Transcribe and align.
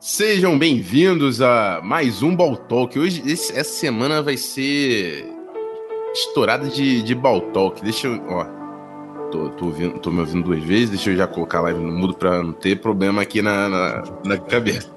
Sejam 0.00 0.56
bem-vindos 0.56 1.42
a 1.42 1.80
mais 1.82 2.22
um 2.22 2.34
Ball 2.34 2.56
Talk. 2.56 2.96
Hoje, 2.96 3.20
esse, 3.26 3.52
essa 3.58 3.72
semana 3.72 4.22
vai 4.22 4.36
ser 4.36 5.26
estourada 6.14 6.68
de, 6.68 7.02
de 7.02 7.16
Ball 7.16 7.40
Talk. 7.50 7.82
Deixa 7.82 8.06
eu. 8.06 8.22
Ó, 8.28 8.44
tô, 9.32 9.48
tô, 9.50 9.64
ouvindo, 9.66 9.98
tô 9.98 10.12
me 10.12 10.20
ouvindo 10.20 10.44
duas 10.44 10.62
vezes, 10.62 10.90
deixa 10.90 11.10
eu 11.10 11.16
já 11.16 11.26
colocar 11.26 11.58
a 11.58 11.62
live 11.62 11.80
no 11.80 11.90
mudo 11.90 12.14
pra 12.14 12.40
não 12.44 12.52
ter 12.52 12.80
problema 12.80 13.22
aqui 13.22 13.42
na, 13.42 13.68
na, 13.68 14.04
na 14.24 14.38
cabeça. 14.38 14.88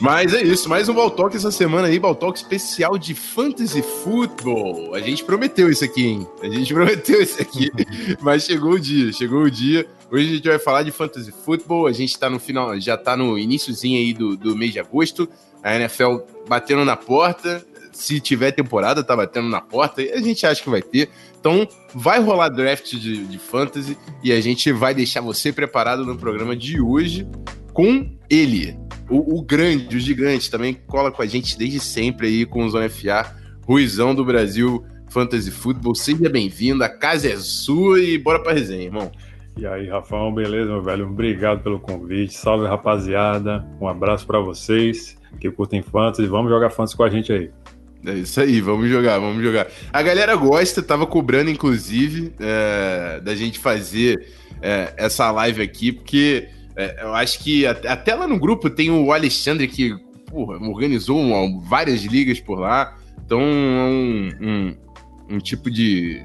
Mas 0.00 0.32
é 0.32 0.40
isso, 0.40 0.68
mais 0.68 0.88
um 0.88 0.94
Baltalk 0.94 1.36
essa 1.36 1.50
semana 1.50 1.88
aí, 1.88 1.98
Baltalk 1.98 2.38
especial 2.38 2.96
de 2.96 3.14
Fantasy 3.14 3.82
Football. 3.82 4.94
A 4.94 5.00
gente 5.00 5.24
prometeu 5.24 5.68
isso 5.68 5.84
aqui, 5.84 6.06
hein? 6.06 6.26
A 6.40 6.48
gente 6.48 6.72
prometeu 6.74 7.20
isso 7.20 7.42
aqui, 7.42 7.68
mas 8.22 8.44
chegou 8.44 8.72
o 8.72 8.80
dia, 8.80 9.12
chegou 9.12 9.42
o 9.42 9.50
dia. 9.50 9.86
Hoje 10.10 10.28
a 10.28 10.34
gente 10.36 10.48
vai 10.48 10.58
falar 10.58 10.84
de 10.84 10.92
Fantasy 10.92 11.32
Football, 11.32 11.88
a 11.88 11.92
gente 11.92 12.16
tá 12.16 12.30
no 12.30 12.38
final, 12.38 12.78
já 12.78 12.96
tá 12.96 13.16
no 13.16 13.36
iníciozinho 13.36 13.98
aí 13.98 14.14
do, 14.14 14.36
do 14.36 14.56
mês 14.56 14.72
de 14.72 14.78
agosto, 14.78 15.28
a 15.62 15.74
NFL 15.74 16.18
batendo 16.48 16.84
na 16.84 16.96
porta, 16.96 17.66
se 17.92 18.20
tiver 18.20 18.52
temporada, 18.52 19.02
tá 19.02 19.16
batendo 19.16 19.48
na 19.48 19.60
porta, 19.60 20.00
e 20.00 20.12
a 20.12 20.20
gente 20.20 20.46
acha 20.46 20.62
que 20.62 20.70
vai 20.70 20.80
ter. 20.80 21.10
Então, 21.40 21.66
vai 21.92 22.20
rolar 22.20 22.48
draft 22.48 22.94
de, 22.94 23.26
de 23.26 23.38
fantasy 23.38 23.98
e 24.22 24.30
a 24.30 24.40
gente 24.40 24.70
vai 24.70 24.94
deixar 24.94 25.20
você 25.20 25.52
preparado 25.52 26.06
no 26.06 26.16
programa 26.16 26.54
de 26.54 26.80
hoje 26.80 27.26
com 27.78 28.10
ele, 28.28 28.76
o, 29.08 29.38
o, 29.38 29.40
grande, 29.40 29.96
o 29.96 30.00
gigante, 30.00 30.50
também 30.50 30.74
cola 30.74 31.12
com 31.12 31.22
a 31.22 31.26
gente 31.26 31.56
desde 31.56 31.78
sempre 31.78 32.26
aí 32.26 32.44
com 32.44 32.64
o 32.64 32.68
Zona 32.68 32.88
FA, 32.88 33.36
Ruizão 33.64 34.16
do 34.16 34.24
Brasil 34.24 34.84
Fantasy 35.08 35.52
Football. 35.52 35.94
Seja 35.94 36.28
bem-vindo, 36.28 36.82
a 36.82 36.88
casa 36.88 37.28
é 37.28 37.36
sua 37.36 38.00
e 38.00 38.18
bora 38.18 38.42
pra 38.42 38.52
resenha, 38.52 38.82
irmão. 38.82 39.12
E 39.56 39.64
aí, 39.64 39.86
Rafão, 39.86 40.34
beleza, 40.34 40.72
meu 40.72 40.82
velho? 40.82 41.06
Obrigado 41.06 41.62
pelo 41.62 41.78
convite. 41.78 42.34
Salve, 42.34 42.66
rapaziada. 42.66 43.64
Um 43.80 43.86
abraço 43.86 44.26
para 44.26 44.40
vocês 44.40 45.16
que 45.40 45.48
curtem 45.48 45.80
fantasy. 45.80 46.26
Vamos 46.26 46.50
jogar 46.50 46.70
fantasy 46.70 46.96
com 46.96 47.04
a 47.04 47.10
gente 47.10 47.32
aí. 47.32 47.48
É 48.04 48.14
isso 48.14 48.40
aí, 48.40 48.60
vamos 48.60 48.90
jogar, 48.90 49.20
vamos 49.20 49.40
jogar. 49.40 49.68
A 49.92 50.02
galera 50.02 50.34
gosta, 50.34 50.82
tava 50.82 51.06
cobrando, 51.06 51.48
inclusive, 51.48 52.34
é, 52.40 53.20
da 53.20 53.36
gente 53.36 53.60
fazer 53.60 54.32
é, 54.60 54.94
essa 54.96 55.30
live 55.30 55.62
aqui, 55.62 55.92
porque 55.92 56.48
é, 56.78 57.02
eu 57.02 57.12
acho 57.12 57.40
que 57.40 57.66
até 57.66 58.14
lá 58.14 58.28
no 58.28 58.38
grupo 58.38 58.70
tem 58.70 58.88
o 58.88 59.12
Alexandre 59.12 59.66
que 59.66 59.96
porra, 60.26 60.56
organizou 60.58 61.20
várias 61.62 62.02
ligas 62.02 62.38
por 62.38 62.60
lá. 62.60 62.96
Então 63.24 63.40
é 63.40 63.44
um, 63.44 64.30
um, 64.40 64.76
um, 65.34 65.38
tipo 65.38 65.68
de, 65.68 66.24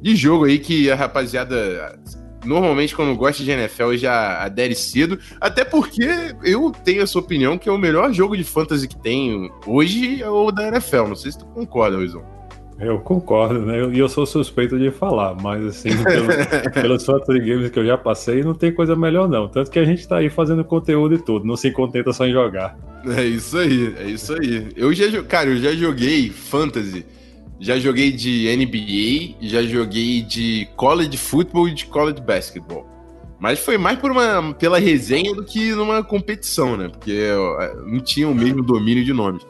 de 0.00 0.14
jogo 0.14 0.44
aí 0.44 0.60
que 0.60 0.88
a 0.90 0.94
rapaziada 0.94 1.98
normalmente 2.44 2.94
quando 2.94 3.16
gosta 3.16 3.42
de 3.42 3.50
NFL 3.50 3.94
já 3.94 4.44
adere 4.44 4.76
cedo. 4.76 5.18
Até 5.40 5.64
porque 5.64 6.06
eu 6.44 6.70
tenho 6.70 7.02
essa 7.02 7.18
opinião 7.18 7.58
que 7.58 7.68
é 7.68 7.72
o 7.72 7.78
melhor 7.78 8.12
jogo 8.12 8.36
de 8.36 8.44
fantasy 8.44 8.86
que 8.86 8.96
tem 8.96 9.50
hoje 9.66 10.22
é 10.22 10.30
o 10.30 10.52
da 10.52 10.68
NFL. 10.68 11.08
Não 11.08 11.16
sei 11.16 11.32
se 11.32 11.38
tu 11.38 11.46
concorda, 11.46 11.96
Luizão. 11.96 12.39
Eu 12.80 12.98
concordo, 12.98 13.60
né? 13.60 13.76
E 13.76 13.80
eu, 13.80 13.92
eu, 13.92 14.08
sou 14.08 14.24
suspeito 14.24 14.78
de 14.78 14.90
falar, 14.90 15.34
mas 15.34 15.64
assim, 15.66 15.90
pelo, 16.02 16.28
pelos 16.72 17.04
fantasy 17.04 17.38
games 17.38 17.70
que 17.70 17.78
eu 17.78 17.84
já 17.84 17.98
passei, 17.98 18.42
não 18.42 18.54
tem 18.54 18.72
coisa 18.72 18.96
melhor 18.96 19.28
não. 19.28 19.48
Tanto 19.48 19.70
que 19.70 19.78
a 19.78 19.84
gente 19.84 20.08
tá 20.08 20.16
aí 20.16 20.30
fazendo 20.30 20.64
conteúdo 20.64 21.14
e 21.14 21.18
tudo, 21.18 21.44
não 21.44 21.56
se 21.56 21.70
contenta 21.70 22.12
só 22.12 22.26
em 22.26 22.32
jogar. 22.32 22.78
É 23.06 23.24
isso 23.24 23.58
aí, 23.58 23.94
é 23.98 24.04
isso 24.04 24.32
aí. 24.32 24.68
Eu 24.74 24.94
já, 24.94 25.22
cara, 25.22 25.50
eu 25.50 25.58
já 25.58 25.72
joguei 25.72 26.30
fantasy, 26.30 27.04
já 27.58 27.78
joguei 27.78 28.10
de 28.10 28.48
NBA, 28.56 29.46
já 29.46 29.62
joguei 29.62 30.22
de 30.22 30.66
college 30.74 31.18
football 31.18 31.68
e 31.68 31.74
de 31.74 31.84
college 31.84 32.22
basketball. 32.22 32.86
Mas 33.38 33.58
foi 33.58 33.78
mais 33.78 33.98
por 33.98 34.10
uma, 34.10 34.54
pela 34.54 34.78
resenha 34.78 35.34
do 35.34 35.42
que 35.44 35.72
numa 35.72 36.04
competição, 36.04 36.76
né? 36.76 36.88
Porque 36.88 37.10
eu, 37.10 37.60
é, 37.60 37.74
não 37.86 38.00
tinha 38.00 38.28
o 38.28 38.34
mesmo 38.34 38.62
domínio 38.62 39.02
de 39.02 39.14
nomes. 39.14 39.42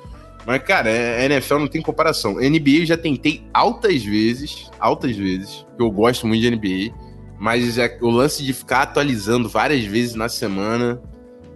Mas, 0.50 0.64
cara, 0.64 0.90
a 0.90 0.92
é, 0.92 1.26
NFL 1.26 1.58
não 1.58 1.68
tem 1.68 1.80
comparação. 1.80 2.34
NBA 2.34 2.80
eu 2.80 2.84
já 2.84 2.96
tentei 2.96 3.44
altas 3.54 4.02
vezes, 4.02 4.68
altas 4.80 5.16
vezes, 5.16 5.64
que 5.76 5.80
eu 5.80 5.88
gosto 5.92 6.26
muito 6.26 6.40
de 6.42 6.50
NBA, 6.50 6.92
mas 7.38 7.76
já, 7.76 7.88
o 8.00 8.10
lance 8.10 8.42
de 8.42 8.52
ficar 8.52 8.82
atualizando 8.82 9.48
várias 9.48 9.84
vezes 9.84 10.16
na 10.16 10.28
semana 10.28 11.00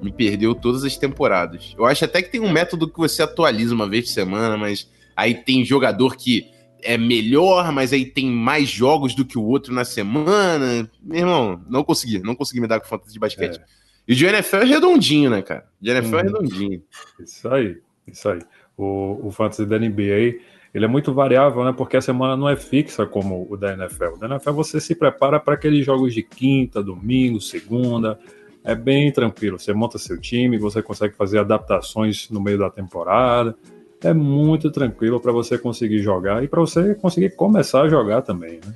me 0.00 0.12
perdeu 0.12 0.54
todas 0.54 0.84
as 0.84 0.96
temporadas. 0.96 1.74
Eu 1.76 1.84
acho 1.86 2.04
até 2.04 2.22
que 2.22 2.30
tem 2.30 2.40
um 2.40 2.52
método 2.52 2.88
que 2.88 2.96
você 2.96 3.20
atualiza 3.20 3.74
uma 3.74 3.88
vez 3.88 4.04
por 4.04 4.10
semana, 4.12 4.56
mas 4.56 4.88
aí 5.16 5.34
tem 5.34 5.64
jogador 5.64 6.14
que 6.14 6.48
é 6.80 6.96
melhor, 6.96 7.72
mas 7.72 7.92
aí 7.92 8.06
tem 8.06 8.30
mais 8.30 8.68
jogos 8.68 9.12
do 9.12 9.24
que 9.24 9.36
o 9.36 9.42
outro 9.42 9.74
na 9.74 9.84
semana. 9.84 10.88
Meu 11.02 11.18
irmão, 11.18 11.60
não 11.68 11.82
consegui, 11.82 12.20
não 12.20 12.36
consegui 12.36 12.60
me 12.60 12.68
dar 12.68 12.78
com 12.78 12.86
fantasy 12.86 13.12
de 13.12 13.18
basquete. 13.18 13.58
É. 13.58 13.64
E 14.06 14.12
o 14.12 14.16
de 14.16 14.24
NFL 14.24 14.58
é 14.58 14.64
redondinho, 14.66 15.30
né, 15.30 15.42
cara? 15.42 15.66
De 15.80 15.90
NFL 15.90 16.06
é 16.06 16.10
uhum. 16.12 16.20
é 16.20 16.22
redondinho. 16.22 16.82
Isso 17.18 17.48
aí, 17.48 17.78
isso 18.06 18.28
aí 18.28 18.38
o, 18.76 19.28
o 19.28 19.30
fantasy 19.30 19.66
da 19.66 19.78
NBA, 19.78 20.40
ele 20.74 20.84
é 20.84 20.88
muito 20.88 21.14
variável, 21.14 21.64
né? 21.64 21.72
Porque 21.72 21.96
a 21.96 22.00
semana 22.00 22.36
não 22.36 22.48
é 22.48 22.56
fixa 22.56 23.06
como 23.06 23.46
o 23.48 23.56
da 23.56 23.72
NFL. 23.72 24.14
O 24.14 24.18
da 24.18 24.26
NFL 24.26 24.52
você 24.52 24.80
se 24.80 24.94
prepara 24.94 25.38
para 25.38 25.54
aqueles 25.54 25.86
jogos 25.86 26.12
de 26.12 26.22
quinta, 26.22 26.82
domingo, 26.82 27.40
segunda. 27.40 28.18
É 28.64 28.74
bem 28.74 29.12
tranquilo. 29.12 29.58
Você 29.58 29.72
monta 29.72 29.98
seu 29.98 30.20
time, 30.20 30.58
você 30.58 30.82
consegue 30.82 31.14
fazer 31.14 31.38
adaptações 31.38 32.28
no 32.30 32.40
meio 32.40 32.58
da 32.58 32.70
temporada. 32.70 33.54
É 34.02 34.12
muito 34.12 34.70
tranquilo 34.70 35.20
para 35.20 35.30
você 35.30 35.56
conseguir 35.56 36.00
jogar 36.00 36.42
e 36.42 36.48
para 36.48 36.60
você 36.60 36.94
conseguir 36.94 37.36
começar 37.36 37.82
a 37.82 37.88
jogar 37.88 38.22
também, 38.22 38.60
né? 38.64 38.74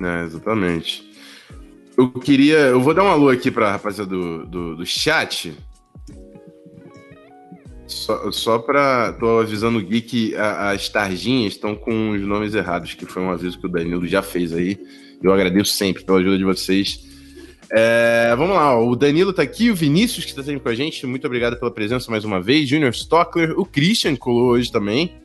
É, 0.00 0.24
exatamente. 0.24 1.08
Eu 1.96 2.10
queria. 2.10 2.58
Eu 2.58 2.80
vou 2.80 2.94
dar 2.94 3.02
um 3.02 3.08
alô 3.08 3.28
aqui 3.28 3.50
para 3.50 3.68
a 3.68 3.72
rapaziada 3.72 4.08
do, 4.08 4.46
do, 4.46 4.76
do 4.76 4.86
chat. 4.86 5.52
Só, 7.88 8.30
só 8.30 8.58
pra. 8.58 9.12
Tô 9.14 9.40
avisando 9.40 9.78
o 9.78 9.82
Gui 9.82 10.00
que 10.02 10.36
as 10.36 10.88
tarjinhas 10.88 11.54
estão 11.54 11.74
com 11.74 12.10
os 12.10 12.20
nomes 12.20 12.54
errados, 12.54 12.94
que 12.94 13.06
foi 13.06 13.22
um 13.22 13.30
aviso 13.30 13.58
que 13.58 13.66
o 13.66 13.68
Danilo 13.68 14.06
já 14.06 14.22
fez 14.22 14.52
aí. 14.52 14.78
Eu 15.22 15.32
agradeço 15.32 15.72
sempre 15.72 16.04
pela 16.04 16.18
ajuda 16.18 16.38
de 16.38 16.44
vocês. 16.44 17.08
É, 17.70 18.34
vamos 18.36 18.56
lá, 18.56 18.78
ó, 18.78 18.86
o 18.86 18.96
Danilo 18.96 19.32
tá 19.32 19.42
aqui, 19.42 19.70
o 19.70 19.74
Vinícius 19.74 20.24
que 20.24 20.34
tá 20.34 20.42
sempre 20.42 20.60
com 20.60 20.70
a 20.70 20.74
gente, 20.74 21.04
muito 21.06 21.26
obrigado 21.26 21.58
pela 21.58 21.70
presença 21.70 22.10
mais 22.10 22.24
uma 22.24 22.40
vez, 22.40 22.66
Junior 22.66 22.90
Stockler, 22.94 23.60
o 23.60 23.64
Christian 23.66 24.16
colou 24.16 24.52
hoje 24.52 24.72
também. 24.72 25.16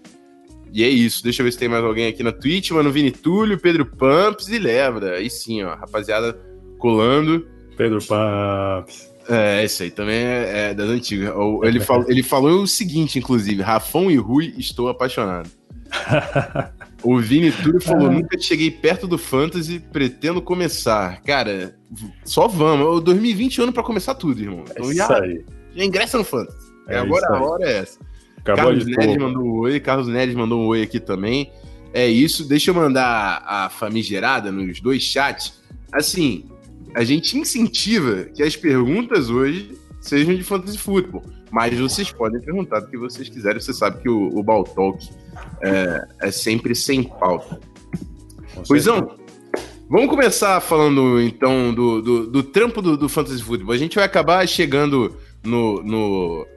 E 0.73 0.84
é 0.84 0.90
isso, 0.90 1.23
deixa 1.23 1.41
eu 1.41 1.46
ver 1.46 1.53
se 1.53 1.57
tem 1.57 1.69
mais 1.69 1.84
alguém 1.85 2.07
aqui 2.07 2.22
na 2.22 2.34
Twitch, 2.34 2.72
mano, 2.72 2.91
Vini 2.91 3.12
Túlio, 3.12 3.59
Pedro 3.59 3.85
Pamps 3.85 4.50
e 4.50 4.57
Levra. 4.57 5.18
Aí 5.18 5.29
sim, 5.29 5.63
ó, 5.63 5.75
rapaziada 5.75 6.38
colando. 6.79 7.47
Pedro 7.78 8.00
Pamps. 8.03 9.12
É, 9.29 9.63
esse 9.63 9.84
aí 9.84 9.91
também 9.91 10.17
é, 10.17 10.69
é 10.69 10.73
das 10.73 10.89
antigas. 10.89 11.34
Ele, 11.63 11.79
falou, 11.79 12.06
ele 12.09 12.23
falou 12.23 12.63
o 12.63 12.67
seguinte, 12.67 13.19
inclusive: 13.19 13.61
Rafão 13.61 14.11
e 14.11 14.17
Rui, 14.17 14.53
estou 14.57 14.89
apaixonado. 14.89 15.50
o 17.03 17.19
Vini 17.19 17.51
Túlio 17.51 17.81
falou: 17.81 18.11
nunca 18.11 18.39
cheguei 18.39 18.72
perto 18.72 19.07
do 19.07 19.17
Fantasy, 19.17 19.79
pretendo 19.79 20.41
começar. 20.41 21.22
Cara, 21.22 21.75
só 22.23 22.47
vamos. 22.47 22.88
O 22.88 23.00
2020 23.00 23.59
é 23.59 23.63
ano 23.63 23.73
pra 23.73 23.84
começar 23.84 24.16
tudo, 24.16 24.41
irmão. 24.41 24.63
Então 24.69 24.91
é 24.91 24.94
já, 24.94 25.22
aí. 25.22 25.45
já 25.75 25.84
ingressa 25.84 26.17
no 26.17 26.23
Fantasy. 26.23 26.73
É 26.88 26.97
agora 26.97 27.28
a 27.28 27.41
hora 27.41 27.66
é 27.66 27.78
essa. 27.79 28.00
Acabou 28.38 28.66
Carlos 28.66 28.85
Neres 28.85 29.17
mandou 29.17 29.44
um 29.44 29.59
oi, 29.59 29.79
Carlos 29.79 30.07
Neres 30.09 30.35
mandou 30.35 30.61
um 30.61 30.67
oi 30.67 30.81
aqui 30.81 31.00
também. 31.00 31.50
É 31.94 32.07
isso, 32.07 32.44
deixa 32.47 32.72
eu 32.72 32.75
mandar 32.75 33.44
a 33.45 33.69
famigerada 33.69 34.51
nos 34.51 34.81
dois 34.81 35.01
chats. 35.01 35.61
Assim, 35.94 36.45
a 36.95 37.03
gente 37.03 37.37
incentiva 37.37 38.25
que 38.25 38.43
as 38.43 38.55
perguntas 38.55 39.29
hoje 39.29 39.77
sejam 39.99 40.35
de 40.35 40.43
fantasy 40.43 40.77
football. 40.77 41.23
Mas 41.51 41.77
vocês 41.79 42.11
podem 42.11 42.41
perguntar 42.41 42.79
o 42.79 42.87
que 42.87 42.97
vocês 42.97 43.29
quiserem. 43.29 43.59
Você 43.59 43.73
sabe 43.73 44.01
que 44.01 44.09
o, 44.09 44.29
o 44.29 44.97
é, 45.61 46.07
é 46.21 46.31
sempre 46.31 46.75
sem 46.75 47.03
pauta. 47.03 47.59
Pois 48.67 48.85
não, 48.85 49.17
vamos 49.89 50.09
começar 50.09 50.59
falando 50.61 51.19
então 51.21 51.73
do, 51.73 52.01
do, 52.01 52.27
do 52.27 52.43
trampo 52.43 52.81
do, 52.81 52.97
do, 52.97 53.09
fantasy 53.09 53.41
football. 53.41 53.73
A 53.73 53.77
gente 53.77 53.95
vai 53.95 54.03
acabar 54.03 54.47
chegando 54.47 55.15
no, 55.43 55.81
no, 55.81 56.47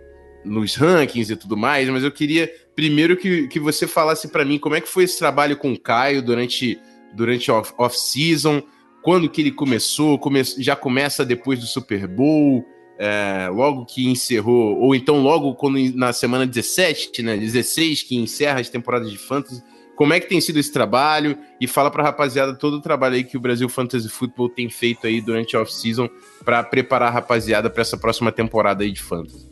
nos 0.44 0.74
rankings 0.74 1.32
e 1.32 1.36
tudo 1.36 1.56
mais, 1.56 1.89
mas 1.89 2.04
eu 2.04 2.10
queria 2.10 2.50
primeiro 2.74 3.16
que, 3.16 3.48
que 3.48 3.60
você 3.60 3.86
falasse 3.86 4.28
para 4.28 4.44
mim 4.44 4.59
como 4.59 4.74
é 4.74 4.80
que 4.80 4.89
foi 4.89 5.04
esse 5.04 5.18
trabalho 5.18 5.56
com 5.56 5.72
o 5.72 5.78
Caio 5.78 6.22
durante, 6.22 6.78
durante 7.15 7.50
off-season. 7.50 8.56
Off 8.56 8.76
quando 9.06 9.30
que 9.30 9.41
ele 9.41 9.53
começou, 9.53 10.18
come 10.18 10.42
já 10.58 10.74
começa 10.74 11.24
depois 11.24 11.60
do 11.60 11.64
Super 11.64 12.08
Bowl, 12.08 12.66
é, 12.98 13.48
logo 13.53 13.86
que 13.86 14.08
encerrou, 14.08 14.80
ou 14.80 14.97
então 14.97 15.22
logo 15.22 15.54
quando 15.54 15.78
na 15.94 16.12
semana 16.12 16.44
17, 16.44 17.22
né, 17.22 17.36
16, 17.36 18.03
que 18.03 18.16
encerra 18.16 18.58
as 18.58 18.68
temporadas 18.68 19.08
de 19.08 19.16
Fantasy. 19.16 19.62
Como 19.94 20.12
é 20.12 20.18
que 20.18 20.28
tem 20.28 20.41
sido 20.41 20.58
esse 20.58 20.72
trabalho? 20.72 21.38
E 21.60 21.68
fala 21.68 21.88
pra 21.88 22.03
rapaziada 22.03 22.53
todo 22.53 22.78
o 22.78 22.80
trabalho 22.80 23.14
aí 23.14 23.22
que 23.22 23.36
o 23.36 23.41
Brasil 23.41 23.68
Fantasy 23.68 24.08
Football 24.08 24.48
tem 24.48 24.68
feito 24.68 25.06
aí 25.06 25.20
durante 25.20 25.54
a 25.54 25.60
off-season 25.60 26.08
para 26.44 26.64
preparar 26.64 27.10
a 27.10 27.12
rapaziada 27.12 27.70
para 27.70 27.82
essa 27.82 27.97
próxima 27.97 28.32
temporada 28.32 28.82
aí 28.82 28.91
de 28.91 29.00
Fantasy. 29.00 29.48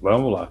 Vamos 0.00 0.32
lá. 0.32 0.48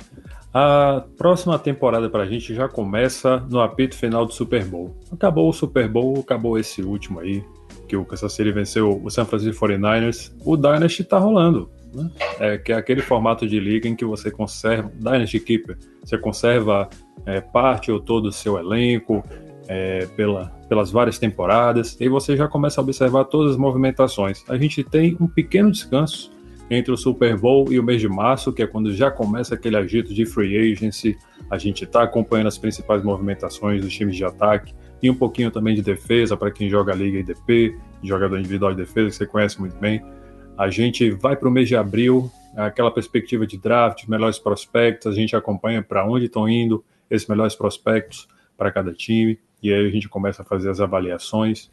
A 0.54 1.06
próxima 1.18 1.58
temporada 1.58 2.10
para 2.10 2.24
a 2.24 2.28
gente 2.28 2.54
já 2.54 2.68
começa 2.68 3.38
no 3.50 3.62
apito 3.62 3.96
final 3.96 4.26
do 4.26 4.34
Super 4.34 4.66
Bowl. 4.66 4.94
Acabou 5.10 5.48
o 5.48 5.54
Super 5.54 5.88
Bowl, 5.88 6.20
acabou 6.20 6.60
esse 6.60 6.82
último 6.82 7.22
aí, 7.22 7.42
que 7.88 7.96
o 7.96 8.06
Kansas 8.06 8.34
City 8.34 8.52
venceu 8.52 9.02
o 9.04 9.10
San 9.10 9.26
Francisco 9.26 9.66
49ers, 9.66 10.32
o 10.46 10.58
Dynasty 10.58 11.04
tá 11.04 11.18
rolando. 11.18 11.70
né? 11.94 12.10
é, 12.40 12.58
que 12.58 12.72
é 12.72 12.76
aquele 12.76 13.02
formato 13.02 13.48
de 13.48 13.60
liga 13.60 13.88
em 13.88 13.96
que 13.96 14.06
você 14.06 14.30
conserva, 14.30 14.92
Dynasty 14.96 15.40
Keeper, 15.40 15.78
você 16.04 16.18
conserva 16.18 16.90
é, 17.26 17.42
parte 17.42 17.92
ou 17.92 18.00
todo 18.00 18.28
o 18.28 18.32
seu 18.32 18.58
elenco 18.58 19.24
é, 19.68 20.06
pela, 20.16 20.48
pelas 20.70 20.92
várias 20.92 21.18
temporadas, 21.18 21.98
e 22.00 22.08
você 22.08 22.36
já 22.36 22.48
começa 22.48 22.80
a 22.80 22.84
observar 22.84 23.26
todas 23.26 23.54
as 23.54 23.58
movimentações. 23.58 24.44
A 24.50 24.58
gente 24.58 24.84
tem 24.84 25.18
um 25.20 25.28
pequeno 25.28 25.72
descanso 25.72 26.32
entre 26.70 26.92
o 26.92 26.98
Super 26.98 27.38
Bowl 27.38 27.72
e 27.72 27.80
o 27.80 27.84
mês 27.84 28.02
de 28.02 28.10
março, 28.10 28.52
que 28.52 28.62
é 28.62 28.68
quando 28.68 28.94
já 28.94 29.10
começa 29.10 29.56
aquele 29.56 29.78
agito 29.78 30.14
de 30.14 30.26
free 30.26 30.72
agency, 30.72 31.18
a 31.50 31.58
gente 31.58 31.86
está 31.86 32.04
acompanhando 32.04 32.48
as 32.48 32.58
principais 32.58 33.04
movimentações 33.04 33.82
dos 33.82 33.94
times 33.94 34.16
de 34.16 34.26
ataque 34.26 34.74
e 35.02 35.10
um 35.10 35.16
pouquinho 35.16 35.52
também 35.52 35.76
de 35.76 35.82
defesa 35.82 36.36
para 36.36 36.52
quem 36.52 36.70
joga 36.70 36.94
Liga 36.94 37.20
IDP, 37.20 37.78
jogador 38.04 38.40
individual 38.40 38.72
de 38.72 38.78
defesa, 38.78 39.10
que 39.10 39.16
você 39.16 39.26
conhece 39.26 39.60
muito 39.60 39.76
bem. 39.78 40.04
A 40.58 40.70
gente 40.70 41.12
vai 41.12 41.36
para 41.36 41.48
o 41.48 41.52
mês 41.52 41.68
de 41.68 41.76
abril, 41.76 42.32
aquela 42.56 42.90
perspectiva 42.90 43.46
de 43.46 43.58
draft, 43.58 44.08
melhores 44.08 44.40
prospectos, 44.40 45.12
a 45.12 45.16
gente 45.16 45.36
acompanha 45.36 45.84
para 45.84 46.04
onde 46.06 46.26
estão 46.26 46.50
indo 46.50 46.84
esses 47.10 47.28
melhores 47.28 47.56
prospectos 47.56 48.28
para 48.58 48.72
cada 48.72 48.92
time, 48.92 49.40
e 49.62 49.72
aí 49.72 49.88
a 49.88 49.90
gente 49.90 50.10
começa 50.10 50.42
a 50.42 50.46
fazer 50.46 50.70
as 50.70 50.80
avaliações. 50.80 51.70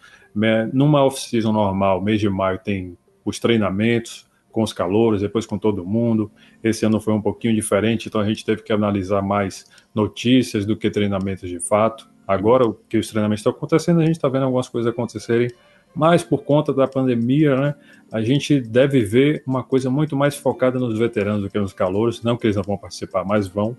Numa 0.72 1.04
off-season 1.04 1.52
normal, 1.52 2.02
mês 2.02 2.20
de 2.20 2.28
maio 2.28 2.58
tem 2.58 2.96
os 3.24 3.38
treinamentos 3.38 4.26
com 4.52 4.62
os 4.62 4.72
calouros, 4.72 5.22
depois 5.22 5.46
com 5.46 5.58
todo 5.58 5.84
mundo. 5.84 6.30
Esse 6.62 6.86
ano 6.86 7.00
foi 7.00 7.12
um 7.14 7.20
pouquinho 7.20 7.54
diferente, 7.54 8.08
então 8.08 8.20
a 8.20 8.26
gente 8.26 8.44
teve 8.44 8.62
que 8.62 8.72
analisar 8.72 9.22
mais 9.22 9.64
notícias 9.94 10.64
do 10.64 10.76
que 10.76 10.90
treinamentos 10.90 11.48
de 11.48 11.58
fato. 11.58 12.08
Agora 12.26 12.64
que 12.88 12.98
os 12.98 13.08
treinamentos 13.08 13.40
estão 13.40 13.52
acontecendo, 13.52 14.00
a 14.00 14.06
gente 14.06 14.16
está 14.16 14.28
vendo 14.28 14.44
algumas 14.44 14.68
coisas 14.68 14.90
acontecerem 14.90 15.50
mas 15.94 16.24
por 16.24 16.42
conta 16.42 16.72
da 16.72 16.88
pandemia, 16.88 17.54
né, 17.56 17.74
a 18.10 18.20
gente 18.20 18.60
deve 18.60 19.02
ver 19.04 19.42
uma 19.46 19.62
coisa 19.62 19.88
muito 19.88 20.16
mais 20.16 20.36
focada 20.36 20.78
nos 20.78 20.98
veteranos 20.98 21.42
do 21.42 21.50
que 21.50 21.58
nos 21.58 21.72
calouros, 21.72 22.22
não 22.22 22.36
que 22.36 22.46
eles 22.46 22.56
não 22.56 22.64
vão 22.64 22.76
participar, 22.76 23.24
mas 23.24 23.46
vão. 23.46 23.76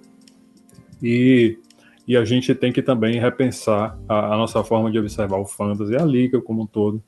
E, 1.04 1.60
e 2.08 2.16
a 2.16 2.24
gente 2.24 2.56
tem 2.56 2.72
que 2.72 2.82
também 2.82 3.20
repensar 3.20 4.00
a, 4.08 4.34
a 4.34 4.38
nossa 4.38 4.64
forma 4.64 4.90
de 4.90 4.98
observar 4.98 5.38
o 5.38 5.46
fantasy, 5.46 5.96
a 5.96 6.06
liga 6.06 6.42
como 6.42 6.64
um 6.64 6.66
todo, 6.66 7.04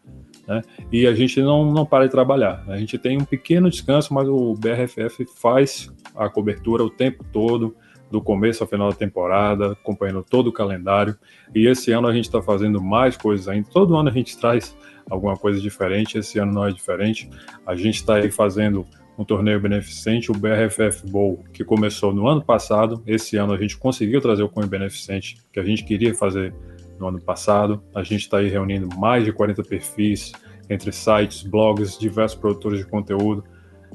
né? 0.46 0.62
E 0.92 1.08
a 1.08 1.16
gente 1.16 1.42
não, 1.42 1.72
não 1.72 1.86
para 1.86 2.06
de 2.06 2.12
trabalhar. 2.12 2.66
A 2.68 2.78
gente 2.78 2.98
tem 2.98 3.18
um 3.18 3.26
pequeno 3.26 3.70
descanso, 3.70 4.14
mas 4.14 4.28
o 4.28 4.54
BRFF 4.56 5.26
faz 5.26 5.90
a 6.16 6.30
cobertura 6.30 6.84
o 6.84 6.90
tempo 6.90 7.24
todo, 7.32 7.76
do 8.10 8.22
começo 8.22 8.64
ao 8.64 8.70
final 8.70 8.90
da 8.90 8.96
temporada, 8.96 9.74
acompanhando 9.74 10.24
todo 10.24 10.48
o 10.48 10.54
calendário. 10.54 11.18
E 11.54 11.68
esse 11.68 11.92
ano 11.92 12.08
a 12.08 12.14
gente 12.14 12.26
está 12.26 12.42
fazendo 12.42 12.82
mais 12.82 13.18
coisas 13.18 13.48
ainda. 13.48 13.68
Todo 13.72 13.96
ano 13.96 14.10
a 14.10 14.12
gente 14.12 14.38
traz 14.38 14.76
alguma 15.10 15.36
coisa 15.36 15.60
diferente. 15.60 16.18
Esse 16.18 16.40
ano 16.40 16.54
não 16.54 16.66
é 16.66 16.72
diferente. 16.72 17.30
A 17.66 17.76
gente 17.76 17.96
está 17.96 18.16
aí 18.16 18.32
fazendo 18.32 18.86
um 19.18 19.26
torneio 19.26 19.60
beneficente, 19.60 20.32
o 20.32 20.36
BRFF 20.36 21.10
Bowl, 21.10 21.44
que 21.52 21.64
começou 21.64 22.14
no 22.14 22.28
ano 22.28 22.44
passado. 22.44 23.02
Esse 23.06 23.36
ano 23.36 23.54
a 23.54 23.58
gente 23.58 23.76
conseguiu 23.76 24.22
trazer 24.22 24.44
o 24.44 24.50
cunho 24.50 24.68
beneficente 24.68 25.38
que 25.52 25.60
a 25.60 25.64
gente 25.64 25.84
queria 25.84 26.14
fazer 26.14 26.54
no 27.00 27.08
ano 27.08 27.20
passado. 27.20 27.82
A 27.96 28.04
gente 28.04 28.22
está 28.22 28.38
aí 28.38 28.48
reunindo 28.48 28.88
mais 28.98 29.26
de 29.26 29.34
40 29.34 29.64
perfis 29.64 30.32
entre 30.70 30.92
sites, 30.92 31.44
blogs, 31.44 31.98
diversos 31.98 32.38
produtores 32.38 32.80
de 32.80 32.86
conteúdo 32.86 33.44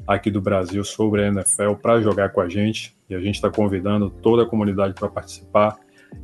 aqui 0.07 0.29
do 0.29 0.41
Brasil 0.41 0.83
sobre 0.83 1.23
a 1.23 1.27
NFL 1.27 1.75
para 1.81 2.01
jogar 2.01 2.29
com 2.29 2.41
a 2.41 2.49
gente. 2.49 2.95
A 3.15 3.19
gente 3.19 3.35
está 3.35 3.49
convidando 3.49 4.09
toda 4.09 4.43
a 4.43 4.45
comunidade 4.45 4.93
para 4.93 5.07
participar. 5.07 5.77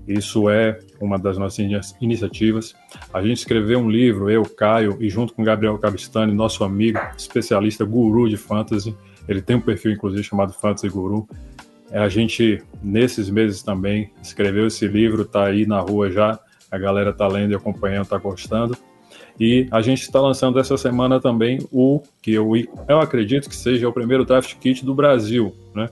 Isso 0.08 0.50
é 0.50 0.80
uma 1.00 1.18
das 1.18 1.38
nossas 1.38 1.60
iniciativas. 2.00 2.76
A 3.14 3.22
gente 3.22 3.38
escreveu 3.38 3.80
um 3.80 3.90
livro, 3.90 4.30
eu, 4.30 4.44
Caio, 4.44 4.98
e 5.00 5.10
junto 5.10 5.34
com 5.34 5.44
Gabriel 5.44 5.78
Cabistani, 5.78 6.34
nosso 6.34 6.64
amigo, 6.64 7.00
especialista 7.18 7.84
guru 7.84 8.30
de 8.30 8.38
fantasy. 8.38 8.96
Ele 9.28 9.42
tem 9.42 9.56
um 9.56 9.62
perfil, 9.62 9.92
inclusive, 9.92 10.24
chamado 10.24 10.54
Fantasy 10.54 10.90
Guru. 10.90 11.28
A 11.92 12.08
gente, 12.08 12.64
nesses 12.84 13.30
meses 13.30 13.64
também, 13.64 14.12
escreveu 14.22 14.68
esse 14.68 14.88
livro, 14.88 15.24
está 15.24 15.46
aí 15.46 15.66
na 15.66 15.80
rua 15.80 16.10
já. 16.12 16.40
A 16.72 16.78
galera 16.78 17.10
está 17.10 17.28
lendo 17.28 17.52
e 17.52 17.56
acompanhando, 17.56 18.04
está 18.04 18.18
gostando. 18.18 18.78
E 19.40 19.68
a 19.72 19.82
gente 19.82 20.02
está 20.02 20.20
lançando 20.20 20.60
essa 20.60 20.76
semana 20.78 21.20
também 21.20 21.60
o 21.72 22.02
que 22.22 22.34
eu, 22.34 22.52
eu 22.88 23.00
acredito 23.00 23.48
que 23.48 23.56
seja 23.56 23.88
o 23.88 23.94
primeiro 23.94 24.26
draft 24.26 24.56
kit 24.56 24.84
do 24.84 24.94
Brasil, 24.94 25.56
né? 25.74 25.90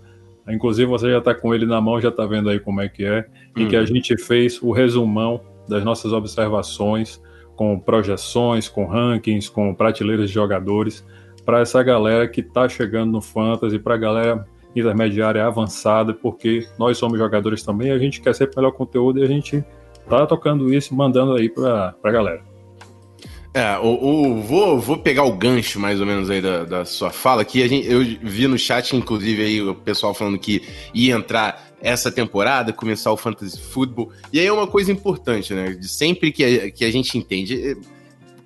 Inclusive 0.49 0.87
você 0.87 1.11
já 1.11 1.17
está 1.17 1.35
com 1.35 1.53
ele 1.53 1.65
na 1.65 1.81
mão, 1.81 1.99
já 1.99 2.09
está 2.09 2.25
vendo 2.25 2.49
aí 2.49 2.59
como 2.59 2.81
é 2.81 2.87
que 2.87 3.03
é, 3.03 3.27
uhum. 3.55 3.63
e 3.63 3.67
que 3.67 3.75
a 3.75 3.79
uhum. 3.81 3.85
gente 3.85 4.17
fez 4.17 4.61
o 4.61 4.71
resumão 4.71 5.41
das 5.67 5.83
nossas 5.83 6.13
observações, 6.13 7.21
com 7.55 7.77
projeções, 7.79 8.69
com 8.69 8.85
rankings, 8.85 9.49
com 9.49 9.73
prateleiras 9.73 10.29
de 10.29 10.33
jogadores, 10.33 11.05
para 11.45 11.59
essa 11.59 11.81
galera 11.81 12.27
que 12.27 12.41
está 12.41 12.69
chegando 12.69 13.11
no 13.11 13.21
Fantasy, 13.21 13.79
para 13.79 13.95
a 13.95 13.97
galera 13.97 14.45
intermediária 14.75 15.45
avançada, 15.45 16.13
porque 16.13 16.67
nós 16.77 16.97
somos 16.97 17.17
jogadores 17.17 17.63
também, 17.63 17.91
a 17.91 17.97
gente 17.97 18.21
quer 18.21 18.35
sempre 18.35 18.57
melhor 18.57 18.71
conteúdo 18.71 19.19
e 19.19 19.23
a 19.23 19.27
gente 19.27 19.63
tá 20.07 20.25
tocando 20.25 20.73
isso, 20.73 20.95
mandando 20.95 21.33
aí 21.33 21.49
para 21.49 21.95
a 22.03 22.11
galera. 22.11 22.56
É, 23.57 23.75
o, 23.79 23.87
o, 23.87 24.41
vou, 24.43 24.79
vou 24.79 24.99
pegar 24.99 25.23
o 25.23 25.35
gancho 25.35 25.79
mais 25.79 25.99
ou 25.99 26.05
menos 26.05 26.29
aí 26.29 26.39
da, 26.39 26.63
da 26.63 26.85
sua 26.85 27.09
fala, 27.09 27.43
que 27.43 27.67
gente, 27.67 27.91
eu 27.91 28.01
vi 28.21 28.47
no 28.47 28.55
chat, 28.55 28.95
inclusive, 28.95 29.43
aí 29.43 29.59
o 29.63 29.73
pessoal 29.73 30.13
falando 30.13 30.37
que 30.37 30.61
ia 30.93 31.15
entrar 31.15 31.67
essa 31.81 32.11
temporada, 32.11 32.71
começar 32.71 33.11
o 33.11 33.17
Fantasy 33.17 33.59
Football. 33.59 34.11
E 34.31 34.39
aí 34.39 34.45
é 34.45 34.53
uma 34.53 34.67
coisa 34.67 34.91
importante, 34.91 35.55
né? 35.55 35.71
De 35.71 35.89
sempre 35.89 36.31
que 36.31 36.45
a, 36.45 36.71
que 36.71 36.85
a 36.85 36.91
gente 36.91 37.17
entende. 37.17 37.75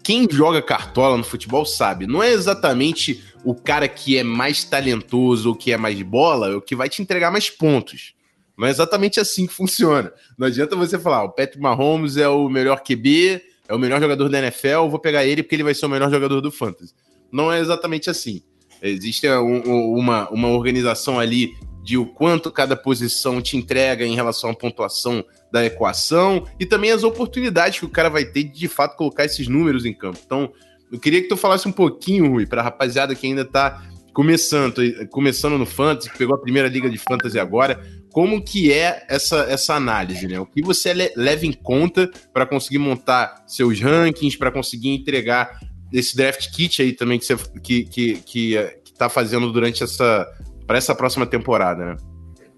Quem 0.02 0.26
joga 0.32 0.62
cartola 0.62 1.18
no 1.18 1.26
futebol 1.26 1.66
sabe, 1.66 2.08
não 2.08 2.24
é 2.24 2.32
exatamente 2.32 3.22
o 3.44 3.54
cara 3.54 3.90
que 3.90 4.18
é 4.18 4.24
mais 4.24 4.64
talentoso 4.64 5.50
ou 5.50 5.56
que 5.56 5.74
é 5.74 5.78
mais 5.78 6.02
bola, 6.02 6.56
o 6.56 6.62
que 6.62 6.74
vai 6.74 6.88
te 6.88 7.02
entregar 7.02 7.32
mais 7.32 7.50
pontos. 7.50 8.14
Não 8.58 8.66
é 8.66 8.70
exatamente 8.70 9.20
assim 9.20 9.46
que 9.46 9.54
funciona. 9.54 10.14
Não 10.38 10.48
adianta 10.48 10.74
você 10.74 10.98
falar, 10.98 11.18
ah, 11.18 11.24
o 11.26 11.32
Patrick 11.32 11.60
Mahomes 11.60 12.16
é 12.16 12.30
o 12.30 12.48
melhor 12.48 12.82
QB, 12.82 13.51
é 13.72 13.76
o 13.76 13.80
melhor 13.80 14.02
jogador 14.02 14.28
da 14.28 14.40
NFL, 14.40 14.90
vou 14.90 15.00
pegar 15.00 15.26
ele 15.26 15.42
porque 15.42 15.56
ele 15.56 15.64
vai 15.64 15.74
ser 15.74 15.86
o 15.86 15.90
melhor 15.90 16.12
jogador 16.12 16.42
do 16.42 16.52
Fantasy. 16.52 16.94
Não 17.32 17.52
é 17.52 17.60
exatamente 17.60 18.10
assim. 18.10 18.42
Existe 18.82 19.30
um, 19.30 19.94
uma, 19.98 20.30
uma 20.30 20.50
organização 20.50 21.18
ali 21.18 21.54
de 21.82 21.98
o 21.98 22.06
quanto 22.06 22.52
cada 22.52 22.76
posição 22.76 23.42
te 23.42 23.56
entrega 23.56 24.06
em 24.06 24.14
relação 24.14 24.50
à 24.50 24.54
pontuação 24.54 25.24
da 25.52 25.66
equação 25.66 26.46
e 26.60 26.66
também 26.66 26.92
as 26.92 27.04
oportunidades 27.04 27.80
que 27.80 27.86
o 27.86 27.90
cara 27.90 28.10
vai 28.10 28.26
ter 28.26 28.44
de 28.44 28.60
de 28.60 28.68
fato 28.68 28.98
colocar 28.98 29.24
esses 29.24 29.48
números 29.48 29.86
em 29.86 29.94
campo. 29.94 30.20
Então, 30.26 30.52
eu 30.92 31.00
queria 31.00 31.22
que 31.22 31.30
tu 31.30 31.38
falasse 31.38 31.66
um 31.66 31.72
pouquinho, 31.72 32.30
Rui, 32.30 32.46
para 32.46 32.60
a 32.60 32.66
rapaziada 32.66 33.16
que 33.16 33.26
ainda 33.26 33.44
está 33.44 33.82
começando, 34.14 34.82
começando 35.10 35.58
no 35.58 35.66
Fantasy, 35.66 36.10
que 36.12 36.18
pegou 36.18 36.36
a 36.36 36.40
primeira 36.40 36.68
liga 36.68 36.90
de 36.90 36.98
Fantasy 36.98 37.40
agora, 37.40 37.82
como 38.12 38.44
que 38.44 38.72
é 38.72 39.06
essa, 39.08 39.38
essa 39.50 39.76
análise, 39.76 40.28
né? 40.28 40.40
O 40.40 40.46
que 40.46 40.62
você 40.62 40.94
leva 41.16 41.46
em 41.46 41.54
conta 41.54 42.10
para 42.34 42.46
conseguir 42.46 42.78
montar 42.78 43.44
seus 43.48 43.80
rankings, 43.80 44.38
para 44.38 44.52
conseguir 44.52 44.90
entregar 44.90 45.60
esse 45.92 46.16
draft 46.16 46.52
kit 46.54 46.82
aí 46.82 46.94
também 46.94 47.20
que 47.20 47.26
você 47.26 47.36
que, 47.62 47.84
que, 47.84 48.14
que, 48.22 48.56
que 48.84 48.94
tá 48.94 49.10
fazendo 49.10 49.52
durante 49.52 49.84
essa 49.84 50.28
para 50.66 50.78
essa 50.78 50.96
próxima 50.96 51.26
temporada, 51.26 51.86
né? 51.86 51.98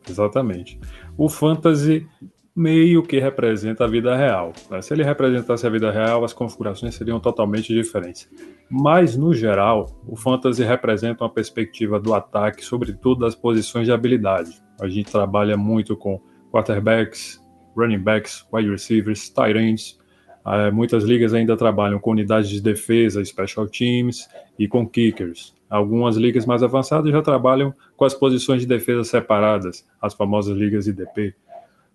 Exatamente. 0.08 0.80
O 1.18 1.30
fantasy 1.30 2.08
meio 2.56 3.02
que 3.04 3.20
representa 3.20 3.86
a 3.86 3.88
vida 3.88 4.16
real. 4.16 4.54
Né? 4.70 4.82
Se 4.82 4.94
ele 4.94 5.04
representasse 5.04 5.66
a 5.66 5.70
vida 5.70 5.92
real, 5.92 6.24
as 6.24 6.34
configurações 6.34 6.94
seriam 6.96 7.20
totalmente 7.20 7.74
diferentes. 7.74 8.30
Mas, 8.76 9.16
no 9.16 9.36
geral, 9.36 10.02
o 10.08 10.16
fantasy 10.16 10.64
representa 10.64 11.24
uma 11.24 11.30
perspectiva 11.30 12.00
do 12.00 12.12
ataque, 12.12 12.66
sobretudo 12.66 13.20
das 13.20 13.36
posições 13.36 13.86
de 13.86 13.92
habilidade. 13.92 14.60
A 14.82 14.90
gente 14.90 15.12
trabalha 15.12 15.56
muito 15.56 15.96
com 15.96 16.20
quarterbacks, 16.52 17.40
running 17.78 18.00
backs, 18.00 18.44
wide 18.52 18.72
receivers, 18.72 19.30
tight 19.30 19.60
ends. 19.60 20.00
É, 20.44 20.72
muitas 20.72 21.04
ligas 21.04 21.36
ainda 21.36 21.56
trabalham 21.56 22.00
com 22.00 22.10
unidades 22.10 22.50
de 22.50 22.60
defesa, 22.60 23.24
special 23.24 23.68
teams 23.68 24.28
e 24.58 24.68
com 24.68 24.90
kickers. 24.90 25.54
Algumas 25.70 26.18
ligas 26.18 26.44
mais 26.48 26.64
avançadas 26.64 27.12
já 27.12 27.22
trabalham 27.22 27.76
com 27.96 28.06
as 28.06 28.16
posições 28.16 28.62
de 28.62 28.68
defesa 28.68 29.04
separadas, 29.04 29.88
as 30.02 30.16
famosas 30.16 30.58
ligas 30.58 30.88
IDP. 30.88 31.36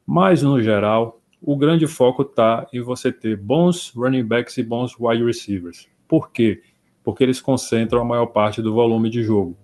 Mas, 0.07 0.45
no 0.45 0.63
geral, 0.63 1.21
o 1.43 1.57
grande 1.57 1.89
foco 1.89 2.23
está 2.23 2.69
em 2.73 2.81
você 2.81 3.11
ter 3.11 3.37
bons 3.37 3.93
running 3.97 4.25
backs 4.25 4.57
e 4.59 4.63
bons 4.63 4.95
wide 4.97 5.25
receivers. 5.25 5.89
Por 6.09 6.33
quê? 6.33 6.63
Porque 7.05 7.23
eles 7.23 7.41
concentram 7.41 8.01
a 8.01 8.05
maior 8.05 8.27
parte 8.27 8.63
do 8.63 8.73
volume 8.73 9.11
de 9.11 9.23
jogo. 9.23 9.57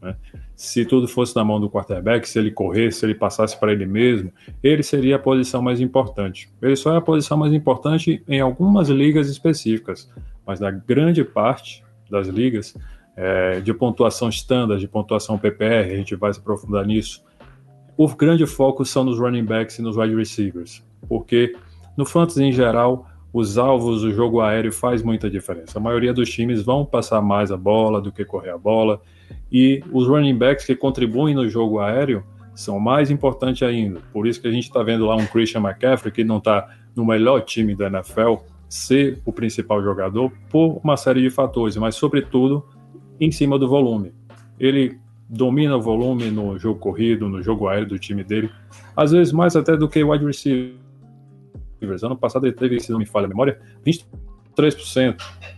Né? 0.00 0.14
Se 0.54 0.84
tudo 0.84 1.08
fosse 1.08 1.34
na 1.34 1.44
mão 1.44 1.60
do 1.60 1.68
quarterback, 1.68 2.28
se 2.28 2.38
ele 2.38 2.50
corresse, 2.50 3.00
se 3.00 3.06
ele 3.06 3.14
passasse 3.14 3.58
para 3.58 3.72
ele 3.72 3.86
mesmo, 3.86 4.32
ele 4.62 4.82
seria 4.82 5.16
a 5.16 5.18
posição 5.18 5.60
mais 5.60 5.80
importante. 5.80 6.48
Ele 6.62 6.76
só 6.76 6.94
é 6.94 6.96
a 6.98 7.00
posição 7.00 7.36
mais 7.36 7.52
importante 7.52 8.22
em 8.28 8.40
algumas 8.40 8.88
ligas 8.88 9.28
específicas, 9.28 10.10
mas 10.46 10.60
na 10.60 10.70
grande 10.70 11.24
parte 11.24 11.84
das 12.10 12.28
ligas 12.28 12.76
é, 13.16 13.60
de 13.60 13.72
pontuação 13.74 14.28
standard, 14.28 14.80
de 14.80 14.86
pontuação 14.86 15.38
PPR, 15.38 15.92
a 15.92 15.96
gente 15.96 16.14
vai 16.14 16.32
se 16.32 16.38
aprofundar 16.38 16.86
nisso, 16.86 17.24
o 17.96 18.06
grande 18.08 18.46
foco 18.46 18.84
são 18.84 19.04
nos 19.04 19.18
running 19.18 19.44
backs 19.44 19.78
e 19.78 19.82
nos 19.82 19.96
wide 19.96 20.14
receivers, 20.14 20.84
porque 21.08 21.56
no 21.96 22.04
fantasy 22.04 22.42
em 22.42 22.52
geral, 22.52 23.08
os 23.36 23.58
alvos, 23.58 24.02
o 24.02 24.10
jogo 24.12 24.40
aéreo 24.40 24.72
faz 24.72 25.02
muita 25.02 25.28
diferença. 25.28 25.78
A 25.78 25.80
maioria 25.80 26.14
dos 26.14 26.30
times 26.30 26.62
vão 26.62 26.86
passar 26.86 27.20
mais 27.20 27.52
a 27.52 27.56
bola 27.56 28.00
do 28.00 28.10
que 28.10 28.24
correr 28.24 28.48
a 28.48 28.56
bola, 28.56 28.98
E 29.52 29.82
os 29.92 30.06
running 30.08 30.38
backs 30.38 30.64
que 30.64 30.74
contribuem 30.74 31.34
no 31.34 31.46
jogo 31.46 31.78
aéreo 31.78 32.24
são 32.54 32.80
mais 32.80 33.10
importantes 33.10 33.62
ainda. 33.62 34.00
Por 34.10 34.26
isso 34.26 34.40
que 34.40 34.48
a 34.48 34.50
gente 34.50 34.64
está 34.64 34.82
vendo 34.82 35.04
lá 35.04 35.16
um 35.16 35.26
Christian 35.26 35.60
McCaffrey 35.60 36.10
que 36.10 36.24
não 36.24 36.38
está 36.38 36.66
no 36.94 37.04
melhor 37.04 37.42
time 37.42 37.74
da 37.74 37.88
NFL 37.88 38.36
ser 38.70 39.20
o 39.26 39.32
principal 39.32 39.82
jogador 39.82 40.32
por 40.48 40.80
uma 40.82 40.96
série 40.96 41.20
de 41.20 41.28
fatores, 41.28 41.76
mas 41.76 41.94
sobretudo 41.94 42.64
em 43.20 43.30
cima 43.30 43.58
do 43.58 43.68
volume. 43.68 44.14
Ele 44.58 44.98
domina 45.28 45.76
o 45.76 45.82
volume 45.82 46.30
no 46.30 46.58
jogo 46.58 46.80
corrido, 46.80 47.28
no 47.28 47.42
jogo 47.42 47.68
aéreo 47.68 47.88
do 47.88 47.98
time 47.98 48.24
dele, 48.24 48.48
às 48.96 49.10
vezes 49.10 49.30
mais 49.32 49.54
até 49.56 49.76
do 49.76 49.88
que 49.88 50.02
o 50.02 50.10
wide 50.10 50.24
receivers. 51.76 52.02
Ano 52.02 52.16
passado 52.16 52.46
ele 52.46 52.54
teve, 52.54 52.80
se 52.80 52.90
não 52.90 52.98
me 52.98 53.06
falha 53.06 53.26
a 53.26 53.28
memória, 53.28 53.60
23% 53.84 55.16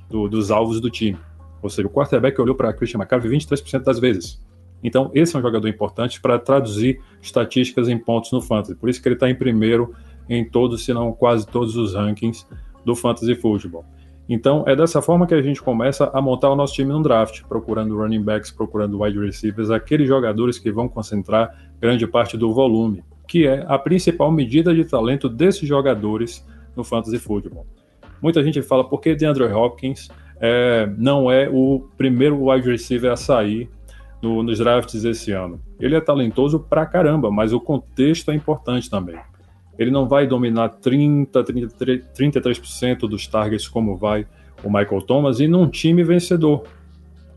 do, 0.09 0.29
dos 0.29 0.51
alvos 0.51 0.81
do 0.81 0.91
time. 0.91 1.19
Ou 1.63 1.69
seja, 1.69 1.89
o 1.89 1.91
quarterback 1.91 2.41
olhou 2.41 2.55
para 2.55 2.73
Christian 2.73 2.99
McCaffrey 2.99 3.31
23% 3.39 3.83
das 3.83 3.99
vezes. 3.99 4.41
Então, 4.83 5.11
esse 5.13 5.35
é 5.35 5.39
um 5.39 5.43
jogador 5.43 5.67
importante 5.69 6.21
para 6.21 6.39
traduzir 6.39 7.01
estatísticas 7.21 7.89
em 7.89 7.99
pontos 7.99 8.31
no 8.31 8.41
fantasy. 8.41 8.77
Por 8.77 8.89
isso 8.89 9.03
que 9.03 9.09
ele 9.09 9.17
está 9.17 9.29
em 9.29 9.35
primeiro 9.35 9.95
em 10.29 10.49
todos, 10.49 10.85
se 10.85 10.93
não 10.93 11.13
quase 11.13 11.47
todos 11.47 11.77
os 11.77 11.95
rankings 11.95 12.47
do 12.85 12.95
fantasy 12.95 13.35
football. 13.35 13.85
Então, 14.29 14.63
é 14.67 14.77
dessa 14.77 15.01
forma 15.01 15.27
que 15.27 15.35
a 15.35 15.41
gente 15.41 15.61
começa 15.63 16.11
a 16.13 16.21
montar 16.21 16.51
o 16.51 16.57
nosso 16.57 16.75
time 16.75 16.93
no 16.93 17.03
draft, 17.03 17.43
procurando 17.49 17.97
running 17.97 18.23
backs, 18.23 18.51
procurando 18.51 19.01
wide 19.01 19.19
receivers, 19.19 19.71
aqueles 19.71 20.07
jogadores 20.07 20.59
que 20.59 20.71
vão 20.71 20.87
concentrar 20.87 21.73
grande 21.81 22.07
parte 22.07 22.37
do 22.37 22.53
volume, 22.53 23.03
que 23.29 23.47
é 23.47 23.65
a 23.69 23.79
principal 23.79 24.33
medida 24.33 24.75
de 24.75 24.85
talento 24.85 25.29
desses 25.29 25.69
jogadores 25.69 26.45
no 26.75 26.83
fantasy 26.83 27.19
football. 27.19 27.67
Muita 28.21 28.43
gente 28.43 28.63
fala 28.63 28.83
por 28.83 29.01
que 29.01 29.15
DeAndre 29.15 29.45
Hopkins 29.45 30.09
é, 30.41 30.89
não 30.97 31.31
é 31.31 31.49
o 31.49 31.89
primeiro 31.97 32.49
wide 32.49 32.69
receiver 32.69 33.13
a 33.13 33.17
sair 33.17 33.69
no, 34.23 34.43
nos 34.43 34.59
drafts 34.59 35.05
esse 35.05 35.31
ano. 35.31 35.61
Ele 35.79 35.95
é 35.95 36.01
talentoso 36.01 36.59
pra 36.59 36.87
caramba, 36.87 37.31
mas 37.31 37.53
o 37.53 37.61
contexto 37.61 38.31
é 38.31 38.35
importante 38.35 38.89
também. 38.89 39.19
Ele 39.79 39.91
não 39.91 40.09
vai 40.09 40.27
dominar 40.27 40.71
30, 40.71 41.45
33%, 41.45 42.03
33% 42.19 43.01
dos 43.01 43.27
targets 43.29 43.69
como 43.69 43.97
vai 43.97 44.27
o 44.65 44.69
Michael 44.69 45.03
Thomas 45.03 45.39
e 45.39 45.47
num 45.47 45.69
time 45.69 46.03
vencedor, 46.03 46.65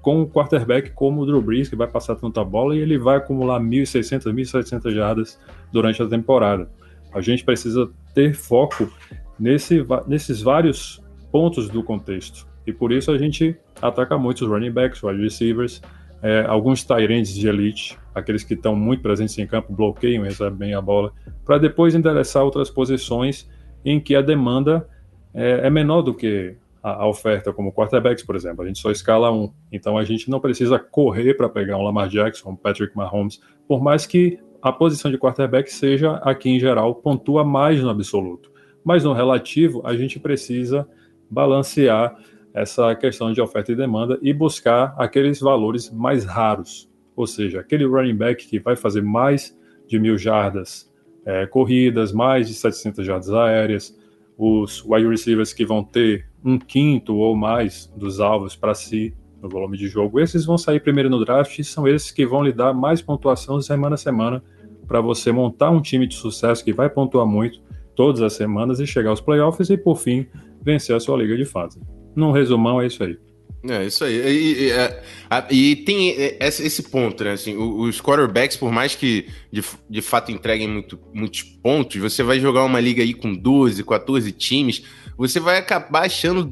com 0.01 0.21
um 0.21 0.25
quarterback 0.25 0.91
como 0.91 1.21
o 1.21 1.25
Drew 1.25 1.41
Brees, 1.41 1.69
que 1.69 1.75
vai 1.75 1.87
passar 1.87 2.15
tanta 2.15 2.43
bola 2.43 2.75
e 2.75 2.79
ele 2.79 2.97
vai 2.97 3.17
acumular 3.17 3.59
1.600, 3.59 4.23
1.700 4.33 4.91
jardas 4.91 5.39
durante 5.71 6.01
a 6.01 6.07
temporada. 6.07 6.69
A 7.13 7.21
gente 7.21 7.43
precisa 7.43 7.89
ter 8.13 8.33
foco 8.33 8.91
nesse, 9.39 9.85
nesses 10.07 10.41
vários 10.41 11.01
pontos 11.31 11.69
do 11.69 11.83
contexto. 11.83 12.47
E 12.65 12.73
por 12.73 12.91
isso 12.91 13.11
a 13.11 13.17
gente 13.17 13.55
ataca 13.81 14.17
muito 14.17 14.45
os 14.45 14.49
running 14.49 14.71
backs, 14.71 15.01
wide 15.03 15.21
receivers, 15.21 15.81
é, 16.21 16.45
alguns 16.47 16.83
Tyrants 16.83 17.33
de 17.33 17.47
elite, 17.47 17.97
aqueles 18.13 18.43
que 18.43 18.53
estão 18.53 18.75
muito 18.75 19.01
presentes 19.01 19.37
em 19.37 19.47
campo, 19.47 19.73
bloqueiam, 19.73 20.23
recebem 20.23 20.53
bem 20.53 20.73
a 20.73 20.81
bola, 20.81 21.11
para 21.43 21.57
depois 21.57 21.95
endereçar 21.95 22.43
outras 22.43 22.69
posições 22.69 23.49
em 23.83 23.99
que 23.99 24.15
a 24.15 24.21
demanda 24.21 24.87
é, 25.33 25.67
é 25.67 25.69
menor 25.69 26.03
do 26.03 26.13
que 26.13 26.55
a, 26.81 27.07
oferta, 27.07 27.53
como 27.53 27.71
quarterbacks, 27.71 28.23
por 28.23 28.35
exemplo. 28.35 28.63
A 28.63 28.67
gente 28.67 28.79
só 28.79 28.91
escala 28.91 29.31
um. 29.31 29.51
Então 29.71 29.97
a 29.97 30.03
gente 30.03 30.29
não 30.29 30.39
precisa 30.39 30.79
correr 30.79 31.35
para 31.35 31.47
pegar 31.47 31.77
um 31.77 31.83
Lamar 31.83 32.07
Jackson, 32.07 32.51
um 32.51 32.55
Patrick 32.55 32.95
Mahomes, 32.95 33.39
por 33.67 33.81
mais 33.81 34.05
que 34.05 34.39
a 34.61 34.71
posição 34.71 35.09
de 35.09 35.17
quarterback 35.17 35.71
seja, 35.71 36.15
aqui 36.17 36.49
em 36.49 36.59
geral, 36.59 36.95
pontua 36.95 37.43
mais 37.43 37.81
no 37.81 37.89
absoluto. 37.89 38.51
Mas 38.83 39.03
no 39.03 39.13
relativo, 39.13 39.81
a 39.85 39.95
gente 39.95 40.19
precisa 40.19 40.87
balancear 41.29 42.15
essa 42.53 42.93
questão 42.95 43.31
de 43.31 43.41
oferta 43.41 43.71
e 43.71 43.75
demanda 43.75 44.19
e 44.21 44.33
buscar 44.33 44.93
aqueles 44.97 45.39
valores 45.39 45.89
mais 45.89 46.25
raros, 46.25 46.89
ou 47.15 47.25
seja, 47.25 47.61
aquele 47.61 47.85
running 47.85 48.15
back 48.15 48.47
que 48.47 48.59
vai 48.59 48.75
fazer 48.75 49.01
mais 49.01 49.57
de 49.87 49.97
mil 49.99 50.17
jardas 50.17 50.91
é, 51.25 51.45
corridas, 51.45 52.11
mais 52.11 52.47
de 52.47 52.53
700 52.53 53.05
jardas 53.05 53.33
aéreas, 53.33 53.97
os 54.37 54.83
wide 54.85 55.07
receivers 55.07 55.53
que 55.53 55.65
vão 55.65 55.83
ter 55.83 56.27
um 56.43 56.57
quinto 56.57 57.15
ou 57.15 57.35
mais 57.35 57.91
dos 57.95 58.19
alvos 58.19 58.55
para 58.55 58.73
si 58.73 59.13
no 59.41 59.49
volume 59.49 59.77
de 59.77 59.87
jogo, 59.87 60.19
esses 60.19 60.45
vão 60.45 60.57
sair 60.57 60.79
primeiro 60.79 61.09
no 61.09 61.23
draft 61.23 61.57
e 61.57 61.63
são 61.63 61.87
esses 61.87 62.11
que 62.11 62.25
vão 62.25 62.43
lhe 62.43 62.53
dar 62.53 62.73
mais 62.73 63.01
pontuação 63.01 63.59
semana 63.61 63.95
a 63.95 63.97
semana 63.97 64.43
para 64.87 65.01
você 65.01 65.31
montar 65.31 65.71
um 65.71 65.81
time 65.81 66.05
de 66.05 66.15
sucesso 66.15 66.63
que 66.63 66.73
vai 66.73 66.89
pontuar 66.89 67.25
muito 67.25 67.61
todas 67.95 68.21
as 68.21 68.33
semanas 68.33 68.79
e 68.79 68.87
chegar 68.87 69.09
aos 69.09 69.21
playoffs 69.21 69.69
e, 69.69 69.77
por 69.77 69.97
fim, 69.97 70.25
vencer 70.61 70.95
a 70.95 70.99
sua 70.99 71.17
liga 71.17 71.35
de 71.35 71.45
fase. 71.45 71.81
Num 72.15 72.31
resumão, 72.31 72.81
é 72.81 72.87
isso 72.87 73.03
aí. 73.03 73.17
É, 73.69 73.85
isso 73.85 74.03
aí. 74.03 74.15
E, 74.15 74.63
e, 74.63 74.71
é, 74.71 75.03
e, 75.51 75.75
tem 75.75 76.15
esse 76.39 76.83
ponto, 76.83 77.23
né? 77.23 77.33
Assim, 77.33 77.55
os 77.55 78.01
quarterbacks, 78.01 78.57
por 78.57 78.71
mais 78.71 78.95
que 78.95 79.27
de, 79.51 79.63
de 79.87 80.01
fato 80.01 80.31
entreguem 80.31 80.67
muito, 80.67 80.99
muitos 81.13 81.43
pontos, 81.43 82.01
você 82.01 82.23
vai 82.23 82.39
jogar 82.39 82.63
uma 82.63 82.79
liga 82.79 83.03
aí 83.03 83.13
com 83.13 83.33
12, 83.33 83.83
14 83.83 84.31
times, 84.31 84.83
você 85.15 85.39
vai 85.39 85.57
acabar 85.57 86.05
achando 86.05 86.51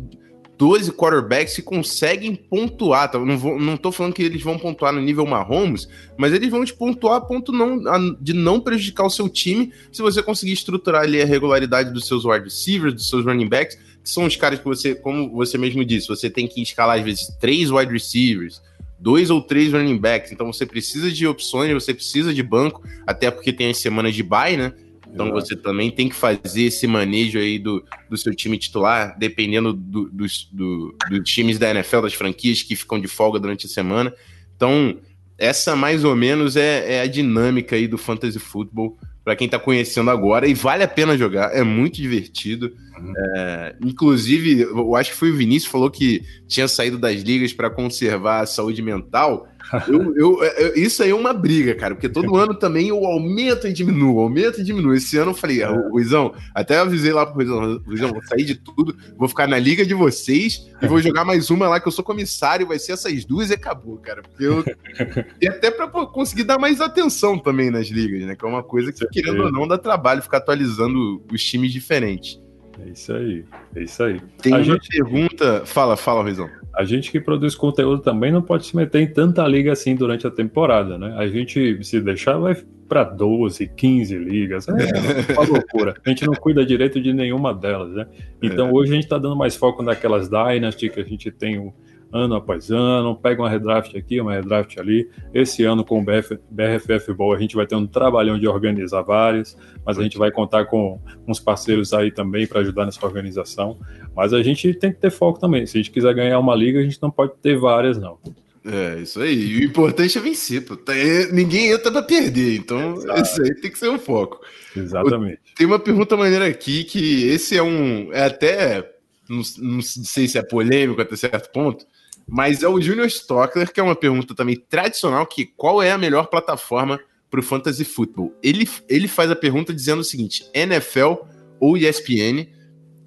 12 0.60 0.92
quarterbacks 0.92 1.56
que 1.56 1.62
conseguem 1.64 2.36
pontuar. 2.36 3.10
Tá? 3.10 3.18
Não, 3.18 3.38
vou, 3.38 3.58
não 3.58 3.76
tô 3.76 3.92
falando 3.92 4.14
que 4.14 4.22
eles 4.22 4.44
vão 4.44 4.60
pontuar 4.60 4.94
no 4.94 5.02
nível 5.02 5.26
Mahomes, 5.26 5.88
mas 6.16 6.34
eles 6.34 6.52
vão 6.52 6.64
te 6.64 6.74
pontuar 6.74 7.16
a 7.16 7.22
ponto 7.22 7.52
não, 7.52 7.88
a, 7.88 7.98
de 8.20 8.34
não 8.34 8.60
prejudicar 8.60 9.06
o 9.06 9.10
seu 9.10 9.30
time 9.30 9.72
se 9.92 10.02
você 10.02 10.22
conseguir 10.22 10.52
estruturar 10.52 11.04
ali 11.04 11.20
a 11.22 11.26
regularidade 11.26 11.92
dos 11.92 12.06
seus 12.06 12.24
wide 12.24 12.44
receivers, 12.44 12.94
dos 12.94 13.10
seus 13.10 13.26
running 13.26 13.48
backs 13.48 13.80
são 14.14 14.26
os 14.26 14.36
caras 14.36 14.60
que 14.60 14.66
você, 14.66 14.96
como 14.96 15.30
você 15.32 15.58
mesmo 15.58 15.84
disse, 15.86 16.08
você 16.08 16.30
tem 16.30 16.48
que 16.48 16.62
escalar 16.62 16.98
às 16.98 17.06
vezes 17.06 17.28
três 17.40 17.72
wide 17.72 17.92
receivers, 17.92 18.62
dois 19.00 19.30
ou 19.30 19.42
três 19.42 19.72
running 19.72 19.98
backs. 19.98 20.32
Então 20.32 20.52
você 20.52 20.66
precisa 20.66 21.12
de 21.12 21.26
opções, 21.26 21.74
você 21.74 21.94
precisa 21.94 22.34
de 22.34 22.44
banco, 22.44 22.84
até 23.08 23.32
porque 23.32 23.54
tem 23.54 23.70
as 23.70 23.78
semanas 23.78 24.14
de 24.14 24.24
bye, 24.24 24.58
né? 24.58 24.74
Então 25.12 25.32
você 25.32 25.56
também 25.56 25.90
tem 25.90 26.08
que 26.08 26.16
fazer 26.16 26.64
esse 26.64 26.86
manejo 26.86 27.40
aí 27.40 27.58
do, 27.58 27.84
do 28.10 28.18
seu 28.18 28.34
time 28.36 28.58
titular, 28.58 29.18
dependendo 29.18 29.74
do, 29.74 30.08
dos, 30.10 30.48
do, 30.52 30.96
dos 31.10 31.30
times 31.30 31.58
da 31.58 31.72
NFL, 31.72 32.02
das 32.02 32.14
franquias 32.14 32.62
que 32.62 32.76
ficam 32.76 33.00
de 33.00 33.08
folga 33.08 33.40
durante 33.40 33.66
a 33.66 33.70
semana. 33.70 34.14
Então, 34.56 34.98
essa 35.38 35.76
mais 35.76 36.04
ou 36.04 36.16
menos 36.16 36.56
é, 36.56 36.96
é 36.96 37.02
a 37.02 37.08
dinâmica 37.08 37.76
aí 37.76 37.88
do 37.88 37.98
fantasy 37.98 38.38
football 38.38 38.98
para 39.24 39.36
quem 39.36 39.46
está 39.46 39.58
conhecendo 39.58 40.10
agora 40.12 40.48
e 40.48 40.54
vale 40.54 40.84
a 40.84 40.88
pena 40.88 41.18
jogar, 41.18 41.56
é 41.56 41.64
muito 41.64 41.96
divertido. 41.96 42.76
Uhum. 43.00 43.14
É, 43.36 43.76
inclusive, 43.84 44.62
eu 44.62 44.96
acho 44.96 45.12
que 45.12 45.18
foi 45.18 45.32
o 45.32 45.36
Vinícius 45.36 45.72
falou 45.72 45.90
que 45.90 46.24
tinha 46.48 46.68
saído 46.68 46.98
das 46.98 47.22
ligas 47.22 47.54
para 47.54 47.70
conservar 47.70 48.42
a 48.42 48.46
saúde 48.46 48.82
mental. 48.82 49.48
Eu, 49.88 50.16
eu, 50.16 50.44
eu, 50.44 50.76
isso 50.76 51.04
aí 51.04 51.12
é 51.12 51.16
uma 51.16 51.32
briga, 51.32 51.76
cara, 51.76 51.94
porque 51.94 52.10
todo 52.10 52.36
ano 52.36 52.56
também 52.56 52.88
eu 52.88 53.06
aumento 53.06 53.68
e 53.68 53.74
diminuo, 53.74 54.20
aumento 54.20 54.62
e 54.62 54.64
diminuo. 54.64 54.96
Esse 54.96 55.16
ano 55.18 55.30
eu 55.30 55.36
falei, 55.36 55.62
ah, 55.62 55.70
Ruizão, 55.92 56.34
até 56.56 56.80
avisei 56.80 57.14
lá 57.14 57.24
pro 57.24 57.36
Ruizão, 57.36 57.80
Ruizão, 57.86 58.10
vou 58.10 58.24
sair 58.24 58.46
de 58.46 58.56
tudo, 58.56 58.98
vou 59.16 59.30
ficar 59.30 59.48
na 59.48 59.60
liga 59.60 59.86
de 59.86 59.94
vocês 59.94 60.68
e 60.82 60.88
vou 60.88 61.00
jogar 61.00 61.24
mais 61.24 61.52
uma 61.52 61.68
lá 61.68 61.80
que 61.80 61.88
eu 61.88 61.92
sou 61.92 62.04
comissário, 62.04 62.66
vai 62.66 62.80
ser 62.80 62.94
essas 62.94 63.24
duas 63.26 63.52
e 63.52 63.54
acabou, 63.54 63.98
cara. 63.98 64.24
Porque 64.24 64.44
eu. 64.44 64.66
e 65.40 65.48
até 65.48 65.70
pra 65.70 65.88
conseguir 65.88 66.46
dar 66.46 66.58
mais 66.58 66.82
atenção 66.82 67.38
também 67.38 67.70
nas 67.70 67.90
ligas, 67.90 68.26
né? 68.26 68.36
Que 68.36 68.46
é 68.46 68.48
uma 68.48 68.64
coisa 68.64 68.92
que, 68.92 69.08
querendo 69.10 69.44
ou 69.44 69.52
não, 69.52 69.68
dá 69.68 69.78
trabalho 69.78 70.24
ficar 70.24 70.38
atualizando 70.38 71.24
os 71.32 71.44
times 71.44 71.72
diferentes. 71.72 72.40
É 72.86 72.90
isso 72.90 73.14
aí, 73.14 73.46
é 73.76 73.84
isso 73.84 74.04
aí. 74.04 74.22
Tem 74.42 74.54
a 74.54 74.58
uma 74.58 74.64
gente... 74.64 74.88
pergunta. 74.88 75.66
Fala, 75.66 75.98
fala, 75.98 76.22
Ruizão. 76.22 76.50
A 76.74 76.84
gente 76.84 77.12
que 77.12 77.20
produz 77.20 77.56
conteúdo 77.56 78.02
também 78.02 78.32
não 78.32 78.42
pode 78.42 78.66
se 78.66 78.76
meter 78.76 79.02
em 79.02 79.08
tanta 79.08 79.46
liga 79.48 79.72
assim 79.72 79.96
durante 79.96 80.26
a 80.26 80.32
temporada, 80.32 80.98
né? 80.98 81.16
A 81.18 81.28
gente, 81.28 81.84
se 81.84 82.00
deixar, 82.00 82.38
vai 82.38 82.56
para 82.88 83.04
12, 83.04 83.68
15 83.68 84.18
ligas. 84.18 84.68
É 84.68 85.34
uma 85.34 85.46
loucura. 85.46 85.94
A 86.06 86.10
gente 86.10 86.26
não 86.26 86.34
cuida 86.34 86.66
direito 86.66 87.00
de 87.02 87.14
nenhuma 87.14 87.54
delas, 87.54 87.94
né? 87.94 88.08
Então 88.42 88.70
é. 88.70 88.72
hoje 88.72 88.92
a 88.92 88.96
gente 88.96 89.04
está 89.04 89.18
dando 89.18 89.36
mais 89.36 89.56
foco 89.56 89.84
naquelas 89.84 90.30
Dynasty 90.30 90.90
que 90.90 91.00
a 91.00 91.04
gente 91.04 91.30
tem 91.30 91.60
o 91.60 91.74
ano 92.12 92.36
após 92.36 92.72
ano, 92.72 93.16
pega 93.16 93.42
uma 93.42 93.50
redraft 93.50 93.96
aqui, 93.96 94.20
uma 94.20 94.34
redraft 94.34 94.78
ali. 94.80 95.10
Esse 95.34 95.64
ano 95.64 95.84
com 95.84 96.00
o 96.00 96.04
BF, 96.04 96.40
BRFF 96.50 97.14
Bowl 97.14 97.34
a 97.34 97.40
gente 97.40 97.56
vai 97.56 97.68
ter 97.68 97.76
um 97.76 97.86
trabalhão 97.86 98.40
de 98.40 98.48
organizar 98.48 99.02
várias, 99.02 99.58
mas 99.86 99.98
a 99.98 100.04
gente 100.04 100.18
vai 100.18 100.32
contar 100.32 100.66
com 100.66 101.00
uns 101.28 101.40
parceiros 101.40 101.94
aí 101.94 102.12
também 102.12 102.48
para 102.48 102.62
ajudar 102.62 102.86
nessa 102.86 103.06
organização. 103.06 103.78
Mas 104.16 104.34
a 104.34 104.42
gente 104.42 104.74
tem 104.74 104.92
que 104.92 105.00
ter 105.00 105.12
foco 105.12 105.40
também. 105.40 105.66
Se 105.66 105.78
a 105.78 105.82
gente 105.82 105.92
quiser 105.92 106.14
ganhar 106.14 106.40
uma 106.40 106.56
liga, 106.56 106.80
a 106.80 106.84
gente 106.84 107.02
não 107.02 107.12
pode 107.12 107.34
ter 107.42 107.58
várias, 107.58 107.98
não. 107.98 108.18
É, 108.66 109.00
isso 109.02 109.22
aí. 109.22 109.34
E 109.34 109.58
o 109.60 109.64
importante 109.64 110.18
é 110.18 110.22
vencer, 110.22 110.66
pô. 110.66 110.76
Tá, 110.76 110.96
é, 110.96 111.32
ninguém 111.32 111.72
entra 111.72 111.92
pra 111.92 112.04
perder, 112.04 112.58
então 112.58 112.96
Exato. 112.96 113.22
isso 113.22 113.42
aí 113.42 113.56
tem 113.56 113.72
que 113.72 113.80
ser 113.80 113.90
um 113.90 114.00
foco. 114.00 114.40
Exatamente. 114.76 115.40
Tem 115.56 115.66
uma 115.66 115.80
pergunta 115.80 116.18
maneira 116.18 116.46
aqui 116.46 116.84
que 116.84 117.24
esse 117.28 117.58
é 117.58 117.64
um. 117.64 118.10
É 118.12 118.26
até. 118.26 118.99
Não, 119.30 119.42
não 119.58 119.82
sei 119.82 120.28
se 120.28 120.38
é 120.38 120.42
polêmico 120.42 121.02
até 121.02 121.16
certo 121.16 121.52
ponto, 121.52 121.86
mas 122.28 122.64
é 122.64 122.68
o 122.68 122.82
Junior 122.82 123.08
Stockler, 123.08 123.72
que 123.72 123.80
é 123.80 123.84
uma 123.84 123.96
pergunta 123.96 124.36
também 124.36 124.56
tradicional, 124.56 125.26
que 125.26 125.46
qual 125.46 125.82
é 125.82 125.92
a 125.92 125.98
melhor 125.98 126.28
plataforma 126.28 127.00
para 127.30 127.40
o 127.40 127.44
Fantasy 127.44 127.86
Football? 127.86 128.34
Ele, 128.42 128.68
ele 128.88 129.08
faz 129.08 129.30
a 129.30 129.36
pergunta 129.36 129.74
dizendo 129.74 130.00
o 130.00 130.04
seguinte, 130.04 130.50
NFL 130.54 131.16
ou 131.60 131.78
ESPN? 131.78 132.48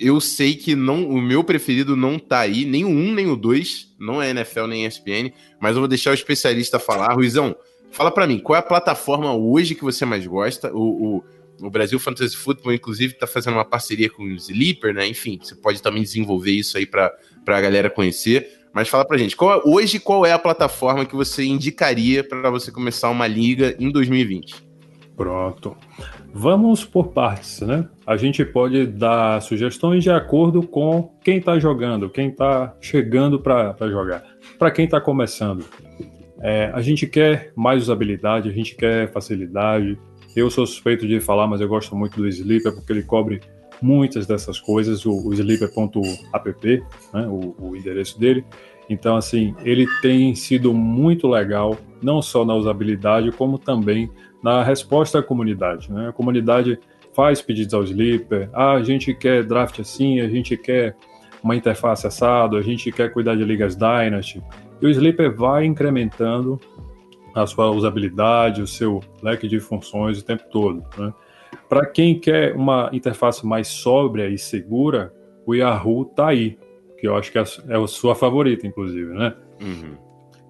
eu 0.02 0.21
sei 0.21 0.57
que 0.57 0.75
não, 0.75 1.09
o 1.09 1.23
meu 1.23 1.45
preferido 1.45 1.95
não 1.95 2.19
tá 2.19 2.41
aí, 2.41 2.64
nem 2.64 2.85
o 2.85 2.88
1, 2.88 3.14
nem 3.14 3.31
o 3.31 3.37
2, 3.37 3.95
não 3.99 4.21
é 4.21 4.31
NFL 4.31 4.67
nem 4.67 4.85
ESPN, 4.85 5.33
mas 5.61 5.75
eu 5.75 5.81
vou 5.81 5.88
deixar 5.88 6.11
o 6.11 6.14
especialista 6.14 6.81
falar. 6.81 7.14
Ruizão, 7.14 7.55
fala 7.93 8.11
para 8.11 8.26
mim, 8.26 8.41
qual 8.41 8.57
é 8.57 8.59
a 8.59 8.62
plataforma 8.62 9.33
hoje 9.33 9.76
que 9.76 9.85
você 9.85 10.05
mais 10.05 10.26
gosta? 10.26 10.73
O, 10.75 11.19
o, 11.19 11.25
o 11.61 11.71
Brasil 11.71 11.99
Fantasy 11.99 12.37
Football, 12.37 12.75
inclusive, 12.75 13.14
tá 13.14 13.26
fazendo 13.26 13.54
uma 13.54 13.64
parceria 13.64 14.11
com 14.11 14.25
o 14.25 14.32
Sleeper, 14.32 14.94
né? 14.94 15.06
Enfim, 15.06 15.38
você 15.40 15.54
pode 15.54 15.82
também 15.82 16.02
desenvolver 16.02 16.52
isso 16.52 16.76
aí 16.76 16.87
para 16.87 17.12
a 17.47 17.61
galera 17.61 17.90
conhecer. 17.90 18.62
Mas 18.73 18.88
fala 18.88 19.04
pra 19.04 19.18
gente, 19.18 19.37
qual, 19.37 19.62
hoje 19.66 20.00
qual 20.00 20.25
é 20.25 20.32
a 20.32 20.38
plataforma 20.38 21.04
que 21.04 21.14
você 21.14 21.44
indicaria 21.44 22.25
para 22.25 22.50
você 22.50 22.73
começar 22.73 23.11
uma 23.11 23.26
liga 23.26 23.76
em 23.78 23.90
2020? 23.90 24.73
Pronto. 25.14 25.76
Vamos 26.32 26.85
por 26.85 27.09
partes, 27.09 27.61
né? 27.61 27.87
A 28.06 28.16
gente 28.16 28.44
pode 28.44 28.87
dar 28.87 29.42
sugestões 29.42 30.02
de 30.02 30.11
acordo 30.11 30.62
com 30.62 31.14
quem 31.23 31.37
está 31.37 31.59
jogando, 31.59 32.09
quem 32.09 32.28
está 32.28 32.75
chegando 32.80 33.38
para 33.38 33.76
jogar. 33.90 34.25
Para 34.59 34.71
quem 34.71 34.87
está 34.87 35.00
começando, 35.00 35.66
é, 36.40 36.71
a 36.73 36.80
gente 36.80 37.06
quer 37.06 37.52
mais 37.54 37.82
usabilidade, 37.82 38.49
a 38.49 38.52
gente 38.52 38.75
quer 38.75 39.12
facilidade. 39.12 39.99
Eu 40.35 40.51
sou 40.51 40.67
suspeito 40.67 41.07
de 41.07 41.21
falar, 41.21 41.47
mas 41.47 41.61
eu 41.61 41.69
gosto 41.69 41.95
muito 41.95 42.17
do 42.17 42.27
Sleeper 42.27 42.75
porque 42.75 42.93
ele 42.93 43.03
cobre 43.03 43.41
muitas 43.81 44.27
dessas 44.27 44.59
coisas. 44.61 45.05
O, 45.05 45.29
o 45.29 45.35
sleeper.app, 45.35 46.83
né, 47.12 47.27
o, 47.29 47.55
o 47.59 47.77
endereço 47.77 48.19
dele. 48.19 48.45
Então, 48.89 49.17
assim, 49.17 49.55
ele 49.65 49.87
tem 50.01 50.35
sido 50.35 50.73
muito 50.75 51.29
legal, 51.29 51.77
não 52.03 52.21
só 52.21 52.45
na 52.45 52.55
usabilidade, 52.55 53.31
como 53.33 53.59
também 53.59 54.11
na 54.43 54.62
resposta 54.62 55.19
à 55.21 55.23
comunidade. 55.23 55.91
Né? 55.93 56.09
A 56.09 56.12
comunidade 56.12 56.79
faz 57.15 57.41
pedidos 57.41 57.75
ao 57.75 57.85
Sleeper, 57.85 58.49
ah, 58.53 58.73
a 58.73 58.83
gente 58.83 59.15
quer 59.15 59.45
draft 59.45 59.79
assim, 59.81 60.21
a 60.21 60.29
gente 60.29 60.57
quer 60.57 60.97
uma 61.43 61.55
interface 61.55 62.07
assado, 62.07 62.57
a 62.57 62.62
gente 62.62 62.91
quer 62.91 63.12
cuidar 63.12 63.37
de 63.37 63.45
ligas 63.45 63.77
Dynasty, 63.77 64.43
e 64.81 64.87
o 64.87 64.91
Sleeper 64.91 65.35
vai 65.35 65.65
incrementando 65.65 66.59
a 67.35 67.47
sua 67.47 67.71
usabilidade, 67.71 68.62
o 68.62 68.67
seu 68.67 69.01
leque 69.23 69.49
de 69.49 69.61
funções 69.61 70.19
o 70.19 70.25
tempo 70.25 70.45
todo. 70.51 70.85
Né? 70.99 71.12
Para 71.69 71.87
quem 71.87 72.19
quer 72.19 72.55
uma 72.55 72.91
interface 72.93 73.47
mais 73.47 73.69
sóbria 73.69 74.29
e 74.29 74.39
segura, 74.39 75.12
o 75.47 75.55
Yahoo 75.55 76.03
está 76.03 76.29
aí, 76.29 76.59
que 76.99 77.07
eu 77.07 77.17
acho 77.17 77.33
que 77.33 77.39
é 77.39 77.43
a 77.43 77.87
sua 77.87 78.15
favorita, 78.15 78.67
inclusive, 78.67 79.12
né? 79.12 79.35
Uhum. 79.61 79.97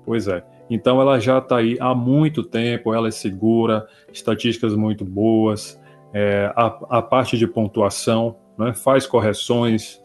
Pois 0.04 0.28
é. 0.28 0.44
Então 0.68 1.00
ela 1.00 1.18
já 1.20 1.38
está 1.38 1.58
aí 1.58 1.76
há 1.80 1.94
muito 1.94 2.42
tempo, 2.42 2.92
ela 2.94 3.08
é 3.08 3.10
segura, 3.10 3.86
estatísticas 4.12 4.74
muito 4.74 5.04
boas, 5.04 5.80
é, 6.12 6.52
a, 6.56 6.66
a, 6.98 7.02
parte 7.02 7.38
de 7.38 7.46
pontuação 7.46 8.36
né, 8.58 8.74
faz 8.74 9.06
correções 9.06 10.02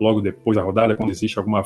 logo 0.00 0.20
depois 0.20 0.56
da 0.56 0.62
rodada, 0.62 0.96
quando 0.96 1.10
existe 1.10 1.38
alguma 1.38 1.62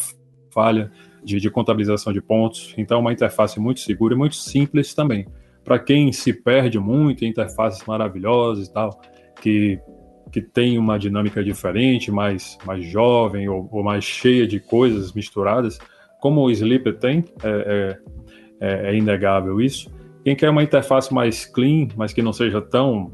falha 0.51 0.91
de, 1.23 1.39
de 1.41 1.51
contabilização 1.51 2.13
de 2.13 2.21
pontos. 2.21 2.75
Então 2.77 2.99
é 2.99 3.01
uma 3.01 3.13
interface 3.13 3.59
muito 3.61 3.81
segura 3.81 4.15
e 4.15 4.17
muito 4.17 4.37
simples 4.37 4.95
também. 4.95 5.27
Para 5.65 5.79
quem 5.79 6.13
se 6.13 6.33
perde 6.33 6.79
muito 6.79 7.25
interfaces 7.25 7.85
maravilhosas 7.87 8.69
e 8.69 8.73
tal, 8.73 9.01
que, 9.41 9.79
que 10.33 10.41
tem 10.41 10.79
uma 10.79 10.99
dinâmica 10.99 11.43
diferente, 11.45 12.11
mais, 12.11 12.57
mais 12.65 12.85
jovem 12.85 13.49
ou, 13.49 13.69
ou 13.71 13.83
mais 13.83 14.05
cheia 14.05 14.47
de 14.47 14.59
coisas 14.59 15.13
misturadas, 15.13 15.79
como 16.21 16.43
o 16.43 16.51
Sleeper 16.51 16.99
tem, 16.99 17.25
é, 17.43 17.49
é, 17.49 17.99
é, 18.61 18.91
é, 18.91 18.97
inegável 18.97 19.61
isso. 19.61 19.91
Quem 20.23 20.37
quer 20.37 20.51
uma 20.51 20.63
interface 20.63 21.13
mais 21.13 21.47
clean, 21.47 21.89
mas 21.97 22.13
que 22.13 22.21
não 22.21 22.33
seja 22.33 22.61
tão 22.61 23.11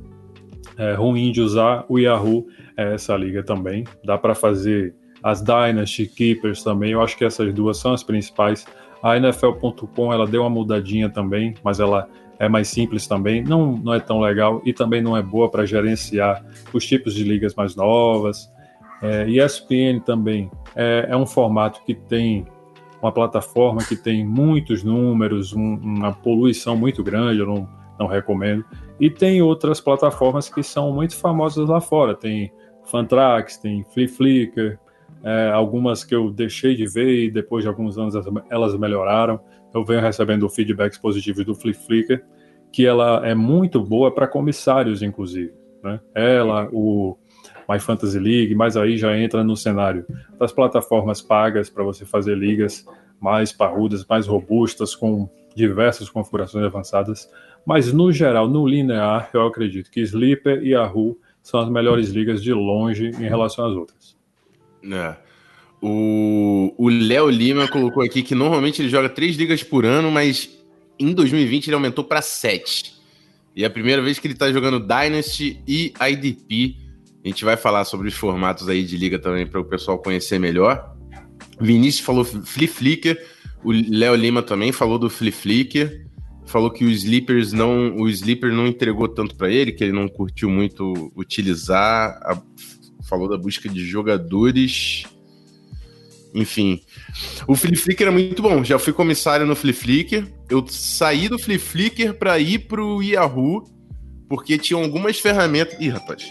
é, 0.77 0.93
ruim 0.95 1.31
de 1.31 1.41
usar, 1.41 1.85
o 1.89 1.99
Yahoo 1.99 2.47
é 2.77 2.95
essa 2.95 3.17
liga 3.17 3.43
também. 3.43 3.85
Dá 4.05 4.19
para 4.19 4.35
fazer 4.35 4.95
as 5.23 5.43
Dynasty 5.43 6.07
Keepers 6.07 6.63
também. 6.63 6.93
Eu 6.93 7.03
acho 7.03 7.17
que 7.17 7.25
essas 7.25 7.53
duas 7.53 7.79
são 7.79 7.93
as 7.93 8.03
principais. 8.03 8.67
A 9.03 9.17
NFL.com 9.17 10.13
ela 10.13 10.27
deu 10.27 10.43
uma 10.43 10.51
mudadinha 10.51 11.09
também, 11.09 11.55
mas 11.63 11.81
ela 11.81 12.09
é 12.39 12.49
mais 12.49 12.69
simples 12.69 13.07
também. 13.07 13.43
Não, 13.43 13.73
não 13.77 13.95
é 13.95 14.01
tão 14.01 14.21
legal 14.21 14.61
e 14.65 14.73
também 14.73 15.01
não 15.01 15.17
é 15.17 15.23
boa 15.23 15.51
para 15.51 15.65
gerenciar 15.65 16.45
os 16.73 16.85
tipos 16.85 17.15
de 17.15 17.25
ligas 17.25 17.55
mais 17.55 17.75
novas. 17.75 18.53
É, 19.03 19.29
ESPN 19.29 20.01
também 20.05 20.51
é, 20.75 21.07
é 21.11 21.17
um 21.17 21.27
formato 21.27 21.83
que 21.85 21.95
tem 21.95 22.47
uma 23.01 23.13
plataforma 23.13 23.85
que 23.85 23.95
tem 23.95 24.25
muitos 24.25 24.83
números, 24.83 25.53
um, 25.53 25.75
uma 25.75 26.13
poluição 26.13 26.77
muito 26.77 27.05
grande, 27.05 27.41
eu 27.41 27.47
não, 27.47 27.69
não 27.99 28.07
recomendo. 28.07 28.65
E 28.99 29.11
tem 29.11 29.43
outras 29.43 29.81
plataformas 29.81 30.49
que 30.49 30.63
são 30.63 30.93
muito 30.93 31.15
famosas 31.17 31.69
lá 31.69 31.81
fora. 31.81 32.15
Tem 32.15 32.51
Fantrax, 32.85 33.59
tem 33.59 33.85
Flip 33.85 34.79
é, 35.27 35.51
algumas 35.51 36.05
que 36.05 36.15
eu 36.15 36.31
deixei 36.31 36.77
de 36.77 36.87
ver 36.87 37.25
e 37.25 37.31
depois 37.31 37.65
de 37.65 37.69
alguns 37.69 37.99
anos 37.99 38.15
elas 38.49 38.79
melhoraram. 38.79 39.41
Eu 39.75 39.85
venho 39.85 40.01
recebendo 40.01 40.49
feedbacks 40.49 40.99
positivos 40.99 41.45
do 41.45 41.53
Flip 41.53 42.23
que 42.73 42.87
ela 42.87 43.27
é 43.27 43.35
muito 43.35 43.83
boa 43.83 44.15
para 44.15 44.29
comissários, 44.29 45.03
inclusive. 45.03 45.53
Né? 45.83 45.99
Ela, 46.15 46.69
o 46.73 47.17
My 47.69 47.81
Fantasy 47.81 48.21
League, 48.21 48.55
mas 48.55 48.77
aí 48.77 48.97
já 48.97 49.19
entra 49.19 49.43
no 49.43 49.57
cenário 49.57 50.07
das 50.39 50.53
plataformas 50.53 51.21
pagas 51.21 51.69
para 51.69 51.83
você 51.83 52.05
fazer 52.05 52.37
ligas 52.37 52.87
mais 53.21 53.53
parrudas, 53.53 54.07
mais 54.07 54.29
robustas, 54.29 54.95
com 54.95 55.29
diversas 55.57 56.09
configurações 56.09 56.65
avançadas. 56.65 57.29
Mas 57.67 57.93
no 57.93 58.13
geral, 58.13 58.49
no 58.49 58.65
linear, 58.65 59.29
eu 59.35 59.45
acredito 59.45 59.91
que 59.91 60.01
Sleeper 60.03 60.63
e 60.63 60.69
Yahoo 60.69 61.19
são 61.43 61.59
as 61.59 61.69
melhores 61.69 62.11
ligas 62.11 62.41
de 62.41 62.53
longe 62.53 63.09
em 63.09 63.29
relação 63.29 63.67
às 63.67 63.75
outras. 63.75 64.16
É. 64.93 65.17
O 65.81 66.89
Léo 66.89 67.29
Lima 67.29 67.69
colocou 67.69 68.03
aqui 68.03 68.23
que 68.23 68.35
normalmente 68.35 68.83
ele 68.83 68.89
joga 68.89 69.09
três 69.09 69.37
ligas 69.37 69.63
por 69.63 69.85
ano, 69.85 70.11
mas 70.11 70.51
em 70.99 71.13
2020 71.13 71.69
ele 71.69 71.75
aumentou 71.75 72.05
para 72.05 72.23
sete. 72.23 72.95
E 73.55 73.63
é 73.63 73.67
a 73.67 73.71
primeira 73.71 74.03
vez 74.03 74.19
que 74.19 74.27
ele 74.27 74.35
está 74.35 74.51
jogando 74.53 74.81
Dynasty 74.81 75.63
e 75.67 75.93
IDP. 75.99 76.77
A 77.25 77.29
gente 77.29 77.45
vai 77.45 77.57
falar 77.57 77.85
sobre 77.85 78.09
os 78.09 78.15
formatos 78.15 78.69
aí 78.69 78.85
de 78.85 78.97
liga 78.97 79.19
também 79.19 79.47
para 79.47 79.61
o 79.61 79.65
pessoal 79.65 79.99
conhecer 79.99 80.39
melhor. 80.39 80.95
Vinícius 81.61 82.05
falou 82.05 82.25
Flip 82.25 82.67
Flicker, 82.67 83.27
o 83.65 83.73
Léo 83.73 84.15
Lima 84.15 84.43
também 84.43 84.73
falou 84.73 84.99
do 84.99 85.09
Flip 85.09 85.37
Flicker, 85.37 86.07
falou 86.45 86.71
que 86.71 86.85
o 86.85 86.91
Sleepers 86.91 87.53
não, 87.53 87.97
o 87.97 88.09
Sleeper 88.09 88.53
não 88.53 88.67
entregou 88.67 89.09
tanto 89.09 89.35
para 89.35 89.51
ele, 89.51 89.73
que 89.73 89.83
ele 89.83 89.93
não 89.93 90.09
curtiu 90.09 90.49
muito 90.49 91.13
utilizar, 91.17 92.19
a, 92.23 92.41
falou 93.09 93.29
da 93.29 93.37
busca 93.37 93.69
de 93.69 93.85
jogadores, 93.85 95.05
enfim. 96.35 96.81
O 97.47 97.55
Flip 97.55 97.77
Flicker 97.77 98.09
é 98.09 98.11
muito 98.11 98.43
bom, 98.43 98.63
já 98.63 98.79
fui 98.79 98.93
comissário 98.93 99.47
no 99.47 99.57
Flip 99.57 99.79
Flicker, 99.79 100.27
eu 100.51 100.67
saí 100.69 101.29
do 101.29 101.39
Flip 101.39 101.59
Flicker 101.59 102.15
para 102.15 102.39
ir 102.39 102.67
pro 102.67 103.03
Yahoo, 103.03 103.65
porque 104.29 104.59
tinha 104.59 104.81
algumas 104.83 105.19
ferramentas, 105.19 105.81
ih, 105.81 105.89
rapaz, 105.89 106.25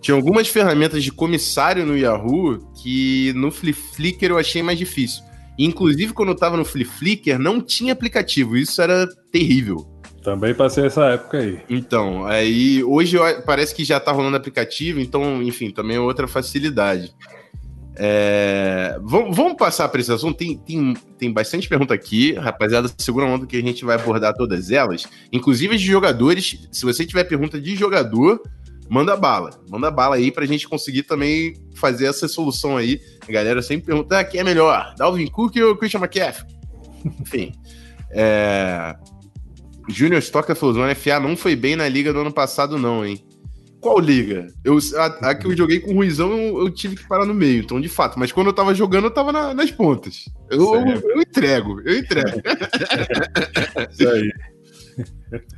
tinha 0.00 0.14
algumas 0.14 0.48
ferramentas 0.48 1.02
de 1.02 1.10
comissário 1.10 1.86
no 1.86 1.96
Yahoo 1.96 2.58
que 2.82 3.32
no 3.34 3.50
Flickr 3.50 4.26
eu 4.26 4.38
achei 4.38 4.62
mais 4.62 4.78
difícil. 4.78 5.22
Inclusive, 5.58 6.12
quando 6.12 6.28
eu 6.30 6.36
tava 6.36 6.58
no 6.58 6.64
Flickr, 6.64 7.38
não 7.38 7.58
tinha 7.58 7.94
aplicativo. 7.94 8.54
Isso 8.54 8.82
era 8.82 9.06
terrível. 9.32 9.93
Também 10.24 10.54
passei 10.54 10.86
essa 10.86 11.04
época 11.04 11.36
aí. 11.36 11.60
Então, 11.68 12.24
aí 12.24 12.82
hoje 12.82 13.18
parece 13.44 13.74
que 13.74 13.84
já 13.84 14.00
tá 14.00 14.10
rolando 14.10 14.38
aplicativo, 14.38 14.98
então, 14.98 15.42
enfim, 15.42 15.70
também 15.70 15.98
é 15.98 16.00
outra 16.00 16.26
facilidade. 16.26 17.14
É, 17.96 18.98
vamos, 19.02 19.54
passar 19.58 19.86
para 19.90 20.00
esse 20.00 20.10
assunto. 20.10 20.38
Tem, 20.38 20.56
tem, 20.56 20.94
tem 21.18 21.30
bastante 21.30 21.68
pergunta 21.68 21.92
aqui, 21.92 22.32
rapaziada. 22.32 22.90
Segura 22.96 23.26
a 23.26 23.28
onda 23.28 23.46
que 23.46 23.54
a 23.54 23.60
gente 23.60 23.84
vai 23.84 23.96
abordar 23.96 24.34
todas 24.34 24.70
elas, 24.70 25.06
inclusive 25.30 25.76
de 25.76 25.84
jogadores. 25.84 26.68
Se 26.72 26.86
você 26.86 27.04
tiver 27.04 27.24
pergunta 27.24 27.60
de 27.60 27.76
jogador, 27.76 28.40
manda 28.88 29.14
bala. 29.18 29.50
Manda 29.68 29.90
bala 29.90 30.16
aí 30.16 30.32
pra 30.32 30.46
gente 30.46 30.66
conseguir 30.66 31.02
também 31.02 31.52
fazer 31.74 32.06
essa 32.06 32.26
solução 32.26 32.78
aí. 32.78 32.98
A 33.28 33.30
galera 33.30 33.60
sempre 33.60 33.88
pergunta: 33.88 34.18
ah, 34.18 34.24
quem 34.24 34.40
é 34.40 34.44
melhor, 34.44 34.94
Dalvin 34.96 35.26
Cook 35.26 35.54
ou 35.58 35.76
Christian 35.76 36.00
McCaffrey? 36.00 36.48
Enfim. 37.20 37.52
É... 38.10 38.96
Júnior 39.88 40.22
Stocker 40.22 40.56
falou: 40.56 40.84
o 40.84 40.94
FA 40.94 41.20
não 41.20 41.36
foi 41.36 41.54
bem 41.54 41.76
na 41.76 41.88
liga 41.88 42.12
do 42.12 42.20
ano 42.20 42.32
passado, 42.32 42.78
não, 42.78 43.04
hein? 43.04 43.24
Qual 43.80 44.00
liga? 44.00 44.46
Eu, 44.64 44.78
a, 44.96 45.06
a 45.30 45.34
que 45.34 45.46
eu 45.46 45.54
joguei 45.54 45.78
com 45.78 45.92
o 45.92 45.96
Ruizão, 45.96 46.32
eu, 46.32 46.58
eu, 46.60 46.70
tive 46.70 46.96
que 46.96 47.06
parar 47.06 47.26
no 47.26 47.34
meio, 47.34 47.62
então, 47.62 47.78
de 47.78 47.88
fato. 47.88 48.18
Mas 48.18 48.32
quando 48.32 48.46
eu 48.46 48.52
tava 48.54 48.74
jogando, 48.74 49.04
eu 49.04 49.10
tava 49.10 49.30
na, 49.30 49.52
nas 49.52 49.70
pontas. 49.70 50.24
Eu, 50.50 50.74
eu, 50.74 51.10
eu, 51.10 51.20
entrego, 51.20 51.82
eu 51.82 51.98
entrego. 51.98 52.30
Isso 53.92 54.08
aí. 54.08 54.32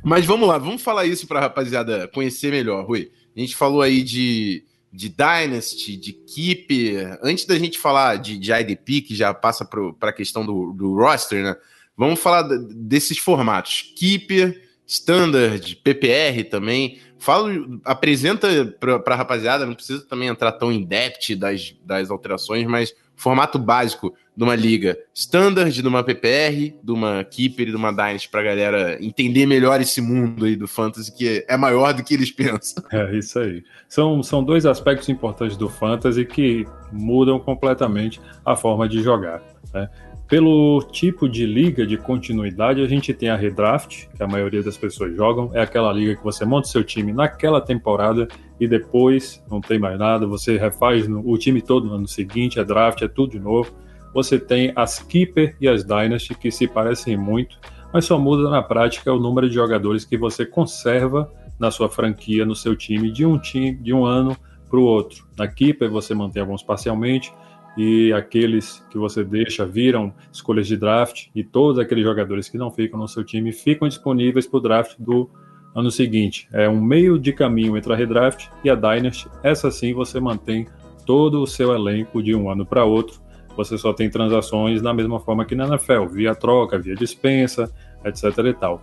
Mas 0.03 0.25
vamos 0.25 0.47
lá, 0.47 0.57
vamos 0.57 0.81
falar 0.81 1.05
isso 1.05 1.27
pra 1.27 1.39
rapaziada 1.39 2.07
conhecer 2.07 2.51
melhor, 2.51 2.85
Rui. 2.85 3.11
A 3.35 3.39
gente 3.39 3.55
falou 3.55 3.81
aí 3.81 4.03
de, 4.03 4.65
de 4.91 5.09
Dynasty, 5.09 5.95
de 5.95 6.11
Keeper. 6.11 7.19
Antes 7.21 7.45
da 7.45 7.57
gente 7.57 7.79
falar 7.79 8.17
de, 8.17 8.37
de 8.37 8.51
IDP, 8.51 9.01
que 9.01 9.15
já 9.15 9.33
passa 9.33 9.63
para 9.63 10.09
a 10.09 10.13
questão 10.13 10.45
do, 10.45 10.73
do 10.73 10.95
roster, 10.95 11.43
né? 11.43 11.55
Vamos 11.97 12.19
falar 12.19 12.43
desses 12.43 13.17
formatos: 13.17 13.93
Keeper, 13.97 14.61
standard, 14.85 15.75
PPR 15.77 16.43
também. 16.49 16.99
Fala, 17.19 17.51
apresenta 17.83 18.47
para 18.79 19.15
a 19.15 19.17
rapaziada, 19.17 19.65
não 19.65 19.73
precisa 19.73 20.05
também 20.05 20.27
entrar 20.27 20.51
tão 20.51 20.71
em 20.71 20.83
depth 20.83 21.35
das, 21.35 21.75
das 21.83 22.11
alterações, 22.11 22.67
mas 22.67 22.93
formato 23.15 23.57
básico 23.57 24.13
de 24.35 24.43
uma 24.43 24.55
liga 24.55 24.95
standard, 25.15 25.73
de 25.81 25.87
uma 25.87 26.03
PPR, 26.03 26.75
de 26.83 26.91
uma 26.91 27.23
Keeper 27.23 27.67
e 27.67 27.71
de 27.71 27.75
uma 27.75 27.91
Dynasty 27.91 28.29
para 28.29 28.41
a 28.41 28.43
galera 28.43 29.03
entender 29.03 29.47
melhor 29.47 29.81
esse 29.81 29.99
mundo 29.99 30.45
aí 30.45 30.55
do 30.55 30.67
Fantasy, 30.67 31.11
que 31.11 31.43
é 31.47 31.57
maior 31.57 31.91
do 31.91 32.03
que 32.03 32.13
eles 32.13 32.29
pensam. 32.29 32.83
É 32.93 33.17
isso 33.17 33.39
aí. 33.39 33.63
São, 33.89 34.21
são 34.21 34.43
dois 34.43 34.67
aspectos 34.67 35.09
importantes 35.09 35.57
do 35.57 35.67
Fantasy 35.67 36.23
que 36.23 36.67
mudam 36.91 37.39
completamente 37.39 38.21
a 38.45 38.55
forma 38.55 38.87
de 38.87 39.01
jogar. 39.01 39.41
Né? 39.73 39.89
Pelo 40.27 40.81
tipo 40.91 41.29
de 41.29 41.45
liga 41.45 41.87
de 41.87 41.95
continuidade, 41.95 42.81
a 42.81 42.87
gente 42.87 43.13
tem 43.13 43.29
a 43.29 43.37
redraft, 43.37 44.09
que 44.13 44.21
a 44.21 44.27
maioria 44.27 44.61
das 44.61 44.75
pessoas 44.75 45.15
jogam, 45.15 45.51
é 45.53 45.61
aquela 45.61 45.91
liga 45.93 46.17
que 46.17 46.23
você 46.23 46.43
monta 46.43 46.67
seu 46.67 46.83
time 46.83 47.13
naquela 47.13 47.61
temporada 47.61 48.27
e 48.59 48.67
depois 48.67 49.41
não 49.49 49.61
tem 49.61 49.79
mais 49.79 49.97
nada, 49.97 50.27
você 50.27 50.57
refaz 50.57 51.07
o 51.07 51.37
time 51.37 51.61
todo 51.61 51.87
no 51.87 51.93
ano 51.93 52.07
seguinte, 52.07 52.59
é 52.59 52.63
draft, 52.65 53.01
é 53.01 53.07
tudo 53.07 53.31
de 53.31 53.39
novo. 53.39 53.71
Você 54.13 54.37
tem 54.37 54.73
as 54.75 54.99
Keeper 54.99 55.55
e 55.61 55.67
as 55.67 55.85
Dynasty, 55.85 56.35
que 56.35 56.51
se 56.51 56.67
parecem 56.67 57.15
muito, 57.15 57.57
mas 57.93 58.03
só 58.03 58.19
muda 58.19 58.49
na 58.49 58.61
prática 58.61 59.13
o 59.13 59.19
número 59.19 59.47
de 59.47 59.55
jogadores 59.55 60.03
que 60.03 60.17
você 60.17 60.45
conserva 60.45 61.31
na 61.57 61.71
sua 61.71 61.87
franquia, 61.87 62.45
no 62.45 62.55
seu 62.55 62.75
time, 62.75 63.11
de 63.11 63.25
um 63.25 63.37
time 63.39 63.75
de 63.75 63.93
um 63.93 64.03
ano 64.03 64.35
para 64.69 64.77
o 64.77 64.83
outro. 64.83 65.25
Na 65.37 65.47
Keeper 65.47 65.89
você 65.89 66.13
mantém 66.13 66.41
alguns 66.41 66.61
parcialmente, 66.61 67.31
e 67.77 68.11
aqueles 68.11 68.83
que 68.89 68.97
você 68.97 69.23
deixa 69.23 69.63
viram 69.63 70.11
escolhas 70.33 70.67
de 70.67 70.75
draft 70.75 71.27
e 71.35 71.43
todos 71.43 71.77
aqueles 71.77 72.03
jogadores 72.03 72.49
que 72.49 72.57
não 72.57 72.71
ficam 72.71 72.99
no 72.99 73.07
seu 73.07 73.23
time 73.23 73.51
ficam 73.53 73.87
disponíveis 73.87 74.47
para 74.47 74.57
o 74.57 74.61
draft 74.61 74.95
do 74.97 75.29
ano 75.75 75.91
seguinte. 75.91 76.49
É 76.51 76.67
um 76.67 76.81
meio 76.81 77.19
de 77.19 77.31
caminho 77.31 77.77
entre 77.77 77.93
a 77.93 77.95
redraft 77.95 78.49
e 78.63 78.69
a 78.69 78.73
Dynasty. 78.73 79.29
Essa 79.43 79.69
sim 79.69 79.93
você 79.93 80.19
mantém 80.19 80.65
todo 81.05 81.41
o 81.41 81.45
seu 81.45 81.71
elenco 81.71 82.21
de 82.23 82.33
um 82.33 82.49
ano 82.49 82.65
para 82.65 82.83
outro. 82.83 83.21
Você 83.55 83.77
só 83.77 83.93
tem 83.93 84.09
transações 84.09 84.81
da 84.81 84.91
mesma 84.91 85.19
forma 85.19 85.45
que 85.45 85.55
na 85.55 85.67
NFL, 85.67 86.05
via 86.11 86.33
troca, 86.33 86.79
via 86.79 86.95
dispensa, 86.95 87.71
etc. 88.03 88.23
e 88.45 88.53
tal. 88.53 88.81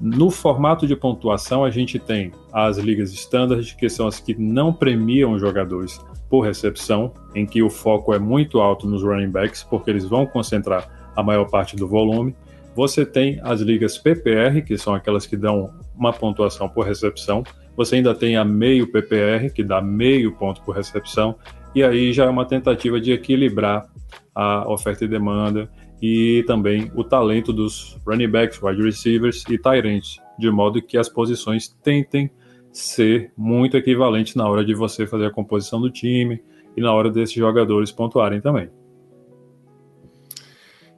No 0.00 0.30
formato 0.30 0.86
de 0.86 0.94
pontuação, 0.94 1.64
a 1.64 1.70
gente 1.70 1.98
tem 1.98 2.32
as 2.52 2.76
ligas 2.76 3.12
standard, 3.12 3.74
que 3.76 3.88
são 3.88 4.06
as 4.06 4.20
que 4.20 4.34
não 4.34 4.72
premiam 4.72 5.38
jogadores 5.38 5.98
por 6.28 6.40
recepção, 6.40 7.12
em 7.34 7.46
que 7.46 7.62
o 7.62 7.70
foco 7.70 8.12
é 8.12 8.18
muito 8.18 8.60
alto 8.60 8.86
nos 8.86 9.02
running 9.02 9.30
backs, 9.30 9.62
porque 9.62 9.90
eles 9.90 10.04
vão 10.04 10.26
concentrar 10.26 10.88
a 11.14 11.22
maior 11.22 11.48
parte 11.48 11.76
do 11.76 11.86
volume. 11.86 12.34
Você 12.74 13.06
tem 13.06 13.40
as 13.42 13.60
ligas 13.60 13.96
PPR, 13.96 14.62
que 14.64 14.76
são 14.76 14.94
aquelas 14.94 15.26
que 15.26 15.36
dão 15.36 15.72
uma 15.94 16.12
pontuação 16.12 16.68
por 16.68 16.84
recepção. 16.84 17.42
Você 17.76 17.96
ainda 17.96 18.14
tem 18.14 18.36
a 18.36 18.44
meio 18.44 18.90
PPR, 18.90 19.50
que 19.54 19.62
dá 19.62 19.80
meio 19.80 20.32
ponto 20.32 20.62
por 20.62 20.74
recepção. 20.74 21.36
E 21.74 21.82
aí 21.82 22.12
já 22.12 22.24
é 22.24 22.28
uma 22.28 22.44
tentativa 22.44 23.00
de 23.00 23.12
equilibrar 23.12 23.86
a 24.34 24.70
oferta 24.70 25.04
e 25.04 25.08
demanda 25.08 25.70
e 26.00 26.44
também 26.46 26.90
o 26.94 27.02
talento 27.02 27.52
dos 27.52 27.98
running 28.06 28.28
backs, 28.28 28.60
wide 28.62 28.82
receivers 28.82 29.44
e 29.48 29.56
tight 29.56 29.86
ends, 29.86 30.20
de 30.38 30.50
modo 30.50 30.82
que 30.82 30.98
as 30.98 31.08
posições 31.08 31.68
tentem 31.82 32.30
ser 32.78 33.32
muito 33.36 33.76
equivalente 33.76 34.36
na 34.36 34.48
hora 34.48 34.64
de 34.64 34.74
você 34.74 35.06
fazer 35.06 35.26
a 35.26 35.30
composição 35.30 35.80
do 35.80 35.90
time 35.90 36.42
e 36.76 36.80
na 36.80 36.92
hora 36.92 37.10
desses 37.10 37.34
jogadores 37.34 37.90
pontuarem 37.90 38.40
também. 38.40 38.68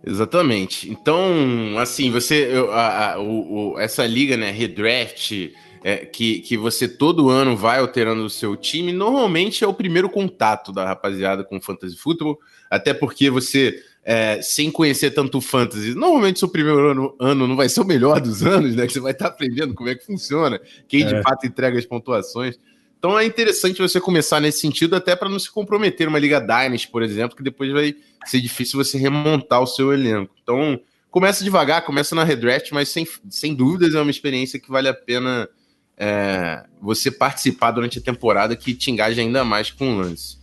Exatamente. 0.05 0.91
Então, 0.91 1.79
assim, 1.79 2.11
você. 2.11 2.51
A, 2.71 3.13
a, 3.13 3.21
o, 3.21 3.73
o, 3.73 3.79
essa 3.79 4.07
liga, 4.07 4.37
né, 4.37 4.51
redraft, 4.51 5.53
é, 5.85 5.99
que, 5.99 6.41
que 6.41 6.57
você 6.57 6.89
todo 6.89 7.31
ano 7.31 7.57
vai 7.57 7.79
alterando 7.79 8.25
o 8.25 8.31
seu 8.31 8.57
time, 8.57 8.93
normalmente 8.93 9.63
é 9.63 9.67
o 9.67 9.75
primeiro 9.75 10.09
contato 10.09 10.73
da 10.73 10.85
rapaziada 10.85 11.45
com 11.45 11.61
fantasy 11.61 11.97
futebol, 11.97 12.39
até 12.71 12.93
porque 12.93 13.31
você 13.31 13.81
é, 14.05 14.41
sem 14.41 14.71
conhecer 14.71 15.11
tanto 15.11 15.41
fantasy, 15.41 15.95
normalmente 15.95 16.39
seu 16.39 16.49
primeiro 16.49 16.91
ano, 16.91 17.15
ano 17.21 17.47
não 17.47 17.57
vai 17.57 17.69
ser 17.69 17.81
o 17.81 17.85
melhor 17.85 18.21
dos 18.21 18.43
anos, 18.43 18.75
né? 18.75 18.87
Que 18.87 18.93
você 18.93 19.01
vai 19.01 19.13
estar 19.13 19.27
aprendendo 19.27 19.75
como 19.75 19.89
é 19.89 19.95
que 19.95 20.05
funciona, 20.05 20.61
quem 20.89 21.07
de 21.07 21.15
é. 21.15 21.23
fato 21.23 21.47
entrega 21.47 21.79
as 21.79 21.85
pontuações. 21.85 22.59
Então 22.99 23.19
é 23.19 23.25
interessante 23.25 23.81
você 23.81 24.01
começar 24.01 24.41
nesse 24.41 24.61
sentido, 24.61 24.97
até 24.97 25.15
para 25.15 25.29
não 25.29 25.39
se 25.39 25.51
comprometer 25.51 26.07
numa 26.07 26.19
Liga 26.19 26.41
Dynasty, 26.41 26.89
por 26.89 27.03
exemplo, 27.03 27.37
que 27.37 27.43
depois 27.43 27.71
vai 27.71 27.95
ser 28.27 28.41
difícil 28.41 28.83
você 28.83 28.99
remontar 28.99 29.63
o 29.63 29.67
seu 29.67 29.93
elenco. 29.93 30.35
Então, 30.43 30.81
começa 31.11 31.45
devagar, 31.45 31.85
começa 31.85 32.15
na 32.15 32.25
redraft, 32.25 32.73
mas 32.73 32.89
sem, 32.89 33.07
sem 33.31 33.55
dúvidas 33.55 33.95
é 33.95 34.01
uma 34.01 34.11
experiência 34.11 34.59
que 34.59 34.71
vale 34.71 34.89
a 34.89 34.95
pena 34.95 35.49
é, 35.97 36.65
você 36.81 37.11
participar 37.11 37.71
durante 37.71 37.99
a 37.99 38.03
temporada, 38.03 38.57
que 38.57 38.75
te 38.75 38.91
engaja 38.91 39.21
ainda 39.21 39.45
mais 39.45 39.71
com 39.71 39.95
o 39.95 39.99
lance. 39.99 40.38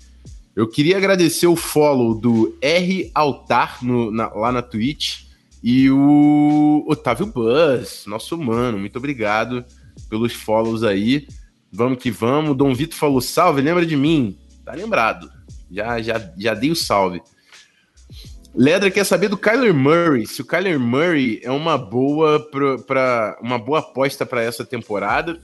Eu 0.55 0.69
queria 0.69 0.95
agradecer 0.95 1.47
o 1.47 1.55
follow 1.55 2.15
do 2.15 2.57
R 2.61 3.11
Altar 3.13 3.83
no, 3.83 4.09
na, 4.09 4.29
lá 4.29 4.53
na 4.53 4.61
Twitch 4.61 5.25
e 5.61 5.89
o 5.91 6.85
Otávio 6.87 7.25
Buzz, 7.25 8.05
nosso 8.07 8.37
mano. 8.37 8.77
Muito 8.77 8.97
obrigado 8.97 9.65
pelos 10.09 10.31
follows 10.31 10.81
aí. 10.81 11.27
Vamos 11.71 12.01
que 12.01 12.09
vamos. 12.09 12.55
Dom 12.55 12.73
Vitor 12.73 12.97
falou 12.97 13.19
salve, 13.19 13.61
lembra 13.61 13.85
de 13.85 13.97
mim? 13.97 14.37
Tá 14.63 14.73
lembrado. 14.73 15.29
Já, 15.69 16.01
já, 16.01 16.31
já 16.37 16.53
dei 16.53 16.71
o 16.71 16.75
salve. 16.75 17.21
Ledra 18.55 18.89
quer 18.89 19.03
saber 19.03 19.27
do 19.27 19.37
Kyler 19.37 19.73
Murray. 19.73 20.25
Se 20.25 20.41
o 20.41 20.45
Kyler 20.45 20.79
Murray 20.79 21.41
é 21.43 21.51
uma 21.51 21.77
boa 21.77 22.39
para 22.39 23.37
uma 23.41 23.59
boa 23.59 23.79
aposta 23.79 24.25
para 24.25 24.41
essa 24.41 24.63
temporada. 24.63 25.37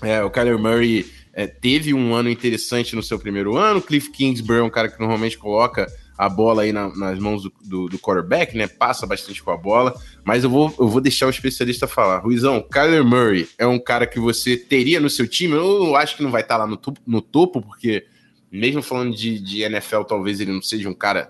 É, 0.00 0.22
o 0.22 0.30
Kyler 0.30 0.56
Murray 0.56 1.04
é, 1.38 1.46
teve 1.46 1.94
um 1.94 2.16
ano 2.16 2.28
interessante 2.28 2.96
no 2.96 3.02
seu 3.02 3.16
primeiro 3.16 3.56
ano. 3.56 3.80
Cliff 3.80 4.10
Kingsbury 4.10 4.58
é 4.58 4.62
um 4.64 4.68
cara 4.68 4.88
que 4.88 4.98
normalmente 4.98 5.38
coloca 5.38 5.86
a 6.18 6.28
bola 6.28 6.62
aí 6.62 6.72
na, 6.72 6.92
nas 6.96 7.16
mãos 7.20 7.44
do, 7.44 7.52
do, 7.64 7.88
do, 7.90 7.96
quarterback, 7.96 8.56
né? 8.56 8.66
Passa 8.66 9.06
bastante 9.06 9.40
com 9.40 9.52
a 9.52 9.56
bola. 9.56 9.94
Mas 10.24 10.42
eu 10.42 10.50
vou, 10.50 10.74
eu 10.76 10.88
vou 10.88 11.00
deixar 11.00 11.28
o 11.28 11.30
especialista 11.30 11.86
falar. 11.86 12.18
Ruizão, 12.18 12.60
Kyler 12.60 13.04
Murray 13.04 13.48
é 13.56 13.64
um 13.64 13.78
cara 13.78 14.04
que 14.04 14.18
você 14.18 14.56
teria 14.56 14.98
no 14.98 15.08
seu 15.08 15.28
time. 15.28 15.54
Eu 15.54 15.94
acho 15.94 16.16
que 16.16 16.24
não 16.24 16.32
vai 16.32 16.42
estar 16.42 16.56
lá 16.56 16.66
no, 16.66 16.76
topo, 16.76 17.00
no 17.06 17.22
topo 17.22 17.62
porque 17.62 18.04
mesmo 18.50 18.82
falando 18.82 19.14
de, 19.14 19.38
de 19.38 19.62
NFL, 19.62 20.02
talvez 20.08 20.40
ele 20.40 20.50
não 20.50 20.60
seja 20.60 20.88
um 20.88 20.94
cara 20.94 21.28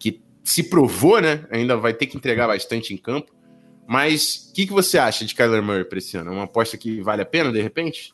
que 0.00 0.20
se 0.42 0.64
provou, 0.64 1.20
né? 1.20 1.46
Ainda 1.52 1.76
vai 1.76 1.94
ter 1.94 2.06
que 2.06 2.16
entregar 2.16 2.48
bastante 2.48 2.92
em 2.92 2.96
campo. 2.96 3.30
Mas 3.86 4.48
o 4.50 4.52
que, 4.52 4.66
que 4.66 4.72
você 4.72 4.98
acha 4.98 5.24
de 5.24 5.32
Kyler 5.32 5.62
Murray 5.62 5.84
para 5.84 5.98
esse 5.98 6.16
ano? 6.16 6.32
É 6.32 6.34
uma 6.34 6.44
aposta 6.44 6.76
que 6.76 7.00
vale 7.02 7.22
a 7.22 7.26
pena, 7.26 7.52
de 7.52 7.62
repente? 7.62 8.12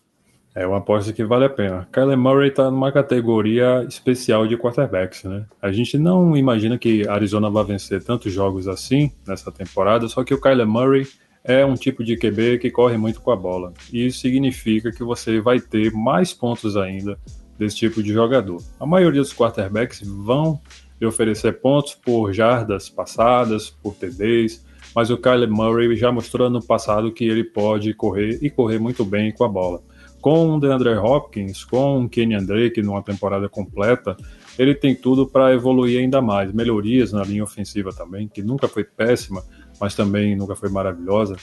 É 0.55 0.67
uma 0.67 0.79
aposta 0.79 1.13
que 1.13 1.25
vale 1.25 1.45
a 1.45 1.51
pena. 1.51 1.89
Kyler 1.93 2.19
Murray 2.19 2.49
está 2.49 2.71
numa 2.71 2.91
categoria 2.91 3.85
especial 3.89 4.49
de 4.49 4.57
quarterbacks, 4.57 5.23
né? 5.23 5.47
A 5.63 5.71
gente 5.71 5.97
não 5.97 6.37
imagina 6.37 6.77
que 6.77 7.07
Arizona 7.07 7.49
vai 7.49 7.65
vencer 7.65 8.03
tantos 8.03 8.33
jogos 8.33 8.67
assim 8.67 9.13
nessa 9.27 9.53
temporada, 9.53 10.09
só 10.09 10.25
que 10.25 10.35
o 10.35 10.41
Kyler 10.41 10.67
Murray 10.67 11.07
é 11.45 11.65
um 11.65 11.75
tipo 11.75 12.03
de 12.03 12.17
QB 12.17 12.59
que 12.59 12.71
corre 12.71 12.97
muito 12.97 13.21
com 13.21 13.31
a 13.31 13.37
bola. 13.37 13.73
E 13.93 14.07
isso 14.07 14.19
significa 14.19 14.91
que 14.91 15.05
você 15.05 15.41
vai 15.41 15.61
ter 15.61 15.93
mais 15.93 16.35
pontos 16.35 16.77
ainda 16.77 17.17
desse 17.57 17.77
tipo 17.77 18.03
de 18.03 18.13
jogador. 18.13 18.61
A 18.81 18.87
maioria 18.87 19.21
dos 19.21 19.33
quarterbacks 19.33 20.03
vão 20.05 20.61
lhe 21.01 21.07
oferecer 21.07 21.61
pontos 21.61 21.95
por 21.95 22.33
jardas 22.33 22.89
passadas, 22.89 23.71
por 23.71 23.95
TDs, 23.95 24.67
mas 24.95 25.11
o 25.11 25.17
Kyler 25.17 25.49
Murray 25.49 25.95
já 25.95 26.11
mostrou 26.11 26.51
no 26.51 26.61
passado 26.61 27.13
que 27.13 27.25
ele 27.25 27.45
pode 27.45 27.95
correr 27.95 28.41
e 28.43 28.51
correr 28.51 28.81
muito 28.81 29.05
bem 29.05 29.31
com 29.33 29.45
a 29.45 29.49
bola 29.49 29.81
com 30.21 30.57
o 30.57 30.61
DeAndre 30.61 30.91
Hopkins, 30.97 31.65
com 31.65 32.05
o 32.05 32.09
Kenyan 32.09 32.45
Drake 32.45 32.83
numa 32.83 33.03
temporada 33.03 33.49
completa, 33.49 34.17
ele 34.59 34.75
tem 34.75 34.95
tudo 34.95 35.27
para 35.27 35.55
evoluir 35.55 35.99
ainda 35.99 36.21
mais. 36.21 36.53
Melhorias 36.53 37.13
na 37.13 37.23
linha 37.23 37.43
ofensiva 37.43 37.93
também, 37.93 38.29
que 38.29 38.43
nunca 38.43 38.69
foi 38.69 38.85
péssima, 38.85 39.43
mas 39.81 39.95
também 39.95 40.37
nunca 40.37 40.55
foi 40.55 40.69
maravilhosa. 40.69 41.37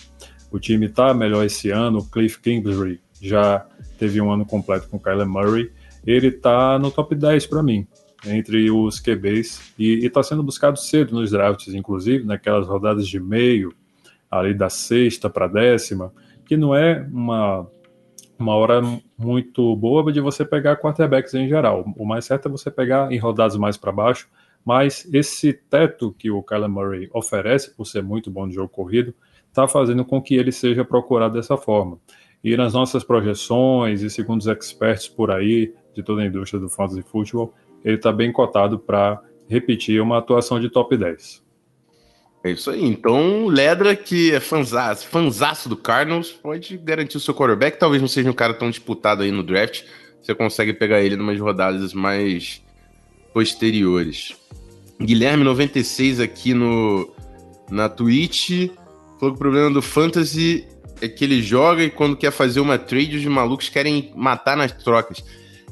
O 0.51 0.59
time 0.59 0.85
está 0.85 1.13
melhor 1.13 1.45
esse 1.45 1.69
ano. 1.69 1.99
O 1.99 2.05
Cliff 2.05 2.39
Kingsbury 2.39 3.01
já 3.21 3.65
teve 3.97 4.21
um 4.21 4.31
ano 4.31 4.45
completo 4.45 4.87
com 4.87 4.97
o 4.97 4.99
Kyler 4.99 5.27
Murray. 5.27 5.71
Ele 6.05 6.27
está 6.27 6.77
no 6.77 6.91
top 6.91 7.15
10 7.15 7.47
para 7.47 7.63
mim, 7.63 7.87
entre 8.25 8.69
os 8.69 8.99
QBs, 8.99 9.73
e 9.77 10.05
está 10.05 10.21
sendo 10.21 10.43
buscado 10.43 10.79
cedo 10.79 11.13
nos 11.15 11.31
drafts, 11.31 11.73
inclusive, 11.73 12.23
naquelas 12.23 12.67
rodadas 12.67 13.07
de 13.07 13.19
meio, 13.19 13.73
ali 14.29 14.53
da 14.53 14.69
sexta 14.69 15.29
para 15.29 15.47
décima, 15.47 16.13
que 16.45 16.55
não 16.55 16.73
é 16.73 17.05
uma 17.11 17.67
uma 18.39 18.55
hora 18.55 18.81
muito 19.17 19.75
boa 19.75 20.11
de 20.11 20.19
você 20.21 20.45
pegar 20.45 20.77
quarterbacks 20.77 21.33
em 21.33 21.47
geral. 21.47 21.85
O 21.97 22.05
mais 22.05 22.25
certo 22.25 22.47
é 22.47 22.51
você 22.51 22.69
pegar 22.69 23.11
em 23.11 23.17
rodadas 23.17 23.57
mais 23.57 23.77
para 23.77 23.91
baixo, 23.91 24.29
mas 24.63 25.07
esse 25.13 25.53
teto 25.53 26.13
que 26.17 26.29
o 26.29 26.43
Kyler 26.43 26.69
Murray 26.69 27.09
oferece, 27.13 27.75
por 27.75 27.85
ser 27.85 28.03
muito 28.03 28.29
bom 28.29 28.47
de 28.47 28.55
jogo 28.55 28.69
corrido, 28.69 29.13
está 29.47 29.67
fazendo 29.67 30.05
com 30.05 30.21
que 30.21 30.35
ele 30.35 30.51
seja 30.51 30.85
procurado 30.85 31.33
dessa 31.33 31.57
forma. 31.57 31.97
E 32.43 32.55
nas 32.55 32.73
nossas 32.73 33.03
projeções, 33.03 34.01
e 34.01 34.09
segundo 34.09 34.41
os 34.41 34.47
experts 34.47 35.07
por 35.07 35.31
aí, 35.31 35.73
de 35.93 36.03
toda 36.03 36.21
a 36.21 36.25
indústria 36.25 36.59
do 36.59 36.69
fantasy 36.69 37.01
futebol, 37.01 37.53
ele 37.83 37.95
está 37.95 38.11
bem 38.11 38.31
cotado 38.31 38.77
para 38.77 39.21
repetir 39.47 40.01
uma 40.01 40.17
atuação 40.17 40.59
de 40.59 40.69
top 40.69 40.95
10. 40.95 41.46
É 42.43 42.51
isso 42.51 42.69
aí. 42.69 42.83
Então, 42.83 43.47
Ledra, 43.47 43.95
que 43.95 44.31
é 44.31 44.39
fanzaço, 44.39 45.67
do 45.67 45.75
Cardinals, 45.75 46.31
pode 46.31 46.77
garantir 46.77 47.17
o 47.17 47.19
seu 47.19 47.33
quarterback. 47.33 47.77
Talvez 47.77 48.01
não 48.01 48.07
seja 48.07 48.29
um 48.29 48.33
cara 48.33 48.53
tão 48.53 48.69
disputado 48.69 49.23
aí 49.23 49.31
no 49.31 49.43
draft. 49.43 49.83
Você 50.21 50.33
consegue 50.35 50.73
pegar 50.73 51.01
ele 51.01 51.15
em 51.15 51.19
umas 51.19 51.39
rodadas 51.39 51.93
mais 51.93 52.61
posteriores. 53.33 54.35
Guilherme 54.99 55.43
96 55.43 56.19
aqui 56.19 56.53
no 56.53 57.13
na 57.69 57.89
Twitch 57.89 58.69
falou 59.19 59.33
que 59.33 59.35
o 59.35 59.37
problema 59.37 59.69
do 59.69 59.81
Fantasy 59.81 60.65
é 61.01 61.07
que 61.07 61.23
ele 61.23 61.41
joga 61.41 61.83
e 61.83 61.89
quando 61.89 62.15
quer 62.15 62.31
fazer 62.31 62.59
uma 62.59 62.77
trade, 62.77 63.17
os 63.17 63.25
malucos 63.25 63.69
querem 63.69 64.11
matar 64.15 64.57
nas 64.57 64.71
trocas. 64.71 65.23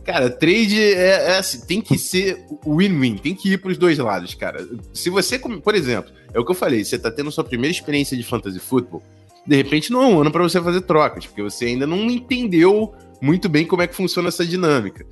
Cara, 0.05 0.29
trade 0.29 0.79
é, 0.79 1.31
é 1.31 1.37
assim, 1.39 1.61
tem 1.65 1.81
que 1.81 1.97
ser 1.97 2.45
win-win, 2.65 3.17
tem 3.17 3.33
que 3.33 3.51
ir 3.51 3.57
pros 3.57 3.75
dois 3.75 3.97
lados, 3.97 4.35
cara. 4.35 4.65
Se 4.93 5.09
você, 5.09 5.39
por 5.39 5.73
exemplo, 5.73 6.11
é 6.31 6.39
o 6.39 6.45
que 6.45 6.51
eu 6.51 6.55
falei, 6.55 6.85
você 6.85 6.99
tá 6.99 7.09
tendo 7.09 7.31
sua 7.31 7.43
primeira 7.43 7.75
experiência 7.75 8.15
de 8.15 8.23
fantasy 8.23 8.59
football, 8.59 9.01
de 9.45 9.55
repente 9.55 9.91
não 9.91 10.03
é 10.03 10.05
um 10.05 10.21
ano 10.21 10.31
para 10.31 10.43
você 10.43 10.61
fazer 10.61 10.81
trocas, 10.81 11.25
porque 11.25 11.41
você 11.41 11.65
ainda 11.65 11.87
não 11.87 12.09
entendeu 12.09 12.93
muito 13.19 13.49
bem 13.49 13.65
como 13.65 13.81
é 13.81 13.87
que 13.87 13.95
funciona 13.95 14.27
essa 14.27 14.45
dinâmica. 14.45 15.05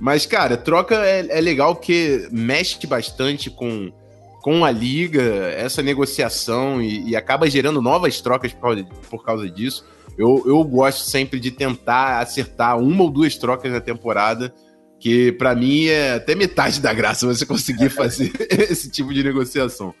Mas, 0.00 0.26
cara, 0.26 0.56
troca 0.56 0.96
é, 0.96 1.26
é 1.28 1.40
legal 1.40 1.76
porque 1.76 2.26
mexe 2.32 2.84
bastante 2.88 3.50
com, 3.50 3.92
com 4.40 4.64
a 4.64 4.70
liga, 4.70 5.22
essa 5.22 5.82
negociação 5.82 6.80
e, 6.80 7.10
e 7.10 7.16
acaba 7.16 7.48
gerando 7.48 7.82
novas 7.82 8.20
trocas 8.20 8.52
por 8.52 8.60
causa, 8.60 8.84
por 9.10 9.24
causa 9.24 9.50
disso. 9.50 9.84
Eu, 10.18 10.42
eu 10.46 10.62
gosto 10.64 11.08
sempre 11.08 11.38
de 11.38 11.50
tentar 11.50 12.20
acertar 12.20 12.78
uma 12.78 13.04
ou 13.04 13.10
duas 13.10 13.36
trocas 13.36 13.72
na 13.72 13.80
temporada, 13.80 14.52
que 14.98 15.32
para 15.32 15.54
mim 15.54 15.86
é 15.86 16.14
até 16.14 16.34
metade 16.34 16.80
da 16.80 16.92
graça 16.92 17.26
você 17.26 17.46
conseguir 17.46 17.88
fazer 17.90 18.32
esse 18.50 18.90
tipo 18.90 19.12
de 19.12 19.22
negociação. 19.22 19.94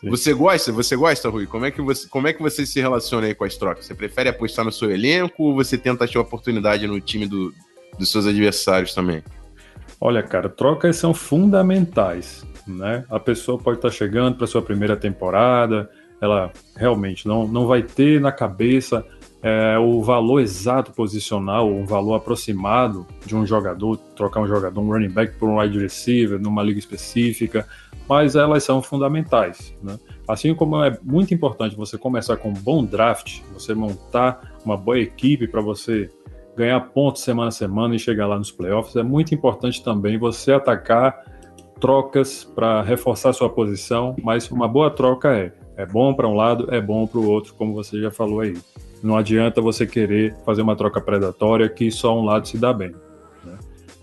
Sim. 0.00 0.10
Você 0.10 0.32
gosta? 0.32 0.72
Você 0.72 0.96
gosta, 0.96 1.28
Rui? 1.28 1.46
Como 1.46 1.64
é, 1.64 1.70
que 1.70 1.80
você, 1.80 2.08
como 2.08 2.26
é 2.26 2.32
que 2.32 2.42
você 2.42 2.66
se 2.66 2.80
relaciona 2.80 3.28
aí 3.28 3.34
com 3.34 3.44
as 3.44 3.56
trocas? 3.56 3.86
Você 3.86 3.94
prefere 3.94 4.28
apostar 4.28 4.64
no 4.64 4.72
seu 4.72 4.90
elenco 4.90 5.44
ou 5.44 5.54
você 5.54 5.78
tenta 5.78 6.04
achar 6.04 6.20
oportunidade 6.20 6.86
no 6.86 7.00
time 7.00 7.26
do, 7.26 7.54
dos 7.98 8.10
seus 8.10 8.26
adversários 8.26 8.94
também? 8.94 9.22
Olha, 10.00 10.22
cara, 10.22 10.48
trocas 10.48 10.96
são 10.96 11.14
fundamentais, 11.14 12.44
né? 12.66 13.04
A 13.10 13.18
pessoa 13.18 13.58
pode 13.58 13.78
estar 13.78 13.90
chegando 13.90 14.36
para 14.36 14.46
sua 14.46 14.62
primeira 14.62 14.96
temporada, 14.96 15.90
ela 16.20 16.52
realmente 16.76 17.26
não, 17.26 17.46
não 17.48 17.66
vai 17.66 17.82
ter 17.82 18.20
na 18.20 18.30
cabeça 18.30 19.04
é, 19.42 19.76
o 19.76 20.00
valor 20.02 20.40
exato 20.40 20.92
posicional, 20.92 21.68
um 21.68 21.84
valor 21.84 22.14
aproximado 22.14 23.04
de 23.26 23.34
um 23.34 23.44
jogador, 23.44 23.96
trocar 24.14 24.40
um 24.40 24.46
jogador, 24.46 24.80
um 24.80 24.88
running 24.88 25.10
back 25.10 25.36
por 25.36 25.48
um 25.48 25.58
wide 25.58 25.78
receiver 25.80 26.38
numa 26.38 26.62
liga 26.62 26.78
específica, 26.78 27.66
mas 28.08 28.36
elas 28.36 28.62
são 28.62 28.80
fundamentais. 28.80 29.74
Né? 29.82 29.98
Assim 30.28 30.54
como 30.54 30.82
é 30.84 30.96
muito 31.02 31.34
importante 31.34 31.74
você 31.74 31.98
começar 31.98 32.36
com 32.36 32.50
um 32.50 32.54
bom 32.54 32.84
draft, 32.84 33.40
você 33.52 33.74
montar 33.74 34.52
uma 34.64 34.76
boa 34.76 35.00
equipe 35.00 35.48
para 35.48 35.60
você 35.60 36.08
ganhar 36.56 36.80
pontos 36.80 37.22
semana 37.22 37.48
a 37.48 37.52
semana 37.52 37.96
e 37.96 37.98
chegar 37.98 38.28
lá 38.28 38.38
nos 38.38 38.52
playoffs, 38.52 38.94
é 38.94 39.02
muito 39.02 39.34
importante 39.34 39.82
também 39.82 40.18
você 40.18 40.52
atacar 40.52 41.31
trocas 41.82 42.44
para 42.44 42.80
reforçar 42.80 43.32
sua 43.32 43.50
posição, 43.50 44.16
mas 44.22 44.50
uma 44.50 44.66
boa 44.66 44.88
troca 44.90 45.36
é 45.36 45.52
é 45.76 45.86
bom 45.86 46.14
para 46.14 46.28
um 46.28 46.34
lado, 46.34 46.72
é 46.72 46.80
bom 46.80 47.06
para 47.06 47.18
o 47.18 47.28
outro, 47.28 47.54
como 47.54 47.74
você 47.74 48.00
já 48.00 48.10
falou 48.10 48.40
aí. 48.40 48.56
Não 49.02 49.16
adianta 49.16 49.60
você 49.60 49.86
querer 49.86 50.36
fazer 50.44 50.62
uma 50.62 50.76
troca 50.76 51.00
predatória 51.00 51.68
que 51.68 51.90
só 51.90 52.18
um 52.18 52.24
lado 52.24 52.46
se 52.46 52.58
dá 52.58 52.72
bem. 52.72 52.94
Né? 53.44 53.58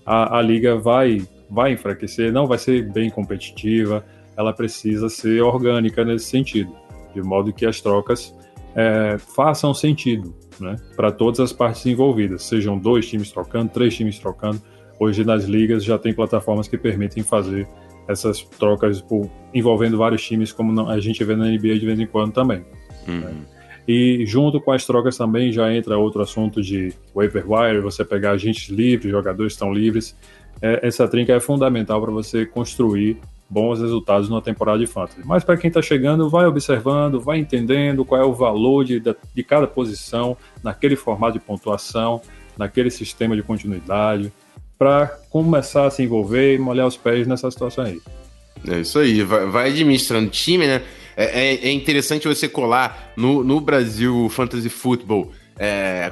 A, 0.06 0.40
a 0.40 0.42
liga 0.42 0.76
vai, 0.76 1.22
vai 1.50 1.74
enfraquecer, 1.74 2.34
não 2.34 2.48
vai 2.48 2.58
ser 2.58 2.92
bem 2.92 3.10
competitiva, 3.10 4.04
ela 4.36 4.52
precisa 4.52 5.10
ser 5.10 5.42
orgânica 5.42 6.04
nesse 6.04 6.26
sentido, 6.26 6.74
de 7.14 7.22
modo 7.22 7.54
que 7.54 7.66
as 7.66 7.80
trocas 7.80 8.36
é, 8.76 9.18
façam 9.18 9.74
sentido 9.74 10.34
né, 10.60 10.76
para 10.96 11.12
todas 11.12 11.40
as 11.40 11.54
partes 11.54 11.86
envolvidas, 11.86 12.44
sejam 12.44 12.78
dois 12.78 13.08
times 13.08 13.32
trocando, 13.32 13.72
três 13.72 13.96
times 13.96 14.20
trocando. 14.20 14.62
Hoje 15.00 15.24
nas 15.24 15.46
ligas 15.46 15.84
já 15.84 15.98
tem 15.98 16.14
plataformas 16.14 16.68
que 16.68 16.78
permitem 16.78 17.24
fazer 17.24 17.68
essas 18.08 18.42
trocas 18.42 19.02
por, 19.02 19.30
envolvendo 19.54 19.98
vários 19.98 20.26
times, 20.26 20.52
como 20.52 20.90
a 20.90 21.00
gente 21.00 21.24
vê 21.24 21.36
na 21.36 21.46
NBA 21.46 21.80
de 21.80 21.86
vez 21.86 22.00
em 22.00 22.08
quando 22.08 22.34
também. 22.34 22.66
Uhum. 23.08 23.20
Né? 23.20 23.34
E 23.88 24.26
junto 24.26 24.60
com 24.60 24.72
as 24.72 24.86
trocas 24.86 25.18
também 25.18 25.52
já 25.52 25.74
entra 25.74 25.98
outro 25.98 26.22
assunto 26.22 26.62
de 26.62 26.94
waiver 27.16 27.44
wire, 27.50 27.82
você 27.82 28.04
pegar 28.04 28.32
agentes 28.32 28.70
livres, 28.70 29.12
jogadores 29.12 29.54
estão 29.54 29.74
livres. 29.74 30.16
É, 30.62 30.86
essa 30.88 31.08
trinca 31.08 31.34
é 31.34 31.40
fundamental 31.40 32.02
para 32.02 32.12
você 32.12 32.46
construir 32.46 33.18
bons 33.50 33.82
resultados 33.82 34.30
numa 34.30 34.42
temporada 34.42 34.78
de 34.78 34.86
fantasy. 34.86 35.22
Mas 35.26 35.44
para 35.44 35.58
quem 35.58 35.70
está 35.70 35.82
chegando, 35.82 36.30
vai 36.30 36.46
observando, 36.46 37.20
vai 37.20 37.40
entendendo 37.40 38.06
qual 38.06 38.22
é 38.22 38.24
o 38.24 38.34
valor 38.34 38.84
de, 38.86 39.00
de 39.00 39.44
cada 39.44 39.66
posição 39.66 40.38
naquele 40.64 40.96
formato 40.96 41.34
de 41.34 41.40
pontuação, 41.40 42.22
naquele 42.58 42.92
sistema 42.92 43.36
de 43.36 43.42
continuidade, 43.42 44.32
para 44.80 45.20
começar 45.30 45.86
a 45.86 45.92
se 45.92 46.02
envolver 46.02 46.56
e 46.56 46.58
molhar 46.58 46.88
os 46.88 46.96
pés 46.96 47.28
nessa 47.28 47.52
situação 47.52 47.84
aí. 47.84 48.02
É 48.66 48.80
isso 48.80 48.98
aí, 48.98 49.22
vai, 49.24 49.46
vai 49.46 49.70
administrando 49.70 50.30
time, 50.30 50.66
né? 50.66 50.82
É, 51.18 51.26
é, 51.26 51.68
é, 51.68 51.72
interessante 51.72 52.28
você 52.30 52.48
colar 52.48 53.12
no, 53.18 53.44
no 53.44 53.60
Brasil 53.60 54.30
Fantasy 54.30 54.70
Football. 54.70 55.34
É, 55.62 56.10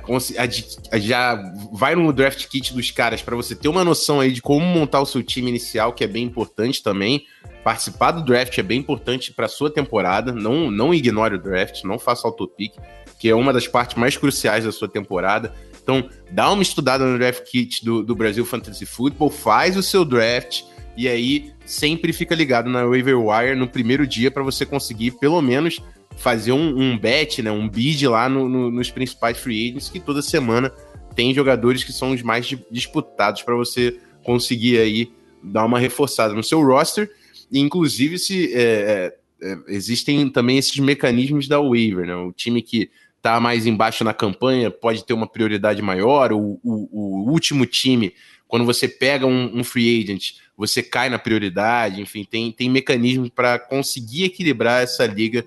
já 0.95 1.41
vai 1.71 1.95
no 1.95 2.11
draft 2.11 2.45
kit 2.47 2.73
dos 2.73 2.91
caras 2.91 3.21
para 3.21 3.33
você 3.33 3.55
ter 3.55 3.69
uma 3.69 3.85
noção 3.85 4.19
aí 4.19 4.33
de 4.33 4.41
como 4.41 4.65
montar 4.65 4.99
o 4.99 5.05
seu 5.05 5.23
time 5.23 5.47
inicial, 5.47 5.93
que 5.93 6.03
é 6.03 6.07
bem 6.07 6.25
importante 6.25 6.83
também. 6.83 7.25
Participar 7.63 8.11
do 8.11 8.25
draft 8.25 8.57
é 8.57 8.63
bem 8.63 8.79
importante 8.79 9.31
para 9.31 9.47
sua 9.47 9.69
temporada. 9.69 10.33
Não, 10.33 10.69
não 10.69 10.93
ignore 10.93 11.35
o 11.35 11.41
draft, 11.41 11.85
não 11.85 11.97
faça 11.97 12.27
autopic, 12.27 12.73
que 13.17 13.29
é 13.29 13.35
uma 13.35 13.53
das 13.53 13.65
partes 13.65 13.95
mais 13.95 14.17
cruciais 14.17 14.65
da 14.65 14.73
sua 14.73 14.89
temporada. 14.89 15.53
Então, 15.87 16.09
dá 16.29 16.51
uma 16.51 16.61
estudada 16.61 17.05
no 17.05 17.17
draft 17.17 17.49
kit 17.49 17.85
do, 17.85 18.03
do 18.03 18.13
Brasil 18.13 18.45
Fantasy 18.45 18.85
Football, 18.85 19.29
faz 19.29 19.77
o 19.77 19.81
seu 19.81 20.03
draft 20.03 20.63
e 20.97 21.07
aí 21.07 21.53
sempre 21.65 22.11
fica 22.11 22.35
ligado 22.35 22.69
na 22.69 22.83
waiver 22.85 23.17
wire 23.17 23.55
no 23.55 23.69
primeiro 23.69 24.05
dia 24.05 24.29
para 24.29 24.43
você 24.43 24.65
conseguir 24.65 25.11
pelo 25.11 25.41
menos 25.41 25.79
fazer 26.17 26.51
um, 26.51 26.77
um 26.77 26.97
bet, 26.97 27.41
né, 27.41 27.49
um 27.51 27.69
bid 27.69 28.05
lá 28.05 28.27
no, 28.27 28.49
no, 28.49 28.69
nos 28.69 28.91
principais 28.91 29.37
free 29.37 29.69
agents 29.69 29.87
que 29.87 29.97
toda 29.97 30.21
semana 30.21 30.73
tem 31.15 31.33
jogadores 31.33 31.85
que 31.85 31.93
são 31.93 32.11
os 32.11 32.21
mais 32.21 32.53
disputados 32.69 33.41
para 33.43 33.55
você 33.55 33.97
conseguir 34.25 34.79
aí 34.79 35.09
dar 35.41 35.63
uma 35.63 35.79
reforçada 35.79 36.33
no 36.33 36.43
seu 36.43 36.61
roster. 36.61 37.09
E, 37.49 37.59
inclusive, 37.59 38.19
se 38.19 38.53
é, 38.53 39.13
é, 39.41 39.49
é 39.49 39.57
existem 39.69 40.29
também 40.29 40.57
esses 40.57 40.77
mecanismos 40.79 41.47
da 41.47 41.61
waiver, 41.61 42.05
né? 42.05 42.15
O 42.15 42.33
time 42.33 42.61
que 42.61 42.89
está 43.17 43.39
mais 43.39 43.65
embaixo 43.65 44.03
na 44.03 44.13
campanha 44.13 44.71
pode 44.71 45.03
ter 45.03 45.13
uma 45.13 45.27
prioridade 45.27 45.81
maior. 45.81 46.31
O, 46.31 46.59
o, 46.63 46.89
o 46.91 47.31
último 47.31 47.65
time, 47.65 48.13
quando 48.47 48.65
você 48.65 48.87
pega 48.87 49.25
um, 49.25 49.59
um 49.59 49.63
free 49.63 50.01
agent, 50.01 50.35
você 50.55 50.81
cai 50.81 51.09
na 51.09 51.19
prioridade, 51.19 52.01
enfim, 52.01 52.23
tem, 52.23 52.51
tem 52.51 52.69
mecanismos 52.69 53.29
para 53.29 53.59
conseguir 53.59 54.23
equilibrar 54.23 54.81
essa 54.81 55.05
liga 55.05 55.45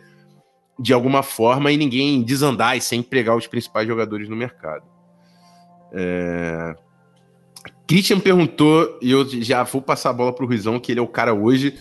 de 0.78 0.92
alguma 0.92 1.22
forma 1.22 1.72
e 1.72 1.76
ninguém 1.76 2.22
desandar 2.22 2.76
e 2.76 2.80
sem 2.80 3.00
empregar 3.00 3.36
os 3.36 3.46
principais 3.46 3.86
jogadores 3.86 4.28
no 4.28 4.36
mercado. 4.36 4.84
É... 5.92 6.74
Christian 7.86 8.20
perguntou, 8.20 8.98
e 9.02 9.10
eu 9.10 9.26
já 9.42 9.64
vou 9.64 9.82
passar 9.82 10.10
a 10.10 10.12
bola 10.12 10.32
para 10.32 10.44
o 10.44 10.48
Ruizão, 10.48 10.78
que 10.78 10.92
ele 10.92 11.00
é 11.00 11.02
o 11.02 11.08
cara 11.08 11.34
hoje. 11.34 11.76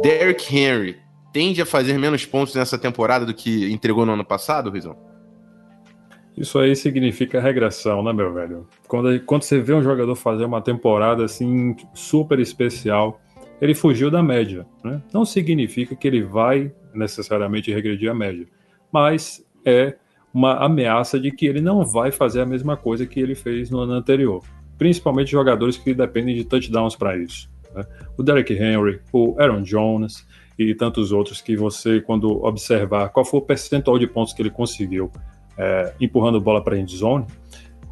Derrick 0.00 0.56
Henry 0.56 0.96
tende 1.32 1.60
a 1.60 1.66
fazer 1.66 1.98
menos 1.98 2.24
pontos 2.24 2.54
nessa 2.54 2.78
temporada 2.78 3.26
do 3.26 3.34
que 3.34 3.70
entregou 3.70 4.06
no 4.06 4.12
ano 4.12 4.24
passado, 4.24 4.70
Ruizão? 4.70 5.09
Isso 6.40 6.58
aí 6.58 6.74
significa 6.74 7.38
regressão, 7.38 8.02
né, 8.02 8.14
meu 8.14 8.32
velho? 8.32 8.66
Quando, 8.88 9.20
quando 9.24 9.42
você 9.42 9.60
vê 9.60 9.74
um 9.74 9.82
jogador 9.82 10.16
fazer 10.16 10.46
uma 10.46 10.62
temporada 10.62 11.22
assim 11.22 11.76
super 11.92 12.40
especial, 12.40 13.20
ele 13.60 13.74
fugiu 13.74 14.10
da 14.10 14.22
média. 14.22 14.66
Né? 14.82 15.02
Não 15.12 15.26
significa 15.26 15.94
que 15.94 16.08
ele 16.08 16.22
vai 16.22 16.72
necessariamente 16.94 17.70
regredir 17.70 18.10
a 18.10 18.14
média, 18.14 18.46
mas 18.90 19.44
é 19.66 19.96
uma 20.32 20.64
ameaça 20.64 21.20
de 21.20 21.30
que 21.30 21.44
ele 21.44 21.60
não 21.60 21.84
vai 21.84 22.10
fazer 22.10 22.40
a 22.40 22.46
mesma 22.46 22.74
coisa 22.74 23.04
que 23.04 23.20
ele 23.20 23.34
fez 23.34 23.70
no 23.70 23.80
ano 23.80 23.92
anterior. 23.92 24.42
Principalmente 24.78 25.30
jogadores 25.30 25.76
que 25.76 25.92
dependem 25.92 26.34
de 26.34 26.44
touchdowns 26.44 26.96
para 26.96 27.18
isso. 27.18 27.50
Né? 27.74 27.84
O 28.16 28.22
Derek 28.22 28.54
Henry, 28.54 29.00
o 29.12 29.38
Aaron 29.38 29.60
Jones 29.60 30.26
e 30.58 30.74
tantos 30.74 31.12
outros 31.12 31.42
que 31.42 31.54
você, 31.54 32.00
quando 32.00 32.42
observar 32.42 33.10
qual 33.10 33.26
foi 33.26 33.40
o 33.40 33.42
percentual 33.42 33.98
de 33.98 34.06
pontos 34.06 34.32
que 34.32 34.40
ele 34.40 34.50
conseguiu 34.50 35.12
é, 35.60 35.92
empurrando 36.00 36.40
bola 36.40 36.64
para 36.64 36.74
a 36.74 36.78
endzone, 36.78 37.26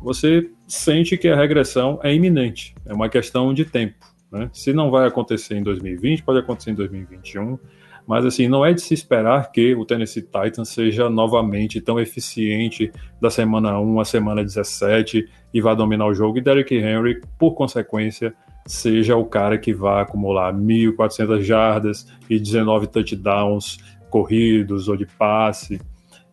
você 0.03 0.51
sente 0.67 1.19
que 1.19 1.29
a 1.29 1.37
regressão 1.37 2.01
é 2.03 2.15
iminente, 2.15 2.75
é 2.87 2.95
uma 2.95 3.11
questão 3.11 3.53
de 3.53 3.67
tempo. 3.67 4.07
Né? 4.33 4.49
Se 4.55 4.73
não 4.73 4.91
vai 4.91 5.07
acontecer 5.07 5.57
em 5.57 5.63
2020, 5.63 6.23
pode 6.23 6.39
acontecer 6.39 6.71
em 6.71 6.75
2021, 6.75 7.59
mas 8.07 8.25
assim, 8.25 8.49
não 8.49 8.65
é 8.65 8.73
de 8.73 8.81
se 8.81 8.95
esperar 8.95 9.53
que 9.53 9.75
o 9.75 9.85
Tennessee 9.85 10.23
Titans 10.23 10.71
seja 10.71 11.11
novamente 11.11 11.79
tão 11.79 12.01
eficiente 12.01 12.91
da 13.21 13.29
semana 13.29 13.79
1 13.79 14.01
à 14.01 14.05
semana 14.05 14.43
17 14.43 15.29
e 15.53 15.61
vá 15.61 15.75
dominar 15.75 16.07
o 16.07 16.15
jogo, 16.15 16.39
e 16.39 16.41
Derrick 16.41 16.75
Henry, 16.75 17.21
por 17.39 17.55
consequência, 17.55 18.33
seja 18.65 19.15
o 19.15 19.27
cara 19.27 19.59
que 19.59 19.75
vá 19.75 20.01
acumular 20.01 20.55
1.400 20.55 21.43
jardas 21.43 22.07
e 22.31 22.39
19 22.39 22.87
touchdowns 22.87 23.79
corridos 24.09 24.89
ou 24.89 24.97
de 24.97 25.05
passe 25.05 25.79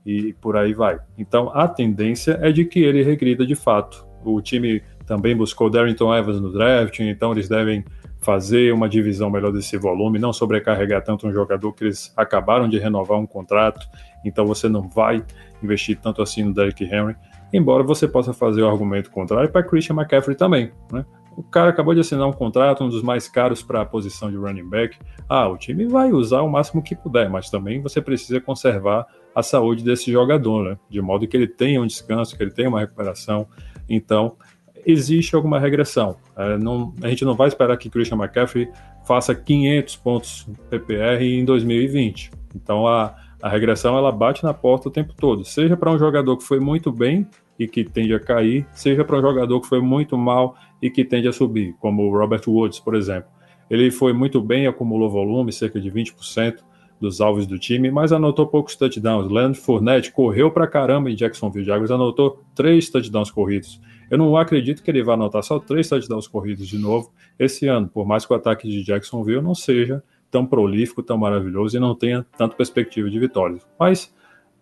e 0.06 0.34
por 0.34 0.56
aí 0.56 0.74
vai. 0.74 1.00
Então 1.18 1.50
a 1.54 1.68
tendência 1.68 2.38
é 2.42 2.52
de 2.52 2.66
que 2.66 2.80
ele 2.80 3.02
regrida 3.02 3.46
de 3.46 3.56
fato. 3.56 4.06
O 4.24 4.42
time 4.42 4.82
também 5.06 5.36
buscou 5.36 5.70
Darrington 5.70 6.14
Evans 6.16 6.42
no 6.42 6.52
draft, 6.52 7.00
então 7.00 7.32
eles 7.32 7.48
devem 7.48 7.84
fazer 8.20 8.74
uma 8.74 8.90
divisão 8.90 9.30
melhor 9.30 9.52
desse 9.52 9.78
volume, 9.78 10.18
não 10.18 10.34
sobrecarregar 10.34 11.04
tanto 11.04 11.28
um 11.28 11.32
jogador 11.32 11.72
que 11.74 11.84
eles 11.84 12.12
acabaram 12.18 12.68
de 12.68 12.80
renovar 12.80 13.20
um 13.20 13.28
contrato, 13.28 13.88
então 14.26 14.48
você 14.48 14.68
não 14.68 14.90
vai 14.90 15.24
investir 15.62 16.00
tanto 16.02 16.24
assim 16.24 16.44
no 16.44 16.52
Derrick 16.52 16.84
Henry, 16.84 17.16
embora 17.54 17.84
você 17.84 18.08
possa 18.08 18.34
fazer 18.34 18.64
o 18.64 18.68
argumento 18.68 19.12
contrário 19.12 19.52
para 19.52 19.62
Christian 19.62 19.96
McCaffrey 19.96 20.36
também. 20.36 20.72
Né? 20.92 21.06
O 21.38 21.44
cara 21.44 21.70
acabou 21.70 21.94
de 21.94 22.00
assinar 22.00 22.28
um 22.28 22.34
contrato, 22.34 22.84
um 22.84 22.90
dos 22.90 23.04
mais 23.04 23.28
caros 23.28 23.62
para 23.62 23.82
a 23.82 23.86
posição 23.86 24.32
de 24.32 24.38
running 24.38 24.68
back. 24.68 24.98
Ah, 25.30 25.48
o 25.48 25.56
time 25.56 25.86
vai 25.86 26.12
usar 26.12 26.42
o 26.42 26.50
máximo 26.50 26.82
que 26.82 26.96
puder, 26.96 27.30
mas 27.30 27.52
também 27.52 27.80
você 27.80 28.02
precisa 28.02 28.42
conservar 28.42 29.06
a 29.36 29.44
saúde 29.44 29.84
desse 29.84 30.10
jogador, 30.12 30.64
né? 30.64 30.78
de 30.90 31.02
modo 31.02 31.28
que 31.28 31.36
ele 31.36 31.48
tenha 31.48 31.82
um 31.82 31.86
descanso, 31.86 32.38
que 32.38 32.42
ele 32.42 32.52
tenha 32.52 32.70
uma 32.70 32.80
recuperação. 32.80 33.46
Então, 33.90 34.38
existe 34.86 35.36
alguma 35.36 35.60
regressão. 35.60 36.16
É, 36.38 36.58
não, 36.58 36.94
a 37.02 37.10
gente 37.10 37.26
não 37.26 37.36
vai 37.36 37.50
esperar 37.50 37.76
que 37.76 37.90
Christian 37.90 38.18
McCaffrey 38.18 38.70
faça 39.06 39.36
500 39.36 39.96
pontos 39.98 40.48
PPR 40.70 41.22
em 41.22 41.44
2020. 41.44 42.32
Então, 42.56 42.88
a, 42.88 43.14
a 43.42 43.50
regressão 43.50 43.98
ela 43.98 44.12
bate 44.12 44.44
na 44.44 44.54
porta 44.54 44.88
o 44.88 44.92
tempo 44.92 45.14
todo, 45.14 45.44
seja 45.44 45.76
para 45.76 45.92
um 45.92 46.00
jogador 46.00 46.38
que 46.38 46.44
foi 46.44 46.60
muito 46.60 46.92
bem 46.92 47.28
e 47.60 47.68
que 47.68 47.84
tende 47.84 48.14
a 48.14 48.20
cair, 48.20 48.66
seja 48.72 49.04
para 49.04 49.18
um 49.18 49.22
jogador 49.22 49.60
que 49.60 49.68
foi 49.68 49.82
muito 49.82 50.18
mal 50.18 50.56
e 50.82 50.90
que 50.90 51.04
tende 51.04 51.28
a 51.28 51.34
subir, 51.34 51.74
como 51.80 52.04
o 52.04 52.18
Robert 52.18 52.42
Woods, 52.48 52.80
por 52.80 52.96
exemplo. 52.96 53.30
Ele 53.70 53.92
foi 53.92 54.14
muito 54.14 54.42
bem, 54.42 54.68
acumulou 54.68 55.10
volume, 55.10 55.52
cerca 55.52 55.80
de 55.80 55.92
20% 55.92 56.60
dos 57.00 57.22
alvos 57.22 57.46
do 57.46 57.60
time, 57.60 57.92
mas 57.92 58.12
anotou 58.12 58.48
poucos 58.48 58.76
touchdowns. 58.76 59.32
Leandro 59.32 59.60
Fournette 59.60 60.12
correu 60.12 60.52
para 60.52 60.68
caramba 60.68 61.10
em 61.10 61.16
Jacksonville 61.16 61.66
Jaguars, 61.66 61.92
anotou 61.92 62.42
três 62.54 62.90
touchdowns 62.90 63.30
corridos. 63.30 63.80
Eu 64.10 64.18
não 64.18 64.36
acredito 64.38 64.84
que 64.84 64.90
ele 64.90 65.04
vá 65.04 65.14
anotar 65.14 65.44
só 65.44 65.60
três 65.60 65.90
touchdowns 65.90 66.28
corridos 66.28 66.68
de 66.68 66.78
novo 66.78 67.12
esse 67.38 67.68
ano, 67.68 67.88
por 67.88 68.06
mais 68.06 68.26
que 68.26 68.34
o 68.34 68.36
ataque 68.36 68.70
de 68.70 68.84
Jacksonville 68.84 69.42
não 69.42 69.56
seja 69.56 70.04
tão 70.30 70.46
prolífico, 70.46 71.04
tão 71.04 71.18
maravilhoso 71.18 71.78
e 71.78 71.80
não 71.80 71.96
tenha 71.96 72.26
tanta 72.38 72.56
perspectiva 72.56 73.10
de 73.10 73.20
vitórias. 73.20 73.66
Mas 73.80 74.14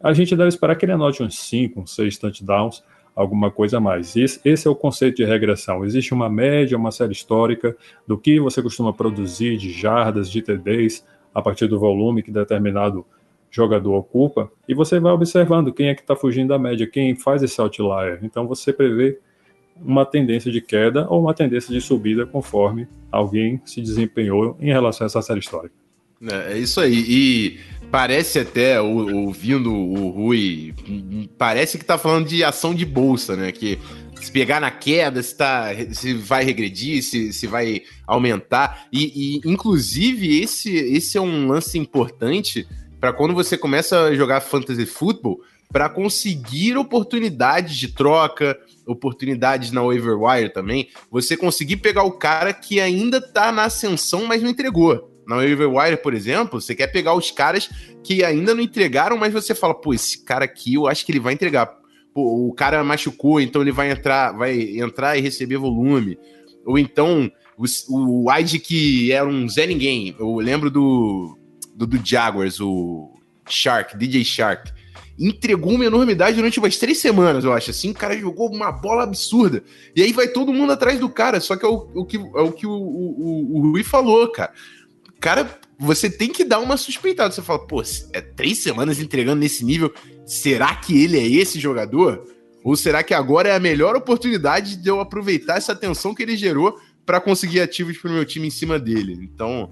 a 0.02 0.14
gente 0.14 0.36
deve 0.36 0.50
esperar 0.50 0.76
que 0.76 0.86
ele 0.86 0.92
anote 0.92 1.24
uns 1.24 1.38
5, 1.38 1.82
uns 1.82 1.96
6 1.96 2.18
touchdowns 2.18 2.84
alguma 3.16 3.52
coisa 3.52 3.78
a 3.78 3.80
mais. 3.80 4.16
Esse, 4.16 4.68
é 4.68 4.70
o 4.70 4.76
conceito 4.76 5.18
de 5.18 5.26
regressão. 5.26 5.86
Existe 5.86 6.14
uma 6.14 6.30
média, 6.30 6.78
uma 6.78 6.92
série 6.92 7.12
histórica 7.12 7.76
do 8.08 8.18
que 8.18 8.40
você 8.40 8.62
costuma 8.62 8.92
produzir 8.92 9.58
de 9.58 9.72
jardas, 9.72 10.30
de 10.30 10.42
TDs, 10.42 11.06
a 11.34 11.42
partir 11.42 11.68
do 11.68 11.80
volume 11.80 12.24
que 12.24 12.32
determinado 12.32 13.06
jogador 13.50 13.94
ocupa, 13.94 14.52
e 14.68 14.74
você 14.74 15.00
vai 15.00 15.12
observando 15.12 15.72
quem 15.72 15.88
é 15.88 15.96
que 15.96 16.02
está 16.02 16.16
fugindo 16.16 16.50
da 16.50 16.58
média, 16.58 16.88
quem 16.88 17.16
faz 17.16 17.44
esse 17.44 17.62
outlier. 17.62 18.20
Então 18.24 18.48
você 18.48 18.74
prevê 18.74 19.20
uma 19.80 20.06
tendência 20.06 20.52
de 20.52 20.60
queda 20.60 21.08
ou 21.10 21.22
uma 21.22 21.34
tendência 21.34 21.74
de 21.74 21.80
subida 21.80 22.26
conforme 22.26 22.88
alguém 23.12 23.62
se 23.66 23.82
desempenhou 23.82 24.58
em 24.60 24.68
relação 24.68 25.06
a 25.06 25.08
essa 25.08 25.22
série 25.22 25.40
histórica. 25.40 25.76
É, 26.32 26.54
é 26.54 26.58
isso 26.58 26.80
aí. 26.80 27.06
E 27.08 27.60
parece 27.92 28.40
até, 28.40 28.82
ouvindo 28.82 29.72
o 29.72 30.10
Rui, 30.10 30.74
parece 31.38 31.78
que 31.78 31.86
tá 31.86 31.98
falando 31.98 32.28
de 32.28 32.44
ação 32.44 32.74
de 32.74 32.86
bolsa, 32.86 33.36
né? 33.36 33.52
Que 33.52 33.78
se 34.24 34.32
pegar 34.32 34.62
na 34.62 34.72
queda, 34.72 35.22
se, 35.22 35.36
tá, 35.36 35.70
se 35.92 36.14
vai 36.14 36.46
regredir, 36.46 37.04
se, 37.04 37.34
se 37.34 37.46
vai 37.46 37.82
aumentar. 38.08 38.88
E, 38.92 39.42
e 39.44 39.50
inclusive, 39.50 40.42
esse, 40.42 40.74
esse 40.74 41.18
é 41.18 41.22
um 41.22 41.48
lance 41.48 41.78
importante 41.78 42.66
para 43.02 43.12
quando 43.12 43.34
você 43.34 43.58
começa 43.58 44.06
a 44.06 44.16
jogar 44.16 44.40
fantasy 44.40 44.86
football, 44.86 45.42
para 45.70 45.90
conseguir 45.90 46.78
oportunidades 46.78 47.76
de 47.76 47.90
troca, 47.90 48.58
oportunidades 48.86 49.72
na 49.72 49.82
waiver 49.82 50.18
wire 50.18 50.54
também, 50.54 50.90
você 51.12 51.36
conseguir 51.36 51.78
pegar 51.78 52.04
o 52.04 52.12
cara 52.12 52.54
que 52.54 52.80
ainda 52.80 53.20
tá 53.20 53.52
na 53.52 53.66
ascensão, 53.66 54.26
mas 54.26 54.42
não 54.42 54.50
entregou. 54.50 55.12
Na 55.28 55.38
Wire, 55.38 55.98
por 56.02 56.14
exemplo, 56.14 56.60
você 56.60 56.76
quer 56.76 56.88
pegar 56.88 57.14
os 57.14 57.32
caras 57.32 57.70
que 58.04 58.24
ainda 58.24 58.54
não 58.54 58.62
entregaram, 58.62 59.18
mas 59.18 59.32
você 59.32 59.56
fala, 59.56 59.74
pô, 59.74 59.94
esse 59.94 60.24
cara 60.24 60.44
aqui 60.44 60.74
eu 60.74 60.86
acho 60.86 61.06
que 61.06 61.14
ele 61.14 61.20
vai 61.20 61.34
entregar. 61.34 61.83
Pô, 62.14 62.48
o 62.48 62.54
cara 62.54 62.84
machucou, 62.84 63.42
então 63.42 63.62
ele 63.62 63.72
vai 63.72 63.92
entrar, 63.92 64.32
vai 64.32 64.78
entrar 64.78 65.18
e 65.18 65.22
receber 65.22 65.58
volume. 65.58 66.18
Ou 66.66 66.78
então, 66.78 67.32
o, 67.58 67.66
o 68.26 68.32
que 68.64 69.12
era 69.12 69.28
um 69.28 69.48
Zé 69.50 69.66
Ninguém, 69.66 70.16
eu 70.20 70.36
lembro 70.36 70.70
do, 70.70 71.38
do, 71.76 71.88
do 71.88 72.00
Jaguars, 72.04 72.60
o 72.60 73.12
Shark, 73.48 73.98
DJ 73.98 74.24
Shark 74.24 74.72
entregou 75.20 75.74
uma 75.74 75.86
enormidade 75.86 76.36
durante 76.36 76.58
umas 76.58 76.76
três 76.78 76.98
semanas, 76.98 77.44
eu 77.44 77.54
acho. 77.54 77.70
Assim, 77.70 77.92
o 77.92 77.94
cara 77.94 78.18
jogou 78.18 78.52
uma 78.52 78.72
bola 78.72 79.04
absurda. 79.04 79.64
E 79.96 80.02
aí 80.02 80.12
vai 80.12 80.28
todo 80.28 80.52
mundo 80.52 80.74
atrás 80.74 81.00
do 81.00 81.08
cara. 81.08 81.40
Só 81.40 81.56
que 81.56 81.64
é 81.64 81.70
o, 81.70 81.88
o 81.94 82.04
que, 82.04 82.18
é 82.18 82.42
o, 82.42 82.52
que 82.52 82.66
o, 82.66 82.72
o, 82.72 83.58
o 83.58 83.72
Rui 83.72 83.84
falou, 83.84 84.28
cara 84.32 84.52
cara, 85.24 85.50
você 85.84 86.10
tem 86.10 86.30
que 86.30 86.46
dar 86.46 86.60
uma 86.60 86.78
suspeitada. 86.78 87.34
Você 87.34 87.42
fala, 87.42 87.60
pô, 87.60 87.82
é 88.14 88.22
três 88.22 88.60
semanas 88.60 89.00
entregando 89.00 89.42
nesse 89.42 89.66
nível. 89.66 89.94
Será 90.26 90.76
que 90.76 91.04
ele 91.04 91.20
é 91.20 91.28
esse 91.28 91.60
jogador? 91.60 92.26
Ou 92.64 92.76
será 92.76 93.04
que 93.04 93.14
agora 93.14 93.50
é 93.50 93.56
a 93.56 93.60
melhor 93.60 93.96
oportunidade 93.96 94.78
de 94.78 94.90
eu 94.90 95.00
aproveitar 95.02 95.58
essa 95.58 95.76
tensão 95.76 96.16
que 96.16 96.24
ele 96.24 96.38
gerou 96.38 96.78
para 97.06 97.20
conseguir 97.20 97.60
ativos 97.60 97.98
para 97.98 98.10
o 98.10 98.14
meu 98.14 98.24
time 98.24 98.48
em 98.48 98.52
cima 98.52 98.80
dele? 98.80 99.20
Então, 99.22 99.70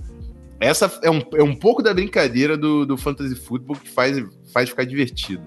essa 0.59 0.99
é 1.01 1.09
um, 1.09 1.21
é 1.33 1.43
um 1.43 1.55
pouco 1.55 1.81
da 1.81 1.93
brincadeira 1.93 2.57
do, 2.57 2.85
do 2.85 2.97
Fantasy 2.97 3.35
Football 3.35 3.77
que 3.77 3.89
faz, 3.89 4.21
faz 4.53 4.69
ficar 4.69 4.83
divertido. 4.83 5.43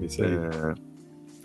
Isso 0.00 0.22
aí. 0.22 0.32
É... 0.32 0.74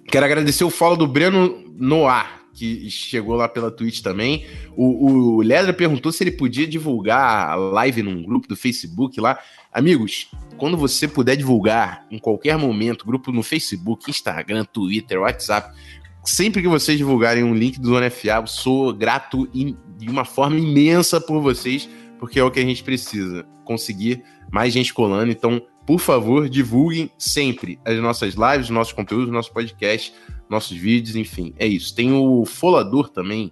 Quero 0.08 0.26
agradecer 0.26 0.64
o 0.64 0.70
follow 0.70 0.96
do 0.96 1.08
Breno 1.08 1.64
Noir 1.76 2.45
que 2.56 2.90
chegou 2.90 3.36
lá 3.36 3.48
pela 3.50 3.70
Twitch 3.70 4.02
também. 4.02 4.46
O, 4.76 5.36
o 5.36 5.42
Ledra 5.42 5.74
perguntou 5.74 6.12
se 6.12 6.24
ele 6.24 6.32
podia 6.32 6.66
divulgar 6.66 7.50
a 7.50 7.56
live 7.56 8.02
num 8.02 8.24
grupo 8.24 8.48
do 8.48 8.56
Facebook 8.56 9.20
lá. 9.20 9.38
Amigos, 9.72 10.32
quando 10.58 10.78
você 10.78 11.08
puder 11.08 11.36
divulgar 11.36 12.06
em 12.10 12.18
qualquer 12.18 12.58
momento, 12.58 13.06
grupo 13.06 13.32
no 13.32 13.44
Facebook, 13.44 14.10
Instagram, 14.10 14.64
Twitter, 14.64 15.20
WhatsApp, 15.20 15.78
sempre 16.24 16.62
que 16.62 16.68
vocês 16.68 16.98
divulgarem 16.98 17.44
um 17.44 17.54
link 17.54 17.80
do 17.80 17.90
Zona 17.90 18.10
FA, 18.10 18.40
eu 18.42 18.48
sou 18.48 18.94
grato 18.94 19.48
de 19.54 20.10
uma 20.10 20.24
forma 20.24 20.58
imensa 20.58 21.20
por 21.20 21.42
vocês, 21.42 21.90
porque 22.18 22.40
é 22.40 22.44
o 22.44 22.50
que 22.50 22.60
a 22.60 22.66
gente 22.66 22.84
precisa, 22.84 23.46
conseguir 23.66 24.24
mais 24.50 24.74
gente 24.74 24.94
colando. 24.94 25.32
Então, 25.32 25.62
por 25.86 26.00
favor, 26.00 26.50
divulguem 26.50 27.12
sempre 27.18 27.78
as 27.86 27.98
nossas 28.00 28.34
lives, 28.34 28.68
os 28.68 28.70
nossos 28.70 28.94
conteúdos, 28.94 29.32
nosso 29.32 29.52
podcast 29.52 30.14
nossos 30.50 30.78
vídeos, 30.78 31.16
enfim, 31.16 31.54
é 31.58 31.68
isso. 31.68 31.96
Tem 31.96 32.14
o 32.14 32.46
Folador 32.46 33.10
também, 33.10 33.52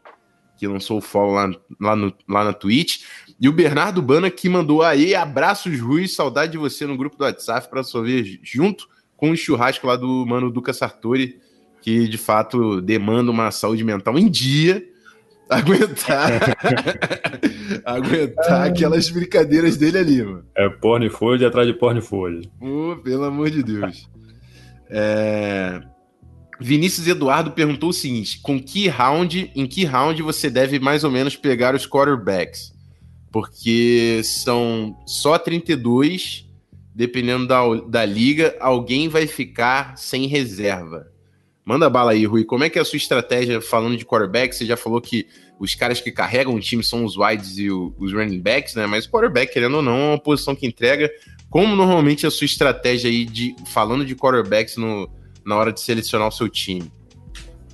que 0.57 0.67
lançou 0.67 0.99
o 0.99 1.01
follow 1.01 1.33
lá, 1.33 1.51
lá, 1.79 1.95
no, 1.95 2.13
lá 2.27 2.43
na 2.45 2.53
Twitch. 2.53 3.01
E 3.39 3.49
o 3.49 3.51
Bernardo 3.51 4.01
Bana 4.01 4.31
que 4.31 4.47
mandou 4.47 4.81
aí 4.81 5.13
abraços 5.13 5.79
Rui, 5.79 6.07
saudade 6.07 6.53
de 6.53 6.57
você 6.57 6.85
no 6.85 6.95
grupo 6.95 7.17
do 7.17 7.25
WhatsApp 7.25 7.69
para 7.69 7.81
ver 8.01 8.39
junto 8.41 8.87
com 9.17 9.31
o 9.31 9.35
churrasco 9.35 9.87
lá 9.87 9.95
do 9.95 10.25
mano 10.25 10.49
Duca 10.49 10.71
Sartori, 10.71 11.39
que 11.81 12.07
de 12.07 12.17
fato 12.17 12.79
demanda 12.79 13.31
uma 13.31 13.51
saúde 13.51 13.83
mental 13.83 14.17
em 14.17 14.29
dia. 14.29 14.83
Aguentar 15.49 16.31
aguentar 17.83 18.67
aquelas 18.67 19.09
brincadeiras 19.09 19.75
dele 19.75 19.97
ali, 19.97 20.23
mano. 20.23 20.45
É 20.55 20.69
porn 20.69 21.09
folha 21.09 21.49
atrás 21.49 21.67
de 21.67 21.73
porn 21.73 22.01
folha. 22.01 22.41
Oh, 22.61 22.95
pelo 23.03 23.25
amor 23.25 23.49
de 23.49 23.61
Deus. 23.61 24.09
É... 24.89 25.81
Vinícius 26.63 27.07
Eduardo 27.07 27.51
perguntou 27.51 27.89
o 27.89 27.93
seguinte: 27.93 28.39
com 28.39 28.57
que 28.57 28.87
round, 28.87 29.51
em 29.53 29.67
que 29.67 29.83
round 29.83 30.21
você 30.21 30.49
deve 30.49 30.79
mais 30.79 31.03
ou 31.03 31.11
menos 31.11 31.35
pegar 31.35 31.75
os 31.75 31.85
quarterbacks? 31.85 32.73
Porque 33.29 34.21
são 34.23 34.95
só 35.05 35.37
32, 35.37 36.47
dependendo 36.95 37.47
da, 37.47 37.61
da 37.89 38.05
liga, 38.05 38.55
alguém 38.61 39.09
vai 39.09 39.27
ficar 39.27 39.97
sem 39.97 40.25
reserva. 40.25 41.11
Manda 41.65 41.89
bala 41.89 42.11
aí, 42.11 42.25
Rui. 42.25 42.45
Como 42.45 42.63
é 42.63 42.69
que 42.69 42.79
é 42.79 42.81
a 42.81 42.85
sua 42.85 42.97
estratégia 42.97 43.59
falando 43.59 43.97
de 43.97 44.05
quarterback? 44.05 44.55
Você 44.55 44.65
já 44.65 44.77
falou 44.77 45.01
que 45.01 45.27
os 45.59 45.75
caras 45.75 45.99
que 45.99 46.11
carregam 46.11 46.55
o 46.55 46.59
time 46.61 46.83
são 46.83 47.03
os 47.03 47.17
wides 47.17 47.57
e 47.57 47.69
o, 47.69 47.93
os 47.97 48.13
running 48.13 48.39
backs, 48.39 48.75
né? 48.75 48.87
Mas 48.87 49.05
o 49.05 49.09
quarterback, 49.09 49.51
querendo 49.51 49.75
ou 49.75 49.81
não, 49.81 49.97
é 49.97 50.09
uma 50.11 50.19
posição 50.19 50.55
que 50.55 50.65
entrega. 50.65 51.11
Como 51.49 51.75
normalmente 51.75 52.25
é 52.25 52.29
a 52.29 52.31
sua 52.31 52.45
estratégia 52.45 53.09
aí 53.09 53.25
de 53.25 53.53
falando 53.65 54.05
de 54.05 54.15
quarterbacks 54.15 54.77
no, 54.77 55.09
na 55.45 55.55
hora 55.55 55.71
de 55.71 55.81
selecionar 55.81 56.27
o 56.27 56.31
seu 56.31 56.49
time? 56.49 56.91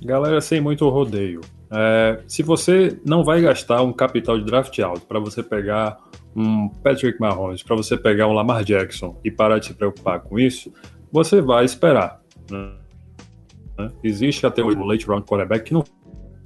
Galera, 0.02 0.40
sem 0.40 0.60
muito 0.60 0.88
rodeio. 0.88 1.40
É, 1.72 2.22
se 2.26 2.42
você 2.42 2.98
não 3.06 3.22
vai 3.22 3.40
gastar 3.40 3.82
um 3.82 3.92
capital 3.92 4.38
de 4.38 4.44
draft 4.44 4.76
alto 4.80 5.06
para 5.06 5.20
você 5.20 5.42
pegar 5.42 5.98
um 6.34 6.68
Patrick 6.68 7.20
Mahomes, 7.20 7.62
para 7.62 7.76
você 7.76 7.96
pegar 7.96 8.26
um 8.26 8.32
Lamar 8.32 8.64
Jackson 8.64 9.20
e 9.24 9.30
parar 9.30 9.58
de 9.58 9.66
se 9.66 9.74
preocupar 9.74 10.20
com 10.20 10.38
isso, 10.38 10.72
você 11.12 11.40
vai 11.40 11.64
esperar. 11.64 12.20
Né? 12.50 13.90
Existe 14.02 14.46
até 14.46 14.62
o 14.62 14.84
late 14.84 15.06
round 15.06 15.24
quarterback 15.24 15.64
que 15.64 15.74
não 15.74 15.84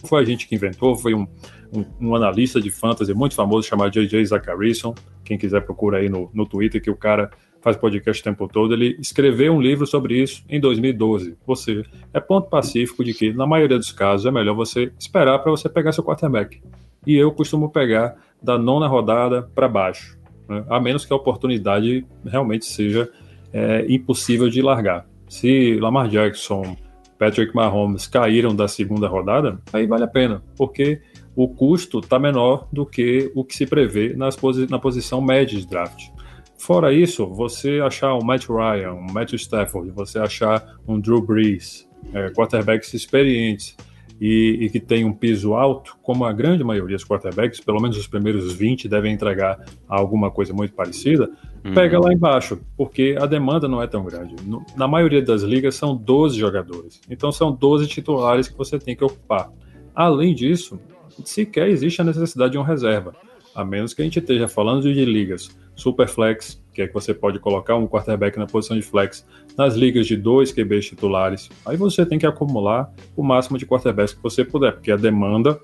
foi 0.04 0.22
a 0.22 0.24
gente 0.24 0.46
que 0.46 0.54
inventou, 0.54 0.94
foi 0.96 1.14
um, 1.14 1.26
um, 1.72 2.08
um 2.08 2.14
analista 2.14 2.60
de 2.60 2.70
fantasy 2.70 3.14
muito 3.14 3.34
famoso 3.34 3.66
chamado 3.66 3.90
J.J. 3.90 4.26
Zacharyson. 4.26 4.94
Quem 5.24 5.38
quiser 5.38 5.62
procura 5.62 5.98
aí 5.98 6.08
no, 6.08 6.30
no 6.34 6.46
Twitter 6.46 6.82
que 6.82 6.90
o 6.90 6.96
cara 6.96 7.30
faz 7.64 7.78
podcast 7.78 8.20
o 8.20 8.24
tempo 8.24 8.46
todo, 8.46 8.74
ele 8.74 8.94
escreveu 9.00 9.54
um 9.54 9.60
livro 9.60 9.86
sobre 9.86 10.22
isso 10.22 10.44
em 10.50 10.60
2012. 10.60 11.34
Ou 11.46 11.56
seja, 11.56 11.86
é 12.12 12.20
ponto 12.20 12.50
pacífico 12.50 13.02
de 13.02 13.14
que, 13.14 13.32
na 13.32 13.46
maioria 13.46 13.78
dos 13.78 13.90
casos, 13.90 14.26
é 14.26 14.30
melhor 14.30 14.54
você 14.54 14.92
esperar 14.98 15.38
para 15.38 15.50
você 15.50 15.66
pegar 15.66 15.90
seu 15.92 16.04
quarterback. 16.04 16.60
E 17.06 17.16
eu 17.16 17.32
costumo 17.32 17.70
pegar 17.70 18.16
da 18.42 18.58
nona 18.58 18.86
rodada 18.86 19.48
para 19.54 19.66
baixo, 19.66 20.18
né? 20.46 20.62
a 20.68 20.78
menos 20.78 21.06
que 21.06 21.12
a 21.14 21.16
oportunidade 21.16 22.06
realmente 22.22 22.66
seja 22.66 23.10
é, 23.50 23.86
impossível 23.88 24.50
de 24.50 24.60
largar. 24.60 25.06
Se 25.26 25.78
Lamar 25.80 26.08
Jackson, 26.08 26.76
Patrick 27.18 27.56
Mahomes 27.56 28.06
caíram 28.06 28.54
da 28.54 28.68
segunda 28.68 29.08
rodada, 29.08 29.58
aí 29.72 29.86
vale 29.86 30.04
a 30.04 30.08
pena, 30.08 30.42
porque 30.54 31.00
o 31.34 31.48
custo 31.48 32.00
está 32.00 32.18
menor 32.18 32.68
do 32.70 32.84
que 32.84 33.32
o 33.34 33.42
que 33.42 33.56
se 33.56 33.64
prevê 33.64 34.14
nas 34.14 34.36
posi 34.36 34.70
na 34.70 34.78
posição 34.78 35.22
média 35.22 35.58
de 35.58 35.66
draft. 35.66 36.13
Fora 36.58 36.92
isso, 36.92 37.26
você 37.26 37.80
achar 37.80 38.14
um 38.14 38.24
Matt 38.24 38.46
Ryan, 38.48 38.92
um 38.92 39.12
Matthew 39.12 39.36
Stafford, 39.36 39.90
você 39.90 40.18
achar 40.18 40.76
um 40.86 40.98
Drew 40.98 41.20
Brees, 41.20 41.88
é, 42.12 42.30
quarterbacks 42.30 42.94
experientes 42.94 43.76
e, 44.20 44.58
e, 44.60 44.70
que 44.70 44.80
tem 44.80 45.04
um 45.04 45.12
piso 45.12 45.54
alto, 45.54 45.96
como 46.02 46.24
a 46.24 46.32
grande 46.32 46.62
maioria 46.62 46.96
dos 46.96 47.04
quarterbacks, 47.04 47.60
pelo 47.60 47.80
menos 47.80 47.96
os 47.96 48.06
primeiros 48.06 48.52
20 48.54 48.88
devem 48.88 49.12
entregar 49.12 49.62
alguma 49.88 50.30
coisa 50.30 50.52
muito 50.52 50.72
parecida, 50.72 51.28
uhum. 51.64 51.74
pega 51.74 51.98
lá 51.98 52.12
embaixo, 52.12 52.60
porque 52.76 53.16
a 53.20 53.26
demanda 53.26 53.66
não 53.66 53.82
é 53.82 53.86
tão 53.86 54.04
grande. 54.04 54.36
No, 54.44 54.64
na 54.76 54.86
maioria 54.86 55.20
das 55.20 55.42
ligas 55.42 55.74
são 55.74 55.96
12 55.96 56.38
jogadores, 56.38 57.00
então 57.10 57.32
são 57.32 57.52
12 57.52 57.88
titulares 57.88 58.48
que 58.48 58.56
você 58.56 58.78
tem 58.78 58.94
que 58.94 59.04
ocupar. 59.04 59.50
Além 59.94 60.34
disso, 60.34 60.78
sequer 61.24 61.68
existe 61.68 62.00
a 62.00 62.04
necessidade 62.04 62.52
de 62.52 62.58
uma 62.58 62.66
reserva, 62.66 63.14
a 63.54 63.64
menos 63.64 63.92
que 63.92 64.02
a 64.02 64.04
gente 64.04 64.18
esteja 64.18 64.48
falando 64.48 64.82
de 64.82 65.04
ligas 65.04 65.50
super 65.74 66.08
flex, 66.08 66.62
que 66.74 66.82
é 66.82 66.88
que 66.88 66.92
você 66.92 67.14
pode 67.14 67.38
colocar 67.38 67.76
um 67.76 67.86
quarterback 67.86 68.36
na 68.38 68.46
posição 68.46 68.76
de 68.76 68.82
flex 68.82 69.26
nas 69.56 69.74
ligas 69.74 70.06
de 70.06 70.16
dois 70.16 70.52
QBs 70.52 70.86
titulares. 70.86 71.48
Aí 71.64 71.76
você 71.76 72.04
tem 72.04 72.18
que 72.18 72.26
acumular 72.26 72.92
o 73.16 73.22
máximo 73.22 73.56
de 73.56 73.64
quarterbacks 73.64 74.12
que 74.12 74.22
você 74.22 74.44
puder, 74.44 74.72
porque 74.72 74.90
a 74.90 74.96
demanda 74.96 75.60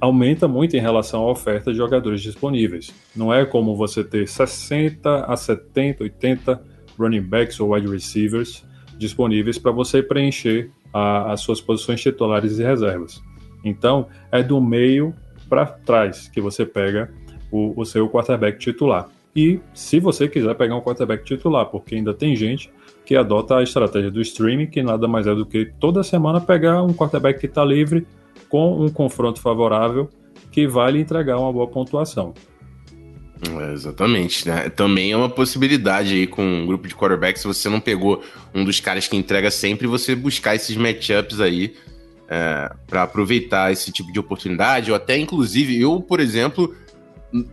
aumenta 0.00 0.46
muito 0.46 0.76
em 0.76 0.80
relação 0.80 1.22
à 1.22 1.30
oferta 1.30 1.70
de 1.70 1.78
jogadores 1.78 2.20
disponíveis. 2.20 2.92
Não 3.14 3.32
é 3.32 3.46
como 3.46 3.76
você 3.76 4.02
ter 4.04 4.28
60 4.28 5.24
a 5.24 5.36
70, 5.36 6.02
80 6.02 6.62
running 6.98 7.22
backs 7.22 7.58
ou 7.60 7.72
wide 7.72 7.88
receivers 7.88 8.64
disponíveis 8.98 9.58
para 9.58 9.72
você 9.72 10.02
preencher 10.02 10.70
a, 10.92 11.32
as 11.32 11.40
suas 11.40 11.60
posições 11.60 12.00
titulares 12.00 12.58
e 12.58 12.62
reservas. 12.62 13.22
Então, 13.64 14.08
é 14.30 14.42
do 14.42 14.60
meio 14.60 15.14
para 15.48 15.66
trás 15.66 16.28
que 16.28 16.40
você 16.40 16.66
pega 16.66 17.12
o, 17.52 17.80
o 17.80 17.84
seu 17.84 18.08
quarterback 18.08 18.58
titular. 18.58 19.08
E 19.36 19.60
se 19.72 20.00
você 20.00 20.26
quiser 20.26 20.54
pegar 20.56 20.74
um 20.74 20.80
quarterback 20.80 21.24
titular, 21.24 21.66
porque 21.66 21.94
ainda 21.94 22.12
tem 22.12 22.34
gente 22.34 22.70
que 23.04 23.14
adota 23.14 23.58
a 23.58 23.62
estratégia 23.62 24.10
do 24.10 24.20
streaming, 24.20 24.66
que 24.66 24.82
nada 24.82 25.06
mais 25.06 25.26
é 25.26 25.34
do 25.34 25.46
que 25.46 25.70
toda 25.78 26.02
semana 26.02 26.40
pegar 26.40 26.82
um 26.82 26.92
quarterback 26.92 27.38
que 27.38 27.46
está 27.46 27.64
livre 27.64 28.06
com 28.48 28.84
um 28.84 28.88
confronto 28.88 29.40
favorável 29.40 30.08
que 30.50 30.66
vai 30.66 30.92
lhe 30.92 31.00
entregar 31.00 31.38
uma 31.38 31.52
boa 31.52 31.66
pontuação. 31.66 32.34
É, 33.60 33.72
exatamente, 33.72 34.46
né? 34.46 34.68
Também 34.68 35.10
é 35.12 35.16
uma 35.16 35.28
possibilidade 35.28 36.14
aí 36.14 36.26
com 36.26 36.44
um 36.44 36.66
grupo 36.66 36.86
de 36.86 36.94
quarterbacks, 36.94 37.42
se 37.42 37.48
você 37.48 37.68
não 37.68 37.80
pegou 37.80 38.22
um 38.54 38.64
dos 38.64 38.78
caras 38.78 39.08
que 39.08 39.16
entrega 39.16 39.50
sempre, 39.50 39.86
você 39.86 40.14
buscar 40.14 40.54
esses 40.54 40.76
matchups 40.76 41.40
aí 41.40 41.74
é, 42.28 42.70
para 42.86 43.02
aproveitar 43.02 43.72
esse 43.72 43.90
tipo 43.90 44.12
de 44.12 44.20
oportunidade, 44.20 44.90
ou 44.90 44.96
até 44.96 45.18
inclusive 45.18 45.80
eu, 45.80 46.00
por 46.00 46.20
exemplo, 46.20 46.72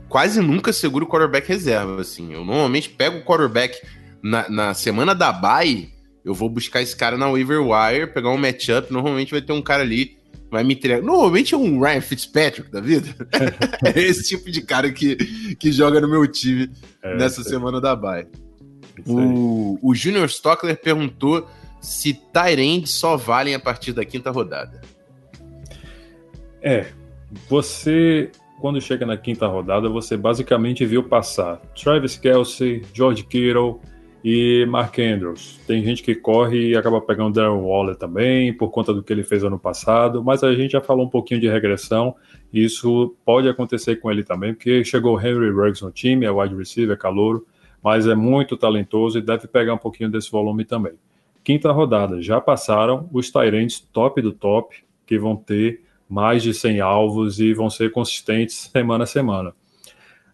quase 0.07 0.41
nunca 0.41 0.73
seguro 0.73 1.05
o 1.05 1.07
quarterback 1.07 1.47
reserva, 1.47 2.01
assim. 2.01 2.33
Eu 2.33 2.43
normalmente 2.43 2.89
pego 2.89 3.17
o 3.17 3.23
quarterback 3.23 3.81
na, 4.21 4.49
na 4.49 4.73
semana 4.73 5.15
da 5.15 5.31
bye, 5.31 5.89
eu 6.23 6.33
vou 6.33 6.49
buscar 6.49 6.81
esse 6.81 6.95
cara 6.95 7.17
na 7.17 7.29
waiver 7.29 7.61
wire, 7.61 8.07
pegar 8.07 8.29
um 8.29 8.37
matchup, 8.37 8.91
normalmente 8.91 9.31
vai 9.31 9.41
ter 9.41 9.53
um 9.53 9.61
cara 9.61 9.83
ali 9.83 10.19
vai 10.49 10.63
me 10.63 10.73
entregar. 10.73 11.01
Normalmente 11.01 11.53
é 11.53 11.57
um 11.57 11.79
Ryan 11.79 12.01
Fitzpatrick 12.01 12.71
da 12.71 12.81
vida. 12.81 13.07
é 13.95 14.01
esse 14.01 14.27
tipo 14.27 14.49
de 14.49 14.61
cara 14.61 14.91
que, 14.91 15.15
que 15.55 15.71
joga 15.71 16.01
no 16.01 16.09
meu 16.09 16.25
time 16.27 16.71
é, 17.03 17.15
nessa 17.15 17.43
semana 17.43 17.79
da 17.79 17.95
bye. 17.95 18.27
O, 19.05 19.77
o 19.81 19.95
Junior 19.95 20.25
Stockler 20.25 20.79
perguntou 20.79 21.47
se 21.81 22.13
Tyrande 22.13 22.87
só 22.87 23.15
valem 23.15 23.55
a 23.55 23.59
partir 23.59 23.93
da 23.93 24.03
quinta 24.03 24.31
rodada. 24.31 24.81
É, 26.61 26.87
você 27.47 28.31
quando 28.59 28.81
chega 28.81 29.05
na 29.05 29.17
quinta 29.17 29.47
rodada, 29.47 29.89
você 29.89 30.17
basicamente 30.17 30.85
viu 30.85 31.03
passar 31.03 31.57
Travis 31.81 32.17
Kelsey, 32.17 32.83
George 32.93 33.23
Kittle 33.23 33.79
e 34.23 34.65
Mark 34.67 34.99
Andrews. 34.99 35.59
Tem 35.65 35.83
gente 35.83 36.03
que 36.03 36.13
corre 36.13 36.69
e 36.69 36.75
acaba 36.75 36.99
pegando 36.99 37.33
Darren 37.33 37.61
Waller 37.61 37.95
também, 37.95 38.53
por 38.53 38.69
conta 38.69 38.93
do 38.93 39.01
que 39.01 39.13
ele 39.13 39.23
fez 39.23 39.43
ano 39.43 39.57
passado, 39.57 40.23
mas 40.23 40.43
a 40.43 40.53
gente 40.53 40.71
já 40.71 40.81
falou 40.81 41.05
um 41.05 41.09
pouquinho 41.09 41.39
de 41.39 41.47
regressão, 41.47 42.15
e 42.51 42.63
isso 42.63 43.15
pode 43.25 43.47
acontecer 43.47 43.95
com 43.97 44.11
ele 44.11 44.23
também, 44.23 44.53
porque 44.53 44.83
chegou 44.83 45.19
Henry 45.19 45.51
Ruggs 45.51 45.81
no 45.83 45.91
time, 45.91 46.25
é 46.25 46.31
wide 46.31 46.55
receiver, 46.55 46.95
é 46.95 46.99
calouro, 46.99 47.45
mas 47.81 48.07
é 48.07 48.15
muito 48.15 48.57
talentoso 48.57 49.17
e 49.17 49.21
deve 49.21 49.47
pegar 49.47 49.73
um 49.73 49.77
pouquinho 49.77 50.09
desse 50.09 50.29
volume 50.29 50.65
também 50.65 50.93
quinta 51.43 51.71
rodada. 51.71 52.21
Já 52.21 52.39
passaram 52.39 53.09
os 53.11 53.31
Tyrants 53.31 53.79
top 53.79 54.21
do 54.21 54.31
top, 54.31 54.83
que 55.05 55.17
vão 55.17 55.35
ter 55.35 55.81
mais 56.09 56.41
de 56.41 56.53
100 56.53 56.81
alvos 56.81 57.39
e 57.39 57.53
vão 57.53 57.69
ser 57.69 57.91
consistentes 57.91 58.69
semana 58.73 59.03
a 59.03 59.07
semana. 59.07 59.53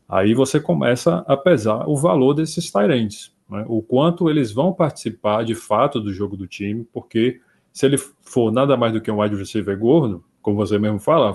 Aí 0.07 0.33
você 0.33 0.59
começa 0.59 1.25
a 1.27 1.35
pesar 1.35 1.87
o 1.87 1.97
valor 1.97 2.33
desses 2.33 2.71
Tyrants, 2.71 3.33
né? 3.49 3.65
o 3.67 3.81
quanto 3.81 4.29
eles 4.29 4.51
vão 4.51 4.71
participar 4.71 5.43
de 5.43 5.55
fato 5.55 5.99
do 5.99 6.13
jogo 6.13 6.37
do 6.37 6.47
time, 6.47 6.87
porque 6.93 7.41
se 7.73 7.85
ele 7.85 7.97
for 7.97 8.51
nada 8.51 8.77
mais 8.77 8.93
do 8.93 9.01
que 9.01 9.11
um 9.11 9.21
wide 9.21 9.35
receiver 9.35 9.77
gordo, 9.77 10.23
como 10.41 10.57
você 10.57 10.77
mesmo 10.77 10.99
fala, 10.99 11.31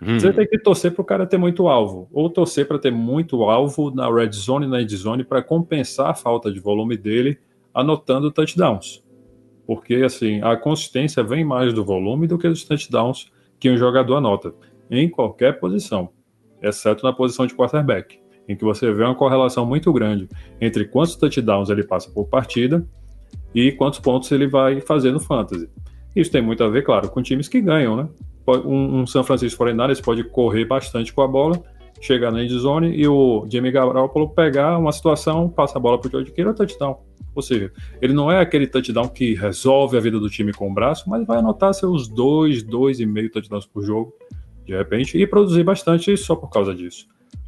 hum. 0.00 0.18
você 0.18 0.32
tem 0.32 0.46
que 0.46 0.56
torcer 0.56 0.92
para 0.92 1.02
o 1.02 1.04
cara 1.04 1.26
ter 1.26 1.36
muito 1.36 1.66
alvo, 1.66 2.08
ou 2.12 2.30
torcer 2.30 2.66
para 2.66 2.78
ter 2.78 2.92
muito 2.92 3.42
alvo 3.42 3.90
na 3.90 4.08
red 4.08 4.30
zone 4.30 4.66
e 4.66 4.68
na 4.68 4.80
end 4.80 4.96
zone 4.96 5.24
para 5.24 5.42
compensar 5.42 6.10
a 6.10 6.14
falta 6.14 6.50
de 6.50 6.60
volume 6.60 6.96
dele, 6.96 7.38
anotando 7.74 8.30
touchdowns 8.30 9.02
porque 9.66 9.94
assim 9.96 10.40
a 10.42 10.56
consistência 10.56 11.22
vem 11.22 11.44
mais 11.44 11.72
do 11.72 11.84
volume 11.84 12.26
do 12.26 12.38
que 12.38 12.48
dos 12.48 12.64
touchdowns 12.64 13.30
que 13.62 13.70
um 13.70 13.76
jogador 13.76 14.16
anota, 14.16 14.52
em 14.90 15.08
qualquer 15.08 15.60
posição, 15.60 16.08
exceto 16.60 17.06
na 17.06 17.12
posição 17.12 17.46
de 17.46 17.54
quarterback, 17.54 18.18
em 18.48 18.56
que 18.56 18.64
você 18.64 18.92
vê 18.92 19.04
uma 19.04 19.14
correlação 19.14 19.64
muito 19.64 19.92
grande 19.92 20.28
entre 20.60 20.84
quantos 20.84 21.14
touchdowns 21.14 21.70
ele 21.70 21.84
passa 21.84 22.10
por 22.10 22.26
partida 22.26 22.84
e 23.54 23.70
quantos 23.70 24.00
pontos 24.00 24.32
ele 24.32 24.48
vai 24.48 24.80
fazer 24.80 25.12
no 25.12 25.20
fantasy. 25.20 25.70
Isso 26.16 26.32
tem 26.32 26.42
muito 26.42 26.64
a 26.64 26.68
ver, 26.68 26.82
claro, 26.82 27.08
com 27.08 27.22
times 27.22 27.46
que 27.46 27.60
ganham, 27.60 27.94
né? 27.94 28.08
Um, 28.48 29.02
um 29.02 29.06
San 29.06 29.22
Francisco 29.22 29.64
49ers 29.64 30.02
pode 30.02 30.24
correr 30.24 30.64
bastante 30.64 31.12
com 31.12 31.22
a 31.22 31.28
bola, 31.28 31.62
chegar 32.02 32.32
na 32.32 32.42
endzone 32.42 32.96
e 32.96 33.06
o 33.06 33.46
Jimmy 33.48 33.70
Garoppolo 33.70 34.28
pegar 34.30 34.76
uma 34.76 34.90
situação, 34.90 35.48
passa 35.48 35.78
a 35.78 35.80
bola 35.80 35.98
para 35.98 36.08
o 36.08 36.10
George 36.10 36.32
Kittle, 36.32 36.52
touchdown. 36.52 36.98
Ou 37.32 37.40
seja, 37.40 37.72
ele 38.02 38.12
não 38.12 38.30
é 38.30 38.40
aquele 38.40 38.66
touchdown 38.66 39.08
que 39.08 39.34
resolve 39.34 39.96
a 39.96 40.00
vida 40.00 40.18
do 40.18 40.28
time 40.28 40.52
com 40.52 40.68
o 40.68 40.74
braço, 40.74 41.08
mas 41.08 41.24
vai 41.24 41.38
anotar 41.38 41.72
seus 41.72 42.08
dois, 42.08 42.62
dois 42.62 42.98
e 42.98 43.06
meio 43.06 43.30
touchdowns 43.30 43.66
por 43.66 43.84
jogo, 43.84 44.12
de 44.66 44.76
repente, 44.76 45.16
e 45.16 45.26
produzir 45.26 45.62
bastante 45.62 46.14
só 46.16 46.34
por 46.34 46.50
causa 46.50 46.74
disso. 46.74 47.06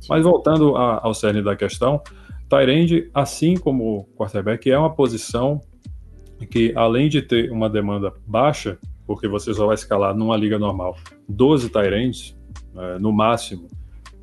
Mas 0.08 0.22
voltando 0.22 0.76
a, 0.76 1.04
ao 1.04 1.12
cerne 1.12 1.42
da 1.42 1.56
questão, 1.56 2.00
Tyrande, 2.48 3.10
assim 3.12 3.56
como 3.56 3.98
o 3.98 4.04
quarterback, 4.16 4.70
é 4.70 4.78
uma 4.78 4.94
posição 4.94 5.60
que, 6.48 6.72
além 6.76 7.08
de 7.08 7.20
ter 7.20 7.50
uma 7.50 7.68
demanda 7.68 8.12
baixa, 8.24 8.78
porque 9.04 9.26
você 9.26 9.52
só 9.52 9.66
vai 9.66 9.74
escalar 9.74 10.16
numa 10.16 10.36
liga 10.36 10.58
normal 10.58 10.96
12 11.28 11.68
Tyrands, 11.70 12.36
é, 12.76 12.98
no 12.98 13.12
máximo, 13.12 13.68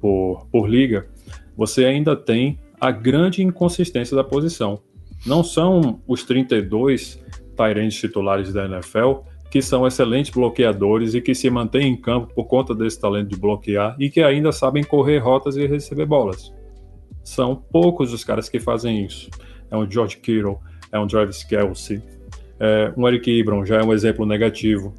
por, 0.02 0.48
por 0.52 0.68
liga, 0.68 1.08
você 1.56 1.86
ainda 1.86 2.16
tem 2.16 2.60
a 2.80 2.92
grande 2.92 3.44
inconsistência 3.44 4.16
da 4.16 4.24
posição 4.24 4.82
não 5.26 5.44
são 5.44 6.02
os 6.08 6.24
32 6.24 7.24
Tyrants 7.56 7.96
titulares 7.96 8.52
da 8.54 8.66
NFL 8.66 9.22
que 9.52 9.62
são 9.62 9.86
excelentes 9.86 10.32
bloqueadores 10.32 11.14
e 11.14 11.22
que 11.22 11.36
se 11.36 11.50
mantêm 11.50 11.92
em 11.92 11.98
campo 11.98 12.34
por 12.34 12.46
conta 12.46 12.74
desse 12.74 13.00
talento 13.00 13.30
de 13.30 13.38
bloquear 13.38 13.96
e 14.00 14.10
que 14.10 14.22
ainda 14.22 14.52
sabem 14.52 14.84
correr 14.84 15.18
rotas 15.18 15.58
e 15.58 15.68
receber 15.68 16.06
bolas. 16.06 16.54
São 17.22 17.56
poucos 17.56 18.14
os 18.14 18.24
caras 18.24 18.48
que 18.48 18.62
fazem 18.62 19.06
isso. 19.06 19.30
É 19.70 19.76
um 19.76 19.90
George 19.90 20.18
Kittle, 20.18 20.58
é 20.90 20.98
um 20.98 21.06
Travis 21.06 21.44
Kelsey, 21.44 22.02
é 22.60 22.94
um 22.96 23.06
Eric 23.08 23.30
Ibram 23.30 23.66
já 23.66 23.82
é 23.82 23.84
um 23.84 23.94
exemplo 23.94 24.26
negativo. 24.26 24.94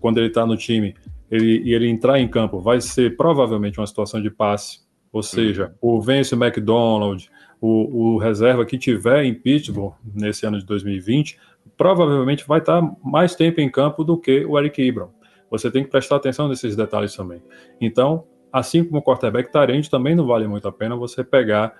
Quando 0.00 0.18
ele 0.18 0.28
está 0.28 0.46
no 0.46 0.56
time 0.56 0.94
ele, 1.30 1.62
e 1.64 1.74
ele 1.74 1.88
entrar 1.88 2.18
em 2.18 2.28
campo, 2.28 2.60
vai 2.60 2.80
ser 2.80 3.16
provavelmente 3.16 3.78
uma 3.78 3.86
situação 3.86 4.20
de 4.20 4.30
passe. 4.30 4.80
Ou 5.12 5.22
seja, 5.22 5.74
o 5.80 6.00
Vance 6.00 6.34
McDonald, 6.34 7.30
o, 7.60 8.14
o, 8.14 8.18
reserva 8.18 8.64
que 8.64 8.78
tiver 8.78 9.24
em 9.24 9.34
Pittsburgh 9.34 9.94
nesse 10.14 10.46
ano 10.46 10.58
de 10.58 10.66
2020, 10.66 11.38
provavelmente 11.76 12.46
vai 12.46 12.58
estar 12.58 12.82
mais 13.02 13.34
tempo 13.34 13.60
em 13.60 13.70
campo 13.70 14.04
do 14.04 14.18
que 14.18 14.44
o 14.44 14.58
Eric 14.58 14.80
Ibram. 14.80 15.10
Você 15.50 15.70
tem 15.70 15.82
que 15.82 15.90
prestar 15.90 16.16
atenção 16.16 16.46
nesses 16.46 16.76
detalhes 16.76 17.16
também. 17.16 17.42
Então, 17.80 18.24
assim 18.52 18.84
como 18.84 18.98
o 18.98 19.02
quarterback 19.02 19.50
Tarente, 19.50 19.90
também 19.90 20.14
não 20.14 20.26
vale 20.26 20.46
muito 20.46 20.68
a 20.68 20.72
pena 20.72 20.94
você 20.94 21.24
pegar 21.24 21.74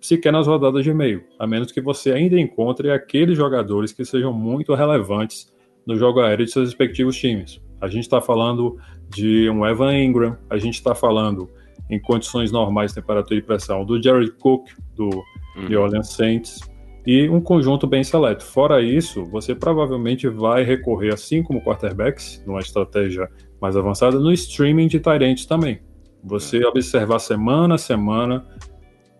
sequer 0.00 0.32
nas 0.32 0.46
rodadas 0.46 0.84
de 0.84 0.92
meio, 0.92 1.24
a 1.38 1.46
menos 1.46 1.72
que 1.72 1.80
você 1.80 2.12
ainda 2.12 2.38
encontre 2.38 2.90
aqueles 2.90 3.36
jogadores 3.36 3.92
que 3.92 4.04
sejam 4.04 4.32
muito 4.32 4.74
relevantes 4.74 5.52
no 5.86 5.96
jogo 5.96 6.20
aéreo 6.20 6.44
de 6.44 6.52
seus 6.52 6.68
respectivos 6.68 7.16
times. 7.16 7.60
A 7.80 7.88
gente 7.88 8.04
está 8.04 8.20
falando 8.20 8.76
de 9.08 9.48
um 9.50 9.66
Evan 9.66 9.96
Ingram, 9.96 10.36
a 10.48 10.58
gente 10.58 10.74
está 10.74 10.94
falando 10.94 11.48
em 11.88 11.98
condições 12.00 12.52
normais, 12.52 12.92
temperatura 12.92 13.38
e 13.38 13.42
pressão, 13.42 13.84
do 13.84 14.00
Jared 14.00 14.30
Cook, 14.32 14.68
do 14.94 15.08
uhum. 15.56 15.68
New 15.68 15.80
Orleans 15.80 16.12
Saints, 16.12 16.60
e 17.06 17.28
um 17.28 17.40
conjunto 17.40 17.86
bem 17.86 18.04
seleto. 18.04 18.44
Fora 18.44 18.82
isso, 18.82 19.24
você 19.24 19.54
provavelmente 19.54 20.28
vai 20.28 20.62
recorrer, 20.62 21.12
assim 21.12 21.42
como 21.42 21.62
quarterbacks, 21.62 22.42
numa 22.46 22.60
estratégia 22.60 23.28
mais 23.60 23.76
avançada, 23.76 24.18
no 24.18 24.32
streaming 24.32 24.86
de 24.86 25.00
Tyrants 25.00 25.46
também. 25.46 25.80
Você 26.22 26.62
é. 26.62 26.66
observar 26.66 27.18
semana 27.18 27.74
a 27.74 27.78
semana 27.78 28.46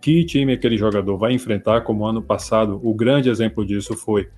que 0.01 0.25
time 0.25 0.53
aquele 0.53 0.77
jogador 0.77 1.17
vai 1.17 1.33
enfrentar, 1.33 1.83
como 1.83 2.07
ano 2.07 2.23
passado, 2.23 2.81
o 2.83 2.95
grande 2.95 3.29
exemplo 3.29 3.67
disso 3.67 3.95
foi 3.97 4.29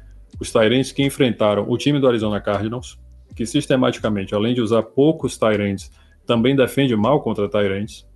os 0.41 0.51
Tyrants 0.51 0.91
que 0.91 1.05
enfrentaram 1.05 1.69
o 1.69 1.77
time 1.77 2.01
do 2.01 2.09
Arizona 2.09 2.41
Cardinals, 2.41 2.99
que 3.35 3.47
sistematicamente, 3.47 4.35
além 4.35 4.55
de 4.55 4.61
usar 4.61 4.83
poucos 4.83 5.37
Tyrants, 5.37 5.91
também 6.27 6.55
defende 6.55 6.95
mal 6.97 7.21
contra 7.21 7.49
Tyrants. 7.49 8.07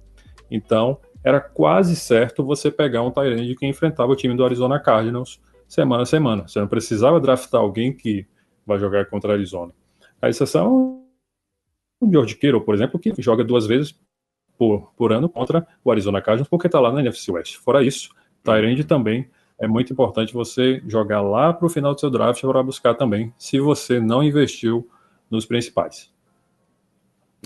Então, 0.51 0.99
era 1.25 1.41
quase 1.41 1.97
certo 1.97 2.45
você 2.45 2.71
pegar 2.71 3.03
um 3.03 3.11
Tyrant 3.11 3.57
que 3.57 3.67
enfrentava 3.67 4.13
o 4.13 4.17
time 4.17 4.37
do 4.37 4.45
Arizona 4.45 4.79
Cardinals 4.79 5.41
semana 5.67 6.03
a 6.03 6.07
semana. 6.07 6.47
Você 6.47 6.61
não 6.61 6.69
precisava 6.69 7.21
draftar 7.21 7.61
alguém 7.61 7.93
que 7.93 8.27
vai 8.65 8.79
jogar 8.79 9.07
contra 9.07 9.33
Arizona. 9.33 9.73
A 10.21 10.29
exceção 10.29 11.03
o 12.01 12.11
George 12.11 12.35
Kittle, 12.35 12.61
por 12.61 12.75
exemplo, 12.75 12.99
que 12.99 13.13
joga 13.19 13.43
duas 13.43 13.67
vezes 13.67 13.99
por, 14.59 14.93
por 14.97 15.13
ano 15.13 15.29
contra 15.29 15.67
o 15.85 15.91
Arizona 15.91 16.21
Cardinals, 16.21 16.49
porque 16.49 16.67
está 16.67 16.79
lá 16.79 16.93
na 16.93 17.01
NFC 17.01 17.33
West. 17.33 17.57
Fora 17.57 17.83
isso, 17.83 18.11
Tyrande 18.43 18.85
também 18.85 19.29
é 19.59 19.67
muito 19.67 19.93
importante 19.93 20.35
você 20.35 20.83
jogar 20.87 21.23
lá 21.23 21.53
para 21.53 21.67
o 21.67 21.71
final 21.71 21.95
do 21.95 22.01
seu 22.01 22.11
draft 22.11 22.41
para 22.43 22.63
buscar 22.63 22.95
também, 22.95 23.33
se 23.39 23.59
você 23.59 23.99
não 23.99 24.23
investiu 24.23 24.89
nos 25.31 25.45
principais. 25.45 26.11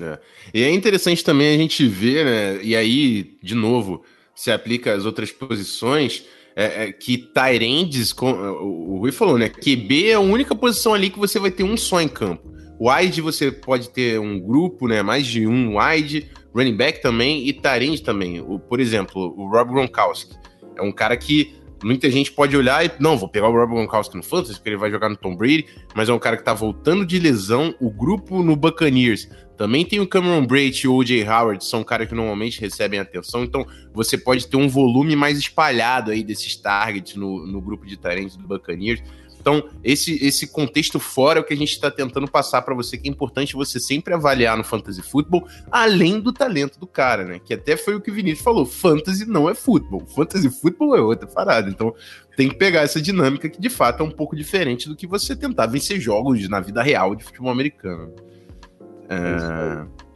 É. 0.00 0.18
E 0.54 0.62
é 0.62 0.70
interessante 0.70 1.24
também 1.24 1.54
a 1.54 1.58
gente 1.58 1.86
ver, 1.86 2.24
né? 2.24 2.62
E 2.62 2.74
aí, 2.74 3.36
de 3.42 3.54
novo, 3.54 4.02
se 4.34 4.50
aplica 4.50 4.94
às 4.94 5.04
outras 5.04 5.30
posições, 5.30 6.24
é, 6.56 6.84
é, 6.84 6.92
que 6.92 7.18
Tyrandes, 7.18 8.12
o 8.12 8.98
Rui 8.98 9.12
falou, 9.12 9.38
né? 9.38 9.48
QB 9.48 10.08
é 10.08 10.14
a 10.14 10.20
única 10.20 10.54
posição 10.54 10.94
ali 10.94 11.10
que 11.10 11.18
você 11.18 11.38
vai 11.38 11.50
ter 11.50 11.64
um 11.64 11.76
só 11.76 12.00
em 12.00 12.08
campo. 12.08 12.50
Wide 12.80 13.20
você 13.20 13.52
pode 13.52 13.90
ter 13.90 14.18
um 14.18 14.40
grupo, 14.40 14.88
né? 14.88 15.02
Mais 15.02 15.26
de 15.26 15.46
um 15.46 15.78
wide, 15.78 16.30
running 16.54 16.76
back 16.76 17.02
também 17.02 17.46
e 17.46 17.52
Tyrande 17.52 18.02
também. 18.02 18.40
O, 18.40 18.58
por 18.58 18.80
exemplo, 18.80 19.34
o 19.36 19.48
Rob 19.50 19.70
Gronkowski. 19.70 20.34
É 20.76 20.82
um 20.82 20.90
cara 20.90 21.16
que 21.16 21.59
muita 21.82 22.10
gente 22.10 22.32
pode 22.32 22.56
olhar 22.56 22.84
e, 22.84 22.90
não, 22.98 23.16
vou 23.16 23.28
pegar 23.28 23.48
o 23.48 23.52
Rob 23.52 23.72
Gronkowski 23.72 24.16
no 24.16 24.22
Fantasy, 24.22 24.54
porque 24.54 24.70
ele 24.70 24.76
vai 24.76 24.90
jogar 24.90 25.08
no 25.08 25.16
Tom 25.16 25.36
Brady, 25.36 25.66
mas 25.94 26.08
é 26.08 26.12
um 26.12 26.18
cara 26.18 26.36
que 26.36 26.44
tá 26.44 26.54
voltando 26.54 27.04
de 27.04 27.18
lesão. 27.18 27.74
O 27.80 27.90
grupo 27.90 28.42
no 28.42 28.56
Buccaneers 28.56 29.28
também 29.56 29.84
tem 29.84 30.00
o 30.00 30.06
Cameron 30.06 30.46
Brate 30.46 30.86
e 30.86 30.88
o 30.88 30.94
O.J. 30.94 31.22
Howard, 31.28 31.62
são 31.64 31.84
caras 31.84 32.08
que 32.08 32.14
normalmente 32.14 32.60
recebem 32.60 32.98
atenção, 32.98 33.44
então 33.44 33.66
você 33.92 34.16
pode 34.16 34.46
ter 34.46 34.56
um 34.56 34.68
volume 34.68 35.14
mais 35.14 35.38
espalhado 35.38 36.10
aí 36.10 36.24
desses 36.24 36.56
targets 36.56 37.14
no, 37.14 37.46
no 37.46 37.60
grupo 37.60 37.86
de 37.86 37.98
talentos 37.98 38.36
do 38.36 38.46
Buccaneers. 38.46 39.02
Então, 39.40 39.64
esse, 39.82 40.22
esse 40.24 40.46
contexto 40.46 41.00
fora 41.00 41.38
é 41.38 41.42
o 41.42 41.44
que 41.44 41.54
a 41.54 41.56
gente 41.56 41.72
está 41.72 41.90
tentando 41.90 42.30
passar 42.30 42.60
para 42.62 42.74
você, 42.74 42.98
que 42.98 43.08
é 43.08 43.10
importante 43.10 43.54
você 43.54 43.80
sempre 43.80 44.12
avaliar 44.12 44.56
no 44.56 44.62
Fantasy 44.62 45.02
Football, 45.02 45.46
além 45.70 46.20
do 46.20 46.32
talento 46.32 46.78
do 46.78 46.86
cara, 46.86 47.24
né? 47.24 47.40
Que 47.42 47.54
até 47.54 47.76
foi 47.76 47.94
o 47.94 48.00
que 48.00 48.10
o 48.10 48.14
Vinícius 48.14 48.44
falou: 48.44 48.66
Fantasy 48.66 49.24
não 49.24 49.48
é 49.48 49.54
futebol, 49.54 50.04
Fantasy 50.06 50.50
Football 50.50 50.96
é 50.96 51.00
outra 51.00 51.26
parada. 51.26 51.70
Então, 51.70 51.94
tem 52.36 52.48
que 52.48 52.54
pegar 52.54 52.82
essa 52.82 53.00
dinâmica 53.00 53.48
que 53.48 53.60
de 53.60 53.70
fato 53.70 54.02
é 54.02 54.06
um 54.06 54.10
pouco 54.10 54.36
diferente 54.36 54.88
do 54.88 54.96
que 54.96 55.06
você 55.06 55.34
tentar 55.34 55.66
vencer 55.66 55.98
jogos 55.98 56.46
na 56.48 56.60
vida 56.60 56.82
real 56.82 57.14
de 57.14 57.24
futebol 57.24 57.50
americano. 57.50 58.12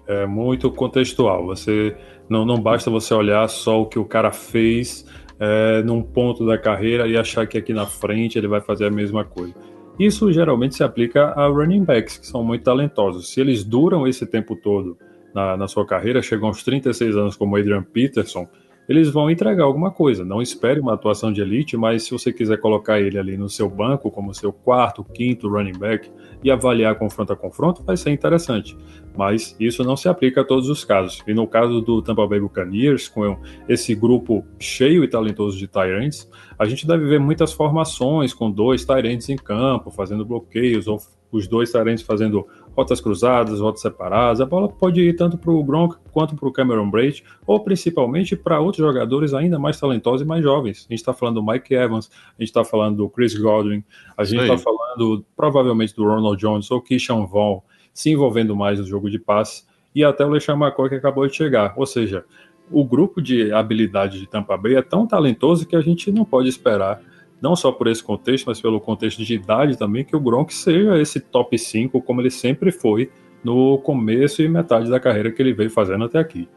É, 0.07 0.23
é 0.23 0.27
muito 0.27 0.71
contextual. 0.71 1.47
Você 1.47 1.97
não, 2.29 2.45
não 2.45 2.61
basta 2.61 2.91
você 2.91 3.13
olhar 3.15 3.49
só 3.49 3.81
o 3.81 3.87
que 3.87 3.99
o 3.99 4.05
cara 4.05 4.31
fez 4.31 5.05
é, 5.45 5.83
num 5.83 6.03
ponto 6.03 6.47
da 6.47 6.57
carreira 6.57 7.07
e 7.07 7.17
achar 7.17 7.47
que 7.47 7.59
aqui 7.59 7.75
na 7.75 7.87
frente 7.87 8.39
ele 8.39 8.49
vai 8.49 8.61
fazer 8.61 8.87
a 8.87 8.91
mesma 8.91 9.25
coisa. 9.25 9.55
Isso 9.99 10.33
geralmente 10.33 10.75
se 10.75 10.83
aplica 10.83 11.27
a 11.37 11.47
running 11.47 11.85
backs, 11.85 12.19
que 12.19 12.27
são 12.27 12.43
muito 12.43 12.65
talentosos. 12.65 13.33
Se 13.33 13.41
eles 13.41 13.63
duram 13.63 14.09
esse 14.09 14.27
tempo 14.27 14.57
todo 14.57 14.97
na, 15.35 15.57
na 15.57 15.69
sua 15.69 15.87
carreira, 15.87 16.23
chegam 16.23 16.49
aos 16.49 16.65
36 16.65 17.17
anos, 17.17 17.37
como 17.37 17.57
Adrian 17.57 17.83
Peterson, 17.83 18.49
eles 18.89 19.11
vão 19.11 19.31
entregar 19.31 19.65
alguma 19.65 19.91
coisa. 19.91 20.25
Não 20.25 20.43
espere 20.43 20.81
uma 20.81 20.95
atuação 20.95 21.33
de 21.33 21.41
elite, 21.41 21.77
mas 21.77 22.05
se 22.05 22.11
você 22.11 22.33
quiser 22.33 22.59
colocar 22.59 23.01
ele 23.01 23.19
ali 23.19 23.37
no 23.37 23.49
seu 23.49 23.69
banco, 23.69 24.11
como 24.11 24.35
seu 24.35 24.53
quarto, 24.53 25.05
quinto 25.05 25.49
running 25.49 25.79
back, 25.79 26.11
e 26.43 26.51
avaliar 26.51 26.95
confronto 26.97 27.33
a 27.33 27.37
confronto, 27.37 27.83
vai 27.83 27.97
ser 27.97 28.11
interessante. 28.11 28.77
Mas 29.17 29.57
isso 29.59 29.83
não 29.83 29.97
se 29.97 30.09
aplica 30.09 30.43
a 30.43 30.45
todos 30.45 30.69
os 30.69 30.85
casos. 30.85 31.23
E 31.27 31.33
no 31.33 31.47
caso 31.47 31.81
do 31.81 32.03
Tampa 32.03 32.27
Bay 32.27 32.41
Buccaneers, 32.41 33.09
com 33.09 33.39
esse 33.69 33.95
grupo 33.95 34.45
cheio 34.59 35.03
e 35.03 35.09
talentoso 35.09 35.57
de 35.57 35.67
Tyrants, 35.67 36.29
a 36.59 36.67
gente 36.67 36.87
deve 36.87 37.07
ver 37.07 37.21
muitas 37.21 37.53
formações 37.53 38.35
com 38.35 38.51
dois 38.51 38.85
Tyrants 38.85 39.29
em 39.29 39.37
campo, 39.37 39.91
fazendo 39.91 40.25
bloqueios, 40.25 40.87
ou 40.87 40.99
os 41.33 41.49
dois 41.49 41.73
Tyrants 41.73 42.03
fazendo 42.03 42.47
rotas 42.77 43.01
cruzadas, 43.01 43.61
rotas 43.61 43.81
separadas. 43.81 44.41
A 44.41 44.47
bola 44.47 44.69
pode 44.69 45.01
ir 45.01 45.15
tanto 45.15 45.39
para 45.39 45.51
o 45.51 45.63
Gronk 45.63 45.97
quanto 46.13 46.35
para 46.35 46.49
o 46.49 46.53
Cameron 46.53 46.91
Braid, 46.91 47.25
ou 47.47 47.61
principalmente 47.61 48.37
para 48.37 48.61
outros 48.61 48.85
jogadores 48.85 49.33
ainda 49.33 49.59
mais 49.59 49.79
talentosos 49.79 50.23
e 50.23 50.25
mais 50.25 50.43
jovens. 50.43 50.87
A 50.89 50.93
gente 50.93 51.01
está 51.01 51.13
falando 51.13 51.37
do 51.37 51.47
Mike 51.47 51.75
Evans, 51.75 52.11
a 52.39 52.43
gente 52.43 52.49
está 52.49 52.65
falando 52.65 52.97
do 52.97 53.09
Chris 53.09 53.35
Godwin, 53.35 53.83
a 54.17 54.25
gente 54.25 54.43
está 54.43 54.59
falando 54.59 55.25
provavelmente 55.37 55.95
do 55.95 56.05
Ronald 56.05 56.39
Jones 56.39 56.71
ou 56.71 56.81
Keyshawn 56.81 57.27
Vaughn 57.27 57.61
se 57.93 58.11
envolvendo 58.11 58.57
mais 58.57 58.81
no 58.81 58.85
jogo 58.85 59.09
de 59.09 59.21
passe, 59.21 59.65
e 59.95 60.03
até 60.03 60.27
o 60.27 60.29
LeSean 60.29 60.57
McCoy 60.57 60.89
que 60.89 60.97
acabou 60.97 61.27
de 61.29 61.37
chegar. 61.37 61.73
Ou 61.77 61.87
seja, 61.87 62.25
o 62.71 62.85
grupo 62.85 63.23
de 63.23 63.53
habilidade 63.53 64.19
de 64.19 64.27
Tampa 64.27 64.57
Bay 64.57 64.75
é 64.75 64.83
tão 64.83 65.07
talentoso 65.07 65.67
que 65.67 65.77
a 65.77 65.81
gente 65.81 66.11
não 66.11 66.25
pode 66.25 66.49
esperar 66.49 67.01
não 67.45 67.55
só 67.55 67.71
por 67.71 67.89
esse 67.89 68.03
contexto, 68.03 68.47
mas 68.47 68.59
pelo 68.59 68.81
contexto 68.81 69.23
de 69.23 69.35
idade 69.35 69.77
também, 69.77 70.03
que 70.03 70.17
o 70.17 70.21
Gronk 70.21 70.53
seja 70.53 70.99
esse 70.99 71.21
top 71.21 71.59
5 71.59 72.01
como 72.01 72.23
ele 72.23 72.31
sempre 72.31 72.73
foi 72.73 73.11
no 73.45 73.77
começo 73.77 74.41
e 74.41 74.49
metade 74.49 74.89
da 74.89 74.99
carreira 74.99 75.31
que 75.31 75.43
ele 75.43 75.53
veio 75.53 75.69
fazendo 75.69 76.05
até 76.05 76.19
aqui. 76.19 76.49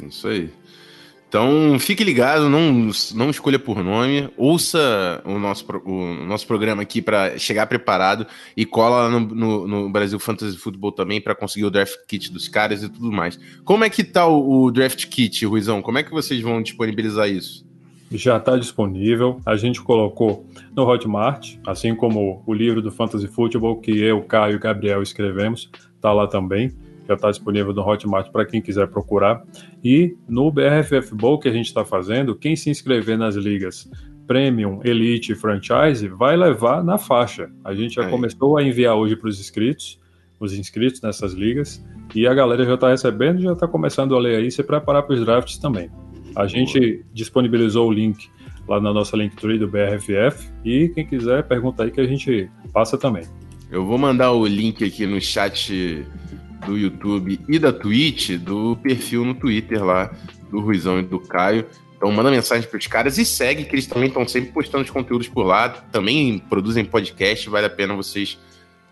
Isso 0.00 0.28
aí. 0.28 0.48
Então, 1.28 1.76
fique 1.80 2.04
ligado, 2.04 2.48
não, 2.48 2.90
não 3.14 3.30
escolha 3.30 3.58
por 3.58 3.82
nome, 3.82 4.28
ouça 4.36 5.20
o 5.24 5.36
nosso, 5.36 5.64
o 5.84 6.24
nosso 6.24 6.46
programa 6.46 6.82
aqui 6.82 7.02
para 7.02 7.36
chegar 7.36 7.66
preparado 7.66 8.24
e 8.56 8.64
cola 8.64 9.08
no, 9.08 9.20
no, 9.20 9.68
no, 9.68 9.90
Brasil 9.90 10.18
Fantasy 10.18 10.56
Football 10.56 10.92
também 10.92 11.20
para 11.20 11.34
conseguir 11.34 11.64
o 11.64 11.70
draft 11.70 11.94
kit 12.06 12.32
dos 12.32 12.48
caras 12.48 12.82
e 12.84 12.88
tudo 12.88 13.10
mais. 13.10 13.38
Como 13.64 13.84
é 13.84 13.90
que 13.90 14.04
tá 14.04 14.26
o, 14.26 14.64
o 14.64 14.70
draft 14.72 15.06
kit, 15.06 15.44
Ruizão? 15.44 15.82
Como 15.82 15.98
é 15.98 16.02
que 16.02 16.10
vocês 16.10 16.40
vão 16.40 16.62
disponibilizar 16.62 17.28
isso? 17.28 17.68
Já 18.10 18.36
está 18.36 18.56
disponível. 18.56 19.40
A 19.46 19.56
gente 19.56 19.80
colocou 19.80 20.46
no 20.74 20.84
Hotmart, 20.84 21.56
assim 21.66 21.94
como 21.94 22.42
o 22.46 22.52
livro 22.52 22.82
do 22.82 22.90
Fantasy 22.90 23.26
Football 23.26 23.80
que 23.80 23.98
eu, 23.98 24.22
Caio 24.22 24.56
e 24.56 24.58
Gabriel 24.58 25.02
escrevemos, 25.02 25.70
está 25.94 26.12
lá 26.12 26.26
também. 26.26 26.72
Já 27.06 27.14
está 27.14 27.30
disponível 27.30 27.72
no 27.72 27.82
Hotmart 27.82 28.30
para 28.30 28.46
quem 28.46 28.60
quiser 28.60 28.86
procurar. 28.88 29.42
E 29.82 30.16
no 30.28 30.50
BRFF 30.50 31.14
Bowl 31.14 31.38
que 31.38 31.48
a 31.48 31.52
gente 31.52 31.66
está 31.66 31.84
fazendo, 31.84 32.36
quem 32.36 32.54
se 32.54 32.70
inscrever 32.70 33.18
nas 33.18 33.34
ligas 33.34 33.88
Premium, 34.30 34.80
Elite 34.84 35.32
e 35.32 35.34
Franchise 35.34 36.06
vai 36.06 36.36
levar 36.36 36.84
na 36.84 36.96
faixa. 36.96 37.50
A 37.64 37.74
gente 37.74 37.96
já 37.96 38.04
Aí. 38.04 38.10
começou 38.10 38.56
a 38.56 38.62
enviar 38.62 38.94
hoje 38.94 39.16
para 39.16 39.28
os 39.28 39.40
inscritos, 39.40 39.98
os 40.38 40.56
inscritos 40.56 41.00
nessas 41.00 41.32
ligas, 41.32 41.84
e 42.14 42.28
a 42.28 42.32
galera 42.32 42.64
já 42.64 42.74
está 42.74 42.90
recebendo, 42.90 43.40
já 43.40 43.54
está 43.54 43.66
começando 43.66 44.14
a 44.14 44.20
ler 44.20 44.36
aí, 44.36 44.48
se 44.48 44.62
preparar 44.62 45.02
para 45.02 45.14
os 45.14 45.24
drafts 45.24 45.58
também. 45.58 45.90
A 46.34 46.46
gente 46.46 47.04
disponibilizou 47.12 47.88
o 47.88 47.92
link 47.92 48.28
lá 48.68 48.80
na 48.80 48.92
nossa 48.92 49.16
Linktree 49.16 49.58
do 49.58 49.68
BRFF 49.68 50.48
e 50.64 50.88
quem 50.90 51.06
quiser 51.06 51.42
pergunta 51.42 51.82
aí 51.82 51.90
que 51.90 52.00
a 52.00 52.06
gente 52.06 52.48
passa 52.72 52.96
também. 52.96 53.24
Eu 53.70 53.84
vou 53.84 53.98
mandar 53.98 54.32
o 54.32 54.46
link 54.46 54.84
aqui 54.84 55.06
no 55.06 55.20
chat 55.20 56.04
do 56.66 56.76
YouTube 56.76 57.40
e 57.48 57.58
da 57.58 57.72
Twitch, 57.72 58.38
do 58.38 58.76
perfil 58.76 59.24
no 59.24 59.34
Twitter 59.34 59.84
lá 59.84 60.12
do 60.50 60.60
Ruizão 60.60 60.98
e 60.98 61.02
do 61.02 61.20
Caio. 61.20 61.66
Então 61.96 62.10
manda 62.10 62.30
mensagem 62.30 62.68
para 62.68 62.78
os 62.78 62.86
caras 62.86 63.18
e 63.18 63.24
segue, 63.24 63.64
que 63.64 63.74
eles 63.74 63.86
também 63.86 64.08
estão 64.08 64.26
sempre 64.26 64.52
postando 64.52 64.84
os 64.84 64.90
conteúdos 64.90 65.28
por 65.28 65.44
lá. 65.44 65.68
Também 65.68 66.38
produzem 66.38 66.84
podcast, 66.84 67.48
vale 67.48 67.66
a 67.66 67.70
pena 67.70 67.94
vocês 67.94 68.38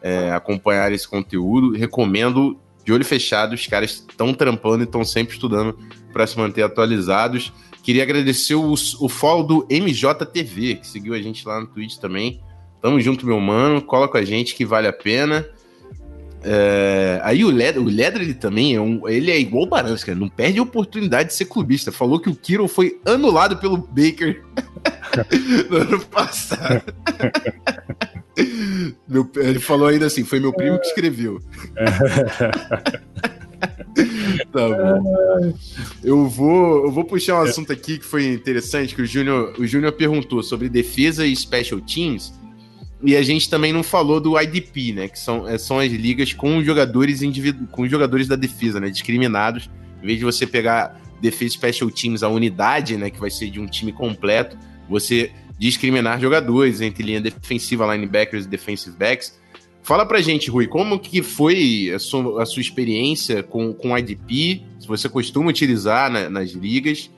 é, 0.03 0.31
acompanharem 0.31 0.95
esse 0.95 1.09
conteúdo. 1.09 1.73
Recomendo 1.73 2.59
de 2.85 2.93
olho 2.93 3.05
fechado, 3.05 3.55
os 3.55 3.67
caras 3.67 4.05
estão 4.09 4.35
trampando 4.35 4.83
e 4.83 4.85
estão 4.85 5.05
sempre 5.05 5.35
estudando 5.35 5.79
para 6.13 6.27
se 6.27 6.39
manter 6.39 6.63
atualizados. 6.63 7.53
Queria 7.83 8.03
agradecer 8.03 8.55
o, 8.55 8.73
o 8.73 9.09
follow 9.09 9.43
do 9.43 9.67
MJTV, 9.71 10.77
que 10.77 10.87
seguiu 10.87 11.15
a 11.15 11.23
gente 11.23 11.47
lá 11.47 11.61
no 11.61 11.67
Twitch 11.67 11.97
também. 11.97 12.41
Tamo 12.81 13.01
junto, 13.01 13.27
meu 13.27 13.41
mano. 13.41 13.83
Cola 13.83 14.09
com 14.09 14.17
a 14.17 14.25
gente 14.25 14.55
que 14.55 14.65
vale 14.65 14.87
a 14.87 14.93
pena. 14.93 15.47
É, 16.43 17.21
aí 17.25 17.45
o 17.45 17.51
Ledra, 17.51 17.81
o 17.81 17.85
Ledra 17.85 18.23
ele 18.23 18.35
também 18.35 18.75
é 18.75 18.81
um, 18.81 19.09
ele 19.09 19.31
é 19.31 19.39
igual 19.39 19.65
o 19.65 19.67
Baranski, 19.67 20.07
cara, 20.07 20.19
não 20.19 20.29
perde 20.29 20.59
a 20.59 20.63
oportunidade 20.63 21.31
de 21.31 21.35
ser 21.35 21.47
clubista. 21.47 21.91
Falou 21.91 22.21
que 22.21 22.29
o 22.29 22.35
Kiro 22.35 22.69
foi 22.69 23.01
anulado 23.05 23.57
pelo 23.57 23.77
Baker 23.77 24.45
no 25.69 25.77
ano 25.79 26.01
passado. 26.07 26.95
meu, 29.09 29.29
ele 29.37 29.59
falou 29.59 29.89
ainda 29.89 30.07
assim, 30.07 30.25
foi 30.25 30.39
meu 30.39 30.53
primo 30.53 30.79
que 30.79 30.87
escreveu. 30.87 31.41
tá 34.53 34.69
bom. 34.69 35.55
Eu 36.03 36.29
vou, 36.29 36.87
eu 36.87 36.93
vou 36.93 37.05
puxar 37.05 37.41
um 37.41 37.43
assunto 37.43 37.73
aqui 37.73 37.99
que 37.99 38.05
foi 38.05 38.27
interessante, 38.27 38.95
que 38.95 39.03
o 39.03 39.07
Júnior, 39.07 39.55
o 39.59 39.67
Júnior 39.67 39.93
perguntou 39.93 40.43
sobre 40.43 40.69
defesa 40.69 41.27
e 41.27 41.35
special 41.35 41.81
teams. 41.81 42.33
E 43.03 43.17
a 43.17 43.23
gente 43.23 43.49
também 43.49 43.73
não 43.73 43.83
falou 43.83 44.21
do 44.21 44.41
IDP, 44.41 44.93
né? 44.93 45.09
Que 45.09 45.19
são, 45.19 45.47
é, 45.47 45.57
são 45.57 45.79
as 45.79 45.93
ligas 45.93 46.33
com 46.33 46.63
jogadores 46.63 47.23
individu 47.23 47.67
com 47.69 47.89
jogadores 47.89 48.27
da 48.27 48.35
defesa, 48.35 48.81
né? 48.81 48.91
Discriminados. 48.91 49.71
Em 50.03 50.07
vez 50.07 50.19
de 50.19 50.25
você 50.25 50.47
pegar 50.47 51.01
defesa 51.21 51.55
special 51.55 51.91
teams, 51.91 52.23
a 52.23 52.29
unidade, 52.29 52.97
né? 52.97 53.11
Que 53.11 53.21
vai 53.21 53.31
ser 53.31 53.51
de 53.51 53.61
um 53.61 53.67
time 53.67 53.93
completo, 53.93 54.57
você 54.89 55.31
discriminar 55.59 56.21
jogadores 56.21 56.81
entre 56.81 57.03
linha 57.03 57.21
defensiva, 57.21 57.93
linebackers 57.95 58.45
e 58.47 58.49
defensive 58.49 58.97
backs. 58.97 59.38
Fala 59.89 60.05
pra 60.05 60.21
gente, 60.21 60.51
Rui, 60.51 60.67
como 60.67 60.99
que 60.99 61.23
foi 61.23 61.91
a 61.95 61.99
sua, 61.99 62.43
a 62.43 62.45
sua 62.45 62.61
experiência 62.61 63.43
com, 63.43 63.73
com 63.73 63.97
IDP? 63.97 64.63
Se 64.79 64.87
você 64.87 65.09
costuma 65.09 65.49
utilizar 65.49 66.11
na, 66.11 66.29
nas 66.29 66.51
ligas 66.51 67.11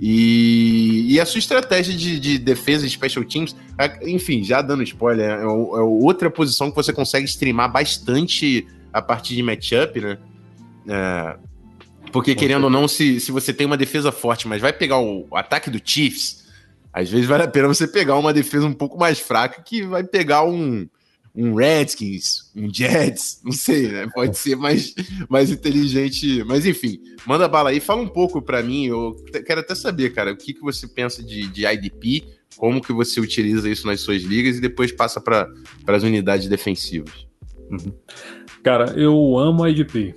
e, 0.00 1.06
e, 1.08 1.18
a 1.18 1.26
sua 1.26 1.40
estratégia 1.40 1.92
de, 1.92 2.20
de 2.20 2.38
defesa 2.38 2.86
e 2.86 2.88
special 2.88 3.24
teams, 3.24 3.56
enfim, 4.02 4.44
já 4.44 4.62
dando 4.62 4.84
spoiler, 4.84 5.28
é, 5.28 5.42
é, 5.42 5.44
outra 5.44 6.30
posição 6.30 6.70
que 6.70 6.76
você 6.76 6.92
consegue 6.92 7.24
streamar 7.24 7.72
bastante 7.72 8.64
a 8.92 9.02
partir 9.02 9.34
de 9.34 9.42
matchup, 9.42 10.00
né? 10.00 10.16
É, 10.86 11.36
porque, 12.12 12.36
querendo 12.36 12.62
ou 12.62 12.70
não, 12.70 12.86
se, 12.86 13.18
se 13.18 13.32
você 13.32 13.52
tem 13.52 13.66
uma 13.66 13.76
defesa 13.76 14.12
forte, 14.12 14.46
mas 14.46 14.62
vai 14.62 14.72
pegar 14.72 15.00
o, 15.00 15.26
o, 15.28 15.36
ataque 15.36 15.68
do 15.68 15.80
Chiefs, 15.84 16.44
às 16.92 17.10
vezes 17.10 17.26
vale 17.26 17.42
a 17.42 17.48
pena 17.48 17.66
você 17.66 17.88
pegar 17.88 18.16
uma 18.16 18.32
defesa 18.32 18.66
um 18.66 18.72
pouco 18.72 18.96
mais 18.96 19.18
fraca 19.18 19.60
que 19.62 19.82
vai 19.82 20.04
pegar 20.04 20.44
um, 20.44 20.86
um 21.34 21.54
Redskins, 21.54 22.50
um 22.54 22.72
Jets, 22.72 23.40
não 23.44 23.52
sei, 23.52 23.88
né? 23.88 24.06
Pode 24.14 24.38
ser 24.38 24.56
mais, 24.56 24.94
mais 25.28 25.50
inteligente. 25.50 26.44
Mas 26.44 26.64
enfim, 26.64 27.00
manda 27.26 27.48
bala 27.48 27.70
aí, 27.70 27.80
fala 27.80 28.00
um 28.02 28.08
pouco 28.08 28.40
para 28.40 28.62
mim. 28.62 28.86
Eu 28.86 29.16
quero 29.44 29.60
até 29.60 29.74
saber, 29.74 30.12
cara, 30.12 30.32
o 30.32 30.36
que, 30.36 30.54
que 30.54 30.60
você 30.60 30.86
pensa 30.86 31.22
de, 31.22 31.48
de 31.48 31.66
IDP, 31.66 32.24
como 32.56 32.80
que 32.80 32.92
você 32.92 33.20
utiliza 33.20 33.68
isso 33.68 33.86
nas 33.86 34.00
suas 34.00 34.22
ligas 34.22 34.58
e 34.58 34.60
depois 34.60 34.92
passa 34.92 35.20
para 35.20 35.48
as 35.88 36.02
unidades 36.04 36.48
defensivas. 36.48 37.26
Uhum. 37.70 37.92
Cara, 38.62 38.92
eu 38.96 39.36
amo 39.38 39.66
IDP. 39.66 40.14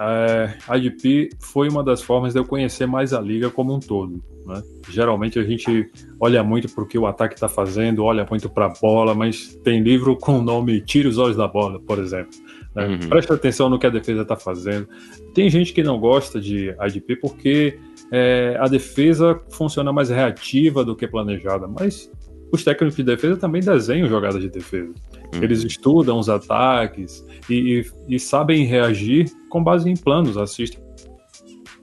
É, 0.00 0.76
IDP 0.76 1.30
foi 1.38 1.68
uma 1.68 1.84
das 1.84 2.02
formas 2.02 2.32
de 2.32 2.40
eu 2.40 2.44
conhecer 2.44 2.86
mais 2.86 3.12
a 3.12 3.20
liga 3.20 3.50
como 3.50 3.74
um 3.74 3.80
todo. 3.80 4.22
Né? 4.46 4.62
Geralmente 4.90 5.38
a 5.38 5.42
gente 5.42 5.90
olha 6.20 6.42
muito 6.44 6.68
para 6.72 6.84
o 6.84 6.86
que 6.86 6.98
o 6.98 7.06
ataque 7.06 7.34
está 7.34 7.48
fazendo, 7.48 8.04
olha 8.04 8.26
muito 8.28 8.48
para 8.48 8.66
a 8.66 8.68
bola, 8.68 9.14
mas 9.14 9.56
tem 9.64 9.82
livro 9.82 10.16
com 10.20 10.38
o 10.38 10.42
nome 10.42 10.80
Tire 10.80 11.08
os 11.08 11.18
Olhos 11.18 11.36
da 11.36 11.48
Bola, 11.48 11.80
por 11.80 11.98
exemplo. 11.98 12.32
Né? 12.74 12.86
Uhum. 12.86 13.08
Presta 13.08 13.34
atenção 13.34 13.70
no 13.70 13.78
que 13.78 13.86
a 13.86 13.90
defesa 13.90 14.22
está 14.22 14.36
fazendo. 14.36 14.86
Tem 15.32 15.48
gente 15.48 15.72
que 15.72 15.82
não 15.82 15.98
gosta 15.98 16.40
de 16.40 16.74
IDP 16.86 17.16
porque 17.16 17.78
é, 18.10 18.56
a 18.60 18.68
defesa 18.68 19.40
funciona 19.50 19.92
mais 19.92 20.10
reativa 20.10 20.84
do 20.84 20.94
que 20.94 21.06
planejada, 21.06 21.66
mas 21.66 22.10
os 22.52 22.62
técnicos 22.62 22.96
de 22.96 23.02
defesa 23.02 23.36
também 23.36 23.62
desenham 23.62 24.08
jogadas 24.08 24.40
de 24.40 24.48
defesa. 24.48 24.92
Uhum. 25.34 25.42
Eles 25.42 25.64
estudam 25.64 26.18
os 26.18 26.28
ataques 26.28 27.24
e, 27.48 27.80
e, 28.08 28.14
e 28.14 28.20
sabem 28.20 28.64
reagir 28.64 29.30
com 29.48 29.62
base 29.62 29.88
em 29.90 29.96
planos, 29.96 30.36
assistem 30.36 30.83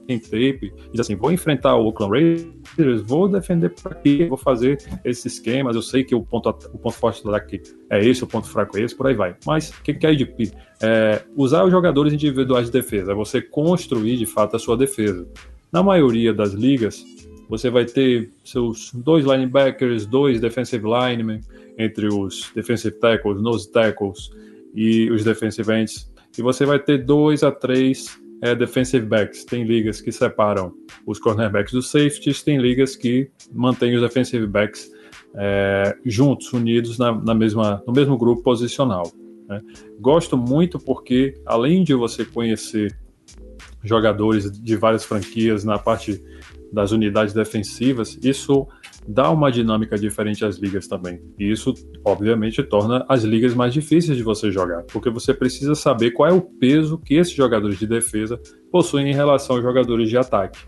em 0.07 0.19
tape, 0.19 0.73
diz 0.91 0.99
assim, 0.99 1.15
vou 1.15 1.31
enfrentar 1.31 1.75
o 1.75 1.85
Oakland 1.85 2.11
Raiders, 2.11 3.01
vou 3.01 3.27
defender 3.27 3.69
por 3.69 3.93
aqui, 3.93 4.25
vou 4.25 4.37
fazer 4.37 4.77
esses 5.05 5.33
esquemas, 5.33 5.75
eu 5.75 5.81
sei 5.81 6.03
que 6.03 6.13
o 6.13 6.21
ponto, 6.21 6.49
o 6.49 6.77
ponto 6.77 6.95
forte 6.95 7.23
do 7.23 7.29
ataque 7.29 7.61
é 7.89 8.05
esse, 8.05 8.23
o 8.23 8.27
ponto 8.27 8.47
fraco 8.47 8.77
é 8.77 8.81
esse, 8.81 8.95
por 8.95 9.07
aí 9.07 9.13
vai. 9.13 9.35
Mas 9.45 9.69
o 9.69 9.81
que, 9.81 9.93
que 9.93 10.05
é 10.05 10.13
IDP? 10.13 10.51
É 10.81 11.21
usar 11.35 11.63
os 11.63 11.71
jogadores 11.71 12.13
individuais 12.13 12.67
de 12.67 12.71
defesa, 12.71 13.11
é 13.11 13.15
você 13.15 13.41
construir 13.41 14.17
de 14.17 14.25
fato 14.25 14.55
a 14.55 14.59
sua 14.59 14.75
defesa. 14.75 15.27
Na 15.71 15.81
maioria 15.81 16.33
das 16.33 16.53
ligas, 16.53 17.05
você 17.47 17.69
vai 17.69 17.85
ter 17.85 18.29
seus 18.43 18.91
dois 18.93 19.25
linebackers, 19.25 20.05
dois 20.05 20.39
defensive 20.39 20.85
linemen, 20.85 21.41
entre 21.77 22.07
os 22.07 22.51
defensive 22.53 22.95
tackles, 22.97 23.41
nose 23.41 23.71
tackles 23.71 24.31
e 24.73 25.09
os 25.11 25.23
defensive 25.23 25.71
ends, 25.73 26.11
e 26.37 26.41
você 26.41 26.65
vai 26.65 26.79
ter 26.79 26.99
dois 26.99 27.43
a 27.43 27.51
três 27.51 28.20
é, 28.41 28.55
defensive 28.55 29.05
backs. 29.05 29.45
Tem 29.45 29.63
ligas 29.63 30.01
que 30.01 30.11
separam 30.11 30.73
os 31.05 31.19
cornerbacks 31.19 31.71
dos 31.71 31.89
safeties, 31.89 32.41
tem 32.41 32.59
ligas 32.59 32.95
que 32.95 33.29
mantêm 33.51 33.95
os 33.95 34.01
defensive 34.01 34.47
backs 34.47 34.91
é, 35.35 35.95
juntos, 36.05 36.51
unidos 36.51 36.97
na, 36.97 37.13
na, 37.13 37.33
mesma, 37.33 37.81
no 37.85 37.93
mesmo 37.93 38.17
grupo 38.17 38.41
posicional. 38.41 39.11
Né? 39.47 39.61
Gosto 39.99 40.37
muito 40.37 40.79
porque, 40.79 41.35
além 41.45 41.83
de 41.83 41.93
você 41.93 42.25
conhecer 42.25 42.97
jogadores 43.83 44.51
de 44.51 44.75
várias 44.75 45.03
franquias 45.03 45.63
na 45.63 45.77
parte 45.77 46.21
das 46.71 46.91
unidades 46.91 47.33
defensivas, 47.33 48.17
isso 48.23 48.67
dá 49.07 49.29
uma 49.29 49.51
dinâmica 49.51 49.97
diferente 49.97 50.45
às 50.45 50.57
ligas 50.57 50.87
também. 50.87 51.21
E 51.37 51.51
isso, 51.51 51.73
obviamente, 52.05 52.61
torna 52.63 53.05
as 53.09 53.23
ligas 53.23 53.53
mais 53.53 53.73
difíceis 53.73 54.17
de 54.17 54.23
você 54.23 54.51
jogar, 54.51 54.83
porque 54.83 55.09
você 55.09 55.33
precisa 55.33 55.75
saber 55.75 56.11
qual 56.11 56.29
é 56.29 56.33
o 56.33 56.41
peso 56.41 56.97
que 56.97 57.15
esses 57.15 57.33
jogadores 57.33 57.77
de 57.79 57.87
defesa 57.87 58.39
possuem 58.71 59.09
em 59.09 59.13
relação 59.13 59.55
aos 59.55 59.63
jogadores 59.63 60.09
de 60.09 60.17
ataque. 60.17 60.59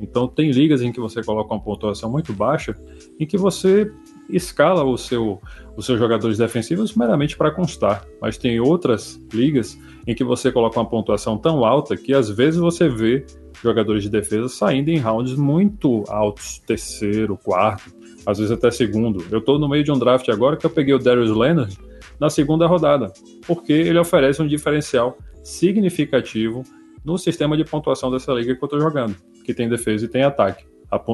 Então, 0.00 0.26
tem 0.26 0.50
ligas 0.50 0.80
em 0.80 0.90
que 0.90 1.00
você 1.00 1.22
coloca 1.22 1.52
uma 1.52 1.62
pontuação 1.62 2.10
muito 2.10 2.32
baixa, 2.32 2.74
em 3.18 3.26
que 3.26 3.36
você 3.36 3.92
escala 4.30 4.82
o 4.82 4.96
seu, 4.96 5.40
os 5.76 5.84
seus 5.84 5.98
jogadores 5.98 6.38
defensivos 6.38 6.94
meramente 6.94 7.36
para 7.36 7.50
constar, 7.50 8.06
mas 8.20 8.38
tem 8.38 8.58
outras 8.60 9.20
ligas 9.32 9.78
em 10.06 10.14
que 10.14 10.24
você 10.24 10.50
coloca 10.50 10.78
uma 10.80 10.88
pontuação 10.88 11.36
tão 11.36 11.64
alta 11.64 11.96
que 11.96 12.14
às 12.14 12.30
vezes 12.30 12.58
você 12.58 12.88
vê 12.88 13.26
jogadores 13.62 14.02
de 14.02 14.08
defesa 14.08 14.48
saindo 14.48 14.88
em 14.88 14.98
rounds 14.98 15.34
muito 15.36 16.04
altos, 16.08 16.58
terceiro, 16.66 17.36
quarto, 17.36 17.92
às 18.26 18.38
vezes 18.38 18.52
até 18.52 18.70
segundo. 18.70 19.24
Eu 19.30 19.38
estou 19.38 19.58
no 19.58 19.68
meio 19.68 19.84
de 19.84 19.92
um 19.92 19.98
draft 19.98 20.28
agora 20.28 20.56
que 20.56 20.66
eu 20.66 20.70
peguei 20.70 20.94
o 20.94 20.98
Darius 20.98 21.30
Leonard 21.30 21.78
na 22.18 22.28
segunda 22.28 22.66
rodada, 22.66 23.12
porque 23.46 23.72
ele 23.72 23.98
oferece 23.98 24.42
um 24.42 24.46
diferencial 24.46 25.16
significativo 25.42 26.62
no 27.04 27.16
sistema 27.16 27.56
de 27.56 27.64
pontuação 27.64 28.10
dessa 28.10 28.32
liga 28.32 28.54
que 28.54 28.62
eu 28.62 28.66
estou 28.66 28.80
jogando, 28.80 29.16
que 29.44 29.54
tem 29.54 29.68
defesa 29.68 30.04
e 30.04 30.08
tem 30.08 30.22
ataque. 30.22 30.64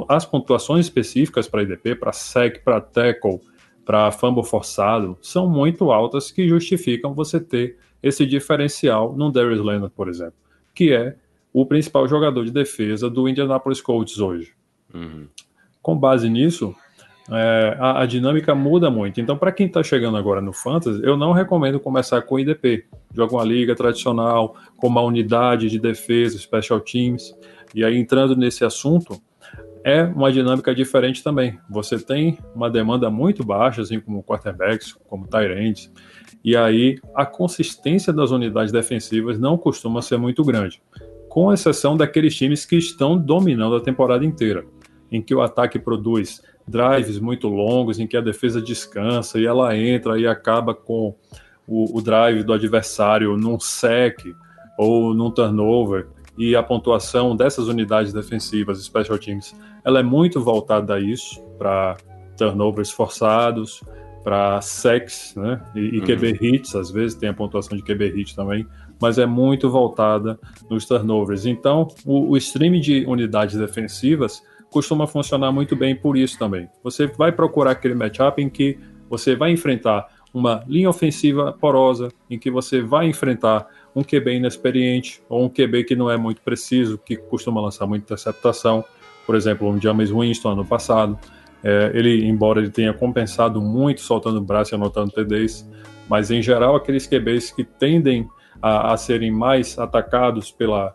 As 0.09 0.25
pontuações 0.25 0.87
específicas 0.87 1.47
para 1.47 1.63
IDP, 1.63 1.95
para 1.95 2.13
sec, 2.13 2.65
para 2.65 2.81
tackle, 2.81 3.41
para 3.85 4.11
fumble 4.11 4.43
forçado, 4.43 5.17
são 5.23 5.49
muito 5.49 5.93
altas 5.93 6.33
que 6.33 6.49
justificam 6.49 7.15
você 7.15 7.39
ter 7.39 7.77
esse 8.03 8.27
diferencial 8.27 9.15
no 9.17 9.31
Darius 9.31 9.65
Leonard, 9.65 9.93
por 9.95 10.09
exemplo, 10.09 10.35
que 10.75 10.93
é 10.93 11.15
o 11.57 11.65
principal 11.65 12.07
jogador 12.07 12.45
de 12.45 12.51
defesa 12.51 13.09
do 13.09 13.27
Indianapolis 13.27 13.81
Colts 13.81 14.19
hoje. 14.19 14.53
Uhum. 14.93 15.27
Com 15.81 15.97
base 15.97 16.29
nisso, 16.29 16.77
é, 17.31 17.75
a, 17.81 18.03
a, 18.03 18.07
dinâmica 18.07 18.55
muda 18.55 18.91
muito. 18.91 19.23
Então, 19.23 19.39
para 19.39 19.51
quem 19.51 19.67
está 19.67 19.83
chegando 19.83 20.19
agora 20.19 20.43
no 20.43 20.53
Fantasy, 20.53 21.01
eu 21.03 21.17
não 21.17 21.33
recomendo 21.33 21.81
começar 21.81 22.21
com 22.21 22.39
IDP. 22.39 22.85
Joga 23.11 23.37
uma 23.37 23.43
liga 23.43 23.75
tradicional, 23.75 24.55
com 24.77 24.87
uma 24.87 25.01
unidade 25.01 25.71
de 25.71 25.79
defesa, 25.79 26.39
special 26.39 26.79
teams. 26.79 27.35
E 27.75 27.83
aí, 27.83 27.97
entrando 27.97 28.37
nesse 28.37 28.63
assunto, 28.63 29.19
é 29.83 30.03
uma 30.03 30.31
dinâmica 30.31 30.75
diferente 30.75 31.25
também. 31.25 31.59
Você 31.71 31.99
tem 31.99 32.37
uma 32.55 32.69
demanda 32.69 33.09
muito 33.09 33.43
baixa, 33.43 33.81
assim 33.81 33.99
como 33.99 34.23
quarterbacks, 34.23 34.93
como 35.09 35.27
Tyrants, 35.27 35.91
e 36.45 36.55
aí 36.55 36.99
a 37.15 37.25
consistência 37.25 38.13
das 38.13 38.31
unidades 38.31 38.71
defensivas 38.71 39.39
não 39.39 39.57
costuma 39.57 40.03
ser 40.03 40.19
muito 40.19 40.45
grande 40.45 40.83
com 41.37 41.53
exceção 41.53 41.99
daqueles 41.99 42.35
times 42.35 42.65
que 42.65 42.77
estão 42.77 43.19
dominando 43.19 43.77
a 43.77 43.81
temporada 43.83 44.25
inteira, 44.25 44.65
em 45.13 45.21
que 45.21 45.35
o 45.35 45.43
ataque 45.43 45.79
produz 45.79 46.43
drives 46.67 47.19
muito 47.19 47.47
longos, 47.47 48.01
em 48.01 48.07
que 48.07 48.17
a 48.17 48.23
defesa 48.23 48.59
descansa 48.59 49.39
e 49.39 49.45
ela 49.45 49.77
entra 49.77 50.19
e 50.19 50.27
acaba 50.27 50.73
com 50.75 51.15
o, 51.69 51.99
o 51.99 52.01
drive 52.01 52.43
do 52.43 52.55
adversário 52.55 53.37
num 53.37 53.61
sec 53.61 54.19
ou 54.79 55.13
num 55.13 55.31
turnover, 55.31 56.09
e 56.39 56.57
a 56.57 56.63
pontuação 56.63 57.37
dessas 57.37 57.69
unidades 57.69 58.15
defensivas, 58.15 58.83
special 58.83 59.19
teams, 59.19 59.55
ela 59.85 60.01
é 60.01 60.03
muito 60.03 60.43
voltada 60.43 60.95
a 60.95 61.01
isso, 61.01 61.43
para 61.59 61.99
turnovers 62.39 62.91
forçados, 62.91 63.83
para 64.25 64.59
sex, 64.63 65.35
né? 65.37 65.61
E, 65.75 65.81
e 65.81 65.99
uhum. 66.01 66.07
QB 66.07 66.39
hits, 66.41 66.75
às 66.75 66.91
vezes 66.91 67.15
tem 67.15 67.29
a 67.29 67.35
pontuação 67.35 67.77
de 67.77 67.83
QB 67.85 68.09
hit 68.13 68.35
também, 68.35 68.67
mas 69.01 69.19
é 69.19 69.27
muito 69.27 69.71
voltada 69.71 70.39
nos 70.69 70.87
turnovers. 70.87 71.47
Então, 71.47 71.89
o, 72.05 72.31
o 72.31 72.37
stream 72.37 72.81
de 72.81 73.05
unidades 73.07 73.57
defensivas 73.57 74.43
costuma 74.71 75.07
funcionar 75.07 75.53
muito 75.53 75.77
bem 75.77 75.95
por 75.95 76.17
isso 76.17 76.39
também. 76.39 76.69
Você 76.83 77.07
vai 77.07 77.33
procurar 77.33 77.73
aquele 77.73 77.95
matchup 77.95 78.43
em 78.43 78.49
que 78.49 78.79
você 79.09 79.37
vai 79.37 79.53
enfrentar 79.53 80.09
uma 80.35 80.63
linha 80.67 80.91
ofensiva 80.91 81.53
porosa, 81.53 82.09
em 82.29 82.39
que 82.39 82.51
você 82.51 82.83
vai 82.83 83.07
enfrentar 83.07 83.67
um 83.95 84.03
QB 84.03 84.37
inexperiente 84.37 85.23
ou 85.31 85.45
um 85.45 85.49
QB 85.49 85.85
que 85.85 85.97
não 85.97 86.11
é 86.11 86.17
muito 86.19 86.43
preciso, 86.43 86.99
que 86.99 87.17
costuma 87.17 87.61
lançar 87.61 87.87
muita 87.87 88.05
interceptação, 88.05 88.85
por 89.25 89.35
exemplo, 89.35 89.67
um 89.67 89.81
James 89.81 90.11
Winston 90.11 90.51
ano 90.51 90.65
passado. 90.65 91.19
É, 91.65 91.91
ele, 91.95 92.27
embora 92.27 92.61
ele 92.61 92.71
tenha 92.71 92.93
compensado 92.93 93.63
muito 93.63 94.03
soltando 94.03 94.37
o 94.37 94.43
braço 94.43 94.75
e 94.75 94.77
anotando 94.77 95.11
TDs, 95.11 95.67
mas 96.07 96.31
em 96.31 96.43
geral 96.43 96.77
aqueles 96.77 97.07
QBs 97.07 97.51
que 97.53 97.65
tendem 97.65 98.29
a, 98.61 98.93
a 98.93 98.97
serem 98.97 99.31
mais 99.31 99.79
atacados 99.79 100.51
pela, 100.51 100.95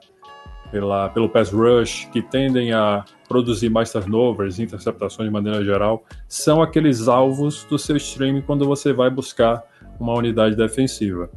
pela, 0.72 1.10
pelo 1.10 1.30
pass 1.30 1.52
rush, 1.52 2.08
que 2.12 2.22
tendem 2.22 2.72
a 2.72 3.04
produzir 3.28 3.70
mais 3.70 3.92
turnovers, 3.92 4.60
interceptações 4.60 5.28
de 5.28 5.34
maneira 5.34 5.64
geral, 5.64 6.04
são 6.28 6.62
aqueles 6.62 7.08
alvos 7.08 7.64
do 7.66 7.78
seu 7.78 7.98
stream 7.98 8.42
quando 8.42 8.66
você 8.66 8.92
vai 8.92 9.10
buscar 9.10 9.64
uma 10.00 10.14
unidade 10.14 10.56
defensiva. 10.56 11.30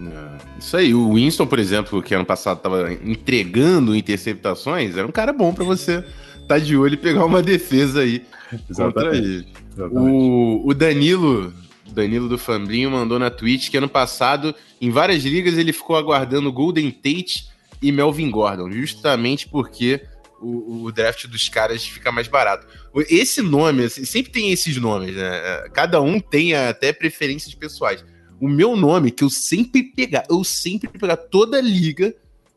É, 0.00 0.58
isso 0.58 0.76
aí, 0.76 0.94
o 0.94 1.14
Winston, 1.14 1.46
por 1.46 1.58
exemplo, 1.58 2.02
que 2.02 2.14
ano 2.14 2.24
passado 2.24 2.56
estava 2.56 2.92
entregando 2.92 3.94
interceptações, 3.94 4.96
era 4.96 5.06
um 5.06 5.12
cara 5.12 5.32
bom 5.32 5.52
para 5.52 5.64
você 5.64 5.98
estar 5.98 6.46
tá 6.46 6.58
de 6.58 6.76
olho 6.76 6.94
e 6.94 6.96
pegar 6.96 7.24
uma 7.24 7.42
defesa 7.42 8.00
aí 8.00 8.24
contra 8.74 9.14
ele. 9.14 9.46
O, 9.78 10.68
o 10.68 10.74
Danilo, 10.74 11.52
Danilo 11.92 12.28
do 12.28 12.38
Fambrinho, 12.38 12.90
mandou 12.90 13.18
na 13.18 13.30
Twitch 13.30 13.70
que 13.70 13.76
ano 13.76 13.88
passado, 13.88 14.54
em 14.80 14.90
várias 14.90 15.22
ligas, 15.24 15.58
ele 15.58 15.72
ficou 15.72 15.96
aguardando 15.96 16.52
Golden 16.52 16.90
Tate 16.90 17.48
e 17.82 17.90
Melvin 17.90 18.30
Gordon, 18.30 18.70
justamente 18.70 19.48
porque 19.48 20.02
o, 20.40 20.84
o, 20.84 20.92
draft 20.92 21.26
dos 21.26 21.48
caras 21.48 21.84
fica 21.84 22.10
mais 22.10 22.26
barato. 22.26 22.66
Esse 23.08 23.42
nome, 23.42 23.84
assim, 23.84 24.04
sempre 24.04 24.32
tem 24.32 24.50
esses 24.50 24.76
nomes, 24.76 25.14
né? 25.14 25.68
Cada 25.72 26.00
um 26.00 26.18
tem 26.18 26.54
até 26.54 26.92
preferências 26.92 27.54
pessoais. 27.54 28.04
O 28.40 28.48
meu 28.48 28.74
nome, 28.74 29.10
que 29.10 29.22
eu 29.22 29.28
sempre 29.28 29.82
pegar, 29.82 30.24
eu 30.30 30.42
sempre 30.42 30.88
pegar 30.88 31.16
toda 31.16 31.60
liga, 31.60 32.14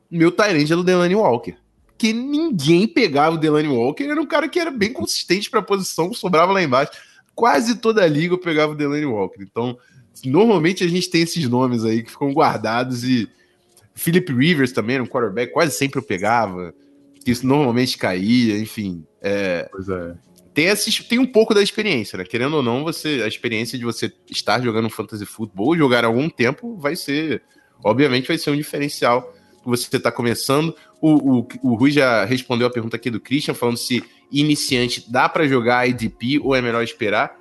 meu 0.09 0.31
Tyrande 0.31 0.71
é 0.71 0.75
o 0.75 0.83
Delaney 0.83 1.15
Walker. 1.15 1.55
Que 1.97 2.13
ninguém 2.13 2.87
pegava 2.87 3.35
o 3.35 3.39
Delaney 3.39 3.69
Walker, 3.69 4.03
era 4.03 4.21
um 4.21 4.25
cara 4.25 4.47
que 4.47 4.59
era 4.59 4.71
bem 4.71 4.93
consistente 4.93 5.49
para 5.49 5.59
a 5.59 5.63
posição, 5.63 6.13
sobrava 6.13 6.53
lá 6.53 6.63
embaixo. 6.63 6.91
Quase 7.35 7.77
toda 7.77 8.05
liga 8.05 8.33
eu 8.33 8.39
pegava 8.39 8.73
o 8.73 8.75
Delaney 8.75 9.05
Walker. 9.05 9.41
Então, 9.41 9.77
normalmente 10.25 10.83
a 10.83 10.87
gente 10.87 11.09
tem 11.09 11.21
esses 11.21 11.47
nomes 11.47 11.83
aí 11.83 12.03
que 12.03 12.11
ficam 12.11 12.31
guardados 12.31 13.03
e 13.03 13.29
Philip 13.95 14.31
Rivers 14.33 14.71
também 14.71 14.95
era 14.95 15.03
um 15.03 15.07
quarterback, 15.07 15.53
quase 15.53 15.75
sempre 15.75 15.99
eu 15.99 16.03
pegava, 16.03 16.73
que 17.23 17.31
isso 17.31 17.45
normalmente 17.45 17.97
caía, 17.97 18.57
enfim. 18.57 19.05
É, 19.21 19.67
pois 19.71 19.89
é 19.89 20.15
tem, 20.53 20.67
esses, 20.67 20.99
tem 20.99 21.19
um 21.19 21.25
pouco 21.25 21.53
da 21.53 21.61
experiência, 21.61 22.17
né? 22.17 22.23
Querendo 22.23 22.57
ou 22.57 22.63
não, 22.63 22.83
você 22.83 23.21
a 23.23 23.27
experiência 23.27 23.77
de 23.77 23.83
você 23.83 24.13
estar 24.29 24.61
jogando 24.61 24.89
fantasy 24.89 25.25
futebol, 25.25 25.75
jogar 25.75 26.05
algum 26.05 26.29
tempo, 26.29 26.77
vai 26.77 26.95
ser, 26.95 27.41
obviamente, 27.83 28.27
vai 28.27 28.37
ser 28.37 28.51
um 28.51 28.55
diferencial. 28.55 29.33
Você 29.65 29.97
está 29.97 30.11
começando. 30.11 30.75
O, 31.01 31.39
o, 31.39 31.47
o 31.63 31.75
Rui 31.75 31.91
já 31.91 32.25
respondeu 32.25 32.67
a 32.67 32.71
pergunta 32.71 32.95
aqui 32.95 33.09
do 33.09 33.19
Christian, 33.19 33.53
falando 33.53 33.77
se 33.77 34.03
iniciante 34.31 35.05
dá 35.09 35.29
para 35.29 35.47
jogar 35.47 35.87
IDP 35.87 36.39
ou 36.43 36.55
é 36.55 36.61
melhor 36.61 36.83
esperar. 36.83 37.37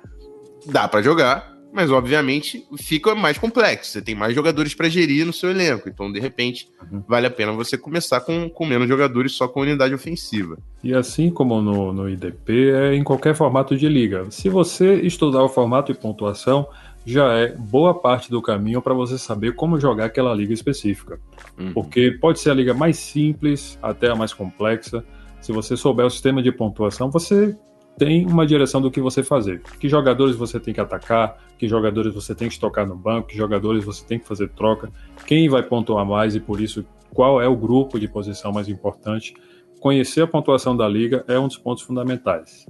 Dá 0.65 0.87
para 0.87 1.01
jogar, 1.01 1.53
mas 1.73 1.89
obviamente 1.89 2.65
fica 2.77 3.15
mais 3.15 3.37
complexo. 3.37 3.91
Você 3.91 4.01
tem 4.01 4.13
mais 4.13 4.35
jogadores 4.35 4.75
para 4.75 4.87
gerir 4.87 5.25
no 5.25 5.33
seu 5.33 5.49
elenco. 5.49 5.89
Então, 5.89 6.11
de 6.11 6.19
repente, 6.19 6.69
uhum. 6.91 7.03
vale 7.07 7.25
a 7.25 7.31
pena 7.31 7.51
você 7.51 7.77
começar 7.77 8.21
com, 8.21 8.47
com 8.47 8.65
menos 8.65 8.87
jogadores 8.87 9.33
só 9.33 9.47
com 9.47 9.61
unidade 9.61 9.93
ofensiva. 9.93 10.57
E 10.83 10.93
assim 10.93 11.31
como 11.31 11.59
no, 11.61 11.91
no 11.91 12.07
IDP, 12.07 12.71
é 12.71 12.93
em 12.93 13.03
qualquer 13.03 13.33
formato 13.33 13.75
de 13.75 13.89
liga. 13.89 14.27
Se 14.29 14.49
você 14.49 14.95
estudar 15.01 15.43
o 15.43 15.49
formato 15.49 15.91
e 15.91 15.95
pontuação, 15.95 16.67
já 17.05 17.33
é 17.33 17.49
boa 17.49 17.93
parte 17.93 18.29
do 18.29 18.41
caminho 18.41 18.81
para 18.81 18.93
você 18.93 19.17
saber 19.17 19.55
como 19.55 19.79
jogar 19.79 20.05
aquela 20.05 20.33
liga 20.33 20.53
específica. 20.53 21.19
Uhum. 21.57 21.73
Porque 21.73 22.11
pode 22.11 22.39
ser 22.39 22.51
a 22.51 22.53
liga 22.53 22.73
mais 22.73 22.97
simples 22.97 23.77
até 23.81 24.09
a 24.09 24.15
mais 24.15 24.33
complexa. 24.33 25.03
Se 25.41 25.51
você 25.51 25.75
souber 25.75 26.05
o 26.05 26.09
sistema 26.09 26.41
de 26.41 26.51
pontuação, 26.51 27.11
você 27.11 27.57
tem 27.97 28.25
uma 28.25 28.45
direção 28.45 28.81
do 28.81 28.89
que 28.89 29.01
você 29.01 29.21
fazer. 29.21 29.61
Que 29.79 29.89
jogadores 29.89 30.35
você 30.35 30.59
tem 30.59 30.73
que 30.73 30.79
atacar, 30.79 31.37
que 31.57 31.67
jogadores 31.67 32.13
você 32.13 32.33
tem 32.33 32.49
que 32.49 32.59
tocar 32.59 32.85
no 32.85 32.95
banco, 32.95 33.27
que 33.27 33.37
jogadores 33.37 33.83
você 33.83 34.05
tem 34.05 34.17
que 34.17 34.25
fazer 34.25 34.49
troca, 34.49 34.89
quem 35.27 35.49
vai 35.49 35.61
pontuar 35.61 36.05
mais 36.05 36.35
e 36.35 36.39
por 36.39 36.61
isso 36.61 36.85
qual 37.13 37.41
é 37.41 37.47
o 37.47 37.55
grupo 37.55 37.99
de 37.99 38.07
posição 38.07 38.51
mais 38.51 38.67
importante. 38.67 39.33
Conhecer 39.79 40.21
a 40.21 40.27
pontuação 40.27 40.75
da 40.75 40.87
liga 40.87 41.25
é 41.27 41.37
um 41.37 41.47
dos 41.47 41.57
pontos 41.57 41.83
fundamentais. 41.83 42.65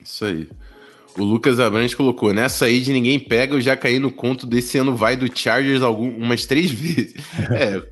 Isso 0.00 0.24
aí. 0.24 0.48
O 1.18 1.24
Lucas 1.24 1.58
Abrantes 1.58 1.94
colocou: 1.94 2.32
nessa 2.32 2.66
aí 2.66 2.80
de 2.80 2.92
ninguém 2.92 3.18
pega, 3.18 3.54
eu 3.54 3.60
já 3.60 3.76
caí 3.76 3.98
no 3.98 4.10
conto 4.10 4.46
desse 4.46 4.78
ano 4.78 4.94
vai 4.94 5.16
do 5.16 5.26
Chargers 5.36 5.82
algumas 5.82 6.44
três 6.44 6.70
vezes. 6.72 7.14
é, 7.50 7.82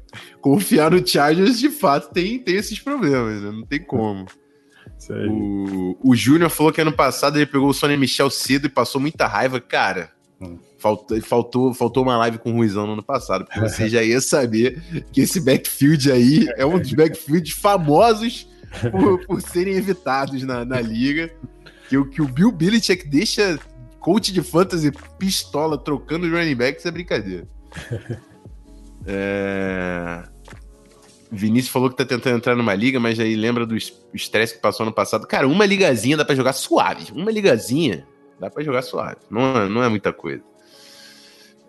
confiar 0.40 0.90
no 0.90 1.06
Chargers 1.06 1.58
de 1.58 1.70
fato 1.70 2.12
tem, 2.12 2.38
tem 2.38 2.56
esses 2.56 2.78
problemas, 2.78 3.42
né? 3.42 3.50
não 3.50 3.64
tem 3.64 3.80
como. 3.80 4.26
O, 5.28 5.96
o 6.02 6.16
Júnior 6.16 6.50
falou 6.50 6.72
que 6.72 6.80
ano 6.80 6.92
passado 6.92 7.36
ele 7.36 7.46
pegou 7.46 7.68
o 7.68 7.74
Sony 7.74 7.96
Michel 7.96 8.30
cedo 8.30 8.66
e 8.66 8.70
passou 8.70 9.00
muita 9.00 9.26
raiva. 9.26 9.60
Cara, 9.60 10.10
hum. 10.40 10.58
faltou, 10.78 11.20
faltou, 11.20 11.74
faltou 11.74 12.02
uma 12.02 12.16
live 12.18 12.38
com 12.38 12.52
o 12.52 12.56
Ruizão 12.56 12.86
no 12.86 12.94
ano 12.94 13.02
passado, 13.02 13.44
porque 13.44 13.60
você 13.60 13.88
já 13.90 14.02
ia 14.02 14.20
saber 14.20 14.82
que 15.12 15.20
esse 15.20 15.40
backfield 15.40 16.10
aí 16.10 16.48
é 16.56 16.64
um 16.64 16.78
dos 16.78 16.92
backfields 16.92 17.52
famosos 17.52 18.48
por, 18.90 19.26
por 19.26 19.42
serem 19.42 19.74
evitados 19.74 20.42
na, 20.42 20.64
na 20.64 20.80
liga. 20.80 21.30
Que, 22.02 22.10
que 22.10 22.22
o 22.22 22.28
Bill 22.28 22.50
Belichick 22.50 23.06
deixa 23.06 23.58
coach 24.00 24.32
de 24.32 24.42
fantasy 24.42 24.92
pistola 25.18 25.78
trocando 25.78 26.28
running 26.28 26.56
backs 26.56 26.84
é 26.86 26.90
brincadeira. 26.90 27.46
É... 29.06 30.22
Vinícius 31.30 31.70
falou 31.70 31.90
que 31.90 31.96
tá 31.96 32.06
tentando 32.06 32.36
entrar 32.36 32.56
numa 32.56 32.74
liga, 32.74 32.98
mas 32.98 33.20
aí 33.20 33.34
lembra 33.36 33.66
do 33.66 33.76
estresse 34.14 34.54
que 34.54 34.62
passou 34.62 34.86
no 34.86 34.92
passado. 34.92 35.26
Cara, 35.26 35.46
uma 35.46 35.66
ligazinha 35.66 36.16
dá 36.16 36.24
para 36.24 36.34
jogar 36.34 36.54
suave. 36.54 37.12
Uma 37.12 37.30
ligazinha 37.30 38.06
dá 38.40 38.48
para 38.48 38.62
jogar 38.62 38.80
suave. 38.80 39.18
Não 39.30 39.42
é, 39.42 39.68
não 39.68 39.82
é 39.82 39.90
muita 39.90 40.10
coisa. 40.10 40.42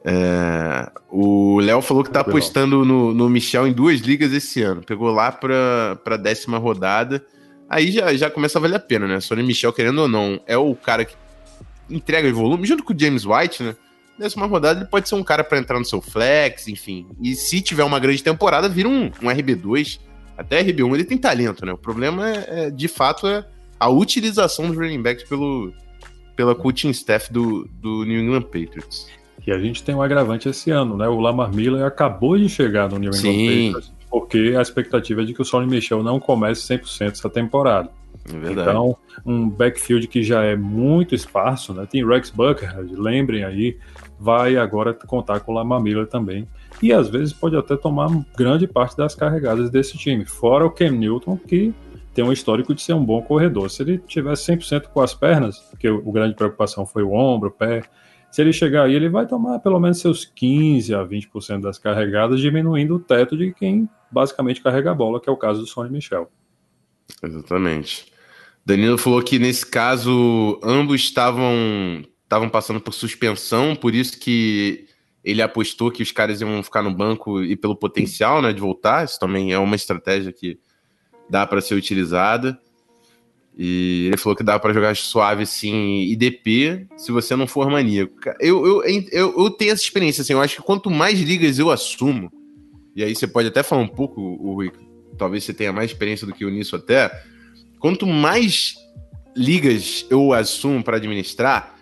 É, 0.03 0.91
o 1.09 1.59
Léo 1.59 1.81
falou 1.81 2.03
que 2.03 2.11
tá 2.11 2.19
apostando 2.19 2.85
no, 2.85 3.13
no 3.13 3.27
Michel 3.27 3.67
em 3.67 3.73
duas 3.73 4.01
ligas 4.01 4.31
esse 4.31 4.61
ano. 4.61 4.83
Pegou 4.83 5.11
lá 5.11 5.31
pra, 5.31 5.97
pra 6.03 6.15
décima 6.15 6.57
rodada. 6.59 7.25
Aí 7.69 7.91
já, 7.91 8.13
já 8.13 8.29
começa 8.29 8.59
a 8.59 8.61
valer 8.61 8.75
a 8.75 8.79
pena, 8.79 9.07
né? 9.07 9.19
Sony 9.19 9.43
Michel, 9.43 9.73
querendo 9.73 10.01
ou 10.01 10.07
não, 10.07 10.39
é 10.45 10.57
o 10.57 10.75
cara 10.75 11.05
que 11.05 11.15
entrega 11.89 12.31
volume, 12.31 12.67
junto 12.67 12.83
com 12.83 12.93
o 12.93 12.99
James 12.99 13.25
White, 13.25 13.63
né? 13.63 13.75
décima 14.17 14.45
rodada 14.45 14.81
ele 14.81 14.89
pode 14.89 15.07
ser 15.07 15.15
um 15.15 15.23
cara 15.23 15.43
para 15.43 15.57
entrar 15.57 15.79
no 15.79 15.85
seu 15.85 16.01
flex, 16.01 16.67
enfim. 16.67 17.07
E 17.21 17.35
se 17.35 17.61
tiver 17.61 17.83
uma 17.83 17.99
grande 17.99 18.23
temporada, 18.23 18.69
vira 18.69 18.87
um, 18.87 19.05
um 19.05 19.29
RB2. 19.29 19.99
Até 20.37 20.63
RB1 20.63 20.93
ele 20.93 21.05
tem 21.05 21.17
talento, 21.17 21.65
né? 21.65 21.73
O 21.73 21.77
problema 21.77 22.29
é, 22.29 22.45
é, 22.47 22.69
de 22.69 22.87
fato, 22.87 23.27
é 23.27 23.45
a 23.79 23.89
utilização 23.89 24.67
dos 24.67 24.77
running 24.77 25.01
backs 25.01 25.23
pelo, 25.27 25.73
pela 26.35 26.55
coaching 26.55 26.89
staff 26.89 27.31
do, 27.31 27.67
do 27.81 28.03
New 28.03 28.21
England 28.21 28.43
Patriots. 28.43 29.07
E 29.45 29.51
a 29.51 29.59
gente 29.59 29.83
tem 29.83 29.93
um 29.93 30.01
agravante 30.01 30.49
esse 30.49 30.71
ano, 30.71 30.97
né? 30.97 31.07
O 31.07 31.19
Lamar 31.19 31.53
Miller 31.53 31.85
acabou 31.85 32.37
de 32.37 32.49
chegar 32.49 32.89
no 32.89 32.97
New 32.97 33.09
England 33.09 33.21
Sim. 33.21 33.71
Patriots, 33.73 33.93
porque 34.15 34.55
a 34.57 34.61
expectativa 34.61 35.23
é 35.23 35.25
de 35.25 35.33
que 35.33 35.41
o 35.41 35.43
Sonny 35.43 35.67
Michel 35.67 36.01
não 36.01 36.21
comece 36.21 36.61
100% 36.73 37.11
essa 37.11 37.29
temporada. 37.29 37.89
É 38.29 38.49
então, 38.49 38.95
um 39.25 39.49
backfield 39.49 40.07
que 40.07 40.23
já 40.23 40.41
é 40.41 40.55
muito 40.55 41.13
esparso, 41.13 41.73
né? 41.73 41.85
Tem 41.85 42.07
Rex 42.07 42.29
Buckhead, 42.29 42.95
lembrem 42.95 43.43
aí, 43.43 43.77
vai 44.17 44.55
agora 44.55 44.93
contar 44.93 45.41
com 45.41 45.51
o 45.51 45.55
Lamar 45.55 45.81
Miller 45.81 46.07
também. 46.07 46.47
E 46.81 46.93
às 46.93 47.09
vezes 47.09 47.33
pode 47.33 47.57
até 47.57 47.75
tomar 47.75 48.09
grande 48.37 48.65
parte 48.67 48.95
das 48.95 49.13
carregadas 49.13 49.69
desse 49.69 49.97
time. 49.97 50.23
Fora 50.23 50.65
o 50.65 50.71
Cam 50.71 50.91
Newton, 50.91 51.35
que 51.35 51.73
tem 52.13 52.23
um 52.23 52.31
histórico 52.31 52.73
de 52.73 52.81
ser 52.81 52.93
um 52.93 53.03
bom 53.03 53.21
corredor. 53.21 53.69
Se 53.69 53.83
ele 53.83 53.97
tivesse 53.97 54.49
100% 54.49 54.83
com 54.93 55.01
as 55.01 55.13
pernas, 55.13 55.59
porque 55.59 55.89
o, 55.89 56.09
grande 56.09 56.35
preocupação 56.35 56.85
foi 56.85 57.03
o 57.03 57.11
ombro, 57.11 57.49
o 57.49 57.51
pé, 57.51 57.83
se 58.35 58.41
ele 58.41 58.51
chegar 58.51 58.83
aí, 58.83 58.93
ele 58.93 59.07
vai 59.07 59.25
tomar 59.25 59.59
pelo 59.59 59.79
menos 59.79 59.97
seus 59.97 60.25
15 60.25 60.93
a 60.93 61.05
20% 61.05 61.61
das 61.61 61.79
carregadas, 61.79 62.41
diminuindo 62.41 62.95
o 62.95 62.99
teto 62.99 63.37
de 63.37 63.53
quem 63.53 63.87
basicamente 64.11 64.61
carrega 64.61 64.91
a 64.91 64.93
bola, 64.93 65.21
que 65.21 65.29
é 65.29 65.31
o 65.31 65.37
caso 65.37 65.61
do 65.61 65.65
Sonny 65.65 65.89
Michel. 65.89 66.29
Exatamente. 67.23 68.11
Danilo 68.65 68.97
falou 68.97 69.23
que 69.23 69.39
nesse 69.39 69.65
caso 69.65 70.59
ambos 70.61 70.99
estavam 70.99 72.03
estavam 72.23 72.49
passando 72.49 72.81
por 72.81 72.93
suspensão, 72.93 73.73
por 73.73 73.95
isso 73.95 74.19
que 74.19 74.85
ele 75.23 75.41
apostou 75.41 75.89
que 75.89 76.03
os 76.03 76.11
caras 76.11 76.41
iam 76.41 76.61
ficar 76.61 76.81
no 76.81 76.93
banco 76.93 77.41
e 77.41 77.55
pelo 77.55 77.73
potencial 77.73 78.41
né, 78.41 78.51
de 78.51 78.59
voltar. 78.59 79.05
Isso 79.05 79.17
também 79.17 79.53
é 79.53 79.57
uma 79.57 79.77
estratégia 79.77 80.33
que 80.33 80.59
dá 81.29 81.47
para 81.47 81.61
ser 81.61 81.75
utilizada. 81.75 82.59
E 83.57 84.07
ele 84.07 84.17
falou 84.17 84.35
que 84.35 84.43
dá 84.43 84.59
para 84.59 84.73
jogar 84.73 84.95
suave 84.97 85.45
sim 85.45 86.01
IDP 86.11 86.87
se 86.97 87.11
você 87.11 87.35
não 87.35 87.47
for 87.47 87.69
maníaco. 87.69 88.13
Eu, 88.39 88.65
eu, 88.65 88.83
eu, 89.11 89.33
eu, 89.37 89.49
tenho 89.49 89.71
essa 89.71 89.81
experiência, 89.81 90.21
assim, 90.21 90.33
eu 90.33 90.41
acho 90.41 90.57
que 90.57 90.61
quanto 90.61 90.91
mais 90.91 91.19
ligas 91.19 91.57
eu 91.57 91.71
assumo, 91.71 92.29
e 92.93 93.03
aí 93.03 93.15
você 93.15 93.25
pode 93.25 93.47
até 93.47 93.63
falar 93.63 93.81
um 93.81 93.87
pouco, 93.87 94.21
o, 94.21 94.69
talvez 95.17 95.45
você 95.45 95.53
tenha 95.53 95.71
mais 95.71 95.91
experiência 95.91 96.27
do 96.27 96.33
que 96.33 96.43
eu 96.43 96.51
nisso 96.51 96.75
até, 96.75 97.09
quanto 97.79 98.05
mais 98.05 98.75
ligas 99.35 100.05
eu 100.09 100.33
assumo 100.33 100.83
para 100.83 100.97
administrar, 100.97 101.75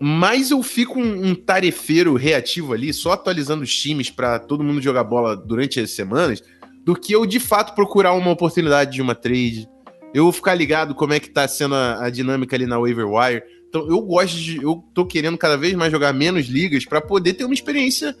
mais 0.00 0.50
eu 0.50 0.62
fico 0.62 0.98
um, 0.98 1.28
um, 1.28 1.34
tarefeiro 1.34 2.14
reativo 2.14 2.72
ali, 2.72 2.92
só 2.92 3.12
atualizando 3.12 3.62
os 3.62 3.74
times 3.74 4.10
para 4.10 4.38
todo 4.38 4.64
mundo 4.64 4.82
jogar 4.82 5.04
bola 5.04 5.36
durante 5.36 5.78
as 5.78 5.92
semanas, 5.92 6.42
do 6.84 6.94
que 6.94 7.12
eu 7.12 7.24
de 7.24 7.40
fato 7.40 7.74
procurar 7.74 8.12
uma 8.12 8.30
oportunidade 8.30 8.92
de 8.92 9.02
uma 9.02 9.14
trade. 9.14 9.68
Eu 10.16 10.22
vou 10.22 10.32
ficar 10.32 10.54
ligado 10.54 10.94
como 10.94 11.12
é 11.12 11.20
que 11.20 11.28
tá 11.28 11.46
sendo 11.46 11.74
a, 11.74 12.06
a 12.06 12.08
dinâmica 12.08 12.56
ali 12.56 12.64
na 12.64 12.78
waiver 12.78 13.06
wire. 13.06 13.42
Então 13.68 13.86
eu 13.86 14.00
gosto 14.00 14.34
de. 14.34 14.56
Eu 14.56 14.82
tô 14.94 15.04
querendo 15.04 15.36
cada 15.36 15.58
vez 15.58 15.74
mais 15.74 15.92
jogar 15.92 16.14
menos 16.14 16.46
ligas 16.46 16.86
para 16.86 17.02
poder 17.02 17.34
ter 17.34 17.44
uma 17.44 17.52
experiência 17.52 18.16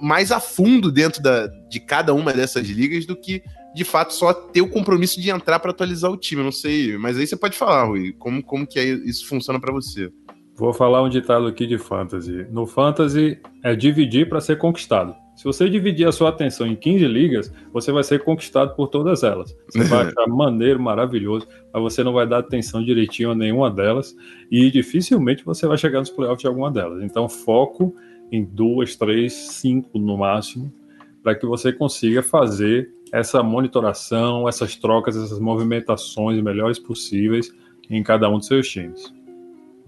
mais 0.00 0.32
a 0.32 0.40
fundo 0.40 0.90
dentro 0.90 1.22
da, 1.22 1.46
de 1.70 1.78
cada 1.78 2.12
uma 2.12 2.32
dessas 2.32 2.66
ligas 2.66 3.06
do 3.06 3.14
que 3.14 3.40
de 3.72 3.84
fato 3.84 4.14
só 4.14 4.32
ter 4.32 4.62
o 4.62 4.68
compromisso 4.68 5.20
de 5.20 5.30
entrar 5.30 5.60
para 5.60 5.70
atualizar 5.70 6.10
o 6.10 6.16
time. 6.16 6.42
Não 6.42 6.50
sei, 6.50 6.98
mas 6.98 7.16
aí 7.16 7.24
você 7.24 7.36
pode 7.36 7.56
falar, 7.56 7.84
Rui, 7.84 8.12
como, 8.18 8.42
como 8.42 8.66
que 8.66 8.80
é, 8.80 8.84
isso 8.84 9.24
funciona 9.28 9.60
para 9.60 9.72
você. 9.72 10.10
Vou 10.56 10.74
falar 10.74 11.04
um 11.04 11.08
ditado 11.08 11.46
aqui 11.46 11.68
de 11.68 11.78
fantasy. 11.78 12.48
No 12.50 12.66
fantasy 12.66 13.38
é 13.62 13.76
dividir 13.76 14.28
para 14.28 14.40
ser 14.40 14.58
conquistado. 14.58 15.14
Se 15.38 15.44
você 15.44 15.70
dividir 15.70 16.04
a 16.04 16.10
sua 16.10 16.30
atenção 16.30 16.66
em 16.66 16.74
15 16.74 17.06
ligas, 17.06 17.52
você 17.72 17.92
vai 17.92 18.02
ser 18.02 18.24
conquistado 18.24 18.74
por 18.74 18.88
todas 18.88 19.22
elas. 19.22 19.56
Você 19.68 19.84
vai 19.84 20.02
achar 20.10 20.26
maneiro, 20.26 20.80
maravilhoso, 20.80 21.46
mas 21.72 21.80
você 21.80 22.02
não 22.02 22.12
vai 22.12 22.26
dar 22.26 22.38
atenção 22.38 22.84
direitinho 22.84 23.30
a 23.30 23.36
nenhuma 23.36 23.70
delas 23.70 24.16
e 24.50 24.68
dificilmente 24.68 25.44
você 25.44 25.64
vai 25.64 25.78
chegar 25.78 26.00
nos 26.00 26.10
playoffs 26.10 26.40
de 26.40 26.48
alguma 26.48 26.72
delas. 26.72 27.04
Então, 27.04 27.28
foco 27.28 27.94
em 28.32 28.44
duas, 28.44 28.96
três, 28.96 29.32
cinco 29.32 29.96
no 29.96 30.18
máximo, 30.18 30.74
para 31.22 31.36
que 31.36 31.46
você 31.46 31.72
consiga 31.72 32.20
fazer 32.20 32.90
essa 33.12 33.40
monitoração, 33.40 34.48
essas 34.48 34.74
trocas, 34.74 35.16
essas 35.16 35.38
movimentações 35.38 36.42
melhores 36.42 36.80
possíveis 36.80 37.54
em 37.88 38.02
cada 38.02 38.28
um 38.28 38.38
dos 38.38 38.48
seus 38.48 38.68
times. 38.68 39.14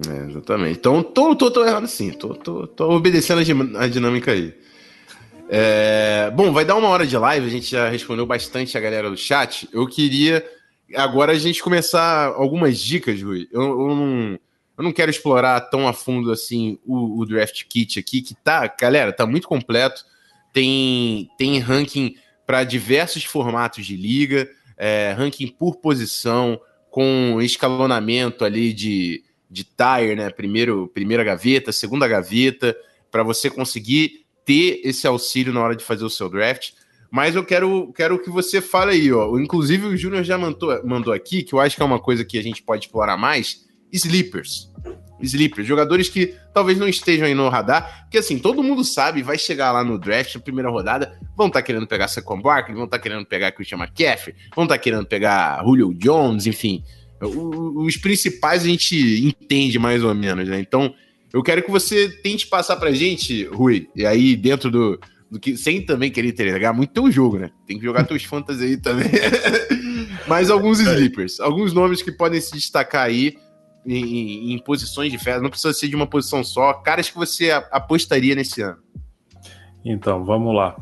É, 0.08 0.30
exatamente. 0.30 0.78
Então, 0.78 1.02
tô, 1.02 1.34
tô, 1.34 1.50
tô 1.50 1.64
errado 1.64 1.88
sim, 1.88 2.12
tô, 2.12 2.34
tô, 2.34 2.68
tô 2.68 2.92
obedecendo 2.92 3.40
a, 3.76 3.88
dinâmica 3.88 4.30
aí. 4.30 4.54
É, 5.52 6.30
bom, 6.30 6.52
vai 6.52 6.64
dar 6.64 6.76
uma 6.76 6.86
hora 6.86 7.04
de 7.04 7.18
live, 7.18 7.44
a 7.44 7.50
gente 7.50 7.68
já 7.68 7.88
respondeu 7.88 8.24
bastante 8.24 8.78
a 8.78 8.80
galera 8.80 9.10
do 9.10 9.16
chat. 9.16 9.68
Eu 9.72 9.84
queria 9.88 10.48
agora 10.94 11.32
a 11.32 11.38
gente 11.38 11.60
começar 11.60 12.26
algumas 12.28 12.78
dicas, 12.78 13.20
Rui. 13.20 13.48
Eu, 13.50 13.62
eu, 13.62 13.96
não, 13.96 14.38
eu 14.78 14.84
não 14.84 14.92
quero 14.92 15.10
explorar 15.10 15.60
tão 15.62 15.88
a 15.88 15.92
fundo 15.92 16.30
assim 16.30 16.78
o, 16.86 17.18
o, 17.20 17.26
draft 17.26 17.64
kit 17.64 17.98
aqui, 17.98 18.22
que 18.22 18.32
tá, 18.32 18.72
galera, 18.80 19.12
tá 19.12 19.26
muito 19.26 19.48
completo. 19.48 20.04
Tem, 20.52 21.28
tem 21.36 21.58
ranking 21.58 22.14
para 22.46 22.62
diversos 22.62 23.24
formatos 23.24 23.84
de 23.84 23.96
liga, 23.96 24.48
é, 24.76 25.12
ranking 25.18 25.48
por 25.48 25.78
posição, 25.78 26.60
com 26.90 27.40
escalonamento 27.42 28.44
ali 28.44 28.72
de, 28.72 29.24
de 29.50 29.64
tire, 29.64 30.14
né? 30.14 30.30
Primeiro, 30.30 30.86
primeira 30.94 31.24
gaveta, 31.24 31.72
segunda 31.72 32.06
gaveta, 32.06 32.76
para 33.10 33.24
você 33.24 33.50
conseguir 33.50 34.26
ter 34.44 34.80
esse 34.84 35.06
auxílio 35.06 35.52
na 35.52 35.60
hora 35.60 35.76
de 35.76 35.84
fazer 35.84 36.04
o 36.04 36.10
seu 36.10 36.28
draft. 36.28 36.72
Mas 37.10 37.34
eu 37.34 37.44
quero, 37.44 37.92
quero 37.92 38.22
que 38.22 38.30
você 38.30 38.60
fale 38.60 38.92
aí, 38.92 39.12
ó. 39.12 39.36
Inclusive, 39.38 39.86
o 39.86 39.96
Júnior 39.96 40.22
já 40.22 40.38
mandou, 40.38 40.80
mandou 40.86 41.12
aqui, 41.12 41.42
que 41.42 41.52
eu 41.52 41.58
acho 41.58 41.74
que 41.74 41.82
é 41.82 41.84
uma 41.84 41.98
coisa 41.98 42.24
que 42.24 42.38
a 42.38 42.42
gente 42.42 42.62
pode 42.62 42.84
explorar 42.84 43.16
mais: 43.16 43.66
sleepers. 43.92 44.70
Sleepers, 45.20 45.66
jogadores 45.66 46.08
que 46.08 46.34
talvez 46.54 46.78
não 46.78 46.88
estejam 46.88 47.26
aí 47.26 47.34
no 47.34 47.48
radar, 47.48 48.04
porque 48.04 48.16
assim, 48.18 48.38
todo 48.38 48.62
mundo 48.62 48.82
sabe, 48.82 49.22
vai 49.22 49.36
chegar 49.36 49.70
lá 49.70 49.84
no 49.84 49.98
draft, 49.98 50.34
na 50.34 50.40
primeira 50.40 50.70
rodada, 50.70 51.20
vão 51.36 51.48
estar 51.48 51.60
tá 51.60 51.62
querendo 51.62 51.86
pegar 51.86 52.08
Saquon 52.08 52.40
Barkley, 52.40 52.74
vão 52.74 52.86
estar 52.86 52.96
tá 52.96 53.02
querendo 53.02 53.26
pegar 53.26 53.52
Christian 53.52 53.78
McCaffrey, 53.78 54.34
vão 54.54 54.64
estar 54.64 54.76
tá 54.76 54.82
querendo 54.82 55.04
pegar 55.04 55.62
Julio 55.62 55.92
Jones, 55.92 56.46
enfim. 56.46 56.82
Os 57.20 57.98
principais 57.98 58.62
a 58.62 58.66
gente 58.66 58.96
entende 59.26 59.78
mais 59.78 60.02
ou 60.02 60.14
menos, 60.14 60.48
né? 60.48 60.58
Então, 60.58 60.94
eu 61.32 61.42
quero 61.42 61.62
que 61.62 61.70
você 61.70 62.08
tente 62.08 62.46
passar 62.46 62.76
pra 62.76 62.92
gente, 62.92 63.44
Rui, 63.44 63.88
e 63.94 64.04
aí 64.04 64.34
dentro 64.34 64.70
do, 64.70 64.98
do 65.30 65.38
que, 65.38 65.56
sem 65.56 65.82
também 65.82 66.10
querer 66.10 66.28
entregar 66.28 66.72
muito 66.72 66.92
teu 66.92 67.10
jogo, 67.10 67.38
né? 67.38 67.50
Tem 67.66 67.78
que 67.78 67.84
jogar 67.84 68.04
teus 68.04 68.24
fantasy 68.24 68.64
aí 68.64 68.76
também. 68.76 69.06
Mas 70.26 70.50
alguns 70.50 70.80
é. 70.80 70.84
sleepers, 70.84 71.40
alguns 71.40 71.72
nomes 71.72 72.02
que 72.02 72.12
podem 72.12 72.40
se 72.40 72.52
destacar 72.52 73.06
aí 73.06 73.36
em, 73.86 74.52
em 74.52 74.58
posições 74.58 75.10
diferentes, 75.10 75.42
não 75.42 75.50
precisa 75.50 75.72
ser 75.72 75.88
de 75.88 75.96
uma 75.96 76.06
posição 76.06 76.44
só, 76.44 76.74
caras 76.74 77.08
que 77.08 77.16
você 77.16 77.50
apostaria 77.50 78.34
nesse 78.34 78.60
ano. 78.60 78.78
Então, 79.84 80.24
vamos 80.24 80.54
lá. 80.54 80.76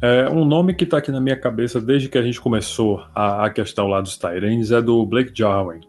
É, 0.00 0.28
um 0.28 0.44
nome 0.44 0.74
que 0.74 0.84
está 0.84 0.98
aqui 0.98 1.10
na 1.10 1.20
minha 1.20 1.36
cabeça 1.36 1.80
desde 1.80 2.08
que 2.08 2.18
a 2.18 2.22
gente 2.22 2.40
começou 2.40 3.04
a, 3.14 3.46
a 3.46 3.50
questão 3.50 3.88
lá 3.88 4.00
dos 4.00 4.16
Tyrants 4.16 4.70
é 4.70 4.80
do 4.80 5.04
Blake 5.04 5.32
Jarwin. 5.34 5.80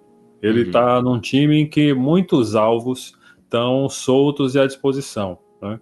Ele 0.41 0.61
está 0.61 0.97
uhum. 0.97 1.03
num 1.03 1.19
time 1.19 1.61
em 1.61 1.67
que 1.67 1.93
muitos 1.93 2.55
alvos 2.55 3.14
estão 3.45 3.87
soltos 3.87 4.55
e 4.55 4.59
à 4.59 4.67
disposição. 4.67 5.37
Né? 5.61 5.79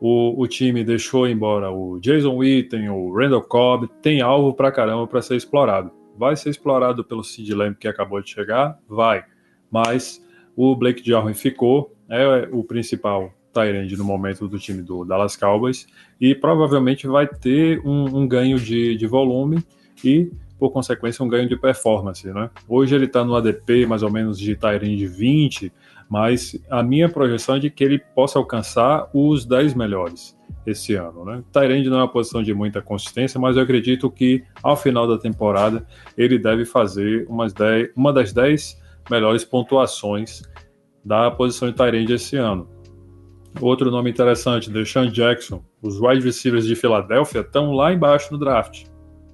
O, 0.00 0.42
o, 0.42 0.46
time 0.46 0.84
deixou 0.84 1.26
embora 1.26 1.70
o 1.70 1.98
Jason 1.98 2.36
Witten, 2.36 2.90
o 2.90 3.14
Randall 3.14 3.42
Cobb, 3.42 3.88
tem 4.02 4.20
alvo 4.20 4.52
para 4.52 4.70
caramba 4.70 5.06
para 5.06 5.22
ser 5.22 5.36
explorado. 5.36 5.90
Vai 6.16 6.36
ser 6.36 6.50
explorado 6.50 7.02
pelo 7.02 7.24
Sid 7.24 7.52
Lamb 7.54 7.76
que 7.76 7.88
acabou 7.88 8.20
de 8.20 8.30
chegar? 8.30 8.78
Vai. 8.88 9.24
Mas 9.70 10.22
o 10.54 10.76
Blake 10.76 11.02
Jarwin 11.04 11.34
ficou, 11.34 11.96
é 12.08 12.48
o 12.52 12.62
principal 12.62 13.32
Tyrande 13.52 13.96
no 13.96 14.04
momento 14.04 14.48
do 14.48 14.58
time 14.58 14.82
do 14.82 15.04
Dallas 15.04 15.36
Cowboys 15.36 15.86
e 16.20 16.34
provavelmente 16.34 17.06
vai 17.06 17.26
ter 17.26 17.80
um, 17.84 18.18
um 18.18 18.28
ganho 18.28 18.58
de, 18.58 18.96
de 18.96 19.06
volume 19.06 19.62
e 20.04 20.30
por 20.58 20.70
consequência 20.70 21.24
um 21.24 21.28
ganho 21.28 21.48
de 21.48 21.56
performance, 21.56 22.26
né? 22.26 22.50
Hoje 22.68 22.94
ele 22.94 23.06
está 23.06 23.24
no 23.24 23.34
ADP 23.34 23.86
mais 23.86 24.02
ou 24.02 24.10
menos 24.10 24.38
de 24.38 24.54
Tyrande 24.56 25.06
20, 25.06 25.72
mas 26.08 26.58
a 26.70 26.82
minha 26.82 27.08
projeção 27.08 27.56
é 27.56 27.58
de 27.58 27.70
que 27.70 27.82
ele 27.82 27.98
possa 27.98 28.38
alcançar 28.38 29.08
os 29.12 29.44
10 29.44 29.74
melhores 29.74 30.36
esse 30.66 30.94
ano. 30.94 31.24
Né? 31.24 31.42
Tyrande 31.52 31.90
não 31.90 31.98
é 31.98 32.02
uma 32.02 32.08
posição 32.08 32.42
de 32.42 32.54
muita 32.54 32.80
consistência, 32.80 33.38
mas 33.38 33.56
eu 33.56 33.62
acredito 33.62 34.10
que 34.10 34.42
ao 34.62 34.76
final 34.76 35.06
da 35.06 35.18
temporada 35.18 35.86
ele 36.16 36.38
deve 36.38 36.64
fazer 36.64 37.26
umas 37.28 37.52
10, 37.52 37.90
uma 37.96 38.12
das 38.12 38.32
10 38.32 38.80
melhores 39.10 39.44
pontuações 39.44 40.42
da 41.04 41.30
posição 41.30 41.68
de 41.68 41.74
Tyrande 41.74 42.14
esse 42.14 42.36
ano. 42.36 42.68
Outro 43.60 43.90
nome 43.90 44.10
interessante, 44.10 44.70
Deshaun 44.70 45.08
Jackson. 45.08 45.62
Os 45.80 46.00
wide 46.00 46.24
receivers 46.24 46.66
de 46.66 46.74
Filadélfia 46.74 47.40
estão 47.40 47.72
lá 47.72 47.92
embaixo 47.92 48.32
no 48.32 48.38
draft. 48.38 48.84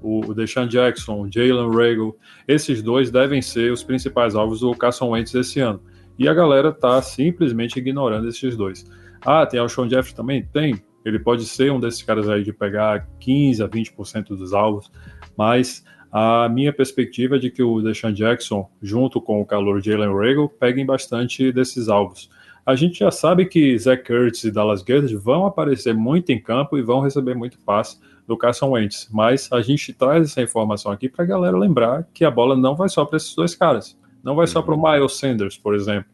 O 0.03 0.35
Deshaun 0.35 0.67
Jackson, 0.67 1.23
o 1.23 1.31
Jalen 1.31 1.71
Ragle, 1.71 2.17
esses 2.47 2.83
dois 2.83 3.11
devem 3.11 3.41
ser 3.41 3.73
os 3.73 3.83
principais 3.83 4.35
alvos 4.35 4.61
do 4.61 4.75
Carson 4.75 5.11
Wentz 5.11 5.35
esse 5.35 5.61
ano. 5.61 5.81
E 6.21 6.29
a 6.29 6.35
galera 6.35 6.71
tá 6.71 7.01
simplesmente 7.01 7.79
ignorando 7.79 8.29
esses 8.29 8.55
dois. 8.55 8.85
Ah, 9.25 9.47
tem 9.47 9.59
o 9.59 9.67
Sean 9.71 9.89
Jeffrey 9.89 10.15
também? 10.15 10.43
Tem. 10.45 10.79
Ele 11.03 11.19
pode 11.19 11.47
ser 11.47 11.73
um 11.73 11.81
desses 11.81 12.03
caras 12.03 12.29
aí 12.29 12.45
de 12.45 12.53
pegar 12.53 13.09
15 13.21 13.63
a 13.63 13.67
20% 13.67 14.37
dos 14.37 14.53
alvos, 14.53 14.93
mas 15.35 15.83
a 16.13 16.47
minha 16.51 16.75
perspectiva 16.75 17.37
é 17.37 17.39
de 17.39 17.51
que 17.51 17.63
o 17.63 17.81
Deshaun 17.81 18.13
Jackson, 18.13 18.69
junto 18.83 19.19
com 19.19 19.41
o 19.41 19.47
calor 19.47 19.81
Jalen 19.83 20.15
Ragle, 20.15 20.51
peguem 20.51 20.85
bastante 20.85 21.51
desses 21.53 21.89
alvos. 21.89 22.29
A 22.67 22.75
gente 22.75 22.99
já 22.99 23.11
sabe 23.11 23.47
que 23.47 23.79
Zach 23.79 24.05
Kurtz 24.05 24.45
e 24.45 24.51
Dallas 24.51 24.83
Goedert 24.83 25.17
vão 25.17 25.47
aparecer 25.47 25.95
muito 25.95 26.31
em 26.31 26.39
campo 26.39 26.77
e 26.77 26.83
vão 26.83 27.01
receber 27.01 27.35
muito 27.35 27.59
passe 27.61 27.99
do 28.27 28.37
Carson 28.37 28.73
Wentz, 28.73 29.09
mas 29.11 29.51
a 29.51 29.63
gente 29.63 29.95
traz 29.95 30.25
essa 30.25 30.43
informação 30.43 30.93
aqui 30.93 31.09
para 31.09 31.25
a 31.25 31.29
galera 31.29 31.57
lembrar 31.57 32.07
que 32.13 32.27
a 32.27 32.31
bola 32.31 32.55
não 32.55 32.77
vai 32.77 32.91
só 32.91 33.07
para 33.07 33.17
esses 33.17 33.35
dois 33.35 33.55
caras. 33.55 33.99
Não 34.23 34.35
vai 34.35 34.47
só 34.47 34.63
para 34.63 34.75
o 34.75 34.77
uhum. 34.77 34.93
Miles 34.93 35.13
Sanders, 35.13 35.57
por 35.57 35.75
exemplo. 35.75 36.11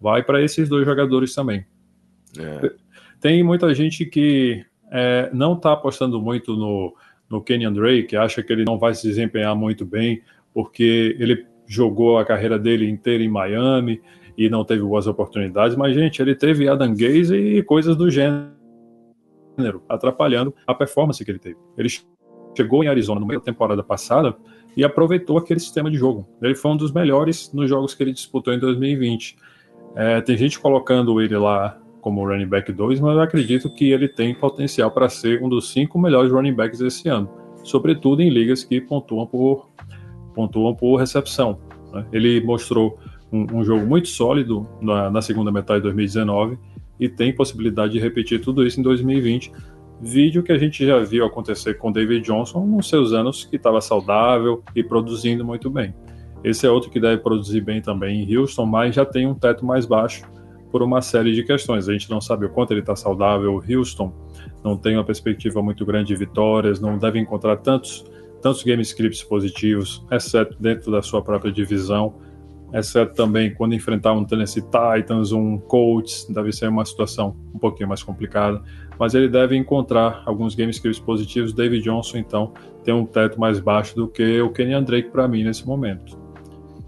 Vai 0.00 0.22
para 0.22 0.42
esses 0.42 0.68
dois 0.68 0.84
jogadores 0.84 1.34
também. 1.34 1.64
É. 2.38 2.72
Tem 3.20 3.42
muita 3.42 3.72
gente 3.74 4.04
que 4.04 4.64
é, 4.90 5.30
não 5.32 5.54
está 5.54 5.72
apostando 5.72 6.20
muito 6.20 6.56
no, 6.56 6.94
no 7.30 7.42
Kenyon 7.42 7.72
Drake, 7.72 8.08
que 8.08 8.16
acha 8.16 8.42
que 8.42 8.52
ele 8.52 8.64
não 8.64 8.78
vai 8.78 8.94
se 8.94 9.06
desempenhar 9.06 9.54
muito 9.54 9.86
bem, 9.86 10.22
porque 10.52 11.16
ele 11.18 11.46
jogou 11.66 12.18
a 12.18 12.24
carreira 12.24 12.58
dele 12.58 12.88
inteira 12.88 13.22
em 13.22 13.28
Miami 13.28 14.02
e 14.36 14.48
não 14.48 14.64
teve 14.64 14.82
boas 14.82 15.06
oportunidades. 15.06 15.76
Mas, 15.76 15.94
gente, 15.94 16.20
ele 16.20 16.34
teve 16.34 16.68
Adam 16.68 16.94
Gaze 16.94 17.34
e 17.34 17.62
coisas 17.62 17.96
do 17.96 18.10
gênero, 18.10 18.52
atrapalhando 19.88 20.54
a 20.66 20.74
performance 20.74 21.24
que 21.24 21.30
ele 21.30 21.38
teve. 21.38 21.56
Ele 21.76 21.88
chegou 22.56 22.82
em 22.82 22.88
Arizona 22.88 23.20
no 23.20 23.26
meio 23.26 23.40
da 23.40 23.44
temporada 23.44 23.82
passada 23.82 24.36
e 24.76 24.84
aproveitou 24.84 25.38
aquele 25.38 25.60
sistema 25.60 25.90
de 25.90 25.96
jogo. 25.96 26.26
Ele 26.40 26.54
foi 26.54 26.70
um 26.70 26.76
dos 26.76 26.92
melhores 26.92 27.52
nos 27.52 27.68
jogos 27.68 27.94
que 27.94 28.02
ele 28.02 28.12
disputou 28.12 28.52
em 28.54 28.58
2020. 28.58 29.36
É, 29.94 30.20
tem 30.20 30.36
gente 30.36 30.58
colocando 30.58 31.20
ele 31.20 31.36
lá 31.36 31.78
como 32.00 32.26
running 32.26 32.46
back 32.46 32.72
2, 32.72 33.00
mas 33.00 33.14
eu 33.14 33.20
acredito 33.20 33.70
que 33.70 33.92
ele 33.92 34.08
tem 34.08 34.34
potencial 34.34 34.90
para 34.90 35.08
ser 35.08 35.42
um 35.42 35.48
dos 35.48 35.70
cinco 35.70 35.98
melhores 35.98 36.32
running 36.32 36.52
backs 36.54 36.80
esse 36.80 37.08
ano, 37.08 37.30
sobretudo 37.62 38.22
em 38.22 38.28
ligas 38.28 38.64
que 38.64 38.80
pontuam 38.80 39.26
por, 39.26 39.68
pontuam 40.34 40.74
por 40.74 40.96
recepção. 40.96 41.60
Né? 41.92 42.04
Ele 42.12 42.40
mostrou 42.40 42.98
um, 43.30 43.58
um, 43.58 43.64
jogo 43.64 43.86
muito 43.86 44.08
sólido 44.08 44.66
na, 44.80 45.10
na 45.10 45.22
segunda 45.22 45.52
metade 45.52 45.78
de 45.78 45.84
2019 45.84 46.58
e 46.98 47.08
tem 47.08 47.32
possibilidade 47.32 47.92
de 47.92 48.00
repetir 48.00 48.40
tudo 48.40 48.66
isso 48.66 48.80
em 48.80 48.82
2020 48.82 49.52
vídeo 50.02 50.42
que 50.42 50.52
a 50.52 50.58
gente 50.58 50.84
já 50.84 50.98
viu 50.98 51.24
acontecer 51.24 51.74
com 51.74 51.92
David 51.92 52.26
Johnson 52.26 52.66
nos 52.66 52.88
seus 52.88 53.12
anos 53.12 53.44
que 53.44 53.56
estava 53.56 53.80
saudável 53.80 54.62
e 54.74 54.82
produzindo 54.82 55.44
muito 55.44 55.70
bem. 55.70 55.94
Esse 56.42 56.66
é 56.66 56.70
outro 56.70 56.90
que 56.90 56.98
deve 56.98 57.22
produzir 57.22 57.60
bem 57.60 57.80
também 57.80 58.22
em 58.22 58.36
Houston, 58.36 58.66
mas 58.66 58.94
já 58.94 59.04
tem 59.04 59.26
um 59.26 59.34
teto 59.34 59.64
mais 59.64 59.86
baixo, 59.86 60.24
por 60.72 60.82
uma 60.82 61.02
série 61.02 61.34
de 61.34 61.44
questões. 61.44 61.88
A 61.88 61.92
gente 61.92 62.10
não 62.10 62.20
sabe 62.20 62.46
o 62.46 62.48
quanto 62.48 62.72
ele 62.72 62.80
está 62.80 62.96
saudável. 62.96 63.62
Houston 63.68 64.12
não 64.64 64.76
tem 64.76 64.96
uma 64.96 65.04
perspectiva 65.04 65.62
muito 65.62 65.84
grande 65.84 66.08
de 66.08 66.16
vitórias, 66.16 66.80
não 66.80 66.96
deve 66.96 67.20
encontrar 67.20 67.58
tantos, 67.58 68.04
tantos 68.40 68.64
game 68.64 68.82
scripts 68.82 69.22
positivos, 69.22 70.04
exceto 70.10 70.56
dentro 70.58 70.90
da 70.90 71.02
sua 71.02 71.22
própria 71.22 71.52
divisão, 71.52 72.14
exceto 72.72 73.14
também 73.14 73.54
quando 73.54 73.74
enfrentar 73.74 74.14
um 74.14 74.24
Tennessee 74.24 74.62
Titans, 74.62 75.30
um 75.30 75.58
Colts, 75.58 76.26
deve 76.30 76.50
ser 76.52 76.68
uma 76.68 76.86
situação 76.86 77.36
um 77.54 77.58
pouquinho 77.58 77.88
mais 77.88 78.02
complicada, 78.02 78.62
mas 78.98 79.14
ele 79.14 79.28
deve 79.28 79.56
encontrar 79.56 80.22
alguns 80.26 80.54
game 80.54 80.70
scripts 80.70 81.00
positivos. 81.00 81.52
David 81.52 81.82
Johnson, 81.82 82.18
então, 82.18 82.52
tem 82.84 82.94
um 82.94 83.04
teto 83.04 83.38
mais 83.38 83.60
baixo 83.60 83.94
do 83.94 84.08
que 84.08 84.40
o 84.40 84.50
Kenyan 84.50 84.82
Drake 84.82 85.10
para 85.10 85.26
mim 85.28 85.44
nesse 85.44 85.66
momento. 85.66 86.20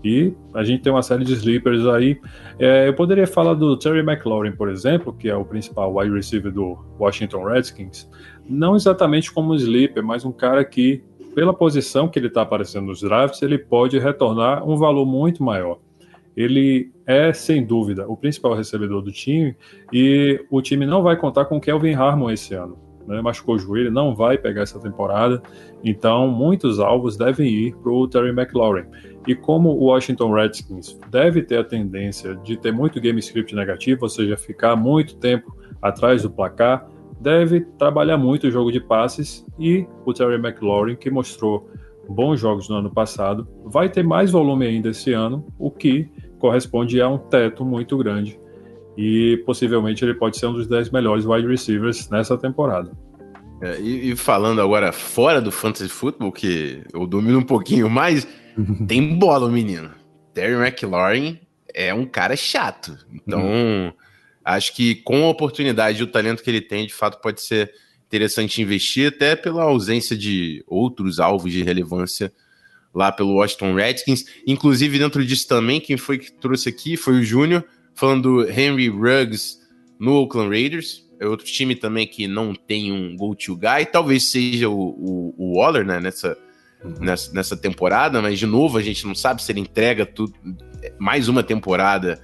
E 0.05 0.35
a 0.53 0.63
gente 0.63 0.83
tem 0.83 0.93
uma 0.93 1.03
série 1.03 1.25
de 1.25 1.33
sleepers 1.33 1.87
aí. 1.87 2.21
É, 2.59 2.87
eu 2.87 2.95
poderia 2.95 3.27
falar 3.27 3.55
do 3.55 3.75
Terry 3.79 4.01
McLaurin, 4.01 4.53
por 4.53 4.69
exemplo, 4.69 5.15
que 5.15 5.31
é 5.31 5.35
o 5.35 5.47
principal 5.47 5.97
wide 5.97 6.15
receiver 6.15 6.53
do 6.53 6.79
Washington 7.01 7.45
Redskins. 7.45 8.09
Não 8.47 8.77
exatamente 8.77 9.33
como 9.33 9.55
sleeper, 9.55 10.05
mas 10.05 10.27
um 10.27 10.33
cara 10.33 10.63
que, 10.63 11.03
pela 11.35 11.55
posição 11.55 12.07
que 12.07 12.19
ele 12.19 12.27
está 12.27 12.43
aparecendo 12.43 12.87
nos 12.87 13.01
drafts, 13.01 13.41
ele 13.41 13.57
pode 13.57 13.99
retornar 13.99 14.69
um 14.69 14.77
valor 14.77 15.07
muito 15.07 15.43
maior. 15.43 15.79
Ele 16.37 16.93
é, 17.07 17.33
sem 17.33 17.65
dúvida, 17.65 18.07
o 18.09 18.17
principal 18.17 18.55
recebedor 18.55 19.03
do 19.03 19.13
time 19.13 19.57
e 19.93 20.45
o 20.51 20.61
time 20.61 20.87
não 20.87 21.03
vai 21.03 21.17
contar 21.17 21.45
com 21.45 21.61
Kelvin 21.61 21.95
Harmon 21.95 22.31
esse 22.31 22.55
ano. 22.55 22.79
Né? 23.07 23.21
Machucou 23.21 23.57
o 23.57 23.59
joelho, 23.59 23.91
não 23.91 24.15
vai 24.15 24.39
pegar 24.39 24.63
essa 24.63 24.81
temporada. 24.81 25.43
Então, 25.83 26.29
muitos 26.29 26.81
alvos 26.81 27.17
devem 27.17 27.49
ir 27.49 27.77
para 27.77 27.93
o 27.93 28.09
Terry 28.09 28.31
McLaurin. 28.31 28.87
E 29.27 29.35
como 29.35 29.71
o 29.71 29.85
Washington 29.85 30.33
Redskins 30.33 30.99
deve 31.11 31.43
ter 31.43 31.59
a 31.59 31.65
tendência 31.65 32.35
de 32.37 32.57
ter 32.57 32.73
muito 32.73 33.01
game 33.01 33.19
script 33.21 33.55
negativo, 33.55 34.01
ou 34.03 34.09
seja, 34.09 34.37
ficar 34.37 34.77
muito 34.77 35.17
tempo 35.17 35.57
atrás 35.81 36.23
do 36.23 36.31
placar, 36.31 36.89
deve 37.21 37.61
trabalhar 37.79 38.19
muito 38.19 38.47
o 38.47 38.51
jogo 38.51 38.71
de 38.71 38.81
passes 38.81 39.47
e 39.59 39.87
o 40.05 40.13
Terry 40.13 40.35
McLaurin, 40.35 40.97
que 40.97 41.11
mostrou 41.11 41.71
bons 42.09 42.39
jogos 42.39 42.69
no 42.69 42.77
ano 42.77 42.91
passado, 42.91 43.49
vai 43.65 43.89
ter 43.89 44.03
mais 44.03 44.31
volume 44.31 44.67
ainda 44.67 44.91
esse 44.91 45.13
ano, 45.13 45.47
o 45.59 45.71
que 45.71 46.11
corresponde 46.39 47.01
a 47.01 47.09
um 47.09 47.19
teto 47.19 47.65
muito 47.65 47.97
grande. 47.97 48.39
E 48.97 49.43
possivelmente 49.45 50.05
ele 50.05 50.15
pode 50.15 50.39
ser 50.39 50.47
um 50.47 50.53
dos 50.53 50.67
10 50.67 50.91
melhores 50.91 51.25
wide 51.25 51.47
receivers 51.47 52.09
nessa 52.11 52.39
temporada. 52.39 52.93
É, 53.61 53.81
e, 53.81 54.11
e, 54.11 54.17
falando 54.17 54.61
agora 54.61 54.93
fora 54.93 55.41
do 55.41 55.51
fantasy 55.51 55.89
football, 55.89 56.31
que 56.31 56.83
eu 56.93 57.07
domino 57.07 57.39
um 57.39 57.45
pouquinho 57.45 57.89
mais, 57.89 58.27
tem 58.87 59.19
bola 59.19 59.47
o 59.47 59.51
menino. 59.51 59.91
Terry 60.33 60.55
McLaurin 60.55 61.41
é 61.73 61.95
um 61.95 62.05
cara 62.05 62.37
chato. 62.37 62.97
Então, 63.13 63.43
uhum. 63.43 63.93
acho 64.45 64.75
que 64.75 64.97
com 64.97 65.25
a 65.25 65.29
oportunidade 65.29 66.01
e 66.01 66.05
o 66.05 66.07
talento 66.07 66.43
que 66.43 66.51
ele 66.51 66.61
tem, 66.61 66.87
de 66.87 66.95
fato 66.95 67.21
pode 67.21 67.41
ser 67.41 67.73
interessante 68.07 68.61
investir, 68.63 69.09
até 69.09 69.35
pela 69.35 69.65
ausência 69.65 70.17
de 70.17 70.63
outros 70.67 71.19
alvos 71.19 71.51
de 71.51 71.63
relevância 71.63 72.33
lá 72.95 73.11
pelo 73.11 73.35
Washington 73.35 73.75
Redskins. 73.75 74.25
Inclusive, 74.47 74.99
dentro 74.99 75.25
disso 75.25 75.49
também, 75.49 75.81
quem 75.81 75.97
foi 75.97 76.19
que 76.19 76.33
trouxe 76.33 76.69
aqui 76.69 76.97
foi 76.97 77.21
o 77.21 77.25
Júnior, 77.25 77.65
falando 77.95 78.45
do 78.45 78.51
Henry 78.51 78.89
Ruggs 78.89 79.59
no 79.99 80.13
Oakland 80.13 80.51
Raiders. 80.51 81.05
É 81.21 81.27
outro 81.27 81.47
time 81.47 81.75
também 81.75 82.07
que 82.07 82.27
não 82.29 82.55
tem 82.55 82.93
um 82.93 83.17
go-to 83.17 83.57
guy. 83.57 83.87
Talvez 83.91 84.31
seja 84.31 84.69
o, 84.69 84.75
o, 84.79 85.35
o 85.37 85.59
Waller, 85.59 85.85
né, 85.85 86.01
nessa, 86.01 86.37
uhum. 86.85 86.95
nessa, 87.01 87.33
nessa 87.33 87.57
temporada, 87.57 88.21
mas 88.23 88.39
de 88.39 88.47
novo 88.47 88.79
a 88.79 88.83
gente 88.83 89.07
não 89.07 89.15
sabe 89.15 89.43
se 89.43 89.51
ele 89.51 89.61
entrega 89.61 90.05
tudo, 90.07 90.35
mais 90.99 91.29
uma 91.29 91.43
temporada 91.43 92.21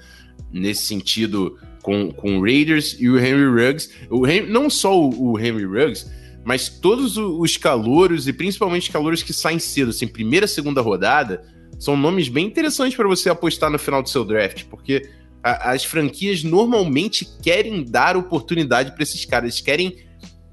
nesse 0.53 0.83
sentido 0.83 1.59
com, 1.83 2.13
com 2.13 2.39
o 2.39 2.43
Raiders 2.43 2.97
e 2.99 3.09
o 3.09 3.19
Henry 3.19 3.47
Ruggs. 3.47 3.91
O 4.11 4.27
Henry, 4.27 4.51
não 4.51 4.69
só 4.69 4.99
o, 4.99 5.33
o 5.33 5.39
Henry 5.39 5.65
Ruggs, 5.65 6.11
mas 6.45 6.69
todos 6.69 7.17
os 7.17 7.57
calouros 7.57 8.27
e 8.27 8.33
principalmente 8.33 8.91
calouros 8.91 9.23
que 9.23 9.33
saem 9.33 9.59
cedo, 9.59 9.91
assim, 9.91 10.07
primeira, 10.07 10.47
segunda 10.47 10.81
rodada, 10.81 11.45
são 11.79 11.97
nomes 11.97 12.29
bem 12.29 12.47
interessantes 12.47 12.97
para 12.97 13.09
você 13.09 13.31
apostar 13.31 13.71
no 13.71 13.79
final 13.79 14.03
do 14.03 14.09
seu 14.09 14.25
draft, 14.25 14.65
porque 14.65 15.09
a, 15.43 15.73
as 15.73 15.85
franquias 15.85 16.43
normalmente 16.43 17.27
querem 17.43 17.85
dar 17.85 18.17
oportunidade 18.17 18.93
para 18.93 19.03
esses 19.03 19.25
caras, 19.25 19.61
querem 19.61 19.97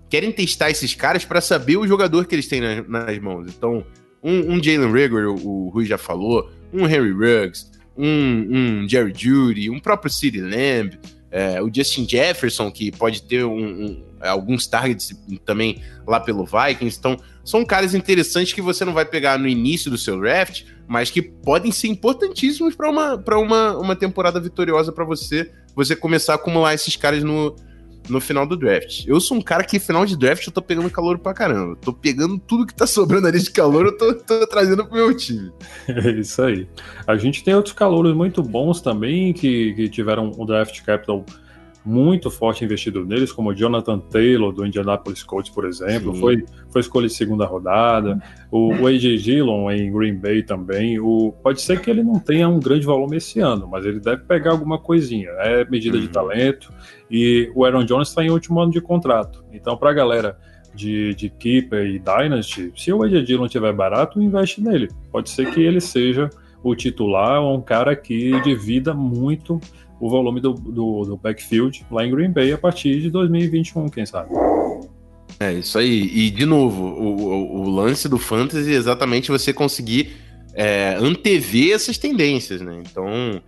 querem 0.10 0.32
testar 0.32 0.70
esses 0.70 0.94
caras 0.94 1.26
para 1.26 1.42
saber 1.42 1.76
o 1.76 1.86
jogador 1.86 2.26
que 2.26 2.34
eles 2.34 2.48
têm 2.48 2.62
nas, 2.62 2.88
nas 2.88 3.20
mãos. 3.20 3.48
Então, 3.50 3.86
um, 4.24 4.54
um 4.54 4.64
Jalen 4.64 4.92
Rigor, 4.92 5.26
o, 5.26 5.66
o 5.66 5.70
Rui 5.70 5.86
já 5.86 5.98
falou, 5.98 6.50
um 6.72 6.86
Harry 6.86 7.12
Ruggs, 7.12 7.70
um, 7.98 8.06
um 8.84 8.90
Jerry 8.90 9.14
Judy, 9.16 9.70
um 9.70 9.80
próprio 9.80 10.12
City 10.12 10.40
Lamb, 10.40 10.98
é, 11.30 11.62
o 11.62 11.70
Justin 11.74 12.08
Jefferson, 12.08 12.72
que 12.72 12.92
pode 12.92 13.24
ter 13.24 13.44
um, 13.44 14.02
alguns 14.22 14.68
targets 14.68 15.16
também 15.46 15.82
lá 16.06 16.20
pelo 16.20 16.46
Vikings. 16.46 16.98
Então, 16.98 17.18
são 17.44 17.66
caras 17.66 17.94
interessantes 17.94 18.54
que 18.54 18.62
você 18.62 18.84
não 18.84 18.94
vai 18.94 19.06
pegar 19.06 19.38
no 19.38 19.48
início 19.48 19.90
do 19.90 19.98
seu 19.98 20.20
draft, 20.20 20.64
mas 20.88 21.10
que 21.10 21.22
podem 21.22 21.72
ser 21.72 21.88
importantíssimos 21.88 22.76
para 22.76 22.90
uma, 22.90 23.16
uma, 23.16 23.78
uma 23.78 23.96
temporada 23.96 24.40
vitoriosa 24.40 24.92
para 24.92 25.06
você, 25.06 25.52
você 25.76 25.96
começar 25.96 26.34
a 26.34 26.36
acumular 26.36 26.74
esses 26.74 26.96
caras 26.96 27.24
no, 27.24 27.56
no 28.10 28.20
final 28.20 28.46
do 28.46 28.56
draft. 28.56 29.06
Eu 29.06 29.20
sou 29.20 29.38
um 29.38 29.42
cara 29.42 29.64
que, 29.64 29.80
final 29.80 30.06
de 30.06 30.18
draft, 30.18 30.46
eu 30.46 30.54
tô 30.54 30.62
pegando 30.62 30.90
calor 30.90 31.20
pra 31.20 31.34
caramba. 31.34 31.76
tô 31.76 31.94
pegando 31.94 32.38
tudo 32.40 32.66
que 32.66 32.74
tá 32.74 32.88
sobrando 32.88 33.28
ali 33.28 33.40
de 33.40 33.52
calor, 33.52 33.86
eu 33.86 33.98
tô, 33.98 34.14
tô 34.14 34.48
trazendo 34.48 34.86
pro 34.86 34.96
meu 34.96 35.16
time. 35.16 35.52
É 35.88 36.12
isso 36.12 36.42
aí. 36.42 36.68
A 37.06 37.18
gente 37.18 37.44
tem 37.44 37.56
outros 37.56 37.74
calouros 37.74 38.16
muito 38.16 38.42
bons 38.44 38.82
também, 38.82 39.34
que, 39.34 39.74
que 39.74 39.90
tiveram 39.90 40.32
um 40.38 40.46
draft 40.46 40.82
capital 40.84 41.26
muito 41.88 42.30
forte 42.30 42.66
investido 42.66 43.06
neles, 43.06 43.32
como 43.32 43.52
o 43.52 43.56
Jonathan 43.56 43.98
Taylor, 43.98 44.52
do 44.52 44.66
Indianapolis 44.66 45.24
Colts, 45.24 45.50
por 45.50 45.66
exemplo, 45.66 46.14
foi, 46.14 46.44
foi 46.70 46.82
escolha 46.82 47.08
de 47.08 47.14
segunda 47.14 47.46
rodada, 47.46 48.22
o, 48.52 48.74
o 48.74 48.88
AJ 48.88 49.24
Dillon 49.24 49.72
em 49.72 49.90
Green 49.90 50.16
Bay 50.16 50.44
também, 50.44 51.00
o, 51.00 51.34
pode 51.42 51.62
ser 51.62 51.80
que 51.80 51.90
ele 51.90 52.04
não 52.04 52.20
tenha 52.20 52.50
um 52.50 52.60
grande 52.60 52.86
volume 52.86 53.16
esse 53.16 53.40
ano, 53.40 53.70
mas 53.72 53.86
ele 53.86 54.02
deve 54.02 54.24
pegar 54.24 54.52
alguma 54.52 54.78
coisinha, 54.78 55.30
é 55.38 55.64
medida 55.64 55.96
uhum. 55.96 56.04
de 56.04 56.10
talento, 56.10 56.74
e 57.10 57.50
o 57.56 57.64
Aaron 57.64 57.86
Jones 57.86 58.10
está 58.10 58.22
em 58.22 58.32
último 58.32 58.60
ano 58.60 58.72
de 58.74 58.82
contrato, 58.82 59.46
então 59.54 59.78
para 59.78 59.92
a 59.92 59.94
galera 59.94 60.38
de, 60.76 61.16
de 61.16 61.30
Keeper 61.30 61.86
e 61.88 62.00
Dynasty, 62.00 62.74
se 62.76 62.92
o 62.92 63.02
AJ 63.02 63.24
Dillon 63.26 63.48
tiver 63.48 63.72
barato, 63.72 64.22
investe 64.22 64.60
nele, 64.60 64.90
pode 65.10 65.30
ser 65.30 65.50
que 65.52 65.62
ele 65.62 65.80
seja 65.80 66.30
o 66.62 66.76
titular 66.76 67.42
ou 67.42 67.58
um 67.58 67.62
cara 67.62 67.96
que 67.96 68.42
divida 68.42 68.94
muito 68.94 69.58
o 70.00 70.10
volume 70.10 70.40
do, 70.40 70.54
do, 70.54 71.06
do, 71.06 71.18
backfield 71.18 71.86
lá 71.92 72.06
em 72.06 72.12
Green 72.12 72.32
Bay 72.32 72.52
a 72.52 72.58
partir 72.58 73.02
de 73.02 73.10
2021, 73.10 73.90
quem 73.90 74.06
sabe. 74.06 74.30
É 75.40 75.54
isso 75.54 75.78
aí. 75.78 76.10
E, 76.14 76.30
de 76.30 76.46
novo, 76.46 76.84
o, 76.84 77.62
o, 77.62 77.70
lance 77.70 78.08
do 78.08 78.18
fantasy 78.18 78.74
é 78.74 78.76
exatamente 78.76 79.30
você 79.30 79.54
conseguir 79.54 80.16
é, 80.54 80.96
antever 81.00 81.74
essas 81.74 81.98
tendências, 81.98 82.62
né? 82.62 82.82
Então, 82.86 83.42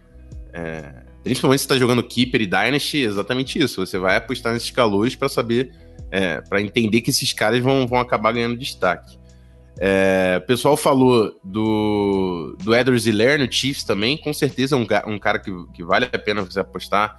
é, 0.53 0.93
principalmente 1.23 1.59
se 1.59 1.65
está 1.65 1.77
jogando 1.77 2.03
Keeper 2.03 2.41
e 2.41 2.47
Dynasty, 2.47 3.03
é 3.03 3.07
exatamente 3.07 3.59
isso. 3.59 3.85
Você 3.85 3.97
vai 3.97 4.15
apostar 4.15 4.53
nesses 4.53 4.71
calores 4.71 5.15
para 5.15 5.29
saber, 5.29 5.71
é, 6.11 6.41
para 6.41 6.61
entender 6.61 7.01
que 7.01 7.09
esses 7.09 7.33
caras 7.33 7.59
vão, 7.59 7.85
vão 7.87 7.99
acabar 7.99 8.31
ganhando 8.31 8.57
destaque. 8.57 9.18
É, 9.81 10.37
o 10.43 10.45
pessoal 10.45 10.75
falou 10.75 11.39
do, 11.41 12.57
do 12.61 12.75
Edwards 12.75 13.07
e 13.07 13.51
Chiefs 13.51 13.85
também, 13.85 14.17
com 14.17 14.33
certeza 14.33 14.75
é 14.75 14.77
um, 14.77 14.85
um 15.07 15.17
cara 15.17 15.39
que, 15.39 15.51
que 15.73 15.83
vale 15.83 16.05
a 16.11 16.19
pena 16.19 16.41
você 16.41 16.59
apostar 16.59 17.17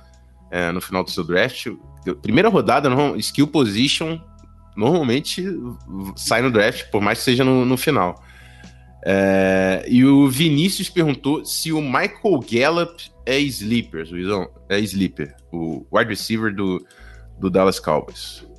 é, 0.50 0.70
no 0.70 0.80
final 0.80 1.02
do 1.02 1.10
seu 1.10 1.24
draft. 1.24 1.68
Primeira 2.20 2.50
rodada, 2.50 2.90
skill 3.16 3.46
position, 3.46 4.18
normalmente 4.76 5.42
sai 6.16 6.42
no 6.42 6.50
draft, 6.50 6.90
por 6.90 7.00
mais 7.00 7.18
que 7.18 7.24
seja 7.24 7.44
no, 7.44 7.64
no 7.64 7.78
final. 7.78 8.22
É, 9.06 9.86
e 9.88 10.04
o 10.04 10.28
Vinícius 10.28 10.90
perguntou 10.90 11.42
se 11.46 11.72
o 11.72 11.80
Michael 11.80 12.44
Gallup 12.50 13.10
é 13.24 13.38
sleeper, 13.38 14.06
é 14.68 14.78
sleeper, 14.80 15.34
o 15.50 15.86
wide 15.90 16.10
receiver 16.10 16.54
do, 16.54 16.84
do 17.38 17.48
Dallas 17.48 17.80
Cowboys 17.80 18.49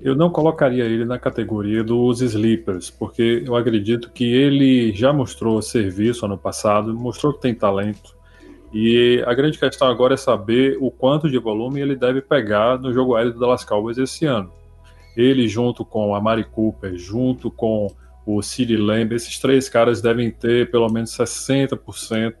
eu 0.00 0.14
não 0.14 0.30
colocaria 0.30 0.84
ele 0.84 1.04
na 1.04 1.18
categoria 1.18 1.84
dos 1.84 2.22
sleepers, 2.22 2.90
porque 2.90 3.42
eu 3.46 3.54
acredito 3.54 4.10
que 4.10 4.24
ele 4.24 4.92
já 4.92 5.12
mostrou 5.12 5.60
serviço 5.60 6.24
ano 6.24 6.38
passado, 6.38 6.94
mostrou 6.94 7.34
que 7.34 7.40
tem 7.40 7.54
talento. 7.54 8.16
E 8.72 9.22
a 9.26 9.34
grande 9.34 9.58
questão 9.58 9.88
agora 9.88 10.14
é 10.14 10.16
saber 10.16 10.78
o 10.80 10.90
quanto 10.90 11.28
de 11.28 11.38
volume 11.38 11.80
ele 11.80 11.96
deve 11.96 12.22
pegar 12.22 12.78
no 12.78 12.92
jogo 12.92 13.14
aéreo 13.14 13.32
do 13.32 13.40
Dallas 13.40 13.64
Cowboys 13.64 13.98
esse 13.98 14.24
ano. 14.24 14.50
Ele, 15.16 15.48
junto 15.48 15.84
com 15.84 16.14
a 16.14 16.20
Mari 16.20 16.44
Cooper, 16.44 16.96
junto 16.96 17.50
com 17.50 17.88
o 18.24 18.40
City 18.40 18.76
Lamb, 18.76 19.14
esses 19.14 19.38
três 19.38 19.68
caras 19.68 20.00
devem 20.00 20.30
ter 20.30 20.70
pelo 20.70 20.88
menos 20.88 21.10
60% 21.10 22.34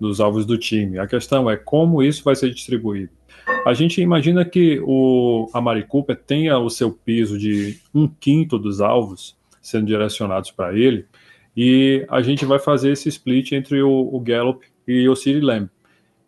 dos 0.00 0.20
alvos 0.20 0.44
do 0.44 0.58
time. 0.58 0.98
A 0.98 1.06
questão 1.06 1.48
é 1.48 1.56
como 1.56 2.02
isso 2.02 2.24
vai 2.24 2.34
ser 2.34 2.50
distribuído. 2.50 3.17
A 3.66 3.74
gente 3.74 4.00
imagina 4.00 4.44
que 4.44 4.80
o, 4.84 5.48
a 5.52 5.82
Cooper 5.82 6.16
tenha 6.16 6.58
o 6.58 6.70
seu 6.70 6.90
piso 6.90 7.38
de 7.38 7.78
um 7.94 8.08
quinto 8.08 8.58
dos 8.58 8.80
alvos 8.80 9.36
sendo 9.60 9.86
direcionados 9.86 10.50
para 10.50 10.76
ele, 10.76 11.04
e 11.56 12.06
a 12.08 12.22
gente 12.22 12.44
vai 12.44 12.58
fazer 12.58 12.92
esse 12.92 13.08
split 13.08 13.52
entre 13.52 13.82
o, 13.82 14.10
o 14.12 14.20
Gallup 14.20 14.64
e 14.86 15.08
o 15.08 15.16
City 15.16 15.40
Lamb. 15.40 15.68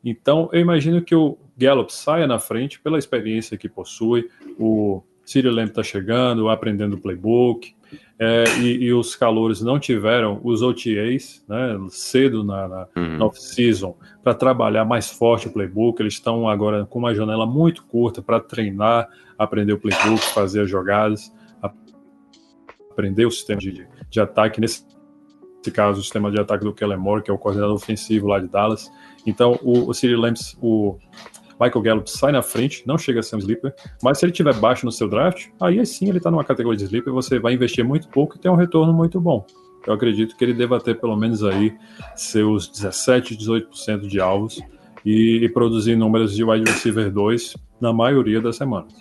Então, 0.04 0.48
eu 0.52 0.60
imagino 0.60 1.02
que 1.02 1.14
o 1.14 1.38
Gallup 1.56 1.92
saia 1.92 2.26
na 2.26 2.38
frente 2.38 2.80
pela 2.80 2.98
experiência 2.98 3.56
que 3.56 3.68
possui. 3.68 4.28
O 4.58 5.02
Cyril 5.24 5.52
Lamb 5.52 5.68
está 5.68 5.82
chegando, 5.82 6.48
aprendendo 6.48 6.96
o 6.96 7.00
playbook. 7.00 7.74
É, 8.18 8.44
e, 8.60 8.84
e, 8.84 8.92
os 8.92 9.16
calores 9.16 9.62
não 9.62 9.78
tiveram 9.78 10.40
os 10.44 10.60
OTAs 10.62 11.42
né, 11.48 11.78
cedo 11.88 12.44
na, 12.44 12.68
na, 12.68 12.88
uhum. 12.96 13.18
na 13.18 13.24
off-season 13.24 13.96
para 14.22 14.34
trabalhar 14.34 14.84
mais 14.84 15.10
forte 15.10 15.48
o 15.48 15.52
playbook. 15.52 16.00
Eles 16.00 16.14
estão 16.14 16.48
agora 16.48 16.84
com 16.84 16.98
uma 16.98 17.14
janela 17.14 17.46
muito 17.46 17.84
curta 17.84 18.20
para 18.20 18.38
treinar, 18.38 19.08
aprender 19.38 19.72
o 19.72 19.78
playbook, 19.78 20.20
fazer 20.34 20.62
as 20.62 20.70
jogadas, 20.70 21.32
aprender 22.90 23.24
o 23.24 23.30
sistema 23.30 23.58
de, 23.58 23.86
de 24.10 24.20
ataque. 24.20 24.60
Nesse 24.60 24.84
caso, 25.72 26.00
o 26.00 26.02
sistema 26.02 26.30
de 26.30 26.38
ataque 26.40 26.64
do 26.64 26.74
Kellen 26.74 26.98
Moore, 26.98 27.22
que 27.22 27.30
é 27.30 27.34
o 27.34 27.38
coordenador 27.38 27.74
ofensivo 27.74 28.26
lá 28.26 28.38
de 28.38 28.48
Dallas. 28.48 28.90
Então, 29.26 29.58
o, 29.62 29.88
o 29.88 29.94
Cyril 29.94 30.20
Lamps, 30.20 30.56
o 30.60 30.98
Michael 31.60 31.82
Gallup 31.82 32.10
sai 32.10 32.32
na 32.32 32.42
frente, 32.42 32.82
não 32.86 32.96
chega 32.96 33.20
a 33.20 33.22
ser 33.22 33.36
um 33.36 33.38
sleeper, 33.38 33.74
mas 34.02 34.18
se 34.18 34.24
ele 34.24 34.32
tiver 34.32 34.54
baixo 34.54 34.86
no 34.86 34.92
seu 34.92 35.08
draft, 35.08 35.48
aí 35.60 35.84
sim 35.84 36.08
ele 36.08 36.18
está 36.18 36.30
numa 36.30 36.44
categoria 36.44 36.78
de 36.78 36.84
sleeper, 36.84 37.12
você 37.12 37.38
vai 37.38 37.52
investir 37.52 37.84
muito 37.84 38.08
pouco 38.08 38.36
e 38.36 38.38
tem 38.38 38.50
um 38.50 38.56
retorno 38.56 38.92
muito 38.92 39.20
bom. 39.20 39.46
Eu 39.86 39.94
acredito 39.94 40.36
que 40.36 40.44
ele 40.44 40.54
deva 40.54 40.80
ter 40.80 40.98
pelo 40.98 41.16
menos 41.16 41.44
aí 41.44 41.74
seus 42.16 42.68
17, 42.68 43.36
18% 43.36 44.06
de 44.06 44.20
alvos 44.20 44.60
e, 45.04 45.44
e 45.44 45.48
produzir 45.48 45.96
números 45.96 46.34
de 46.34 46.44
wide 46.44 46.70
receiver 46.70 47.10
2 47.10 47.56
na 47.80 47.92
maioria 47.92 48.40
das 48.40 48.56
semanas. 48.56 48.92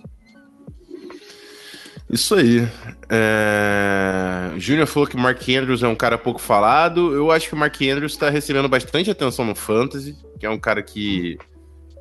Isso 2.10 2.34
aí. 2.34 2.68
É... 3.08 4.54
Júnior 4.58 4.88
falou 4.88 5.08
que 5.08 5.16
Mark 5.16 5.42
Andrews 5.48 5.84
é 5.84 5.88
um 5.88 5.96
cara 5.96 6.18
pouco 6.18 6.40
falado. 6.40 7.14
Eu 7.14 7.30
acho 7.30 7.48
que 7.48 7.54
o 7.54 7.58
Mark 7.58 7.76
Andrews 7.82 8.14
está 8.14 8.30
recebendo 8.30 8.68
bastante 8.68 9.12
atenção 9.12 9.46
no 9.46 9.54
Fantasy, 9.54 10.18
que 10.40 10.46
é 10.46 10.50
um 10.50 10.58
cara 10.58 10.82
que 10.82 11.38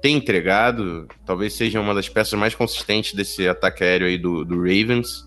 tem 0.01 0.16
entregado, 0.16 1.07
talvez 1.26 1.55
seja 1.55 1.80
uma 1.80 1.94
das 1.94 2.09
peças 2.09 2.38
mais 2.38 2.55
consistentes 2.55 3.14
desse 3.14 3.49
ataque 3.49 3.82
aéreo 3.82 4.07
aí 4.07 4.18
do, 4.18 4.44
do 4.44 4.57
Ravens. 4.57 5.26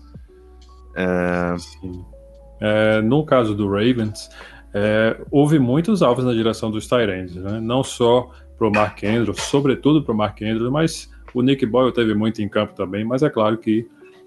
É... 0.96 1.54
É, 2.64 3.02
no 3.02 3.26
caso 3.26 3.56
do 3.56 3.66
Ravens, 3.66 4.30
é, 4.72 5.20
houve 5.30 5.58
muitos 5.58 6.00
alvos 6.00 6.24
na 6.24 6.32
direção 6.32 6.70
dos 6.70 6.86
Tyrants, 6.86 7.34
né? 7.34 7.60
não 7.60 7.82
só 7.82 8.30
para 8.56 8.68
o 8.68 8.70
Mark 8.70 9.02
Andrews, 9.02 9.42
sobretudo 9.42 10.02
para 10.02 10.14
o 10.14 10.16
Mark 10.16 10.40
Andrews, 10.40 10.70
mas 10.70 11.10
o 11.34 11.42
Nick 11.42 11.66
Boyle 11.66 11.92
teve 11.92 12.14
muito 12.14 12.40
em 12.40 12.48
campo 12.48 12.74
também, 12.74 13.04
mas 13.04 13.22
é 13.22 13.28
claro 13.28 13.58
que 13.58 13.84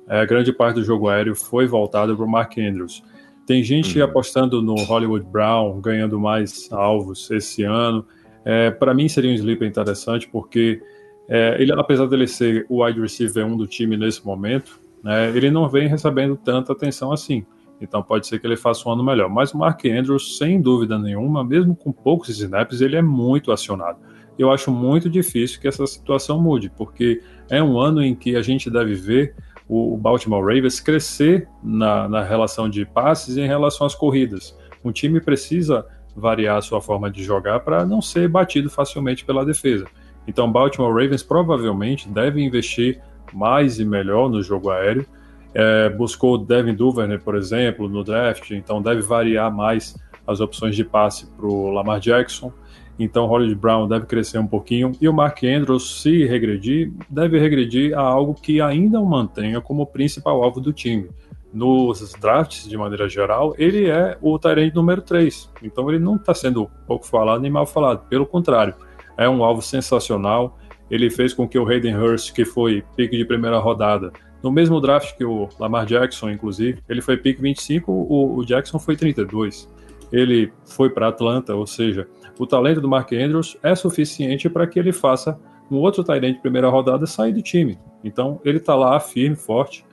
é, 0.07 0.25
grande 0.25 0.51
parte 0.51 0.75
do 0.75 0.83
jogo 0.83 1.07
aéreo 1.07 1.33
foi 1.33 1.65
voltada 1.65 2.13
para 2.13 2.25
o 2.25 2.29
Mark 2.29 2.57
Andrews. 2.57 3.01
Tem 3.45 3.63
gente 3.63 3.99
uhum. 3.99 4.05
apostando 4.05 4.61
no 4.61 4.75
Hollywood 4.75 5.25
Brown, 5.25 5.79
ganhando 5.79 6.19
mais 6.19 6.69
alvos 6.71 7.29
esse 7.31 7.63
ano. 7.63 8.05
É, 8.45 8.69
para 8.69 8.93
mim 8.93 9.09
seria 9.09 9.31
um 9.31 9.33
sleeper 9.33 9.67
interessante, 9.67 10.29
porque 10.29 10.81
é, 11.27 11.57
ele, 11.59 11.73
apesar 11.73 12.05
dele 12.05 12.27
ser 12.27 12.65
o 12.69 12.85
wide 12.85 13.01
receiver 13.01 13.45
1 13.45 13.57
do 13.57 13.65
time 13.65 13.97
nesse 13.97 14.23
momento, 14.23 14.79
né, 15.03 15.35
ele 15.35 15.49
não 15.49 15.67
vem 15.67 15.87
recebendo 15.87 16.37
tanta 16.37 16.71
atenção 16.71 17.11
assim. 17.11 17.43
Então 17.81 18.01
pode 18.01 18.27
ser 18.27 18.39
que 18.39 18.47
ele 18.47 18.55
faça 18.55 18.87
um 18.87 18.93
ano 18.93 19.03
melhor. 19.03 19.29
Mas 19.29 19.53
o 19.53 19.57
Mark 19.57 19.83
Andrews, 19.85 20.37
sem 20.37 20.61
dúvida 20.61 20.97
nenhuma, 20.97 21.43
mesmo 21.43 21.75
com 21.75 21.91
poucos 21.91 22.29
snaps, 22.29 22.79
ele 22.81 22.95
é 22.95 23.01
muito 23.01 23.51
acionado. 23.51 23.99
Eu 24.37 24.51
acho 24.51 24.71
muito 24.71 25.09
difícil 25.09 25.59
que 25.59 25.67
essa 25.67 25.85
situação 25.87 26.41
mude, 26.41 26.69
porque 26.69 27.21
é 27.49 27.61
um 27.63 27.79
ano 27.79 28.03
em 28.03 28.13
que 28.13 28.35
a 28.35 28.41
gente 28.41 28.69
deve 28.69 28.93
ver 28.93 29.35
o 29.67 29.97
Baltimore 29.97 30.41
Ravens 30.41 30.79
crescer 30.79 31.47
na, 31.63 32.07
na 32.07 32.23
relação 32.23 32.69
de 32.69 32.85
passes 32.85 33.37
em 33.37 33.47
relação 33.47 33.87
às 33.87 33.95
corridas. 33.95 34.55
Um 34.83 34.91
time 34.91 35.19
precisa 35.19 35.85
variar 36.15 36.57
a 36.57 36.61
sua 36.61 36.81
forma 36.81 37.11
de 37.11 37.23
jogar 37.23 37.59
para 37.59 37.85
não 37.85 38.01
ser 38.01 38.27
batido 38.27 38.69
facilmente 38.69 39.25
pela 39.25 39.45
defesa. 39.45 39.85
Então, 40.27 40.51
Baltimore 40.51 40.91
Ravens 40.91 41.21
provavelmente 41.21 42.07
deve 42.09 42.41
investir 42.41 43.01
mais 43.33 43.79
e 43.79 43.85
melhor 43.85 44.29
no 44.29 44.41
jogo 44.41 44.69
aéreo. 44.69 45.05
É, 45.53 45.89
buscou 45.89 46.37
Devin 46.37 46.73
Duvernay, 46.73 47.17
por 47.17 47.35
exemplo, 47.35 47.87
no 47.87 48.03
draft, 48.03 48.51
então 48.51 48.81
deve 48.81 49.01
variar 49.01 49.53
mais 49.53 49.95
as 50.27 50.39
opções 50.39 50.75
de 50.75 50.83
passe 50.83 51.27
para 51.27 51.45
o 51.45 51.69
Lamar 51.69 51.99
Jackson. 51.99 52.51
Então, 52.97 53.25
Hollywood 53.25 53.55
Brown 53.55 53.87
deve 53.87 54.05
crescer 54.05 54.37
um 54.37 54.47
pouquinho. 54.47 54.93
E 55.01 55.07
o 55.07 55.13
Mark 55.13 55.43
Andrews, 55.43 56.01
se 56.01 56.25
regredir, 56.25 56.93
deve 57.09 57.37
regredir 57.37 57.97
a 57.97 58.01
algo 58.01 58.33
que 58.33 58.61
ainda 58.61 58.99
o 58.99 59.05
mantenha 59.05 59.59
como 59.59 59.85
principal 59.85 60.41
alvo 60.41 60.61
do 60.61 60.71
time 60.71 61.09
nos 61.55 62.13
drafts, 62.19 62.67
de 62.67 62.77
maneira 62.77 63.07
geral, 63.07 63.55
ele 63.57 63.89
é 63.89 64.17
o 64.21 64.37
Tyrant 64.37 64.73
número 64.75 65.01
3. 65.01 65.49
Então 65.63 65.89
ele 65.89 65.97
não 65.97 66.17
está 66.17 66.33
sendo 66.33 66.69
pouco 66.85 67.07
falado 67.07 67.41
nem 67.41 67.49
mal 67.49 67.65
falado. 67.65 68.05
Pelo 68.09 68.25
contrário, 68.25 68.75
é 69.17 69.27
um 69.29 69.41
alvo 69.41 69.61
sensacional. 69.61 70.59
Ele 70.91 71.09
fez 71.09 71.33
com 71.33 71.47
que 71.47 71.57
o 71.57 71.65
Hayden 71.65 71.95
Hurst, 71.95 72.33
que 72.33 72.43
foi 72.43 72.83
pique 72.97 73.17
de 73.17 73.23
primeira 73.23 73.57
rodada, 73.57 74.11
no 74.43 74.51
mesmo 74.51 74.81
draft 74.81 75.15
que 75.15 75.23
o 75.23 75.47
Lamar 75.57 75.85
Jackson, 75.85 76.29
inclusive, 76.29 76.83
ele 76.89 77.01
foi 77.01 77.15
pique 77.15 77.41
25, 77.41 77.89
o, 77.89 78.35
o 78.35 78.45
Jackson 78.45 78.77
foi 78.77 78.97
32. 78.97 79.67
Ele 80.11 80.51
foi 80.65 80.89
para 80.89 81.07
Atlanta, 81.07 81.55
ou 81.55 81.65
seja, 81.65 82.05
o 82.37 82.45
talento 82.45 82.81
do 82.81 82.89
Mark 82.89 83.13
Andrews 83.13 83.57
é 83.63 83.73
suficiente 83.75 84.49
para 84.49 84.67
que 84.67 84.77
ele 84.77 84.91
faça 84.91 85.39
um 85.71 85.77
outro 85.77 86.03
Tyrant 86.03 86.35
de 86.35 86.41
primeira 86.41 86.67
rodada 86.67 87.07
sair 87.07 87.31
do 87.31 87.41
time. 87.41 87.79
Então 88.03 88.41
ele 88.43 88.57
está 88.57 88.75
lá 88.75 88.99
firme, 88.99 89.37
forte 89.37 89.85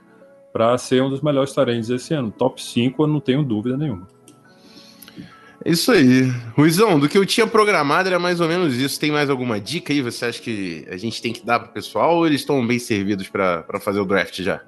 para 0.53 0.77
ser 0.77 1.01
um 1.01 1.09
dos 1.09 1.21
melhores 1.21 1.51
talentos 1.51 1.89
esse 1.89 2.13
ano. 2.13 2.29
Top 2.31 2.61
5, 2.61 3.01
eu 3.01 3.07
não 3.07 3.19
tenho 3.19 3.43
dúvida 3.43 3.75
nenhuma. 3.75 4.07
Isso 5.65 5.91
aí. 5.91 6.31
Ruizão, 6.55 6.99
do 6.99 7.09
que 7.09 7.17
eu 7.17 7.25
tinha 7.25 7.47
programado 7.47 8.07
era 8.07 8.19
mais 8.19 8.39
ou 8.39 8.47
menos 8.47 8.75
isso. 8.77 8.99
Tem 8.99 9.11
mais 9.11 9.29
alguma 9.29 9.59
dica 9.59 9.91
aí? 9.91 10.01
Você 10.01 10.25
acha 10.25 10.39
que 10.39 10.85
a 10.89 10.97
gente 10.97 11.21
tem 11.21 11.33
que 11.33 11.43
dar 11.43 11.59
para 11.59 11.69
o 11.69 11.73
pessoal 11.73 12.17
ou 12.17 12.27
eles 12.27 12.41
estão 12.41 12.65
bem 12.65 12.77
servidos 12.77 13.27
para 13.29 13.79
fazer 13.81 13.99
o 13.99 14.05
draft 14.05 14.41
já? 14.41 14.61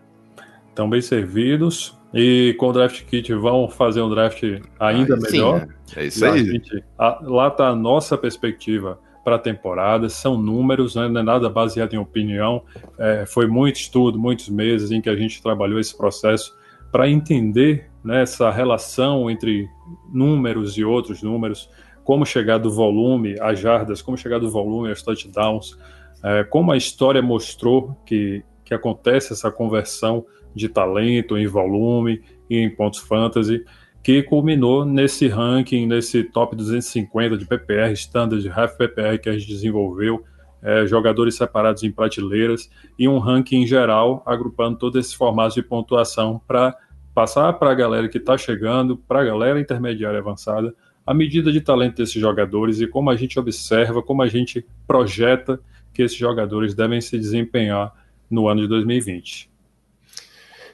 Estão 0.70 0.90
bem 0.90 1.02
servidos 1.02 1.96
e 2.14 2.56
com 2.58 2.70
o 2.70 2.74
draft 2.74 3.04
kit 3.06 3.32
vão 3.34 3.70
fazer 3.70 4.02
um 4.02 4.10
draft 4.10 4.42
ainda 4.80 5.16
ah, 5.16 5.32
melhor. 5.32 5.68
Sim, 5.86 6.00
é. 6.00 6.04
é 6.04 6.08
isso 6.08 6.26
aí. 6.26 6.46
Gente, 6.46 6.84
a, 6.98 7.20
lá 7.22 7.50
está 7.50 7.68
a 7.68 7.76
nossa 7.76 8.18
perspectiva 8.18 9.00
para 9.26 9.38
a 9.38 9.40
temporada, 9.40 10.08
são 10.08 10.38
números, 10.38 10.96
né, 10.96 11.08
não 11.08 11.22
é 11.22 11.24
nada 11.24 11.50
baseado 11.50 11.96
em 11.96 11.98
opinião. 11.98 12.64
É, 13.00 13.26
foi 13.26 13.48
muito 13.48 13.78
estudo, 13.78 14.20
muitos 14.20 14.48
meses 14.50 14.92
em 14.92 15.02
que 15.02 15.10
a 15.10 15.16
gente 15.16 15.42
trabalhou 15.42 15.80
esse 15.80 15.98
processo 15.98 16.56
para 16.92 17.10
entender 17.10 17.90
né, 18.04 18.22
essa 18.22 18.52
relação 18.52 19.30
entre 19.30 19.68
números 20.14 20.78
e 20.78 20.86
outros 20.86 21.24
números, 21.24 21.68
como 22.04 22.24
chegar 22.24 22.60
do 22.60 22.72
volume 22.72 23.36
às 23.42 23.60
jardas, 23.60 24.00
como 24.00 24.16
chegar 24.16 24.40
do 24.40 24.52
volume 24.52 24.90
aos 24.90 25.02
touchdowns, 25.02 25.76
é, 26.24 26.44
como 26.44 26.72
a 26.72 26.78
história 26.78 27.22
mostrou 27.22 27.98
que, 28.06 28.44
que 28.64 28.76
acontece 28.76 29.34
essa 29.34 29.50
conversão 29.52 30.24
de 30.54 30.70
talento 30.70 31.36
em 31.36 31.48
volume 31.48 32.22
e 32.48 32.58
em 32.60 32.70
pontos 32.70 33.00
fantasy 33.00 33.66
que 34.06 34.22
culminou 34.22 34.86
nesse 34.86 35.28
ranking, 35.28 35.88
nesse 35.88 36.24
top 36.24 36.56
250 36.56 37.36
de 37.40 37.44
PPR, 37.44 37.92
standard 37.94 38.40
de 38.40 38.48
half 38.52 38.78
PPR 38.78 39.18
que 39.18 39.28
a 39.28 39.34
gente 39.36 39.48
desenvolveu, 39.48 40.24
é, 40.62 40.86
jogadores 40.86 41.34
separados 41.34 41.82
em 41.82 41.92
prateleiras 41.92 42.70
e 43.00 43.08
um 43.08 43.18
ranking 43.18 43.66
geral 43.66 44.22
agrupando 44.24 44.78
todos 44.78 45.00
esses 45.00 45.14
formatos 45.16 45.56
de 45.56 45.64
pontuação 45.64 46.40
para 46.48 46.78
passar 47.16 47.52
para 47.54 47.72
a 47.72 47.74
galera 47.74 48.08
que 48.08 48.20
está 48.20 48.38
chegando, 48.38 48.96
para 48.96 49.22
a 49.22 49.26
galera 49.26 49.60
intermediária 49.60 50.20
avançada, 50.20 50.76
a 51.04 51.12
medida 51.12 51.52
de 51.52 51.60
talento 51.60 51.98
desses 51.98 52.22
jogadores 52.22 52.80
e 52.82 52.86
como 52.86 53.10
a 53.10 53.16
gente 53.16 53.40
observa, 53.40 54.04
como 54.04 54.22
a 54.22 54.28
gente 54.28 54.64
projeta 54.86 55.60
que 55.92 56.04
esses 56.04 56.18
jogadores 56.18 56.76
devem 56.76 57.02
se 57.02 57.18
desempenhar 57.18 57.92
no 58.30 58.48
ano 58.48 58.62
de 58.62 58.68
2020. 58.68 59.50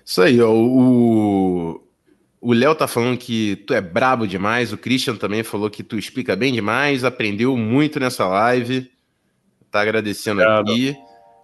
Isso 0.04 0.22
aí, 0.22 0.42
ó, 0.42 0.52
o, 0.52 1.82
o 2.42 2.54
Léo 2.54 2.74
tá 2.74 2.88
falando 2.88 3.20
que 3.20 3.58
tu 3.68 3.74
é 3.74 3.80
brabo 3.80 4.28
demais. 4.28 4.74
O 4.74 4.78
Christian 4.78 5.16
também 5.16 5.44
falou 5.44 5.70
que 5.70 5.84
tu 5.84 5.98
explica 5.98 6.36
bem 6.36 6.52
demais. 6.52 7.04
Aprendeu 7.04 7.56
muito 7.56 8.00
nessa 8.00 8.28
live. 8.28 8.92
Tá 9.70 9.82
agradecendo 9.82 10.42
Obrigado. 10.42 10.72
aqui. 10.72 10.90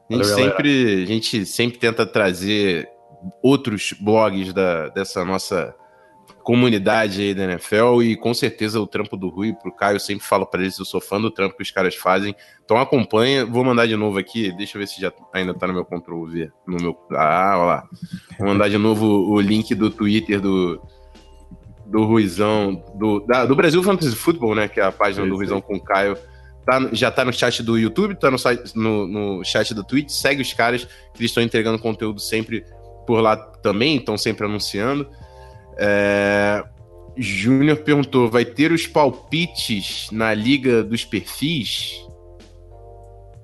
A 0.10 0.14
gente, 0.14 0.28
Valeu, 0.28 0.36
sempre, 0.36 1.04
a 1.04 1.06
gente 1.06 1.46
sempre 1.46 1.78
tenta 1.78 2.04
trazer 2.04 2.90
outros 3.44 3.94
blogs 4.00 4.52
da, 4.52 4.90
dessa 4.90 5.24
nossa 5.24 5.76
comunidade 6.48 7.22
aí 7.22 7.34
da 7.34 7.44
NFL 7.44 8.02
e 8.04 8.16
com 8.16 8.34
certeza 8.34 8.80
o 8.80 8.88
trampo 8.88 9.18
do 9.18 9.28
Rui 9.28 9.52
pro 9.52 9.70
Caio, 9.70 9.98
eu 9.98 10.00
sempre 10.00 10.26
falo 10.26 10.46
para 10.46 10.62
eles, 10.62 10.80
eu 10.80 10.86
sou 10.86 11.02
fã 11.02 11.20
do 11.20 11.30
trampo 11.30 11.58
que 11.58 11.62
os 11.62 11.72
caras 11.72 11.94
fazem. 11.94 12.34
Então 12.64 12.78
acompanha, 12.78 13.46
vou 13.46 13.66
mandar 13.66 13.86
de 13.86 13.98
novo 13.98 14.18
aqui, 14.18 14.50
deixa 14.54 14.78
eu 14.78 14.80
ver 14.80 14.88
se 14.88 15.02
já 15.02 15.12
ainda 15.34 15.54
tá 15.54 15.68
no 15.68 15.74
meu 15.74 15.84
Ctrl 15.84 16.24
V, 16.26 16.50
no 16.66 16.78
meu, 16.78 16.98
ah, 17.12 17.54
olha 17.58 17.66
lá. 17.66 17.90
Vou 18.40 18.48
mandar 18.48 18.70
de 18.70 18.78
novo 18.78 19.06
o 19.06 19.42
link 19.42 19.76
do 19.76 19.90
Twitter 19.90 20.40
do 20.40 20.82
do 21.86 22.06
Ruizão, 22.06 22.82
do, 22.96 23.20
da, 23.20 23.46
do 23.46 23.54
Brasil 23.54 23.84
Fantasy 23.84 24.16
Football, 24.16 24.56
né, 24.56 24.68
que 24.70 24.80
é 24.80 24.84
a 24.84 24.92
página 24.92 25.28
do 25.28 25.36
Ruizão 25.36 25.60
com 25.60 25.76
o 25.76 25.84
Caio. 25.84 26.18
Tá, 26.66 26.80
já 26.94 27.12
tá 27.12 27.26
no 27.26 27.34
chat 27.34 27.62
do 27.62 27.78
YouTube, 27.78 28.16
tá 28.16 28.32
no, 28.32 28.38
no, 28.74 29.08
no 29.08 29.44
chat 29.44 29.74
do 29.74 29.84
Twitch, 29.84 30.12
segue 30.12 30.42
os 30.42 30.54
caras 30.54 30.86
que 30.86 31.20
eles 31.20 31.32
estão 31.32 31.44
entregando 31.44 31.78
conteúdo 31.78 32.22
sempre 32.22 32.64
por 33.06 33.20
lá 33.20 33.36
também, 33.36 33.98
estão 33.98 34.18
sempre 34.18 34.46
anunciando. 34.46 35.10
É... 35.80 36.64
Júnior 37.16 37.78
perguntou: 37.78 38.30
vai 38.30 38.46
ter 38.46 38.72
os 38.72 38.86
palpites 38.86 40.08
na 40.12 40.34
Liga 40.34 40.84
dos 40.84 41.04
Perfis? 41.04 42.08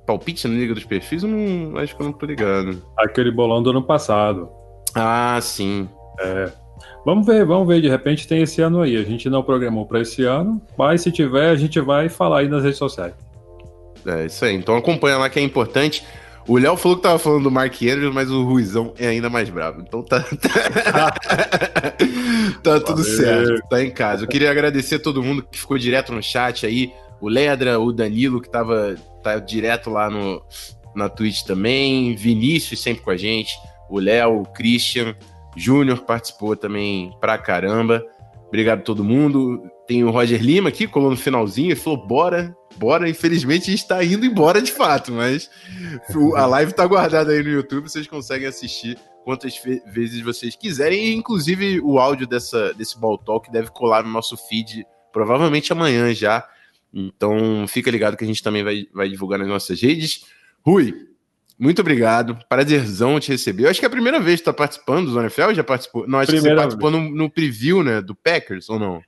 palpite 0.06 0.48
na 0.48 0.54
Liga 0.54 0.74
dos 0.74 0.84
Perfis? 0.84 1.24
Eu 1.24 1.30
não, 1.30 1.78
acho 1.78 1.96
que 1.96 2.02
eu 2.02 2.06
não 2.06 2.14
tô 2.14 2.26
ligado. 2.26 2.82
Aquele 2.98 3.32
bolão 3.32 3.62
do 3.62 3.70
ano 3.70 3.82
passado. 3.82 4.50
Ah, 4.94 5.40
sim. 5.42 5.88
É. 6.20 6.52
Vamos 7.06 7.26
ver, 7.26 7.46
vamos 7.46 7.68
ver. 7.68 7.82
De 7.82 7.90
repente 7.90 8.28
tem 8.28 8.42
esse 8.42 8.62
ano 8.62 8.82
aí. 8.82 8.96
A 8.98 9.04
gente 9.04 9.30
não 9.30 9.44
programou 9.44 9.86
para 9.86 10.02
esse 10.02 10.24
ano, 10.24 10.62
mas 10.78 11.02
se 11.02 11.12
tiver, 11.12 11.50
a 11.50 11.56
gente 11.56 11.80
vai 11.80 12.10
falar 12.10 12.40
aí 12.40 12.48
nas 12.48 12.64
redes 12.64 12.78
sociais. 12.78 13.14
É 14.06 14.26
isso 14.26 14.44
aí. 14.46 14.56
Então 14.56 14.76
acompanha 14.76 15.18
lá 15.18 15.30
que 15.30 15.40
é 15.40 15.42
importante. 15.42 16.06
O 16.48 16.58
Léo 16.58 16.76
falou 16.76 16.98
que 16.98 17.04
tava 17.04 17.18
falando 17.18 17.44
do 17.44 17.52
Mark 17.52 17.74
Andrews, 17.82 18.14
mas 18.14 18.30
o 18.30 18.44
Ruizão 18.44 18.94
é 18.98 19.08
ainda 19.08 19.30
mais 19.30 19.50
bravo. 19.50 19.82
Então 19.82 20.04
tá. 20.04 20.20
tá 22.62 22.80
tudo 22.80 23.02
Valeu. 23.04 23.18
certo. 23.18 23.68
Tá 23.70 23.82
em 23.82 23.92
casa. 23.92 24.24
Eu 24.24 24.28
queria 24.28 24.52
agradecer 24.52 24.96
a 24.96 25.00
todo 25.00 25.24
mundo 25.24 25.44
que 25.44 25.58
ficou 25.60 25.78
direto 25.78 26.12
no 26.12 26.22
chat 26.22 26.66
aí. 26.66 26.92
O 27.22 27.30
Ledra, 27.30 27.80
o 27.80 27.94
Danilo, 27.94 28.42
que 28.42 28.50
tava 28.50 28.96
tá 29.24 29.40
direto 29.40 29.90
lá 29.90 30.10
no, 30.10 30.44
na 30.94 31.08
Twitch 31.08 31.44
também. 31.44 32.14
Vinícius 32.16 32.82
sempre 32.82 33.04
com 33.04 33.12
a 33.12 33.18
gente. 33.18 33.54
O 33.90 34.00
Léo, 34.00 34.42
o 34.42 34.46
Christian. 34.46 35.16
Júnior 35.56 36.00
participou 36.00 36.56
também 36.56 37.16
pra 37.20 37.38
caramba. 37.38 38.04
Obrigado 38.48 38.80
a 38.80 38.84
todo 38.84 39.04
mundo. 39.04 39.64
Tem 39.88 40.04
o 40.04 40.12
Roger 40.12 40.42
Lima 40.42 40.70
aqui, 40.70 40.88
colou 40.88 41.12
no 41.12 41.18
finalzinho 41.18 41.72
e 41.72 41.76
falou: 41.76 42.06
bora, 42.06 42.56
bora. 42.78 43.10
Infelizmente 43.10 43.70
a 43.70 43.72
gente 43.72 43.88
tá 43.88 44.04
indo 44.04 44.26
embora 44.26 44.62
de 44.62 44.72
fato, 44.72 45.12
mas 45.12 45.50
a 46.36 46.46
live 46.46 46.74
tá 46.74 46.86
guardada 46.86 47.32
aí 47.32 47.44
no 47.44 47.50
YouTube, 47.50 47.90
vocês 47.90 48.08
conseguem 48.08 48.48
assistir 48.48 48.98
quantas 49.24 49.60
vezes 49.88 50.22
vocês 50.22 50.56
quiserem. 50.56 51.06
E, 51.06 51.14
inclusive, 51.14 51.80
o 51.82 51.98
áudio 52.00 52.28
dessa, 52.28 52.74
desse 52.74 53.00
Ball 53.00 53.18
Talk 53.18 53.52
deve 53.52 53.70
colar 53.72 54.04
no 54.04 54.10
nosso 54.10 54.38
feed, 54.38 54.86
provavelmente 55.12 55.72
amanhã 55.72 56.14
já. 56.14 56.48
Então, 56.94 57.66
fica 57.68 57.90
ligado 57.90 58.16
que 58.16 58.24
a 58.24 58.28
gente 58.28 58.44
também 58.44 58.64
vai, 58.64 58.88
vai 58.94 59.10
divulgar 59.10 59.40
nas 59.40 59.48
nossas 59.48 59.82
redes. 59.82 60.26
Rui, 60.62 60.94
muito 61.58 61.80
obrigado. 61.80 62.38
Prazerzão 62.48 63.20
te 63.20 63.32
receber. 63.32 63.66
Eu 63.66 63.70
acho 63.70 63.80
que 63.80 63.86
é 63.86 63.88
a 63.88 63.92
primeira 63.92 64.20
vez 64.20 64.40
que 64.40 64.44
tu 64.44 64.48
tá 64.48 64.54
participando 64.54 65.06
do 65.06 65.14
Zona 65.14 65.30
FL, 65.30 65.54
já 65.54 65.64
participou? 65.64 66.08
Não, 66.08 66.20
acho 66.20 66.32
primeira 66.32 66.56
que 66.56 66.62
você 66.62 66.62
participou 66.62 66.92
no, 66.92 67.10
no, 67.10 67.30
preview, 67.30 67.84
né, 67.84 68.02
do 68.02 68.16
Packers, 68.16 68.70
ou 68.70 68.80
não? 68.80 69.02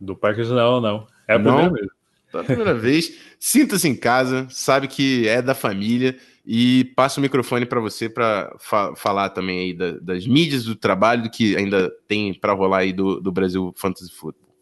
Do 0.00 0.14
Packers 0.14 0.50
não, 0.50 0.80
não. 0.80 1.06
É 1.26 1.34
a 1.34 1.38
não? 1.38 1.54
primeira 1.54 1.72
vez. 1.72 2.03
Tá 2.34 2.40
a 2.40 2.44
primeira 2.44 2.74
vez. 2.74 3.16
Sinta-se 3.38 3.86
em 3.86 3.94
casa, 3.94 4.48
sabe 4.50 4.88
que 4.88 5.28
é 5.28 5.40
da 5.40 5.54
família 5.54 6.16
e 6.44 6.84
passo 6.96 7.20
o 7.20 7.22
microfone 7.22 7.64
para 7.64 7.78
você 7.80 8.08
para 8.08 8.52
fa 8.58 8.92
falar 8.96 9.30
também 9.30 9.60
aí 9.60 9.72
da, 9.72 9.92
das 9.92 10.26
mídias 10.26 10.64
do 10.64 10.74
trabalho 10.74 11.30
que 11.30 11.56
ainda 11.56 11.88
tem 12.08 12.34
para 12.34 12.52
rolar 12.52 12.78
aí 12.78 12.92
do, 12.92 13.20
do 13.20 13.30
Brasil 13.30 13.72
Fantasy 13.76 14.12
Football. 14.12 14.52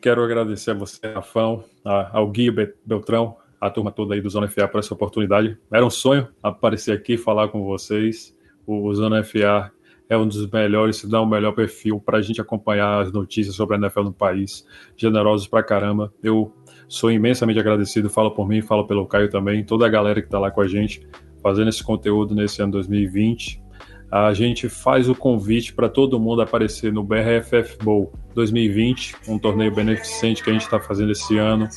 Quero 0.00 0.24
agradecer 0.24 0.70
a 0.70 0.74
você, 0.74 1.06
Rafão, 1.12 1.62
ao 1.84 2.26
Gui 2.30 2.50
Beltrão, 2.82 3.36
a 3.60 3.68
turma 3.68 3.92
toda 3.92 4.14
aí 4.14 4.22
do 4.22 4.30
Zona 4.30 4.48
FA 4.48 4.66
por 4.66 4.78
essa 4.78 4.94
oportunidade. 4.94 5.58
Era 5.70 5.84
um 5.84 5.90
sonho 5.90 6.26
aparecer 6.42 6.92
aqui 6.92 7.18
falar 7.18 7.48
com 7.48 7.62
vocês. 7.62 8.34
O 8.66 8.94
Zona 8.94 9.22
FA 9.22 9.70
é 10.10 10.16
um 10.16 10.28
dos 10.28 10.46
melhores, 10.50 10.96
se 10.96 11.08
dá 11.08 11.20
o 11.20 11.24
um 11.24 11.28
melhor 11.28 11.52
perfil 11.52 11.98
para 11.98 12.18
a 12.18 12.22
gente 12.22 12.40
acompanhar 12.40 13.00
as 13.00 13.12
notícias 13.12 13.54
sobre 13.54 13.76
a 13.76 13.78
NFL 13.78 14.02
no 14.02 14.12
país. 14.12 14.66
Generosos 14.96 15.46
pra 15.46 15.62
caramba. 15.62 16.12
Eu 16.22 16.52
sou 16.88 17.10
imensamente 17.10 17.58
agradecido, 17.58 18.10
falo 18.10 18.32
por 18.32 18.46
mim, 18.46 18.60
falo 18.60 18.86
pelo 18.86 19.06
Caio 19.06 19.30
também, 19.30 19.64
toda 19.64 19.86
a 19.86 19.88
galera 19.88 20.20
que 20.20 20.26
está 20.26 20.38
lá 20.38 20.50
com 20.50 20.60
a 20.60 20.68
gente 20.68 21.06
fazendo 21.40 21.70
esse 21.70 21.82
conteúdo 21.82 22.34
nesse 22.34 22.60
ano 22.60 22.72
2020 22.72 23.62
a 24.10 24.34
gente 24.34 24.68
faz 24.68 25.08
o 25.08 25.14
convite 25.14 25.72
para 25.72 25.88
todo 25.88 26.18
mundo 26.18 26.42
aparecer 26.42 26.92
no 26.92 27.04
BRFF 27.04 27.78
Bowl 27.82 28.12
2020, 28.34 29.14
um 29.28 29.38
torneio 29.38 29.72
beneficente 29.72 30.42
que 30.42 30.50
a 30.50 30.52
gente 30.52 30.62
está 30.62 30.80
fazendo 30.80 31.12
esse 31.12 31.38
ano, 31.38 31.68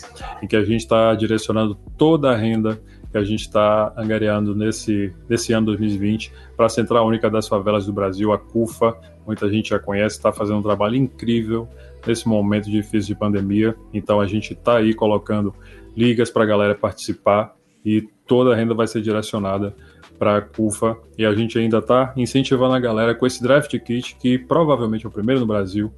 em 0.41 0.47
que 0.47 0.55
a 0.55 0.63
gente 0.63 0.81
está 0.81 1.13
direcionando 1.13 1.75
toda 1.95 2.31
a 2.31 2.35
renda 2.35 2.81
que 3.13 3.17
a 3.19 3.23
gente 3.23 3.41
está 3.41 3.93
angariando 3.95 4.55
nesse, 4.55 5.13
nesse 5.29 5.53
ano 5.53 5.67
2020 5.67 6.33
para 6.57 6.65
a 6.65 6.69
Central 6.69 7.07
Única 7.07 7.29
das 7.29 7.47
Favelas 7.47 7.85
do 7.85 7.93
Brasil, 7.93 8.33
a 8.33 8.39
CUFA. 8.39 8.97
Muita 9.25 9.47
gente 9.47 9.69
já 9.69 9.77
conhece, 9.77 10.17
está 10.17 10.31
fazendo 10.31 10.57
um 10.57 10.63
trabalho 10.63 10.95
incrível 10.95 11.69
nesse 12.07 12.27
momento 12.27 12.71
difícil 12.71 13.13
de 13.13 13.19
pandemia. 13.19 13.75
Então 13.93 14.19
a 14.19 14.25
gente 14.25 14.53
está 14.53 14.77
aí 14.77 14.95
colocando 14.95 15.53
ligas 15.95 16.31
para 16.31 16.41
a 16.41 16.47
galera 16.47 16.73
participar 16.73 17.55
e 17.85 18.01
toda 18.25 18.51
a 18.51 18.55
renda 18.55 18.73
vai 18.73 18.87
ser 18.87 18.99
direcionada 18.99 19.75
para 20.17 20.37
a 20.37 20.41
CUFA 20.41 20.97
e 21.15 21.23
a 21.23 21.35
gente 21.35 21.59
ainda 21.59 21.77
está 21.77 22.13
incentivando 22.17 22.73
a 22.73 22.79
galera 22.79 23.13
com 23.13 23.27
esse 23.27 23.43
draft 23.43 23.77
kit 23.77 24.15
que 24.15 24.39
provavelmente 24.39 25.05
é 25.05 25.07
o 25.07 25.11
primeiro 25.11 25.41
no 25.41 25.45
Brasil. 25.45 25.93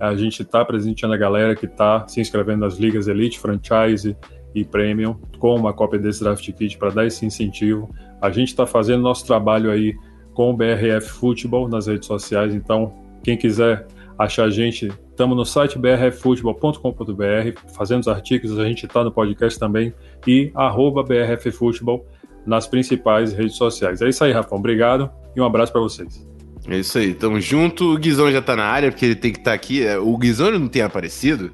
A 0.00 0.16
gente 0.16 0.42
está 0.42 0.64
presenteando 0.64 1.14
a 1.14 1.18
galera 1.18 1.54
que 1.54 1.66
está 1.66 2.08
se 2.08 2.20
inscrevendo 2.20 2.62
nas 2.62 2.76
ligas 2.76 3.06
Elite, 3.06 3.38
Franchise 3.38 4.16
e 4.56 4.64
Premium 4.64 5.16
com 5.38 5.54
uma 5.54 5.72
cópia 5.72 5.98
desse 5.98 6.24
draft 6.24 6.50
kit 6.52 6.78
para 6.78 6.90
dar 6.90 7.06
esse 7.06 7.24
incentivo. 7.26 7.88
A 8.20 8.30
gente 8.30 8.48
está 8.48 8.66
fazendo 8.66 9.02
nosso 9.02 9.26
trabalho 9.26 9.70
aí 9.70 9.94
com 10.32 10.50
o 10.50 10.56
BRF 10.56 11.08
Futebol 11.10 11.68
nas 11.68 11.86
redes 11.86 12.06
sociais, 12.06 12.54
então 12.54 12.92
quem 13.22 13.36
quiser 13.36 13.86
achar 14.18 14.44
a 14.44 14.50
gente, 14.50 14.90
estamos 15.10 15.36
no 15.36 15.44
site 15.44 15.78
brffutebol.com.br, 15.78 17.60
fazendo 17.74 18.00
os 18.00 18.08
artigos, 18.08 18.58
a 18.58 18.64
gente 18.64 18.86
está 18.86 19.04
no 19.04 19.12
podcast 19.12 19.58
também, 19.58 19.92
e 20.26 20.50
arroba 20.54 21.02
brffutebol 21.02 22.06
nas 22.46 22.66
principais 22.66 23.34
redes 23.34 23.56
sociais. 23.56 24.00
É 24.00 24.08
isso 24.08 24.24
aí, 24.24 24.32
Rafão. 24.32 24.58
Obrigado 24.58 25.10
e 25.34 25.40
um 25.40 25.44
abraço 25.44 25.72
para 25.72 25.82
vocês. 25.82 26.26
É 26.68 26.78
isso 26.78 26.98
aí, 26.98 27.12
tamo 27.12 27.40
junto. 27.40 27.92
O 27.92 27.98
Guizão 27.98 28.30
já 28.32 28.40
tá 28.40 28.56
na 28.56 28.64
área, 28.64 28.90
porque 28.90 29.04
ele 29.04 29.16
tem 29.16 29.32
que 29.32 29.38
estar 29.38 29.50
tá 29.50 29.54
aqui. 29.54 29.84
É, 29.84 29.98
o 29.98 30.16
Guizão 30.16 30.50
não 30.50 30.68
tem 30.68 30.82
aparecido, 30.82 31.52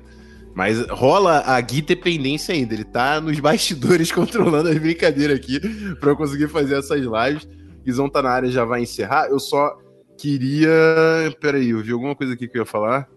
mas 0.54 0.86
rola 0.88 1.42
a 1.46 1.60
Gui 1.60 1.80
dependência 1.80 2.54
ainda. 2.54 2.74
Ele 2.74 2.84
tá 2.84 3.20
nos 3.20 3.38
bastidores 3.40 4.10
controlando 4.12 4.68
as 4.68 4.78
brincadeiras 4.78 5.38
aqui 5.38 5.60
para 5.96 6.10
eu 6.10 6.16
conseguir 6.16 6.48
fazer 6.48 6.78
essas 6.78 7.00
lives. 7.00 7.48
Guizão 7.84 8.08
tá 8.08 8.22
na 8.22 8.30
área, 8.30 8.50
já 8.50 8.64
vai 8.64 8.82
encerrar. 8.82 9.28
Eu 9.28 9.38
só 9.38 9.76
queria. 10.18 10.70
Peraí, 11.40 11.70
eu 11.70 11.82
vi 11.82 11.92
alguma 11.92 12.14
coisa 12.14 12.34
aqui 12.34 12.46
que 12.46 12.56
eu 12.56 12.62
ia 12.62 12.66
falar. 12.66 13.08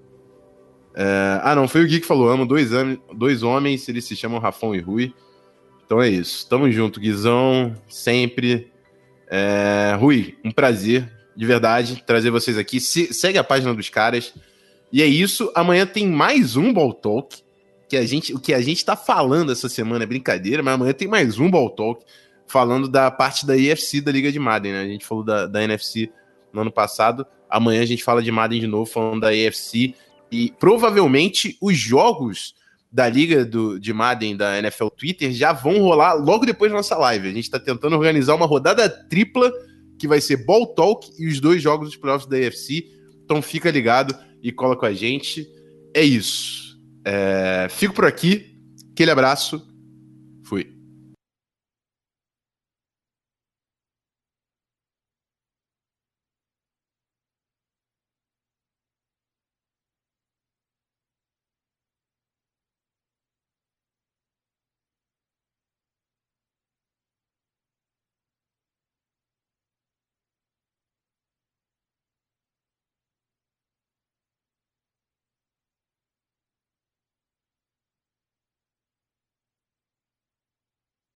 É... 0.95 1.40
Ah, 1.44 1.53
não, 1.53 1.68
foi 1.68 1.84
o 1.84 1.88
Gui 1.88 1.99
que 1.99 2.07
falou. 2.07 2.30
Amo 2.30 2.45
dois, 2.45 2.70
dois 3.16 3.44
homens, 3.44 3.88
eles 3.90 4.06
se 4.06 4.16
chamam 4.16 4.40
Rafão 4.40 4.74
e 4.74 4.80
Rui. 4.80 5.14
Então 5.86 6.02
é 6.02 6.10
isso. 6.10 6.48
Tamo 6.49 6.72
junto, 6.72 6.99
Guizão, 6.99 7.76
sempre. 7.88 8.72
É... 9.28 9.95
Rui, 9.99 10.38
um 10.44 10.52
prazer, 10.52 11.12
de 11.36 11.45
verdade, 11.45 12.02
trazer 12.07 12.32
vocês 12.32 12.57
aqui. 12.57 12.80
Se... 12.80 13.14
Segue 13.14 13.38
a 13.38 13.44
página 13.44 13.74
dos 13.74 13.90
caras. 13.90 14.34
E 14.91 15.02
é 15.02 15.06
isso. 15.06 15.52
Amanhã 15.56 15.86
tem 15.86 16.07
mais 16.07 16.56
um 16.56 16.74
Ball 16.74 16.94
Talk. 16.94 17.44
Que 17.88 17.98
a 17.98 18.06
gente, 18.06 18.34
o 18.34 18.40
que 18.40 18.53
a 18.53 18.62
gente 18.62 18.84
tá 18.84 18.95
falando 18.95 19.52
essa 19.52 19.70
semana 19.70 20.03
é 20.03 20.07
brincadeira, 20.07 20.64
mas 20.64 20.74
amanhã 20.74 20.91
tem 20.91 21.07
mais 21.07 21.38
um 21.38 21.49
Ball 21.52 21.70
Talk 21.70 22.03
falando 22.48 22.88
da 22.88 23.12
parte 23.12 23.45
da 23.45 23.56
IFC 23.56 24.02
da 24.02 24.12
Liga 24.12 24.32
de 24.32 24.40
Madden, 24.40 24.74
né? 24.74 24.82
A 24.82 24.88
gente 24.88 25.06
falou 25.06 25.24
da, 25.24 25.45
da 25.45 25.64
NFC 25.64 26.10
no 26.52 26.62
ano 26.62 26.72
passado. 26.72 27.26
Amanhã 27.49 27.82
a 27.82 27.86
gente 27.86 28.03
fala 28.03 28.24
de 28.24 28.32
Madden 28.32 28.60
de 28.60 28.68
novo, 28.68 28.90
falando 28.90 29.22
da 29.22 29.36
EFC. 29.36 29.94
E 30.32 30.52
provavelmente 30.60 31.57
os 31.62 31.78
jogos 31.78 32.56
da 32.91 33.10
liga 33.10 33.45
do, 33.45 33.80
de 33.80 33.94
Madden 33.94 34.38
da 34.38 34.57
NFL 34.57 34.88
Twitter 34.88 35.32
já 35.32 35.52
vão 35.52 35.80
rolar 35.80 36.14
logo 36.14 36.45
depois 36.45 36.72
da 36.72 36.78
nossa 36.78 36.98
live. 36.98 37.28
A 37.28 37.34
gente 37.34 37.44
está 37.44 37.60
tentando 37.60 37.95
organizar 37.95 38.36
uma 38.36 38.45
rodada 38.45 38.90
tripla 38.90 39.52
que 39.99 40.07
vai 40.07 40.22
ser 40.22 40.45
Ball 40.45 40.68
Talk 40.68 41.12
e 41.20 41.28
os 41.28 41.40
dois 41.40 41.62
jogos 41.62 41.90
dos 41.90 41.98
playoffs 41.98 42.28
da 42.28 42.38
AFC. 42.38 42.86
Então 43.24 43.41
fica 43.41 43.70
ligado 43.70 44.16
e 44.46 44.52
cola 44.52 44.78
com 44.78 44.86
a 44.86 44.94
gente. 44.94 45.52
É 45.92 46.04
isso. 46.04 46.80
É, 47.04 47.66
fico 47.68 47.96
por 47.96 48.06
aqui. 48.06 48.56
Aquele 48.94 49.10
abraço 49.10 49.66